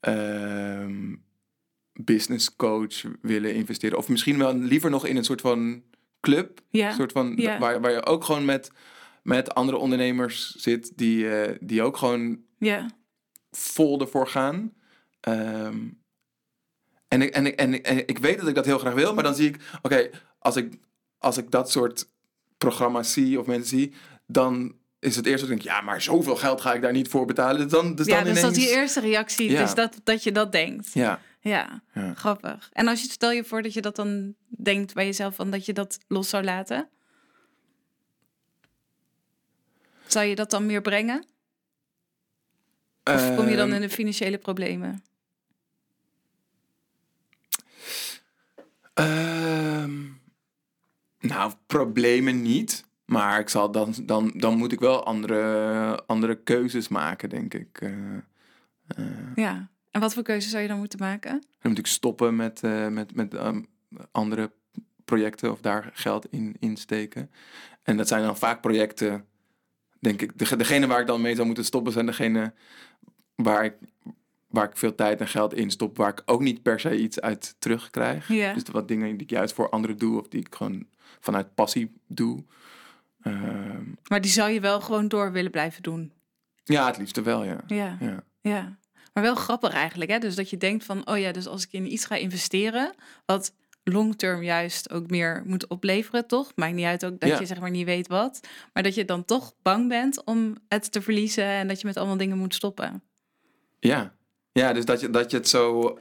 ehm, 0.00 1.14
business 1.92 2.56
coach 2.56 3.02
willen 3.22 3.54
investeren. 3.54 3.98
Of 3.98 4.08
misschien 4.08 4.38
wel 4.38 4.54
liever 4.54 4.90
nog 4.90 5.06
in 5.06 5.16
een 5.16 5.24
soort 5.24 5.40
van 5.40 5.82
club. 6.20 6.60
Ja, 6.70 6.88
Een 6.88 6.94
soort 6.94 7.12
van, 7.12 7.32
Ja. 7.36 7.58
waar, 7.58 7.80
waar 7.80 7.90
je 7.90 8.06
ook 8.06 8.24
gewoon 8.24 8.44
met, 8.44 8.70
met 9.22 9.54
andere 9.54 9.76
ondernemers 9.78 10.54
zit 10.54 10.92
die, 10.96 11.30
eh, 11.40 11.56
die 11.60 11.82
ook 11.82 11.96
gewoon 11.96 12.40
ja, 12.58 12.86
vol 13.50 14.00
ervoor 14.00 14.26
gaan. 14.28 14.72
Ehm, 15.20 15.76
en, 17.08 17.22
ik, 17.22 17.30
en, 17.34 17.46
ik, 17.46 17.54
en, 17.54 17.74
ik, 17.74 17.86
en 17.86 18.06
ik 18.06 18.18
weet 18.18 18.38
dat 18.38 18.48
ik 18.48 18.54
dat 18.54 18.64
heel 18.64 18.78
graag 18.78 18.94
wil, 18.94 19.14
maar 19.14 19.24
dan 19.24 19.34
zie 19.34 19.48
ik, 19.48 19.56
oké, 19.82 20.10
als, 20.38 20.56
ik, 20.56 20.72
als 21.18 21.36
ik 21.36 21.50
dat 21.50 21.70
soort 21.70 22.08
programma's 22.58 23.12
zie 23.12 23.40
of 23.40 23.46
mensen 23.46 23.78
zie, 23.78 23.92
dan 24.26 24.76
is 24.98 25.16
het 25.16 25.26
eerst 25.26 25.40
dat 25.40 25.50
ik 25.50 25.62
denk, 25.62 25.74
ja, 25.76 25.80
maar 25.80 26.02
zoveel 26.02 26.36
geld 26.36 26.60
ga 26.60 26.74
ik 26.74 26.82
daar 26.82 26.92
niet 26.92 27.08
voor 27.08 27.26
betalen. 27.26 27.60
Dus 27.60 27.70
dan, 27.70 27.94
dus 27.94 28.06
ja 28.06 28.14
dan 28.14 28.24
dus 28.24 28.30
ineens, 28.38 28.46
dat 28.46 28.54
die 28.64 28.74
eerste 28.76 29.00
reactie, 29.00 29.50
Ja. 29.50 29.62
dus 29.62 29.74
dat, 29.74 30.00
dat 30.04 30.22
je 30.22 30.32
dat 30.32 30.52
denkt. 30.52 30.90
Ja, 30.92 31.20
Ja, 31.48 31.82
Ja. 31.94 32.14
grappig. 32.14 32.68
En 32.72 32.88
als 32.88 33.02
je 33.02 33.08
stel 33.10 33.30
je 33.30 33.44
voor 33.44 33.62
dat 33.62 33.72
je 33.72 33.80
dat 33.80 33.96
dan 33.96 34.34
denkt 34.48 34.94
bij 34.94 35.04
jezelf, 35.04 35.34
van 35.34 35.50
dat 35.50 35.66
je 35.66 35.72
dat 35.72 35.98
los 36.08 36.28
zou 36.28 36.44
laten, 36.44 36.88
zou 40.06 40.26
je 40.26 40.34
dat 40.34 40.50
dan 40.50 40.66
meer 40.66 40.80
brengen? 40.82 41.26
Of 43.04 43.34
kom 43.36 43.48
je 43.48 43.56
dan 43.56 43.66
Ehm, 43.66 43.74
in 43.74 43.88
de 43.88 43.94
financiële 43.94 44.38
problemen? 44.38 45.02
Ehm, 48.94 49.92
nou, 51.20 51.52
problemen 51.66 52.42
niet. 52.42 52.86
Maar 53.04 53.40
ik 53.40 53.48
zal 53.48 53.70
dan, 53.70 53.94
dan, 54.02 54.32
dan 54.36 54.56
moet 54.56 54.72
ik 54.72 54.80
wel 54.80 55.04
andere, 55.04 56.02
andere 56.06 56.42
keuzes 56.42 56.88
maken, 56.88 57.28
denk 57.28 57.54
ik. 57.54 57.80
Eh, 57.80 58.16
eh, 58.86 59.34
Ja. 59.34 59.68
En 59.90 60.00
wat 60.00 60.14
voor 60.14 60.22
keuze 60.22 60.48
zou 60.48 60.62
je 60.62 60.68
dan 60.68 60.78
moeten 60.78 60.98
maken? 60.98 61.30
dan 61.60 61.70
moet 61.70 61.78
ik 61.78 61.86
stoppen 61.86 62.36
met, 62.36 62.62
eh, 62.62 62.88
met, 62.88 63.14
met 63.14 63.34
ehm, 63.34 63.62
andere 64.10 64.52
projecten 65.04 65.50
of 65.52 65.60
daar 65.60 65.90
geld 65.92 66.26
in 66.30 66.56
insteken. 66.58 67.30
En 67.82 67.96
dat 67.96 68.08
zijn 68.08 68.22
dan 68.22 68.36
vaak 68.36 68.60
projecten, 68.60 69.24
denk 70.00 70.22
ik. 70.22 70.38
De, 70.38 70.56
degene 70.56 70.86
waar 70.86 71.00
ik 71.00 71.06
dan 71.06 71.20
mee 71.20 71.34
zou 71.34 71.46
moeten 71.46 71.64
stoppen 71.64 71.92
zijn 71.92 72.06
degene 72.06 72.52
waar 73.34 73.64
ik, 73.64 73.74
waar 74.48 74.68
ik 74.68 74.76
veel 74.76 74.94
tijd 74.94 75.20
en 75.20 75.28
geld 75.28 75.54
in 75.54 75.70
stop, 75.70 75.96
waar 75.96 76.10
ik 76.10 76.22
ook 76.24 76.40
niet 76.40 76.62
per 76.62 76.80
se 76.80 76.98
iets 76.98 77.20
uit 77.20 77.54
terugkrijg. 77.58 78.26
Dus 78.26 78.62
wat 78.72 78.88
dingen 78.88 79.10
die 79.10 79.22
ik 79.22 79.30
juist 79.30 79.54
voor 79.54 79.70
anderen 79.70 79.98
doe 79.98 80.20
of 80.20 80.28
die 80.28 80.40
ik 80.40 80.54
gewoon 80.54 80.86
vanuit 81.20 81.54
passie 81.54 81.92
doe. 82.06 82.44
Ehm, 83.22 83.84
Maar 84.08 84.20
die 84.20 84.30
zou 84.30 84.50
je 84.50 84.60
wel 84.60 84.80
gewoon 84.80 85.08
door 85.08 85.32
willen 85.32 85.50
blijven 85.50 85.82
doen. 85.82 86.12
ja, 86.64 86.86
het 86.86 86.98
liefste 86.98 87.22
wel, 87.22 87.44
ja. 87.44 87.60
Ja, 87.66 87.96
ja. 88.00 88.24
ja. 88.40 88.78
Maar 89.12 89.22
wel 89.22 89.34
grappig 89.34 89.72
eigenlijk, 89.72 90.10
hè? 90.10 90.18
Dus 90.18 90.34
dat 90.34 90.50
je 90.50 90.56
denkt 90.56 90.84
van, 90.84 91.08
oh 91.08 91.18
ja, 91.18 91.32
dus 91.32 91.46
als 91.46 91.64
ik 91.64 91.72
in 91.72 91.92
iets 91.92 92.04
ga 92.04 92.14
investeren, 92.14 92.94
wat 93.26 93.54
long-term 93.84 94.42
juist 94.42 94.90
ook 94.90 95.10
meer 95.10 95.42
moet 95.46 95.66
opleveren, 95.66 96.26
toch? 96.26 96.52
Maakt 96.54 96.74
niet 96.74 96.84
uit 96.84 97.04
ook 97.04 97.20
dat 97.20 97.28
Ja. 97.28 97.38
je 97.38 97.46
zeg 97.46 97.60
maar 97.60 97.70
niet 97.70 97.84
weet 97.86 98.08
wat, 98.08 98.40
maar 98.72 98.82
dat 98.82 98.94
je 98.94 99.04
dan 99.04 99.24
toch 99.24 99.54
bang 99.62 99.88
bent 99.88 100.24
om 100.24 100.56
het 100.68 100.92
te 100.92 101.02
verliezen 101.02 101.44
en 101.44 101.68
dat 101.68 101.80
je 101.80 101.86
met 101.86 101.96
allemaal 101.96 102.16
dingen 102.16 102.38
moet 102.38 102.54
stoppen. 102.54 103.02
Ja, 103.78 104.14
ja 104.52 104.72
dus 104.72 104.84
dat 104.84 105.00
je, 105.00 105.10
dat 105.10 105.30
je 105.30 105.36
het 105.36 105.48
zo 105.48 105.98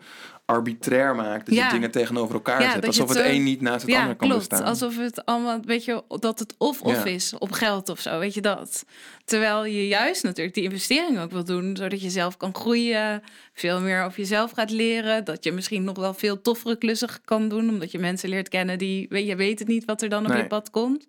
arbitrair 0.47 1.15
maakt. 1.15 1.45
Dat 1.45 1.55
Ja. 1.55 1.65
je 1.65 1.71
dingen 1.71 1.91
tegenover 1.91 2.33
elkaar 2.33 2.61
Ja, 2.61 2.71
zet. 2.71 2.85
Alsof 2.85 3.09
het 3.09 3.17
het 3.17 3.27
een 3.27 3.43
niet 3.43 3.61
naast 3.61 3.81
het 3.81 3.91
ja, 3.91 3.99
ander 4.01 4.15
kan 4.15 4.27
klopt. 4.29 4.49
bestaan. 4.49 4.67
Alsof 4.67 4.97
het 4.97 5.25
allemaal, 5.25 5.59
weet 5.65 5.85
je, 5.85 6.03
dat 6.19 6.39
het 6.39 6.55
of-of 6.57 7.05
is 7.05 7.33
op 7.37 7.51
geld 7.51 7.89
of 7.89 7.99
zo, 7.99 8.19
weet 8.19 8.33
je 8.33 8.41
dat. 8.41 8.85
Terwijl 9.25 9.65
je 9.65 9.87
juist 9.87 10.23
natuurlijk 10.23 10.55
die 10.55 10.63
investering 10.63 11.19
ook 11.19 11.31
wil 11.31 11.43
doen, 11.43 11.75
zodat 11.77 12.01
je 12.01 12.09
zelf 12.09 12.37
kan 12.37 12.55
groeien, 12.55 13.23
veel 13.53 13.81
meer 13.81 14.03
over 14.03 14.19
jezelf 14.19 14.51
gaat 14.51 14.71
leren, 14.71 15.23
dat 15.23 15.43
je 15.43 15.51
misschien 15.51 15.83
nog 15.83 15.97
wel 15.97 16.13
veel 16.13 16.41
toffere 16.41 16.77
klussen 16.77 17.09
kan 17.25 17.49
doen, 17.49 17.69
omdat 17.69 17.91
je 17.91 17.99
mensen 17.99 18.29
leert 18.29 18.49
kennen 18.49 18.77
die, 18.77 19.05
weet 19.09 19.27
je 19.27 19.35
weet 19.35 19.59
het 19.59 19.67
niet 19.67 19.85
wat 19.85 20.01
er 20.01 20.09
dan 20.09 20.23
op 20.25 20.31
Nee. 20.31 20.41
je 20.41 20.47
pad 20.47 20.69
komt. 20.69 21.05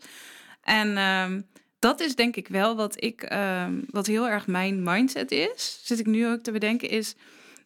En 0.63 0.97
ehm, 0.97 1.41
dat 1.79 2.01
is 2.01 2.15
denk 2.15 2.37
ik 2.37 2.49
wel 2.49 2.77
wat 2.77 3.05
ik, 3.05 3.23
ehm, 3.23 3.73
wat 3.91 4.07
heel 4.07 4.29
erg 4.29 4.47
mijn 4.47 4.83
mindset 4.83 5.31
is, 5.31 5.81
zit 5.85 5.99
ik 5.99 6.07
nu 6.07 6.27
ook 6.29 6.41
te 6.41 6.53
bedenken, 6.53 6.89
is 6.89 7.15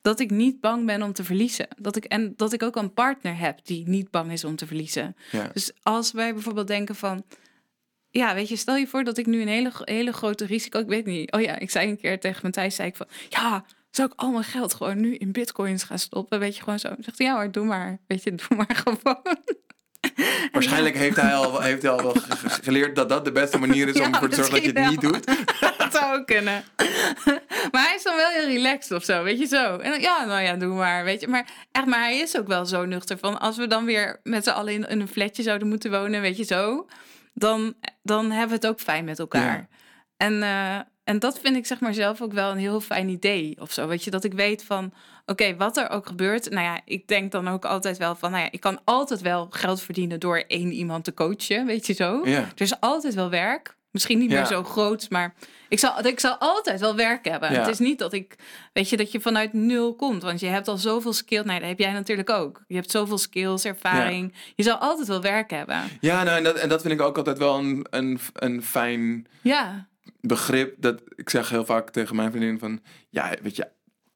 dat 0.03 0.21
ik 0.21 0.31
niet 0.31 0.61
bang 0.61 0.87
ben 0.87 1.03
om 1.03 1.13
te 1.13 1.25
verliezen. 1.25 1.69
Dat 1.79 1.97
ik, 1.97 2.05
en 2.05 2.33
dat 2.37 2.53
ik 2.53 2.63
ook 2.63 2.77
een 2.77 2.93
partner 2.93 3.39
heb 3.39 3.65
die 3.65 3.89
niet 3.89 4.11
bang 4.11 4.33
is 4.33 4.45
om 4.45 4.57
te 4.57 4.67
verliezen. 4.67 5.17
Ja. 5.31 5.51
Dus 5.53 5.73
als 5.83 6.13
wij 6.13 6.33
bijvoorbeeld 6.33 6.67
denken 6.67 6.95
van... 6.95 7.25
Ja, 8.11 8.35
weet 8.35 8.49
je, 8.49 8.57
stel 8.57 8.77
je 8.77 8.87
voor 8.87 9.05
dat 9.05 9.19
ik 9.19 9.27
nu 9.27 9.41
een 9.41 9.49
hele, 9.49 9.73
hele 9.85 10.13
grote 10.13 10.45
risico... 10.45 10.79
Ik 10.79 10.87
weet 10.87 11.07
niet. 11.07 11.33
Oh 11.33 11.41
ja, 11.41 11.59
ik 11.59 11.71
zei 11.71 11.89
een 11.89 11.97
keer 11.97 12.21
tegen 12.21 12.41
Matthijs, 12.43 12.75
zei 12.75 12.89
ik 12.89 12.97
van... 12.97 13.07
Ja, 13.29 13.65
zou 13.91 14.09
ik 14.13 14.21
al 14.21 14.31
mijn 14.31 14.45
geld 14.45 14.75
gewoon 14.75 15.01
nu 15.01 15.15
in 15.15 15.33
bitcoins 15.33 15.83
gaan 15.83 15.99
stoppen? 15.99 16.39
Weet 16.39 16.57
je, 16.57 16.63
gewoon 16.63 16.79
zo. 16.79 16.95
Zegt 16.99 17.19
ja 17.19 17.35
hoor, 17.35 17.51
doe 17.51 17.65
maar. 17.65 17.99
Weet 18.07 18.23
je, 18.23 18.35
doe 18.49 18.57
maar 18.57 18.77
gewoon. 18.77 19.37
Waarschijnlijk 20.53 20.97
heeft 20.97 21.17
hij 21.17 21.35
al, 21.35 21.61
heeft 21.61 21.83
hij 21.83 21.91
al 21.91 22.03
wel 22.03 22.13
ge- 22.13 22.37
ge- 22.37 22.63
geleerd 22.63 22.97
dat 22.97 23.09
dat 23.09 23.25
de 23.25 23.33
beste 23.33 23.59
manier 23.59 23.89
is 23.89 23.95
om 23.95 24.01
Ja, 24.01 24.11
ervoor 24.13 24.29
te 24.29 24.35
zorgen 24.35 24.53
dat 24.55 24.63
je 24.65 24.73
het 24.81 24.91
niet 24.91 25.01
doet. 25.01 25.27
dat 25.79 25.93
zou 25.93 26.19
ook 26.19 26.27
kunnen. 26.27 26.65
maar 27.73 27.83
hij 27.85 27.95
is 27.97 28.03
dan 28.03 28.17
wel 28.17 28.29
heel 28.29 28.47
relaxed 28.47 28.97
of 28.97 29.05
zo, 29.05 29.23
weet 29.23 29.39
je 29.39 29.47
zo. 29.47 29.77
En 29.77 29.91
dan, 29.91 30.01
ja, 30.01 30.25
nou 30.25 30.43
ja, 30.43 30.55
doe 30.57 30.75
maar, 30.75 31.05
weet 31.05 31.21
je. 31.21 31.29
Maar 31.29 31.47
echt, 31.73 31.87
maar 31.87 32.01
hij 32.01 32.19
is 32.19 32.39
ook 32.39 32.47
wel 32.47 32.67
zo 32.67 32.85
nuchter 32.85 33.19
van... 33.19 33.41
als 33.41 33.57
we 33.57 33.67
dan 33.67 33.85
weer 33.85 34.21
met 34.23 34.45
z'n 34.45 34.51
allen 34.51 34.73
in, 34.73 34.89
in 34.89 35.01
een 35.01 35.09
flatje 35.09 35.43
zouden 35.43 35.69
moeten 35.69 35.91
wonen, 35.91 36.21
weet 36.21 36.37
je 36.37 36.45
zo... 36.45 36.87
dan, 37.35 37.75
dan 38.03 38.31
hebben 38.31 38.49
we 38.49 38.55
het 38.55 38.67
ook 38.67 38.81
fijn 38.81 39.05
met 39.05 39.19
elkaar. 39.19 39.57
Ja. 39.57 39.67
En, 40.17 40.43
eh, 40.43 40.77
en 41.05 41.19
dat 41.19 41.39
vind 41.43 41.57
ik 41.57 41.67
zeg 41.67 41.81
maar 41.81 41.95
zelf 41.95 42.21
ook 42.23 42.33
wel 42.33 42.51
een 42.51 42.59
heel 42.59 42.81
fijn 42.81 43.09
idee 43.09 43.57
of 43.61 43.73
zo. 43.73 43.87
Weet 43.87 44.05
je, 44.05 44.11
dat 44.11 44.25
ik 44.25 44.33
weet 44.33 44.65
van, 44.65 44.93
oké, 45.27 45.57
wat 45.57 45.77
er 45.77 45.91
ook 45.91 46.07
gebeurt. 46.07 46.51
Nou 46.51 46.65
ja, 46.65 46.81
ik 46.85 47.07
denk 47.09 47.33
dan 47.33 47.49
ook 47.49 47.65
altijd 47.65 47.99
wel 47.99 48.15
van, 48.15 48.31
nou 48.31 48.43
ja, 48.43 48.51
ik 48.51 48.61
kan 48.61 48.81
altijd 48.85 49.21
wel 49.21 49.47
geld 49.51 49.81
verdienen 49.83 50.21
door 50.21 50.45
één 50.47 50.73
iemand 50.73 51.05
te 51.05 51.15
coachen, 51.15 51.67
weet 51.67 51.87
je 51.87 51.93
zo. 51.93 52.21
Ja. 52.25 52.39
Er 52.41 52.61
is 52.61 52.81
altijd 52.81 53.15
wel 53.15 53.31
werk. 53.31 53.77
Misschien 53.91 54.19
niet 54.19 54.31
Ja. 54.31 54.37
meer 54.37 54.47
zo 54.47 54.65
groot, 54.65 55.11
maar 55.11 55.35
ik 55.69 55.79
zal, 55.79 56.07
ik 56.07 56.21
zal 56.21 56.37
altijd 56.39 56.81
wel 56.81 56.97
werk 56.97 57.25
hebben. 57.29 57.53
Ja. 57.53 57.59
Het 57.61 57.69
is 57.69 57.79
niet 57.79 57.99
dat 57.99 58.13
ik, 58.13 58.37
weet 58.73 58.89
je, 58.89 58.97
dat 58.97 59.13
je 59.13 59.21
vanuit 59.21 59.53
nul 59.53 59.95
komt. 59.95 60.23
Want 60.23 60.41
je 60.41 60.47
hebt 60.47 60.69
al 60.69 60.77
zoveel 60.77 61.13
skills. 61.13 61.45
Nee, 61.45 61.59
dat 61.61 61.69
heb 61.69 61.79
jij 61.79 61.93
natuurlijk 61.93 62.31
ook. 62.31 62.65
Je 62.67 62.75
hebt 62.75 62.91
zoveel 62.91 63.19
skills, 63.19 63.65
ervaring. 63.65 64.35
Je 64.55 64.63
zal 64.63 64.77
altijd 64.77 65.09
wel 65.09 65.21
werk 65.23 65.51
hebben. 65.51 65.83
Ja, 66.01 66.23
nou, 66.23 66.37
en, 66.37 66.45
dat, 66.45 66.57
en 66.57 66.69
dat 66.69 66.81
vind 66.83 66.95
ik 66.95 67.01
ook 67.01 67.17
altijd 67.17 67.39
wel 67.39 67.59
een, 67.59 67.87
een, 67.91 68.19
een 68.33 68.63
fijn 68.63 69.27
Ja, 69.43 69.89
begrip. 70.21 70.75
Dat, 70.79 71.03
ik 71.15 71.31
zeg 71.31 71.49
heel 71.49 71.65
vaak 71.65 71.91
tegen 71.91 72.17
mijn 72.17 72.31
vriendin 72.31 72.59
van... 72.59 72.81
Ja, 73.11 73.35
weet 73.43 73.57
je, 73.57 73.69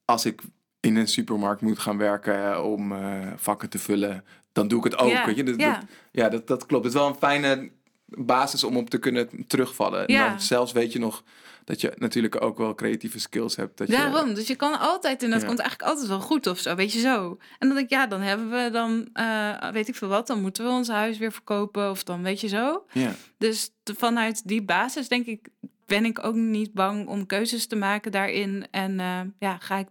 als 0.04 0.24
ik 0.24 0.40
in 0.86 0.96
een 0.96 1.08
supermarkt 1.08 1.60
moet 1.60 1.78
gaan 1.78 1.98
werken 1.98 2.64
om 2.64 2.92
eh, 2.92 3.26
vakken 3.36 3.68
te 3.70 3.78
vullen... 3.78 4.24
dan 4.52 4.68
doe 4.68 4.78
ik 4.78 4.84
het 4.84 4.98
ook, 4.98 5.24
weet 5.24 5.36
je. 5.36 5.44
Ja. 5.56 5.70
Dat, 5.74 5.84
ja, 6.12 6.28
dat, 6.28 6.46
dat 6.46 6.66
klopt. 6.66 6.84
Het 6.84 6.94
is 6.94 7.00
wel 7.00 7.08
een 7.08 7.14
fijne 7.14 7.70
basis 8.06 8.64
om 8.64 8.76
op 8.76 8.90
te 8.90 8.98
kunnen 8.98 9.28
terugvallen. 9.46 10.06
En 10.06 10.14
Ja. 10.14 10.28
dan 10.28 10.40
zelfs 10.40 10.72
weet 10.72 10.92
je 10.92 10.98
nog 10.98 11.22
dat 11.64 11.80
je 11.80 11.92
natuurlijk 11.96 12.42
ook 12.42 12.58
wel 12.58 12.74
creatieve 12.74 13.20
skills 13.20 13.56
hebt. 13.56 13.78
Dat 13.78 13.86
je, 13.86 13.92
Daarom, 13.92 14.34
dus 14.34 14.46
je 14.46 14.54
kan 14.56 14.78
altijd, 14.78 15.22
en 15.22 15.30
dat 15.30 15.40
Ja. 15.40 15.46
komt 15.46 15.58
eigenlijk 15.58 15.90
altijd 15.90 16.08
wel 16.08 16.20
goed 16.20 16.46
of 16.46 16.58
zo, 16.58 16.74
weet 16.74 16.92
je 16.92 17.00
zo. 17.00 17.38
En 17.58 17.66
dan 17.68 17.76
denk 17.76 17.80
ik, 17.80 17.90
ja, 17.90 18.06
dan 18.06 18.20
hebben 18.20 18.50
we 18.50 18.70
dan, 18.72 19.08
eh, 19.12 19.70
weet 19.70 19.88
ik 19.88 19.94
veel 19.94 20.08
wat, 20.08 20.26
dan 20.26 20.40
moeten 20.40 20.64
we 20.64 20.70
ons 20.70 20.88
huis 20.88 21.18
weer 21.18 21.32
verkopen 21.32 21.90
of 21.90 22.02
dan 22.04 22.22
weet 22.22 22.40
je 22.40 22.48
zo. 22.48 22.84
Ja. 22.92 23.12
Dus 23.38 23.70
te- 23.82 23.94
vanuit 23.94 24.48
die 24.48 24.62
basis 24.62 25.08
denk 25.08 25.26
ik, 25.26 25.48
ben 25.86 26.04
ik 26.04 26.24
ook 26.24 26.34
niet 26.34 26.72
bang 26.72 27.06
om 27.08 27.26
keuzes 27.26 27.66
te 27.66 27.76
maken 27.76 28.12
daarin. 28.12 28.66
En 28.70 29.00
eh, 29.00 29.20
ja, 29.38 29.58
ga 29.58 29.76
ik 29.76 29.88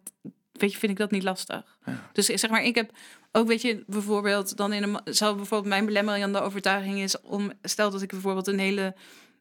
weet 0.57 0.71
je, 0.71 0.77
vind 0.77 0.91
ik 0.91 0.97
dat 0.97 1.11
niet 1.11 1.23
lastig. 1.23 1.77
Dus 2.11 2.25
zeg 2.25 2.49
maar, 2.49 2.63
ik 2.63 2.75
heb 2.75 2.91
ook, 3.31 3.47
weet 3.47 3.61
je, 3.61 3.83
bijvoorbeeld 3.87 4.57
dan 4.57 4.73
in 4.73 4.83
een, 4.83 4.99
zou 5.03 5.35
bijvoorbeeld 5.35 5.69
mijn 5.69 5.85
belemmering 5.85 6.23
aan 6.23 6.33
de 6.33 6.41
overtuiging 6.41 6.99
is 6.99 7.21
om, 7.21 7.51
stel 7.61 7.91
dat 7.91 8.01
ik 8.01 8.09
bijvoorbeeld 8.09 8.47
een 8.47 8.59
hele 8.59 8.95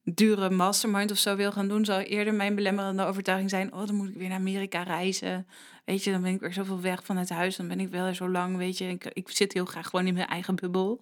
dure 0.05 0.51
mastermind 0.51 1.11
of 1.11 1.19
zo 1.19 1.37
wil 1.37 1.53
gaan 1.53 1.69
doen, 1.69 1.85
zou 1.85 2.03
eerder 2.03 2.35
mijn 2.35 2.55
belemmerende 2.55 3.05
overtuiging 3.05 3.51
zijn: 3.51 3.73
oh, 3.73 3.87
dan 3.87 3.95
moet 3.95 4.09
ik 4.09 4.17
weer 4.17 4.29
naar 4.29 4.39
Amerika 4.39 4.83
reizen. 4.83 5.47
Weet 5.85 6.05
je, 6.05 6.11
dan 6.11 6.23
ben 6.23 6.35
ik 6.35 6.41
weer 6.41 6.53
zoveel 6.53 6.81
weg 6.81 7.05
van 7.05 7.17
het 7.17 7.29
huis. 7.29 7.57
Dan 7.57 7.69
ben 7.69 7.81
ik 7.81 7.89
wel 7.89 8.15
zo 8.15 8.29
lang, 8.29 8.57
weet 8.57 8.79
je. 8.79 8.89
Ik, 8.89 9.05
ik 9.13 9.31
zit 9.31 9.53
heel 9.53 9.65
graag 9.65 9.89
gewoon 9.89 10.07
in 10.07 10.15
mijn 10.15 10.27
eigen 10.27 10.55
bubbel. 10.55 11.01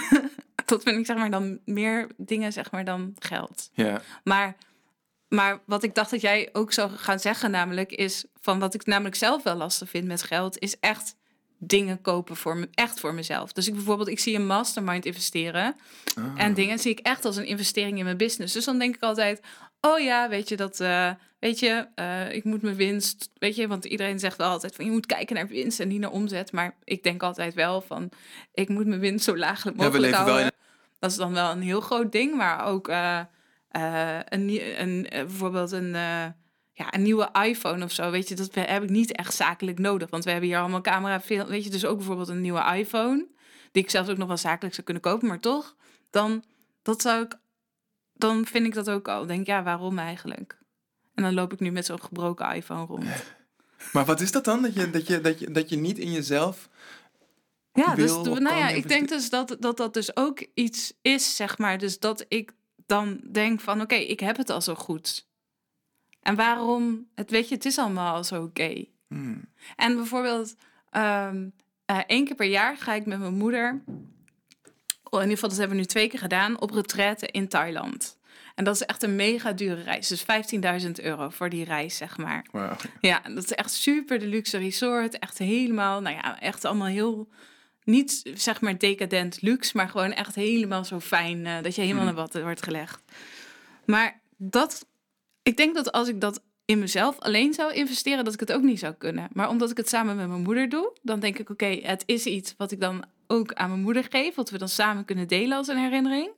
dat 0.66 0.82
vind 0.82 0.98
ik 0.98 1.06
zeg 1.06 1.16
maar 1.16 1.30
dan 1.30 1.58
meer 1.64 2.10
dingen 2.16 2.52
zeg 2.52 2.70
maar 2.70 2.84
dan 2.84 3.14
geld. 3.18 3.70
Ja. 3.72 4.00
Maar, 4.24 4.56
maar 5.32 5.60
wat 5.66 5.82
ik 5.82 5.94
dacht 5.94 6.10
dat 6.10 6.20
jij 6.20 6.48
ook 6.52 6.72
zou 6.72 6.90
gaan 6.90 7.20
zeggen, 7.20 7.50
namelijk 7.50 7.92
is 7.92 8.24
van 8.40 8.58
wat 8.58 8.74
ik 8.74 8.86
namelijk 8.86 9.14
zelf 9.14 9.42
wel 9.42 9.54
lastig 9.54 9.88
vind 9.88 10.06
met 10.06 10.22
geld, 10.22 10.58
is 10.58 10.76
echt 10.80 11.16
dingen 11.58 12.00
kopen 12.00 12.36
voor 12.36 12.56
me, 12.56 12.68
echt 12.74 13.00
voor 13.00 13.14
mezelf. 13.14 13.52
Dus 13.52 13.68
ik 13.68 13.74
bijvoorbeeld, 13.74 14.08
ik 14.08 14.18
zie 14.18 14.36
een 14.36 14.46
mastermind 14.46 15.06
investeren. 15.06 15.76
En 16.36 16.50
Ah. 16.50 16.54
dingen 16.54 16.78
zie 16.78 16.90
ik 16.90 16.98
echt 16.98 17.24
als 17.24 17.36
een 17.36 17.46
investering 17.46 17.98
in 17.98 18.04
mijn 18.04 18.16
business. 18.16 18.52
Dus 18.54 18.64
dan 18.64 18.78
denk 18.78 18.94
ik 18.94 19.02
altijd, 19.02 19.40
oh 19.80 19.98
ja, 20.00 20.28
weet 20.28 20.48
je 20.48 20.56
dat, 20.56 20.80
eh, 20.80 21.10
weet 21.38 21.58
je, 21.58 21.86
eh, 21.94 22.32
ik 22.34 22.44
moet 22.44 22.62
mijn 22.62 22.76
winst, 22.76 23.30
weet 23.38 23.56
je, 23.56 23.68
want 23.68 23.84
iedereen 23.84 24.18
zegt 24.18 24.36
wel 24.36 24.50
altijd 24.50 24.74
van 24.74 24.84
je 24.84 24.90
moet 24.90 25.06
kijken 25.06 25.36
naar 25.36 25.48
winst 25.48 25.80
en 25.80 25.88
niet 25.88 26.00
naar 26.00 26.10
omzet. 26.10 26.52
Maar 26.52 26.76
ik 26.84 27.02
denk 27.02 27.22
altijd 27.22 27.54
wel 27.54 27.80
van, 27.80 28.08
ik 28.52 28.68
moet 28.68 28.86
mijn 28.86 29.00
winst 29.00 29.24
zo 29.24 29.36
laag 29.36 29.64
Ja, 29.64 29.70
we 29.70 29.76
mogelijk 29.76 30.02
leven 30.04 30.24
wel 30.24 30.34
houden. 30.34 30.44
in 30.44 30.58
Dat 30.98 31.10
is 31.10 31.16
dan 31.16 31.32
wel 31.32 31.50
een 31.50 31.62
heel 31.62 31.80
groot 31.80 32.12
ding, 32.12 32.34
maar 32.34 32.66
ook 32.66 32.88
eh, 32.88 33.20
eh, 33.72 34.18
een, 34.24 34.80
een, 34.80 35.08
eh, 35.08 35.20
bijvoorbeeld 35.20 35.72
een, 35.72 35.94
eh, 35.94 36.26
ja, 36.72 36.94
een 36.94 37.02
nieuwe 37.02 37.30
iPhone 37.42 37.84
of 37.84 37.92
zo. 37.92 38.10
Weet 38.10 38.28
je, 38.28 38.34
dat 38.34 38.54
heb 38.54 38.82
ik 38.82 38.90
niet 38.90 39.12
echt 39.12 39.34
zakelijk 39.34 39.78
nodig. 39.78 40.10
Want 40.10 40.24
we 40.24 40.30
hebben 40.30 40.48
hier 40.48 40.58
allemaal 40.58 40.80
camera. 40.80 41.20
Weet 41.26 41.64
je, 41.64 41.70
dus 41.70 41.84
ook 41.84 41.96
bijvoorbeeld 41.96 42.28
een 42.28 42.40
nieuwe 42.40 42.76
iPhone. 42.76 43.26
Die 43.72 43.82
ik 43.82 43.90
zelfs 43.90 44.08
ook 44.08 44.16
nog 44.16 44.28
wel 44.28 44.36
zakelijk 44.36 44.74
zou 44.74 44.86
kunnen 44.86 45.02
kopen, 45.02 45.28
maar 45.28 45.40
toch, 45.40 45.76
dan, 46.10 46.44
dat 46.82 47.02
zou 47.02 47.22
ik, 47.22 47.38
dan 48.12 48.46
vind 48.46 48.66
ik 48.66 48.74
dat 48.74 48.90
ook 48.90 49.08
al. 49.08 49.26
Denk, 49.26 49.46
ja, 49.46 49.62
waarom 49.62 49.98
eigenlijk? 49.98 50.58
En 51.14 51.22
dan 51.22 51.34
loop 51.34 51.52
ik 51.52 51.60
nu 51.60 51.70
met 51.70 51.86
zo'n 51.86 52.02
gebroken 52.02 52.54
iPhone 52.54 52.86
rond. 52.86 53.04
Maar 53.92 54.04
wat 54.04 54.20
is 54.20 54.32
dat 54.32 54.44
dan? 54.44 54.62
Dat 54.62 54.74
je, 54.74 54.90
dat 54.90 55.06
je, 55.06 55.20
dat 55.20 55.38
je, 55.38 55.50
dat 55.50 55.68
je 55.68 55.76
niet 55.76 55.98
in 55.98 56.12
jezelf. 56.12 56.68
Ja, 57.72 57.94
dus, 57.94 58.10
wil 58.10 58.22
nou 58.22 58.56
ja, 58.56 58.68
ik 58.68 58.88
denk 58.88 59.08
dus 59.08 59.30
dat, 59.30 59.56
dat 59.60 59.76
dat 59.76 59.94
dus 59.94 60.16
ook 60.16 60.46
iets 60.54 60.92
is, 61.00 61.36
zeg 61.36 61.58
maar. 61.58 61.78
Dus 61.78 61.98
dat 61.98 62.24
ik 62.28 62.52
dan 62.86 63.20
denk 63.30 63.60
van, 63.60 63.80
oké, 63.80 63.94
ik 63.94 64.20
heb 64.20 64.36
het 64.36 64.50
al 64.50 64.60
zo 64.60 64.74
goed. 64.74 65.30
En 66.20 66.34
waarom, 66.34 67.08
het 67.14 67.30
weet 67.30 67.48
je, 67.48 67.54
het 67.54 67.64
is 67.64 67.78
allemaal 67.78 68.14
al 68.14 68.24
zo 68.24 68.42
oké. 68.42 68.84
Hmm. 69.08 69.44
En 69.76 69.96
bijvoorbeeld, 69.96 70.54
eh, 70.90 71.30
één 72.06 72.24
keer 72.24 72.36
per 72.36 72.46
jaar 72.46 72.76
ga 72.76 72.94
ik 72.94 73.06
met 73.06 73.18
mijn 73.18 73.34
moeder, 73.34 73.82
oh, 75.02 75.20
in 75.20 75.28
ieder 75.28 75.34
geval 75.34 75.48
dat 75.48 75.58
hebben 75.58 75.76
we 75.76 75.82
nu 75.82 75.88
twee 75.88 76.08
keer 76.08 76.18
gedaan, 76.18 76.60
op 76.60 76.70
retraite 76.70 77.26
in 77.26 77.48
Thailand. 77.48 78.20
En 78.54 78.64
dat 78.64 78.74
is 78.74 78.82
echt 78.82 79.02
een 79.02 79.16
mega 79.16 79.52
dure 79.52 79.82
reis. 79.82 80.08
Dus 80.08 80.24
15.000 80.84 80.90
euro 81.02 81.28
voor 81.28 81.48
die 81.48 81.64
reis, 81.64 81.96
zeg 81.96 82.16
maar. 82.16 82.46
Wauw. 82.50 82.76
Ja, 83.00 83.20
dat 83.20 83.44
is 83.44 83.52
echt 83.52 83.70
super 83.70 84.18
de 84.18 84.26
luxe 84.26 84.58
resort. 84.58 85.18
Echt 85.18 85.38
helemaal, 85.38 86.00
nou 86.00 86.16
ja, 86.16 86.40
echt 86.40 86.64
allemaal 86.64 86.86
heel, 86.86 87.28
niet 87.84 88.22
zeg 88.34 88.60
maar 88.60 88.78
decadent 88.78 89.42
luxe, 89.42 89.76
maar 89.76 89.88
gewoon 89.88 90.12
echt 90.12 90.34
helemaal 90.34 90.84
zo 90.84 91.00
fijn 91.00 91.46
eh, 91.46 91.62
dat 91.62 91.74
je 91.74 91.80
helemaal 91.80 92.04
Mhm. 92.04 92.14
naar 92.14 92.24
wat 92.32 92.42
wordt 92.42 92.62
gelegd. 92.62 93.02
Maar 93.86 94.20
dat, 94.36 94.86
ik 95.42 95.56
denk 95.56 95.74
dat 95.74 95.92
als 95.92 96.08
ik 96.08 96.20
dat 96.20 96.42
in 96.64 96.78
mezelf 96.78 97.18
alleen 97.18 97.52
zou 97.54 97.72
investeren, 97.72 98.24
dat 98.24 98.34
ik 98.34 98.40
het 98.40 98.52
ook 98.52 98.62
niet 98.62 98.78
zou 98.78 98.94
kunnen. 98.94 99.28
Maar 99.32 99.48
omdat 99.48 99.70
ik 99.70 99.76
het 99.76 99.88
samen 99.88 100.16
met 100.16 100.28
mijn 100.28 100.42
moeder 100.42 100.68
doe, 100.68 100.92
dan 101.02 101.20
denk 101.20 101.38
ik, 101.38 101.50
oké, 101.50 101.66
het 101.66 102.02
is 102.06 102.24
iets 102.26 102.54
wat 102.56 102.70
ik 102.70 102.80
dan 102.80 103.04
ook 103.26 103.52
aan 103.52 103.68
mijn 103.68 103.80
moeder 103.82 104.04
geef, 104.10 104.34
wat 104.34 104.50
we 104.50 104.58
dan 104.58 104.68
samen 104.68 105.04
kunnen 105.04 105.28
delen 105.28 105.56
als 105.56 105.68
een 105.68 105.78
herinnering. 105.78 106.30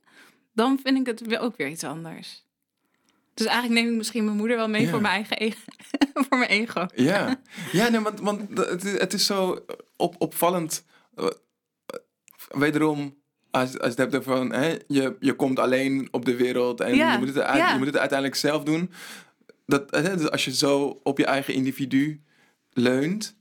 Dan 0.53 0.79
vind 0.83 0.99
ik 0.99 1.07
het 1.07 1.39
ook 1.39 1.57
weer 1.57 1.69
iets 1.69 1.85
anders. 1.85 2.43
Dus 3.35 3.47
eigenlijk 3.47 3.81
neem 3.81 3.91
ik 3.93 3.97
misschien 3.99 4.25
mijn 4.25 4.37
moeder 4.37 4.57
wel 4.57 4.69
mee 4.69 4.83
Ja. 4.83 4.91
voor 4.91 5.01
mijn 5.01 5.15
eigen 5.15 5.37
ego. 5.37 5.59
voor 6.29 6.39
mijn 6.39 6.51
ego. 6.51 6.87
Ja, 6.95 7.41
ja 7.73 7.89
nee, 7.89 8.01
want, 8.01 8.21
want 8.21 8.59
het, 8.59 8.85
is- 8.85 8.99
het 9.01 9.13
is 9.13 9.27
zo 9.27 9.65
op, 9.97 10.15
opvallend. 10.19 10.85
Eh, 11.17 11.27
eh, 11.87 12.01
Wederom, 12.49 13.17
als, 13.51 13.79
als 13.79 13.95
je 13.95 14.03
het 14.03 14.13
hebt 14.13 14.15
over 14.15 14.37
van, 14.37 14.53
hè, 14.53 14.77
je, 14.87 15.17
je 15.21 15.35
komt 15.35 15.59
alleen 15.59 16.09
op 16.11 16.25
de 16.25 16.37
wereld 16.37 16.81
en 16.81 16.97
je, 16.97 17.17
moet 17.19 17.35
het, 17.35 17.47
je 17.55 17.75
moet 17.79 17.87
het 17.87 17.97
uiteindelijk 17.97 18.39
zelf 18.39 18.63
doen. 18.63 18.91
Dat, 19.67 19.91
hè, 19.91 20.17
dus 20.17 20.31
als 20.31 20.45
je 20.45 20.55
zo 20.55 21.01
op 21.03 21.19
je 21.19 21.27
eigen 21.27 21.55
individu 21.55 22.23
leunt, 22.73 23.37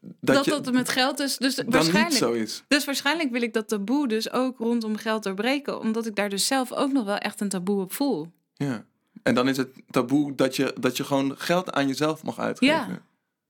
dat, 0.00 0.34
Dat 0.34 0.44
je 0.44 0.50
dat, 0.50 0.72
met 0.72 0.88
geld 0.88 1.16
dus, 1.16 1.36
dus 1.36 1.54
dan 1.54 1.64
waarschijnlijk. 1.70 2.08
niet 2.08 2.18
zo 2.18 2.32
is. 2.32 2.64
Dus 2.68 2.84
waarschijnlijk 2.84 3.30
wil 3.30 3.42
ik 3.42 3.52
dat 3.52 3.68
taboe 3.68 4.08
dus 4.08 4.32
ook 4.32 4.58
rondom 4.58 4.96
geld 4.96 5.22
doorbreken, 5.22 5.80
omdat 5.80 6.06
ik 6.06 6.16
daar 6.16 6.28
dus 6.28 6.46
zelf 6.46 6.72
ook 6.72 6.92
nog 6.92 7.04
wel 7.04 7.18
echt 7.18 7.40
een 7.40 7.48
taboe 7.48 7.80
op 7.80 7.92
voel. 7.92 8.32
Ja. 8.54 8.84
En 9.22 9.34
dan 9.34 9.48
is 9.48 9.56
het 9.56 9.68
taboe 9.90 10.34
dat 10.34 10.56
je, 10.56 10.74
dat 10.80 10.96
je 10.96 11.04
gewoon 11.04 11.34
geld 11.36 11.72
aan 11.72 11.86
jezelf 11.86 12.22
mag 12.22 12.38
uitgeven. 12.38 12.74
Ja. 12.74 13.02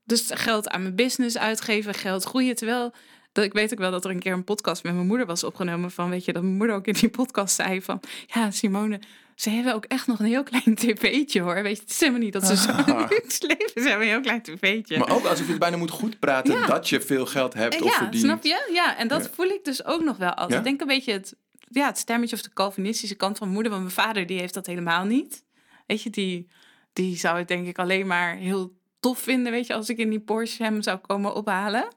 Dus 0.03 0.31
geld 0.33 0.69
aan 0.69 0.81
mijn 0.81 0.95
business 0.95 1.37
uitgeven, 1.37 1.93
geld 1.93 2.23
groeien. 2.23 2.55
Terwijl, 2.55 2.93
dat, 3.31 3.43
ik 3.45 3.53
weet 3.53 3.71
ook 3.73 3.79
wel 3.79 3.91
dat 3.91 4.05
er 4.05 4.11
een 4.11 4.19
keer 4.19 4.33
een 4.33 4.43
podcast 4.43 4.83
met 4.83 4.93
mijn 4.93 5.07
moeder 5.07 5.25
was 5.25 5.43
opgenomen. 5.43 5.91
Van, 5.91 6.09
weet 6.09 6.25
je, 6.25 6.33
dat 6.33 6.41
mijn 6.43 6.55
moeder 6.55 6.75
ook 6.75 6.87
in 6.87 6.93
die 6.93 7.09
podcast 7.19 7.55
zei 7.55 7.81
van... 7.81 7.99
Ja, 8.27 8.51
Simone, 8.51 8.99
ze 9.35 9.49
hebben 9.49 9.73
ook 9.73 9.85
echt 9.85 10.07
nog 10.07 10.19
een 10.19 10.25
heel 10.25 10.43
klein 10.43 10.75
tv'tje 10.79 11.41
hoor. 11.41 11.63
Weet 11.63 11.75
je, 11.75 11.81
het 11.81 11.89
is 11.91 11.99
helemaal 11.99 12.21
niet 12.21 12.33
dat 12.33 12.45
ze 12.45 12.55
zo 12.57 12.71
Ah. 12.71 13.09
luxe 13.09 13.47
leven. 13.57 13.81
Ze 13.81 13.89
hebben 13.89 14.01
een 14.07 14.13
heel 14.13 14.21
klein 14.21 14.41
tv'tje. 14.41 14.97
Maar 14.97 15.09
ook 15.11 15.23
alsof 15.25 15.45
je 15.45 15.51
het 15.51 15.59
bijna 15.59 15.77
moet 15.77 15.91
goed 15.91 16.19
praten 16.19 16.53
Ja. 16.53 16.65
dat 16.65 16.89
je 16.89 17.01
veel 17.01 17.25
geld 17.25 17.53
hebt 17.53 17.81
of 17.81 17.91
ja, 17.91 17.97
verdient. 17.97 18.23
snap 18.23 18.43
je? 18.43 18.69
Ja, 18.73 18.97
en 18.97 19.07
dat 19.07 19.23
Ja. 19.23 19.29
voel 19.33 19.47
ik 19.47 19.63
dus 19.63 19.85
ook 19.85 20.03
nog 20.03 20.17
wel 20.17 20.33
altijd. 20.33 20.59
Ik 20.59 20.65
denk 20.65 20.81
een 20.81 20.87
beetje 20.87 21.11
het, 21.11 21.35
ja, 21.69 21.85
het 21.85 21.97
stemmetje 21.97 22.35
of 22.35 22.41
de 22.41 22.53
Calvinistische 22.53 23.15
kant 23.15 23.37
van 23.37 23.47
mijn 23.47 23.53
moeder. 23.61 23.71
Want 23.79 23.83
mijn 23.95 24.07
vader 24.07 24.25
die 24.25 24.39
heeft 24.39 24.53
dat 24.53 24.65
helemaal 24.65 25.05
niet. 25.05 25.43
Weet 25.87 26.01
je, 26.03 26.09
die, 26.09 26.47
die 26.93 27.17
zou 27.17 27.37
het 27.37 27.47
denk 27.47 27.67
ik 27.67 27.79
alleen 27.79 28.07
maar 28.07 28.35
heel 28.35 28.77
tof 28.99 29.19
vinden, 29.19 29.51
weet 29.51 29.67
je, 29.67 29.73
als 29.73 29.89
ik 29.89 29.97
in 29.97 30.09
die 30.09 30.19
Porsche 30.19 30.63
hem 30.63 30.81
zou 30.81 30.97
komen 30.97 31.35
ophalen. 31.35 31.87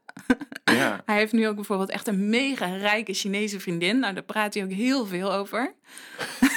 Ja. 0.64 1.02
Hij 1.06 1.16
heeft 1.16 1.32
nu 1.32 1.48
ook 1.48 1.54
bijvoorbeeld 1.54 1.90
echt 1.90 2.06
een 2.06 2.28
mega 2.28 2.66
rijke 2.66 3.12
Chinese 3.12 3.60
vriendin. 3.60 3.98
Nou, 3.98 4.14
daar 4.14 4.22
praat 4.22 4.54
hij 4.54 4.64
ook 4.64 4.72
heel 4.72 5.06
veel 5.06 5.32
over. 5.32 5.74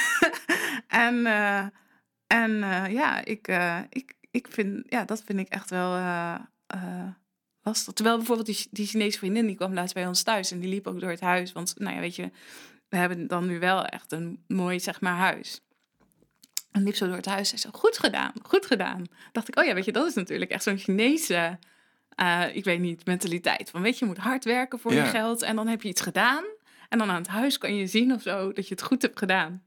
en 0.87 1.25
eh, 1.25 1.65
en 2.27 2.63
eh, 2.63 2.91
ja, 2.93 3.25
ik, 3.25 3.47
eh, 3.47 3.79
ik, 3.89 4.13
ik 4.31 4.47
vind, 4.49 4.83
ja, 4.89 5.05
dat 5.05 5.23
vind 5.25 5.39
ik 5.39 5.47
echt 5.47 5.69
wel 5.69 5.89
lastig. 7.61 7.93
Terwijl 7.93 8.17
bijvoorbeeld 8.17 8.47
die, 8.47 8.67
die 8.71 8.87
Chinese 8.87 9.17
vriendin, 9.17 9.45
die 9.45 9.55
kwam 9.55 9.73
laatst 9.73 9.93
bij 9.93 10.07
ons 10.07 10.23
thuis. 10.23 10.51
En 10.51 10.59
die 10.59 10.69
liep 10.69 10.87
ook 10.87 10.99
door 10.99 11.09
het 11.09 11.19
huis. 11.19 11.51
Want, 11.51 11.73
nou 11.77 11.95
ja, 11.95 12.01
weet 12.01 12.15
je, 12.15 12.31
we 12.89 12.97
hebben 12.97 13.27
dan 13.27 13.47
nu 13.47 13.59
wel 13.59 13.85
echt 13.85 14.11
een 14.11 14.43
mooi, 14.47 14.79
zeg 14.79 15.01
maar, 15.01 15.15
huis. 15.15 15.61
En 16.71 16.83
liep 16.83 16.95
zo 16.95 17.05
door 17.07 17.15
het 17.15 17.25
huis. 17.25 17.49
Zei 17.49 17.61
zo, 17.61 17.69
goed 17.71 17.97
gedaan, 17.97 18.33
goed 18.43 18.65
gedaan. 18.65 19.05
Dacht 19.31 19.47
ik, 19.47 19.59
oh 19.59 19.65
ja, 19.65 19.73
weet 19.73 19.85
je, 19.85 19.91
dat 19.91 20.07
is 20.07 20.13
natuurlijk 20.13 20.51
echt 20.51 20.63
zo'n 20.63 20.77
Chinese, 20.77 21.59
eh, 22.15 22.43
ik 22.53 22.63
weet 22.63 22.79
niet, 22.79 23.05
mentaliteit. 23.05 23.69
Van, 23.69 23.81
weet 23.81 23.99
je, 23.99 24.05
je 24.05 24.11
moet 24.11 24.21
hard 24.21 24.45
werken 24.45 24.79
voor 24.79 24.93
Ja. 24.93 25.03
je 25.03 25.09
geld. 25.09 25.41
En 25.41 25.55
dan 25.55 25.67
heb 25.67 25.81
je 25.81 25.89
iets 25.89 26.01
gedaan. 26.01 26.43
En 26.89 26.97
dan 26.97 27.09
aan 27.09 27.21
het 27.21 27.27
huis 27.27 27.57
kan 27.57 27.75
je 27.75 27.87
zien 27.87 28.13
of 28.13 28.21
zo 28.21 28.51
dat 28.53 28.67
je 28.67 28.73
het 28.73 28.83
goed 28.83 29.01
hebt 29.01 29.17
gedaan. 29.19 29.63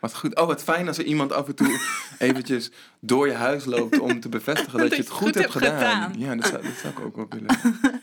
Wat 0.00 0.16
goed. 0.16 0.36
Oh, 0.36 0.46
wat 0.46 0.62
fijn 0.62 0.88
als 0.88 0.98
er 0.98 1.04
iemand 1.04 1.32
af 1.32 1.48
en 1.48 1.54
toe 1.54 1.80
eventjes 2.18 2.70
door 3.00 3.26
je 3.26 3.32
huis 3.32 3.64
loopt 3.64 3.98
om 3.98 4.20
te 4.20 4.28
bevestigen 4.28 4.78
dat, 4.78 4.90
je 4.90 4.96
het 4.96 5.10
goed, 5.10 5.34
hebt 5.34 5.50
gedaan. 5.50 6.14
Ja, 6.18 6.34
dat 6.36 6.46
zou, 6.46 6.62
dat 6.62 6.72
zou 6.74 6.92
ik 6.92 7.00
ook 7.00 7.16
wel 7.16 7.26
willen. 7.28 7.56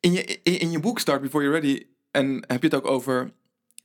In 0.00 0.12
je, 0.12 0.40
in, 0.42 0.58
in 0.58 0.70
je 0.70 0.80
boek 0.80 0.98
Start 0.98 1.20
Before 1.20 1.44
You're 1.44 1.60
Ready 1.60 1.86
en 2.10 2.44
heb 2.46 2.62
je 2.62 2.68
het 2.68 2.74
ook 2.74 2.86
over 2.86 3.32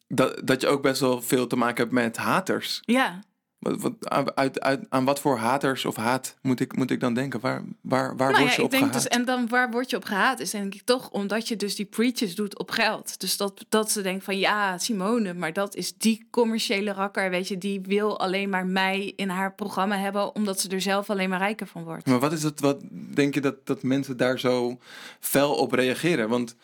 dat, 0.08 0.42
dat 0.48 0.62
je 0.62 0.68
ook 0.68 0.82
best 0.82 1.00
wel 1.02 1.22
veel 1.22 1.48
te 1.48 1.56
maken 1.56 1.78
hebt 1.84 1.92
met 1.92 2.18
haters. 2.18 2.80
Ja, 2.82 3.24
Wat, 3.64 3.82
wat, 3.82 4.10
uit, 4.36 4.62
uit, 4.62 4.86
aan 4.90 5.06
wat 5.06 5.20
voor 5.20 5.38
haters 5.38 5.86
of 5.86 5.96
haat 5.96 6.36
moet 6.42 6.60
ik, 6.60 6.76
moet 6.76 6.92
ik 6.92 7.00
dan 7.00 7.14
denken? 7.14 7.40
Waar, 7.40 7.64
waar, 7.82 8.16
waar 8.18 8.32
nou 8.32 8.44
word 8.44 8.50
ja, 8.50 8.56
je 8.56 8.58
ik 8.58 8.64
op 8.64 8.72
denk 8.72 8.84
gehaat? 8.84 9.02
dus, 9.02 9.08
en 9.08 9.26
dan 9.26 9.48
waar 9.48 9.72
word 9.72 9.90
je 9.90 9.96
op 9.96 10.06
gehaat? 10.06 10.40
Is 10.40 10.52
denk 10.52 10.74
ik 10.74 10.82
toch 10.84 11.10
omdat 11.10 11.48
je 11.48 11.56
dus 11.56 11.76
die 11.76 11.86
preaches 11.86 12.36
doet 12.36 12.60
op 12.60 12.72
geld. 12.72 13.20
Dus 13.20 13.38
dat, 13.38 13.66
dat 13.70 13.92
ze 13.92 14.02
denken 14.02 14.24
van 14.24 14.38
ja, 14.38 14.78
Simone, 14.78 15.34
maar 15.34 15.54
dat 15.54 15.76
is 15.76 15.94
die 15.98 16.28
commerciële 16.30 16.94
rakker, 16.94 17.30
weet 17.30 17.48
je, 17.48 17.58
die 17.58 17.82
wil 17.82 18.20
alleen 18.20 18.50
maar 18.50 18.66
mij 18.66 19.14
in 19.16 19.30
haar 19.30 19.54
programma 19.54 19.98
hebben, 19.98 20.36
omdat 20.36 20.60
ze 20.60 20.70
er 20.70 20.82
zelf 20.82 21.10
alleen 21.10 21.30
maar 21.30 21.40
rijker 21.40 21.68
van 21.68 21.84
wordt. 21.84 22.06
Maar 22.06 22.20
wat 22.20 22.32
is 22.32 22.44
het, 22.44 22.60
wat 22.60 22.82
denk 22.92 23.34
je 23.34 23.42
dat, 23.42 23.66
dat 23.66 23.84
mensen 23.84 24.18
daar 24.18 24.40
zo 24.40 24.78
fel 25.20 25.56
op 25.56 25.72
reageren? 25.72 26.30
Want 26.30 26.56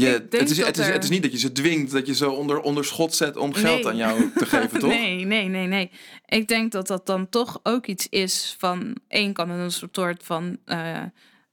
je, 0.00 0.06
het, 0.06 0.34
is, 0.50 0.56
het, 0.58 0.78
is, 0.78 0.86
er- 0.86 0.92
het 0.92 1.04
is 1.04 1.10
niet 1.10 1.22
dat 1.22 1.32
je 1.32 1.38
ze 1.38 1.52
dwingt, 1.52 1.92
dat 1.92 2.06
je 2.06 2.14
ze 2.14 2.30
onder, 2.30 2.60
onder 2.60 2.84
schot 2.84 3.14
zet 3.14 3.36
om 3.36 3.52
geld 3.54 3.86
aan 3.86 3.96
jou 3.96 4.30
te 4.36 4.46
geven, 4.56 4.78
toch? 4.80 4.90
Nee, 4.90 5.24
nee, 5.24 5.48
nee, 5.48 5.66
nee. 5.66 5.90
Ik 6.26 6.48
denk 6.48 6.72
dat 6.72 6.86
dat 6.86 7.06
dan 7.06 7.28
toch 7.28 7.60
ook 7.62 7.86
iets 7.86 8.08
is 8.08 8.54
van... 8.58 8.96
één 9.08 9.32
kan 9.32 9.50
een 9.50 9.70
soort 9.70 10.22
van 10.22 10.58
eh 10.64 11.02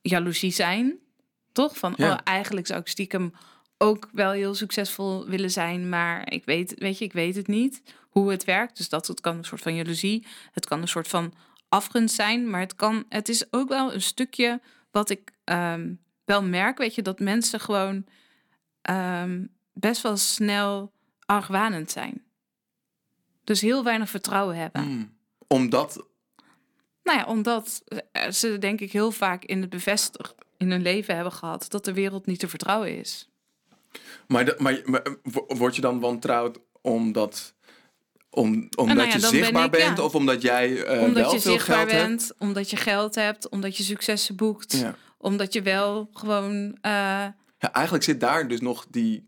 jaloezie 0.02 0.52
zijn. 0.52 0.96
Toch? 1.52 1.78
Van, 1.78 1.94
Ja. 1.98 2.12
oh, 2.14 2.18
eigenlijk 2.24 2.68
zou 2.68 2.80
ik 2.80 2.88
stiekem 2.88 3.34
ook 3.78 4.10
wel 4.12 4.32
heel 4.32 4.56
succesvol 4.56 5.26
willen 5.26 5.52
zijn... 5.52 5.90
maar 5.90 6.32
ik 6.32 6.46
weet, 6.46 6.74
weet 6.78 6.98
je, 6.98 7.06
ik 7.06 7.14
weet 7.14 7.36
het 7.36 7.48
niet 7.48 7.82
hoe 8.10 8.32
het 8.32 8.44
werkt. 8.44 8.78
Dus 8.78 8.90
dat 8.90 9.08
het 9.08 9.22
kan 9.22 9.38
een 9.38 9.44
soort 9.44 9.62
van 9.62 9.76
jaloezie. 9.76 10.26
Het 10.52 10.66
kan 10.66 10.82
een 10.82 10.88
soort 10.88 11.08
van 11.08 11.34
afgunst 11.70 12.16
zijn, 12.16 12.50
maar 12.50 12.60
het, 12.60 12.76
kan, 12.76 13.04
het 13.10 13.30
is 13.30 13.46
ook 13.54 13.70
wel 13.70 13.94
een 13.94 14.02
stukje 14.02 14.62
wat 14.92 15.10
ik 15.10 15.32
ehm, 15.44 15.94
wel 16.26 16.44
merk, 16.44 16.78
weet 16.78 16.96
je, 16.96 17.02
dat 17.02 17.20
mensen 17.20 17.60
gewoon 17.60 18.06
ehm, 18.86 19.46
best 19.74 20.02
wel 20.02 20.18
snel 20.18 20.92
argwanend 21.26 21.92
zijn. 21.92 22.24
Dus 23.44 23.62
heel 23.62 23.84
weinig 23.84 24.10
vertrouwen 24.10 24.56
hebben. 24.56 24.82
Hmm. 24.82 25.14
Omdat, 25.48 26.06
Nou 27.04 27.18
ja, 27.20 27.26
omdat 27.26 27.84
eh, 28.12 28.30
ze 28.32 28.58
denk 28.58 28.80
ik 28.82 28.92
heel 28.92 29.12
vaak 29.12 29.44
in 29.46 29.62
het 29.62 29.70
bevestigd 29.70 30.36
in 30.58 30.72
hun 30.72 30.82
leven 30.82 31.16
hebben 31.16 31.34
gehad 31.34 31.66
dat 31.70 31.86
de 31.86 31.94
wereld 31.94 32.26
niet 32.26 32.40
te 32.40 32.48
vertrouwen 32.48 32.98
is. 33.00 33.30
maar, 34.28 34.46
de- 34.46 34.56
maar, 34.58 34.82
maar 34.86 35.04
wo- 35.24 35.46
word 35.48 35.76
je 35.76 35.82
dan 35.82 36.00
wantrouwd 36.00 36.60
omdat, 36.82 37.54
om, 38.30 38.54
omdat 38.76 38.96
nou 38.96 39.08
ja, 39.08 39.14
je 39.16 39.20
ben 39.20 39.30
zichtbaar 39.30 39.66
ik, 39.66 39.72
bent 39.72 39.98
ja. 39.98 40.04
of 40.04 40.16
omdat 40.16 40.42
jij 40.42 40.84
eh, 40.84 41.00
omdat 41.02 41.24
wel 41.24 41.34
je 41.34 41.40
veel 41.40 41.52
zichtbaar 41.52 41.78
geld 41.78 41.92
hebt? 41.92 42.08
bent, 42.08 42.34
omdat 42.38 42.70
je 42.70 42.76
geld 42.78 43.16
hebt, 43.16 43.50
omdat 43.50 43.78
je 43.78 43.84
successen 43.84 44.36
boekt, 44.36 44.72
Ja. 44.78 44.96
omdat 45.18 45.54
je 45.54 45.62
wel 45.62 46.10
gewoon 46.14 46.78
eh, 46.82 47.26
Ja, 47.66 47.74
eigenlijk 47.74 48.04
zit 48.04 48.20
daar 48.20 48.48
dus 48.48 48.62
nog 48.62 48.86
die, 48.90 49.28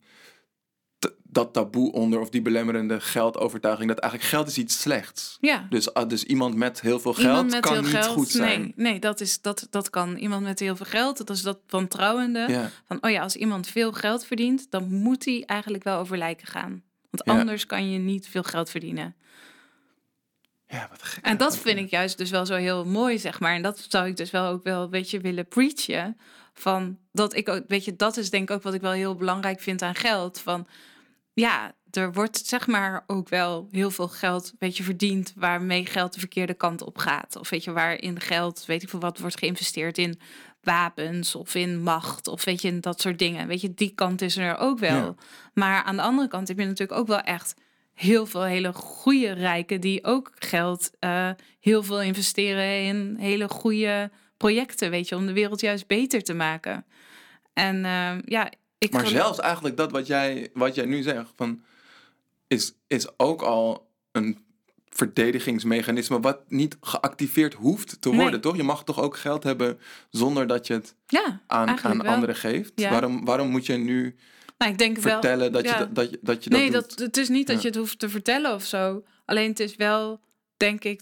dat 1.23 1.53
taboe 1.53 1.91
onder 1.91 2.19
of 2.19 2.29
die 2.29 2.41
belemmerende 2.41 2.99
geldovertuiging 2.99 3.87
dat 3.89 3.99
eigenlijk 3.99 4.31
geld 4.31 4.47
is 4.47 4.57
iets 4.57 4.81
slechts. 4.81 5.37
ja. 5.41 5.67
Dus, 5.69 5.93
ah, 5.93 6.09
dus 6.09 6.23
iemand 6.23 6.55
met 6.55 6.81
heel 6.81 6.99
veel 6.99 7.13
geld 7.13 7.49
met 7.49 7.59
kan 7.59 7.73
heel 7.73 7.81
niet 7.81 7.91
geld, 7.91 8.05
goed 8.05 8.29
zijn. 8.29 8.61
Nee, 8.61 8.73
nee 8.75 8.99
dat, 8.99 9.19
is, 9.19 9.41
dat, 9.41 9.67
dat 9.69 9.89
kan. 9.89 10.15
Iemand 10.15 10.43
met 10.43 10.59
heel 10.59 10.75
veel 10.75 10.85
geld, 10.85 11.17
dat 11.17 11.29
is 11.29 11.41
dat 11.41 11.59
wantrouwende. 11.67 12.45
Ja. 12.47 12.69
Van, 12.85 12.97
oh 13.01 13.09
ja, 13.11 13.21
als 13.21 13.35
iemand 13.35 13.67
veel 13.67 13.91
geld 13.91 14.25
verdient, 14.25 14.71
dan 14.71 14.93
moet 14.93 15.25
hij 15.25 15.43
eigenlijk 15.45 15.83
wel 15.83 15.99
over 15.99 16.17
lijken 16.17 16.47
gaan. 16.47 16.83
Want 17.09 17.23
Ja. 17.25 17.39
anders 17.39 17.65
kan 17.65 17.91
je 17.91 17.99
niet 17.99 18.27
veel 18.27 18.43
geld 18.43 18.69
verdienen. 18.69 19.15
ja, 20.67 20.87
wat 20.89 21.03
gek. 21.03 21.25
En 21.25 21.37
dat 21.37 21.57
vind 21.57 21.79
ik 21.79 21.89
juist 21.89 22.17
dus 22.17 22.29
wel 22.29 22.45
zo 22.45 22.55
heel 22.55 22.85
mooi, 22.85 23.19
zeg 23.19 23.39
maar. 23.39 23.55
En 23.55 23.61
dat 23.61 23.85
zou 23.87 24.07
ik 24.07 24.17
dus 24.17 24.31
wel 24.31 24.51
ook 24.51 24.63
wel 24.63 24.83
een 24.83 24.89
beetje 24.89 25.19
willen 25.19 25.47
preachen. 25.47 26.17
Van 26.59 26.97
dat 27.11 27.35
ik 27.35 27.49
ook, 27.49 27.63
weet 27.67 27.85
je, 27.85 27.95
dat 27.95 28.17
is 28.17 28.29
denk 28.29 28.49
ik 28.49 28.55
ook 28.55 28.63
wat 28.63 28.73
ik 28.73 28.81
wel 28.81 28.91
heel 28.91 29.15
belangrijk 29.15 29.59
vind 29.59 29.81
aan 29.81 29.95
geld. 29.95 30.39
Van 30.39 30.67
ja, 31.33 31.75
er 31.91 32.13
wordt 32.13 32.45
zeg 32.45 32.67
maar 32.67 33.03
ook 33.07 33.29
wel 33.29 33.67
heel 33.71 33.91
veel 33.91 34.07
geld, 34.07 34.53
weet 34.59 34.77
je, 34.77 34.83
verdiend 34.83 35.33
waarmee 35.35 35.85
geld 35.85 36.13
de 36.13 36.19
verkeerde 36.19 36.53
kant 36.53 36.81
op 36.81 36.97
gaat. 36.97 37.35
Of 37.35 37.49
weet 37.49 37.63
je, 37.63 37.71
waarin 37.71 38.19
geld, 38.19 38.65
weet 38.65 38.83
ik 38.83 38.89
veel 38.89 38.99
wat, 38.99 39.19
wordt 39.19 39.39
geïnvesteerd 39.39 39.97
in 39.97 40.19
wapens 40.61 41.35
of 41.35 41.55
in 41.55 41.81
macht 41.81 42.27
of 42.27 42.43
weet 42.43 42.61
je, 42.61 42.67
in 42.67 42.81
dat 42.81 43.01
soort 43.01 43.19
dingen. 43.19 43.47
Weet 43.47 43.61
je, 43.61 43.73
die 43.73 43.93
kant 43.95 44.21
is 44.21 44.37
er 44.37 44.57
ook 44.57 44.79
wel. 44.79 45.03
Ja. 45.03 45.15
Maar 45.53 45.83
aan 45.83 45.95
de 45.95 46.01
andere 46.01 46.27
kant 46.27 46.47
heb 46.47 46.59
je 46.59 46.65
natuurlijk 46.65 46.99
ook 46.99 47.07
wel 47.07 47.21
echt 47.21 47.55
heel 47.93 48.25
veel 48.25 48.43
hele 48.43 48.73
goede 48.73 49.31
rijken 49.31 49.81
die 49.81 50.03
ook 50.03 50.31
geld 50.35 50.89
eh, 50.99 51.29
heel 51.59 51.83
veel 51.83 52.01
investeren 52.01 52.83
in 52.83 53.15
hele 53.19 53.49
goede 53.49 54.11
projecten, 54.37 54.89
weet 54.89 55.09
je, 55.09 55.15
om 55.15 55.25
de 55.25 55.33
wereld 55.33 55.61
juist 55.61 55.87
beter 55.87 56.23
te 56.23 56.33
maken. 56.33 56.85
En 57.53 57.85
eh, 57.85 58.15
ja, 58.25 58.51
ik 58.77 58.91
Maar 58.91 59.05
geloof- 59.05 59.21
zelfs 59.23 59.39
eigenlijk 59.39 59.77
dat 59.77 59.91
wat 59.91 60.07
jij, 60.07 60.49
wat 60.53 60.75
jij 60.75 60.85
nu 60.85 61.01
zegt, 61.01 61.31
van, 61.35 61.61
is, 62.47 62.73
is 62.87 63.19
ook 63.19 63.41
al 63.41 63.89
een 64.11 64.45
verdedigingsmechanisme 64.89 66.19
wat 66.19 66.39
niet 66.47 66.77
geactiveerd 66.81 67.53
hoeft 67.53 68.01
te 68.01 68.09
Nee. 68.09 68.19
worden, 68.19 68.41
toch? 68.41 68.55
Je 68.55 68.63
mag 68.63 68.83
toch 68.83 69.01
ook 69.01 69.17
geld 69.17 69.43
hebben 69.43 69.79
zonder 70.09 70.47
dat 70.47 70.67
je 70.67 70.73
het 70.73 70.95
ja, 71.07 71.41
aan, 71.47 71.79
aan 71.83 72.01
wel. 72.01 72.13
anderen 72.13 72.35
geeft? 72.35 72.71
Ja. 72.75 72.89
Waarom, 72.89 73.25
waarom 73.25 73.49
moet 73.49 73.65
je 73.65 73.73
nu 73.73 74.15
nou, 74.57 74.71
ik 74.71 74.77
denk 74.77 74.97
wel. 74.97 75.11
vertellen 75.13 75.51
dat, 75.51 75.63
ja. 75.65 75.73
je, 75.73 75.79
dat, 75.79 75.95
dat, 75.95 76.09
je, 76.09 76.19
dat 76.21 76.43
je 76.43 76.49
dat 76.49 76.59
nee, 76.59 76.71
doet? 76.71 76.89
dat, 76.89 76.99
het 76.99 77.17
is 77.17 77.29
niet 77.29 77.47
dat 77.47 77.61
je 77.61 77.67
het 77.67 77.77
hoeft 77.77 77.99
te 77.99 78.09
vertellen 78.09 78.53
of 78.53 78.63
zo. 78.63 79.03
Alleen 79.25 79.49
het 79.49 79.59
is 79.59 79.75
wel, 79.75 80.19
denk 80.57 80.83
ik, 80.83 81.01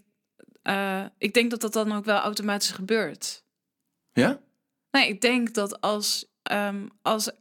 eh, 0.65 1.05
ik 1.17 1.33
denk 1.33 1.49
dat 1.49 1.61
dat 1.61 1.73
dan 1.73 1.91
ook 1.91 2.05
wel 2.05 2.19
automatisch 2.19 2.71
gebeurt. 2.71 3.43
Ja? 4.13 4.39
Nee, 4.91 5.07
ik 5.07 5.21
denk 5.21 5.53
dat 5.53 5.81
als, 5.81 6.25
ehm, 6.43 6.87
als 7.01 7.31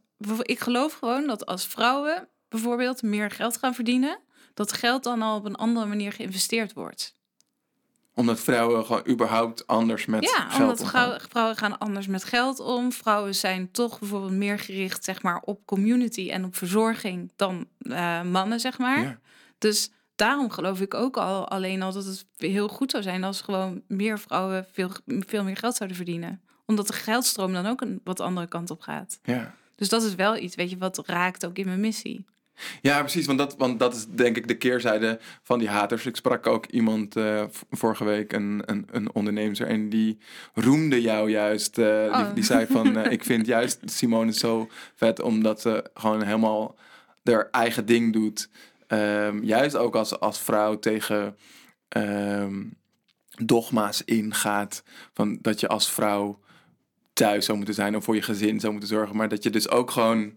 ik 0.41 0.59
geloof 0.59 0.93
gewoon 0.93 1.27
dat 1.27 1.45
als 1.45 1.65
vrouwen 1.65 2.27
bijvoorbeeld 2.49 3.01
meer 3.01 3.31
geld 3.31 3.57
gaan 3.57 3.73
verdienen, 3.73 4.19
dat 4.53 4.73
geld 4.73 5.03
dan 5.03 5.21
al 5.21 5.37
op 5.37 5.45
een 5.45 5.55
andere 5.55 5.85
manier 5.85 6.11
geïnvesteerd 6.11 6.73
wordt. 6.73 7.13
Omdat 8.13 8.39
vrouwen 8.39 8.85
gewoon 8.85 9.07
überhaupt 9.07 9.67
anders 9.67 10.05
met 10.05 10.23
Ja, 10.23 10.49
geld 10.49 10.61
omdat 10.61 10.79
omgaan. 10.79 10.89
vrouwen, 10.91 11.21
vrouwen 11.29 11.55
gaan 11.57 11.77
anders 11.77 12.07
met 12.07 12.23
geld 12.23 12.59
om. 12.59 12.91
Vrouwen 12.91 13.35
zijn 13.35 13.71
toch 13.71 13.99
bijvoorbeeld 13.99 14.31
meer 14.31 14.59
gericht 14.59 15.03
zeg 15.03 15.21
maar, 15.21 15.41
op 15.41 15.65
community 15.65 16.29
en 16.29 16.45
op 16.45 16.55
verzorging 16.55 17.31
dan 17.35 17.67
eh, 17.79 18.21
mannen, 18.21 18.59
zeg 18.59 18.77
maar. 18.77 19.01
Ja. 19.01 19.19
Dus 19.57 19.89
daarom 20.15 20.49
geloof 20.49 20.81
ik 20.81 20.93
ook 20.93 21.17
al 21.17 21.47
alleen 21.47 21.81
al 21.81 21.93
dat 21.93 22.05
het 22.05 22.25
heel 22.37 22.67
goed 22.67 22.91
zou 22.91 23.03
zijn 23.03 23.23
als 23.23 23.41
gewoon 23.41 23.81
meer 23.87 24.19
vrouwen 24.19 24.65
veel, 24.71 24.89
veel 25.05 25.43
meer 25.43 25.57
geld 25.57 25.75
zouden 25.75 25.97
verdienen. 25.97 26.41
Omdat 26.65 26.87
de 26.87 26.93
geldstroom 26.93 27.53
dan 27.53 27.65
ook 27.65 27.81
een 27.81 28.01
wat 28.03 28.19
andere 28.19 28.47
kant 28.47 28.69
op 28.69 28.81
gaat. 28.81 29.19
Ja. 29.23 29.55
Dus 29.75 29.89
dat 29.89 30.03
is 30.03 30.15
wel 30.15 30.37
iets, 30.37 30.55
weet 30.55 30.69
je, 30.69 30.77
wat 30.77 31.03
raakt 31.05 31.45
ook 31.45 31.57
in 31.57 31.65
mijn 31.65 31.79
missie. 31.79 32.25
Ja, 32.81 32.99
precies. 32.99 33.25
Want 33.25 33.37
dat, 33.37 33.55
want 33.57 33.79
dat 33.79 33.95
is 33.95 34.05
denk 34.09 34.37
ik 34.37 34.47
de 34.47 34.57
keerzijde 34.57 35.19
van 35.43 35.59
die 35.59 35.69
haters. 35.69 36.05
Ik 36.05 36.15
sprak 36.15 36.47
ook 36.47 36.65
iemand 36.65 37.15
eh, 37.15 37.43
vorige 37.69 38.03
week, 38.03 38.33
een, 38.33 38.61
een, 38.65 38.87
een 38.91 39.13
ondernemer, 39.13 39.67
en 39.67 39.89
die 39.89 40.17
roemde 40.53 41.01
jou 41.01 41.29
juist. 41.29 41.77
eh, 41.77 42.03
die, 42.03 42.23
Oh. 42.25 42.33
die 42.33 42.43
zei 42.43 42.65
van, 42.65 42.97
eh, 42.97 43.11
ik 43.17 43.23
vind 43.23 43.45
juist 43.45 43.79
Simone 43.85 44.33
zo 44.33 44.69
vet, 44.95 45.21
omdat 45.21 45.61
ze 45.61 45.89
gewoon 45.93 46.21
helemaal 46.23 46.75
haar 47.23 47.47
eigen 47.51 47.85
ding 47.85 48.13
doet. 48.13 48.49
Ehm, 48.87 49.43
juist 49.43 49.75
ook 49.75 49.95
als, 49.95 50.19
als 50.19 50.39
vrouw 50.39 50.79
tegen 50.79 51.37
ehm, 51.87 52.63
dogma's 53.43 54.01
ingaat. 54.05 54.83
Van 55.13 55.37
dat 55.41 55.59
je 55.59 55.67
als 55.67 55.91
vrouw 55.91 56.39
thuis 57.13 57.45
zou 57.45 57.57
moeten 57.57 57.75
zijn 57.75 57.95
of 57.95 58.03
voor 58.03 58.15
je 58.15 58.21
gezin 58.21 58.59
zou 58.59 58.71
moeten 58.71 58.89
zorgen. 58.89 59.15
Maar 59.15 59.29
dat 59.29 59.43
je 59.43 59.49
dus 59.49 59.69
ook 59.69 59.91
gewoon 59.91 60.33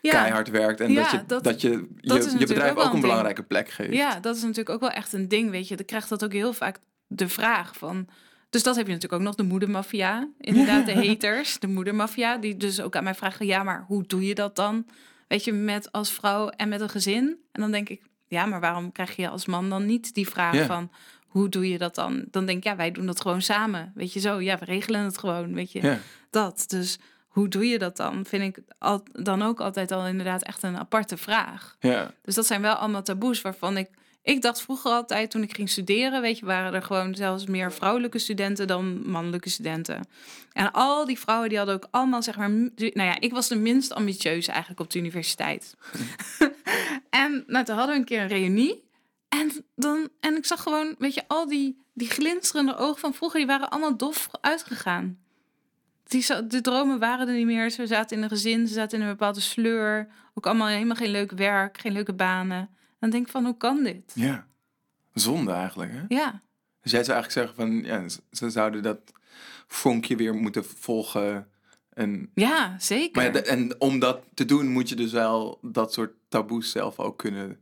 Ja, 0.00 0.10
keihard 0.10 0.50
werkt 0.50 0.80
en 0.80 0.92
Ja, 0.92 1.02
dat 1.02 1.10
je, 1.10 1.26
dat, 1.26 1.44
dat- 1.44 1.60
je 1.60 1.86
dat 2.00 2.32
je, 2.38 2.46
bedrijf 2.46 2.76
ook 2.76 2.92
een 2.92 3.00
belangrijke 3.00 3.42
plek 3.42 3.70
geeft. 3.70 3.92
ja, 3.92 4.20
dat 4.20 4.36
is 4.36 4.42
natuurlijk 4.42 4.70
ook 4.70 4.80
wel 4.80 4.90
echt 4.90 5.12
een 5.12 5.28
ding, 5.28 5.50
weet 5.50 5.68
je. 5.68 5.76
Dan 5.76 5.86
krijgt 5.86 6.08
dat 6.08 6.24
ook 6.24 6.32
heel 6.32 6.52
vaak 6.52 6.78
de 7.06 7.28
vraag 7.28 7.76
van... 7.76 8.08
Dus 8.50 8.62
dat 8.62 8.76
heb 8.76 8.86
je 8.86 8.92
natuurlijk 8.92 9.20
ook 9.22 9.26
nog, 9.28 9.34
de 9.36 9.42
moedermafia. 9.42 10.28
Inderdaad, 10.40 10.86
de 10.86 10.94
haters, 11.06 11.58
de 11.58 11.66
moedermafia. 11.66 12.36
Die 12.36 12.56
dus 12.56 12.80
ook 12.80 12.96
aan 12.96 13.04
mij 13.04 13.14
vragen, 13.14 13.46
ja, 13.46 13.62
maar 13.62 13.84
hoe 13.86 14.04
doe 14.06 14.26
je 14.26 14.34
dat 14.34 14.56
dan? 14.56 14.86
Weet 15.30 15.44
je, 15.44 15.52
met 15.52 15.92
als 15.92 16.12
vrouw 16.12 16.48
en 16.48 16.68
met 16.68 16.80
een 16.80 16.88
gezin. 16.88 17.36
En 17.52 17.60
dan 17.60 17.70
denk 17.70 17.88
ik, 17.88 18.02
ja, 18.28 18.46
maar 18.46 18.60
waarom 18.60 18.92
krijg 18.92 19.16
je 19.16 19.28
als 19.28 19.46
man 19.46 19.68
dan 19.68 19.86
niet 19.86 20.14
die 20.14 20.28
vraag 20.28 20.54
Ja. 20.54 20.66
van... 20.66 20.90
Hoe 21.26 21.48
doe 21.48 21.68
je 21.68 21.78
dat 21.78 21.94
dan? 21.94 22.24
Dan 22.30 22.46
denk 22.46 22.58
ik, 22.58 22.64
ja, 22.64 22.76
wij 22.76 22.90
doen 22.90 23.06
dat 23.06 23.20
gewoon 23.20 23.42
samen. 23.42 23.92
Weet 23.94 24.12
je 24.12 24.20
zo, 24.20 24.40
ja, 24.40 24.58
we 24.58 24.64
regelen 24.64 25.00
het 25.00 25.18
gewoon, 25.18 25.54
weet 25.54 25.72
je. 25.72 25.82
Ja. 25.82 25.98
Dat, 26.30 26.64
dus 26.66 26.98
hoe 27.28 27.48
doe 27.48 27.66
je 27.68 27.78
dat 27.78 27.96
dan? 27.96 28.24
Vind 28.24 28.56
ik 28.56 28.64
al, 28.78 29.02
dan 29.12 29.42
ook 29.42 29.60
altijd 29.60 29.92
al 29.92 30.06
inderdaad 30.06 30.42
echt 30.42 30.62
een 30.62 30.76
aparte 30.78 31.16
vraag. 31.16 31.76
Ja. 31.80 32.10
Dus 32.22 32.34
dat 32.34 32.46
zijn 32.46 32.60
wel 32.60 32.74
allemaal 32.74 33.02
taboes 33.02 33.40
waarvan 33.40 33.76
ik... 33.76 33.88
Ik 34.22 34.42
dacht 34.42 34.62
vroeger 34.62 34.90
altijd, 34.90 35.30
toen 35.30 35.42
ik 35.42 35.54
ging 35.54 35.68
studeren, 35.68 36.20
weet 36.20 36.38
je, 36.38 36.46
waren 36.46 36.74
er 36.74 36.82
gewoon 36.82 37.14
zelfs 37.14 37.46
meer 37.46 37.72
vrouwelijke 37.72 38.18
studenten 38.18 38.66
dan 38.66 39.10
mannelijke 39.10 39.48
studenten. 39.48 40.06
En 40.52 40.72
al 40.72 41.06
die 41.06 41.18
vrouwen 41.18 41.48
die 41.48 41.58
hadden 41.58 41.74
ook 41.74 41.88
allemaal, 41.90 42.22
zeg 42.22 42.36
maar, 42.36 42.50
nou 42.50 42.70
ja, 42.94 43.20
ik 43.20 43.32
was 43.32 43.48
de 43.48 43.56
minst 43.56 43.92
ambitieuze 43.92 44.50
eigenlijk 44.50 44.80
op 44.80 44.90
de 44.90 44.98
universiteit. 44.98 45.76
en 47.10 47.44
nou, 47.46 47.64
toen 47.64 47.76
hadden 47.76 47.94
we 47.94 48.00
een 48.00 48.06
keer 48.06 48.20
een 48.20 48.28
reunie. 48.28 48.88
En, 49.28 49.64
dan, 49.76 50.08
en 50.20 50.36
ik 50.36 50.46
zag 50.46 50.62
gewoon, 50.62 50.94
weet 50.98 51.14
je, 51.14 51.22
al 51.26 51.48
die, 51.48 51.82
die 51.94 52.10
glinsterende 52.10 52.76
ogen 52.76 53.00
van 53.00 53.14
vroeger, 53.14 53.38
die 53.38 53.48
waren 53.48 53.70
allemaal 53.70 53.96
dof 53.96 54.28
uitgegaan. 54.40 55.18
Die, 56.04 56.46
de 56.46 56.60
dromen 56.60 56.98
waren 56.98 57.28
er 57.28 57.34
niet 57.34 57.46
meer. 57.46 57.70
Ze 57.70 57.86
zaten 57.86 58.16
in 58.16 58.22
een 58.22 58.28
gezin, 58.28 58.68
ze 58.68 58.74
zaten 58.74 58.98
in 58.98 59.04
een 59.04 59.10
bepaalde 59.10 59.40
sleur. 59.40 60.08
Ook 60.34 60.46
allemaal 60.46 60.66
helemaal 60.66 60.96
geen 60.96 61.10
leuk 61.10 61.30
werk, 61.30 61.78
geen 61.78 61.92
leuke 61.92 62.12
banen. 62.12 62.70
Dan 63.00 63.10
denk 63.10 63.24
ik 63.26 63.32
van, 63.32 63.44
hoe 63.44 63.56
kan 63.56 63.82
dit? 63.82 64.12
ja. 64.14 64.48
Zonde 65.14 65.52
eigenlijk, 65.52 65.92
hè? 65.92 66.02
Ja, 66.08 66.42
Dus 66.82 66.92
jij 66.92 67.04
zou 67.04 67.18
eigenlijk 67.20 67.32
zeggen 67.32 67.54
van, 67.54 67.84
ja, 67.84 68.08
ze- 68.30 68.50
zouden 68.50 68.82
dat 68.82 68.98
vonkje 69.66 70.16
weer 70.16 70.34
moeten 70.34 70.64
volgen. 70.64 71.48
En, 71.92 72.30
ja 72.34 72.78
zeker. 72.78 73.22
maar 73.22 73.34
ja, 73.34 73.42
en 73.42 73.80
om 73.80 73.98
dat 73.98 74.20
te 74.34 74.44
doen 74.44 74.68
moet 74.72 74.88
je 74.88 74.94
dus 74.96 75.12
wel 75.12 75.58
dat 75.62 75.92
soort 75.92 76.12
taboes 76.28 76.70
zelf 76.70 76.98
ook 76.98 77.18
kunnen 77.18 77.60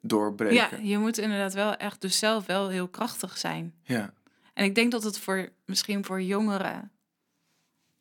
doorbreken. 0.00 0.54
ja, 0.84 0.88
je 0.90 0.98
moet 0.98 1.18
inderdaad 1.18 1.54
wel 1.54 1.74
echt 1.76 2.00
dus 2.00 2.18
zelf 2.18 2.46
wel 2.46 2.68
heel 2.68 2.88
krachtig 2.88 3.38
zijn. 3.38 3.74
ja. 3.82 4.12
En 4.54 4.64
ik 4.64 4.74
denk 4.74 4.90
dat 4.92 5.02
het 5.02 5.18
voor 5.18 5.48
misschien 5.64 6.04
voor 6.04 6.22
jongeren, 6.22 6.90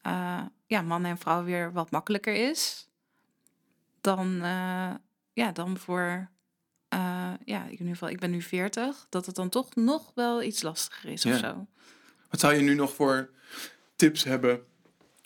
eh, 0.02 0.42
ja, 0.66 0.82
mannen 0.82 1.12
en 1.12 1.18
vrouwen 1.18 1.46
weer 1.46 1.74
wat 1.74 1.92
makkelijker 1.92 2.50
is 2.50 2.88
dan, 4.02 4.42
eh, 4.44 4.92
ja, 5.34 5.52
dan 5.54 5.78
voor, 5.78 6.30
eh, 7.34 7.46
ja, 7.46 7.64
in 7.66 7.72
ieder 7.72 7.88
geval, 7.88 8.10
ik 8.10 8.20
ben 8.20 8.32
nu 8.32 8.42
40, 8.42 9.06
dat 9.10 9.26
het 9.26 9.36
dan 9.36 9.50
toch 9.50 9.76
nog 9.76 10.12
wel 10.16 10.44
iets 10.44 10.62
lastiger 10.62 11.10
is 11.10 11.24
Ja. 11.24 11.34
of 11.34 11.40
zo. 11.40 11.68
Wat 12.30 12.40
zou 12.40 12.54
je 12.54 12.62
nu 12.62 12.74
nog 12.74 12.94
voor 12.94 13.30
tips 13.96 14.24
hebben 14.24 14.64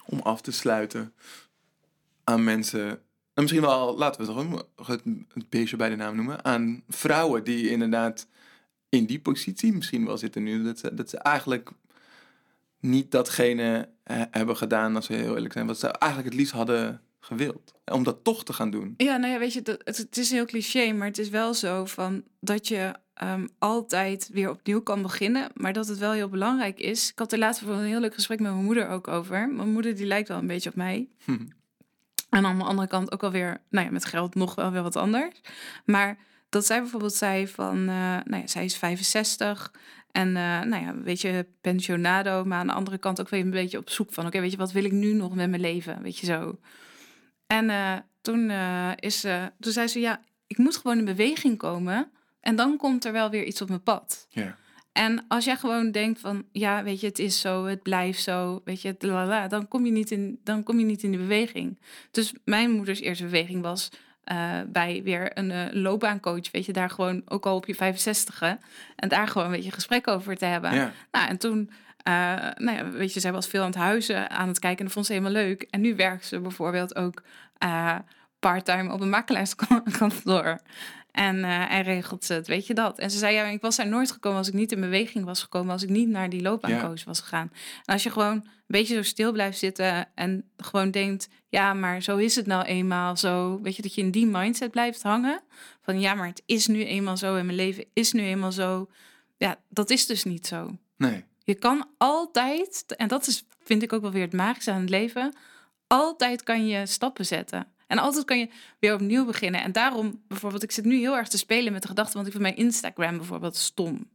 om 0.06 0.20
af 0.20 0.42
te 0.42 0.52
sluiten 0.52 1.14
aan 2.24 2.44
mensen? 2.44 2.90
En 3.34 3.42
misschien 3.42 3.62
wel, 3.62 3.98
laten 3.98 4.22
we 4.22 4.32
het 4.32 4.42
gewoon 4.42 4.66
het, 4.86 5.02
het 5.34 5.50
beestje 5.50 5.78
bij 5.78 5.90
de 5.90 5.96
naam 5.96 6.16
noemen. 6.16 6.46
Aan 6.46 6.84
vrouwen 6.88 7.44
die 7.44 7.70
inderdaad 7.70 8.28
in 8.90 9.06
die 9.06 9.20
positie 9.20 9.74
misschien 9.74 10.06
wel 10.06 10.18
zitten 10.18 10.44
nu. 10.44 10.64
Dat 10.64 10.80
ze, 10.80 10.94
dat 10.94 11.10
ze 11.10 11.18
eigenlijk 11.18 11.72
niet 12.80 13.12
datgene 13.12 13.90
hebben 14.32 14.58
gedaan, 14.58 14.96
als 14.96 15.08
we 15.08 15.16
heel 15.16 15.36
eerlijk 15.36 15.54
zijn, 15.54 15.68
wat 15.68 15.80
ze 15.80 15.88
eigenlijk 15.88 16.32
het 16.32 16.40
liefst 16.40 16.54
hadden 16.54 17.02
gewild. 17.24 17.74
Om 17.86 18.04
dat 18.04 18.24
toch 18.24 18.44
te 18.44 18.54
gaan 18.54 18.72
doen. 18.72 18.94
Ja, 18.98 19.18
nou 19.18 19.34
ja, 19.34 19.40
weet 19.40 19.54
je, 19.54 19.62
dat, 19.62 19.82
het, 19.84 19.98
het 19.98 20.18
is 20.18 20.32
heel 20.32 20.46
cliché, 20.46 20.92
maar 20.92 21.08
het 21.08 21.18
is 21.18 21.30
wel 21.30 21.54
zo 21.54 21.86
van 21.86 22.24
dat 22.40 22.68
je 22.68 22.94
ehm, 23.14 23.48
altijd 23.60 24.30
weer 24.32 24.50
opnieuw 24.50 24.82
kan 24.82 25.02
beginnen, 25.02 25.50
maar 25.54 25.74
dat 25.74 25.88
het 25.88 25.98
wel 25.98 26.12
heel 26.12 26.30
belangrijk 26.30 26.80
is. 26.80 27.10
Ik 27.10 27.20
had 27.20 27.32
er 27.32 27.40
laatst 27.40 27.62
een 27.62 27.84
heel 27.84 28.00
leuk 28.00 28.14
gesprek 28.14 28.40
met 28.40 28.52
mijn 28.52 28.66
moeder 28.66 28.90
ook 28.90 29.08
over. 29.08 29.50
Mijn 29.50 29.72
moeder 29.72 29.96
die 29.96 30.06
lijkt 30.06 30.28
wel 30.28 30.38
een 30.38 30.48
beetje 30.48 30.70
op 30.70 30.76
mij. 30.76 31.08
En 32.30 32.46
aan 32.46 32.58
de 32.58 32.64
andere 32.64 32.88
kant 32.88 33.12
ook 33.12 33.24
alweer, 33.24 33.62
nou 33.70 33.86
ja, 33.86 33.92
met 33.92 34.06
geld 34.06 34.36
nog 34.36 34.56
wel 34.56 34.72
weer 34.72 34.82
wat 34.82 34.96
anders. 34.96 35.42
Maar 35.86 36.18
dat 36.50 36.66
zij 36.66 36.82
bijvoorbeeld 36.82 37.14
zei 37.14 37.48
van, 37.48 37.78
uh, 37.78 37.86
nou 38.24 38.36
ja, 38.36 38.48
zij 38.48 38.66
is 38.66 38.78
65 38.78 39.72
en 40.12 40.28
uh, 40.28 40.62
nou 40.62 40.84
ja, 40.84 40.96
weet 41.04 41.22
je, 41.22 41.46
pensionado, 41.62 42.46
maar 42.46 42.60
aan 42.60 42.68
de 42.68 42.74
andere 42.74 42.98
kant 42.98 43.22
ook 43.22 43.30
weer 43.30 43.40
een 43.40 43.50
beetje 43.50 43.78
op 43.78 43.90
zoek 43.90 44.14
van, 44.14 44.26
oké, 44.26 44.40
weet 44.40 44.52
je, 44.52 44.58
wat 44.58 44.72
wil 44.72 44.84
ik 44.84 44.92
nu 44.92 45.14
nog 45.14 45.36
met 45.36 45.50
mijn 45.50 45.62
leven, 45.62 46.02
weet 46.02 46.18
je 46.18 46.26
zo. 46.26 46.60
En 47.58 47.70
uh, 47.70 47.94
toen, 48.22 48.52
is, 49.00 49.26
toen 49.60 49.72
zei 49.72 49.88
ze, 49.88 50.00
ja, 50.00 50.22
ik 50.48 50.58
moet 50.58 50.78
gewoon 50.78 50.98
in 50.98 51.06
beweging 51.06 51.58
komen 51.58 52.12
en 52.40 52.56
dan 52.56 52.78
komt 52.78 53.06
er 53.06 53.12
wel 53.12 53.30
weer 53.30 53.44
iets 53.44 53.62
op 53.62 53.68
mijn 53.68 53.84
pad. 53.84 54.26
Ja. 54.30 54.58
En 54.94 55.26
als 55.28 55.46
jij 55.46 55.56
gewoon 55.56 55.92
denkt 55.92 56.20
van, 56.20 56.46
ja, 56.52 56.84
weet 56.84 57.00
je, 57.00 57.08
het 57.08 57.20
is 57.20 57.40
zo, 57.40 57.66
het 57.66 57.82
blijft 57.84 58.22
zo, 58.22 58.62
weet 58.64 58.82
je, 58.82 58.96
lalala, 59.00 59.48
dan 59.48 59.68
kom 59.68 59.86
je 59.86 59.92
niet 59.92 60.12
in, 60.12 60.40
dan 60.44 60.64
kom 60.64 60.80
je 60.80 60.86
niet 60.86 61.04
in 61.04 61.12
de 61.12 61.18
beweging. 61.18 61.80
Dus 62.12 62.34
mijn 62.46 62.72
moeders 62.72 63.00
eerste 63.00 63.24
beweging 63.24 63.62
was 63.62 63.90
uh, 64.32 64.60
bij 64.68 65.02
weer 65.04 65.38
een 65.38 65.50
uh, 65.50 65.66
loopbaancoach, 65.72 66.52
weet 66.52 66.66
je, 66.66 66.74
daar 66.74 66.90
gewoon 66.90 67.22
ook 67.26 67.46
al 67.46 67.56
op 67.56 67.66
je 67.66 67.76
65 67.76 68.42
en 68.96 69.10
daar 69.10 69.28
gewoon 69.28 69.48
een 69.48 69.54
beetje 69.54 69.72
gesprek 69.72 70.08
over 70.08 70.38
te 70.38 70.46
hebben. 70.46 70.74
Ja. 70.74 70.92
Nou, 71.12 71.28
en 71.30 71.38
toen, 71.38 71.70
uh, 72.08 72.14
nou 72.56 72.78
ja, 72.78 72.90
weet 72.90 73.14
je, 73.14 73.20
zij 73.20 73.32
was 73.32 73.48
veel 73.48 73.62
aan 73.62 73.68
het 73.68 73.76
huizen 73.76 74.30
aan 74.30 74.48
het 74.48 74.60
kijken 74.60 74.80
en 74.80 74.86
dat 74.86 74.94
vond 74.94 75.06
ze 75.06 75.14
helemaal 75.14 75.44
leuk. 75.44 75.68
En 75.70 75.82
nu 75.82 75.96
werkt 75.96 76.26
ze 76.26 76.40
bijvoorbeeld 76.40 76.96
ook 76.96 77.24
parttime 78.40 78.94
op 78.94 79.02
een 79.02 79.10
makelaarskantoor. 79.10 80.60
En 81.14 81.38
uh, 81.38 81.68
hij 81.68 81.82
regelt 81.82 82.28
het, 82.28 82.48
weet 82.48 82.68
je 82.68 82.74
dat. 82.74 83.00
En 83.00 83.12
ze 83.12 83.18
zei, 83.18 83.34
ja, 83.34 83.46
ik 83.46 83.62
was 83.62 83.76
daar 83.76 83.88
nooit 83.88 84.12
gekomen 84.12 84.38
als 84.38 84.48
ik 84.48 84.54
niet 84.54 84.72
in 84.72 84.80
beweging 84.80 85.26
was 85.26 85.42
gekomen, 85.42 85.72
als 85.72 85.84
ik 85.84 85.90
niet 85.90 86.08
naar 86.08 86.30
die 86.30 86.42
loopbaancoach 86.42 87.00
ja. 87.00 87.06
was 87.06 87.20
gegaan. 87.20 87.52
En 87.86 87.94
als 87.94 88.04
je 88.04 88.10
gewoon 88.10 88.36
een 88.36 88.52
beetje 88.68 88.96
zo 88.96 89.02
stil 89.02 89.32
blijft 89.32 89.58
zitten 89.58 90.08
en 90.16 90.50
gewoon 90.58 90.92
denkt, 90.92 91.30
ja, 91.50 91.74
maar 91.74 92.02
zo 92.02 92.18
is 92.18 92.36
het 92.36 92.46
nou 92.46 92.66
eenmaal 92.66 93.18
zo. 93.18 93.62
Weet 93.62 93.76
je, 93.76 93.82
dat 93.82 93.96
je 93.96 94.02
in 94.02 94.12
die 94.12 94.26
mindset 94.26 94.72
blijft 94.72 95.04
hangen. 95.04 95.42
Van 95.82 96.00
ja, 96.00 96.14
maar 96.14 96.28
het 96.28 96.44
is 96.46 96.68
nu 96.68 96.86
eenmaal 96.86 97.18
zo 97.18 97.36
en 97.36 97.46
mijn 97.46 97.58
leven 97.58 97.86
is 97.94 98.12
nu 98.12 98.22
eenmaal 98.22 98.52
zo. 98.52 98.90
Ja, 99.38 99.58
dat 99.70 99.90
is 99.90 100.06
dus 100.06 100.24
niet 100.24 100.48
zo. 100.48 100.78
Nee. 100.98 101.24
Je 101.44 101.56
kan 101.56 101.88
altijd, 101.98 102.96
en 102.98 103.08
dat 103.08 103.28
is, 103.28 103.46
vind 103.64 103.84
ik 103.84 103.94
ook 103.94 104.02
wel 104.02 104.12
weer 104.12 104.22
het 104.22 104.34
magische 104.34 104.72
aan 104.72 104.82
het 104.82 104.90
leven, 104.90 105.36
altijd 105.94 106.44
kan 106.44 106.68
je 106.68 106.86
stappen 106.86 107.26
zetten. 107.26 107.68
En 107.88 107.98
altijd 107.98 108.26
kan 108.26 108.40
je 108.40 108.50
weer 108.80 108.94
opnieuw 108.94 109.26
beginnen. 109.26 109.62
En 109.62 109.72
daarom, 109.72 110.22
bijvoorbeeld, 110.28 110.64
ik 110.64 110.72
zit 110.72 110.86
nu 110.86 110.98
heel 110.98 111.16
erg 111.16 111.28
te 111.28 111.38
spelen 111.38 111.74
met 111.74 111.82
de 111.82 111.88
gedachte, 111.88 112.14
want 112.14 112.26
ik 112.26 112.32
vind 112.32 112.44
mijn 112.44 112.56
Instagram 112.56 113.18
bijvoorbeeld 113.18 113.56
stom. 113.56 114.10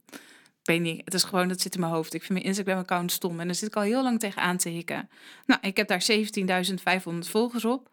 Ik 0.61 0.75
weet 0.75 0.81
niet, 0.81 1.01
het 1.05 1.13
is 1.13 1.23
gewoon, 1.23 1.47
dat 1.47 1.61
zit 1.61 1.73
in 1.73 1.79
mijn 1.79 1.91
hoofd. 1.91 2.13
Ik 2.13 2.23
vind 2.23 2.33
mijn 2.33 2.45
Instagram-account 2.45 3.11
stom. 3.11 3.39
En 3.39 3.45
daar 3.45 3.55
zit 3.55 3.67
ik 3.67 3.75
al 3.75 3.81
heel 3.81 4.03
lang 4.03 4.19
tegen 4.19 4.41
aan 4.41 4.57
te 4.57 4.69
hikken. 4.69 5.09
Nou, 5.45 5.59
ik 5.61 5.77
heb 5.77 5.87
daar 5.87 6.05
17.500 7.13 7.17
volgers 7.19 7.65
op. 7.65 7.89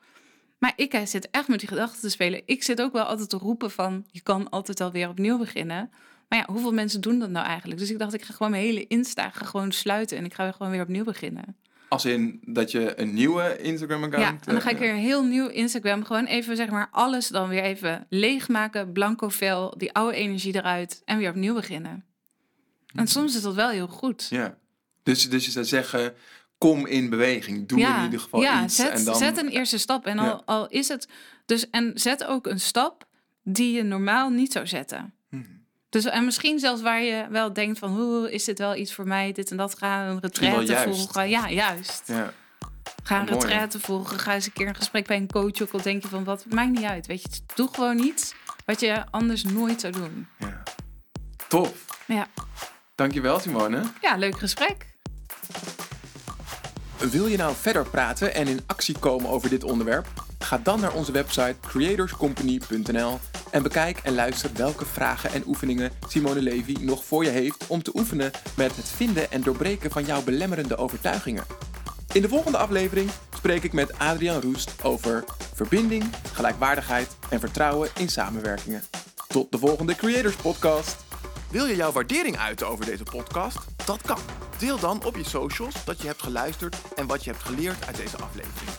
Maar 0.58 0.72
ik 0.76 1.00
zit 1.04 1.30
echt 1.30 1.48
met 1.48 1.58
die 1.58 1.68
gedachten 1.68 2.00
te 2.00 2.10
spelen. 2.10 2.42
Ik 2.44 2.62
zit 2.62 2.80
ook 2.80 2.92
wel 2.92 3.04
altijd 3.04 3.28
te 3.30 3.36
roepen 3.36 3.70
van, 3.70 4.04
je 4.10 4.20
kan 4.20 4.50
altijd 4.50 4.80
alweer 4.80 5.08
opnieuw 5.08 5.38
beginnen. 5.38 5.90
Maar 6.28 6.38
ja, 6.38 6.44
hoeveel 6.52 6.72
mensen 6.72 7.00
doen 7.00 7.18
dat 7.18 7.30
nou 7.30 7.46
eigenlijk? 7.46 7.80
Dus 7.80 7.90
ik 7.90 7.98
dacht, 7.98 8.14
ik 8.14 8.22
ga 8.22 8.32
gewoon 8.32 8.52
mijn 8.52 8.64
hele 8.64 8.86
Insta 8.86 9.30
gewoon 9.30 9.72
sluiten 9.72 10.16
en 10.16 10.24
ik 10.24 10.34
ga 10.34 10.52
gewoon 10.52 10.72
weer 10.72 10.82
opnieuw 10.82 11.04
beginnen. 11.04 11.56
Als 11.88 12.04
in 12.04 12.40
dat 12.44 12.70
je 12.70 13.00
een 13.00 13.14
nieuwe 13.14 13.58
Instagram-account... 13.58 14.24
Ja, 14.24 14.46
en 14.46 14.52
dan 14.52 14.60
ga 14.60 14.70
ik 14.70 14.78
weer 14.78 14.90
een 14.90 14.96
heel 14.96 15.24
nieuw 15.24 15.48
Instagram... 15.48 16.04
gewoon 16.04 16.24
even, 16.24 16.56
zeg 16.56 16.70
maar, 16.70 16.88
alles 16.90 17.28
dan 17.28 17.48
weer 17.48 17.62
even 17.62 18.06
leegmaken. 18.08 18.92
Blanco 18.92 19.28
vel, 19.28 19.74
die 19.78 19.92
oude 19.92 20.16
energie 20.16 20.54
eruit 20.54 21.02
en 21.04 21.18
weer 21.18 21.30
opnieuw 21.30 21.54
beginnen. 21.54 22.04
En 22.94 23.06
soms 23.06 23.36
is 23.36 23.42
dat 23.42 23.54
wel 23.54 23.68
heel 23.68 23.88
goed. 23.88 24.26
Ja, 24.30 24.58
dus, 25.02 25.30
dus 25.30 25.44
je 25.44 25.50
zou 25.50 25.64
zeggen... 25.64 26.14
Kom 26.58 26.86
in 26.86 27.10
beweging, 27.10 27.68
doe 27.68 27.78
ja, 27.78 27.98
in 27.98 28.04
ieder 28.04 28.20
geval 28.20 28.40
ja, 28.40 28.64
iets. 28.64 28.76
Zet, 28.76 28.90
en 28.90 29.04
dan... 29.04 29.16
zet 29.16 29.38
een 29.38 29.48
eerste 29.48 29.78
stap. 29.78 30.06
En 30.06 30.18
al, 30.18 30.26
Ja. 30.26 30.42
al 30.44 30.68
is 30.68 30.88
het... 30.88 31.08
Dus, 31.46 31.70
en 31.70 31.92
zet 31.94 32.24
ook 32.24 32.46
een 32.46 32.60
stap 32.60 33.04
die 33.42 33.72
je 33.72 33.82
normaal 33.82 34.30
niet 34.30 34.52
zou 34.52 34.66
zetten. 34.66 35.14
Dus, 35.96 36.04
en 36.04 36.24
misschien 36.24 36.58
zelfs 36.58 36.82
waar 36.82 37.02
je 37.02 37.26
wel 37.30 37.52
denkt 37.52 37.78
van... 37.78 37.90
hoe 37.90 38.32
is 38.32 38.44
dit 38.44 38.58
wel 38.58 38.76
iets 38.76 38.94
voor 38.94 39.06
mij? 39.06 39.32
Dit 39.32 39.50
en 39.50 39.56
dat. 39.56 39.78
Ga 39.78 40.06
een 40.06 40.20
retraite 40.20 40.76
volgen. 40.92 41.28
Ja, 41.28 41.50
juist. 41.50 42.02
Ja. 42.06 42.32
Ga 43.02 43.20
een 43.20 43.26
retraite 43.26 43.80
volgen. 43.80 44.18
Ga 44.18 44.34
eens 44.34 44.46
een 44.46 44.52
keer 44.52 44.68
een 44.68 44.74
gesprek 44.74 45.06
bij 45.06 45.16
een 45.16 45.30
coach. 45.30 45.62
Ook 45.62 45.70
al 45.70 45.82
denk 45.82 46.02
je 46.02 46.08
van, 46.08 46.24
wat 46.24 46.44
maakt 46.48 46.70
niet 46.70 46.84
uit. 46.84 47.06
Weet 47.06 47.22
je, 47.22 47.28
doe 47.54 47.68
gewoon 47.72 47.98
iets 47.98 48.34
wat 48.64 48.80
je 48.80 49.04
anders 49.10 49.44
nooit 49.44 49.80
zou 49.80 49.92
doen. 49.92 50.26
ja. 50.38 50.62
Tof. 51.48 51.84
Ja, 52.06 52.26
Dankjewel 52.94 53.38
Simone. 53.40 53.82
ja 54.00 54.16
leuk 54.16 54.38
gesprek. 54.38 54.86
Wil 56.98 57.26
je 57.26 57.36
nou 57.36 57.54
verder 57.60 57.88
praten 57.88 58.34
en 58.34 58.48
in 58.48 58.60
actie 58.66 58.98
komen 58.98 59.30
over 59.30 59.48
dit 59.48 59.64
onderwerp? 59.64 60.06
Ga 60.38 60.58
dan 60.62 60.80
naar 60.80 60.94
onze 60.94 61.12
website 61.12 61.56
creatorscompany.nl 61.60 63.18
en 63.50 63.62
bekijk 63.62 63.98
en 63.98 64.14
luister 64.14 64.50
welke 64.54 64.84
vragen 64.84 65.32
en 65.32 65.42
oefeningen 65.46 65.90
Simone 66.08 66.42
Levy 66.42 66.76
nog 66.80 67.04
voor 67.04 67.24
je 67.24 67.30
heeft 67.30 67.66
om 67.66 67.82
te 67.82 67.90
oefenen 67.94 68.30
met 68.56 68.76
het 68.76 68.88
vinden 68.88 69.30
en 69.30 69.42
doorbreken 69.42 69.90
van 69.90 70.04
jouw 70.04 70.22
belemmerende 70.22 70.76
overtuigingen. 70.76 71.44
In 72.12 72.22
de 72.22 72.28
volgende 72.28 72.58
aflevering 72.58 73.10
spreek 73.36 73.62
ik 73.62 73.72
met 73.72 73.98
Adriaan 73.98 74.40
Roest 74.40 74.74
over 74.82 75.24
verbinding, 75.54 76.04
gelijkwaardigheid 76.32 77.16
en 77.28 77.40
vertrouwen 77.40 77.88
in 77.96 78.08
samenwerkingen. 78.08 78.82
Tot 79.28 79.52
de 79.52 79.58
volgende 79.58 79.94
Creators 79.94 80.36
Podcast. 80.36 81.04
Wil 81.50 81.66
je 81.66 81.76
jouw 81.76 81.92
waardering 81.92 82.38
uiten 82.38 82.68
over 82.68 82.84
deze 82.84 83.02
podcast? 83.02 83.58
Dat 83.84 84.02
kan. 84.02 84.18
Deel 84.58 84.78
dan 84.78 85.04
op 85.04 85.16
je 85.16 85.24
socials 85.24 85.84
dat 85.84 86.00
je 86.00 86.06
hebt 86.06 86.22
geluisterd 86.22 86.76
en 86.94 87.06
wat 87.06 87.24
je 87.24 87.30
hebt 87.30 87.42
geleerd 87.42 87.86
uit 87.86 87.96
deze 87.96 88.16
aflevering. 88.16 88.70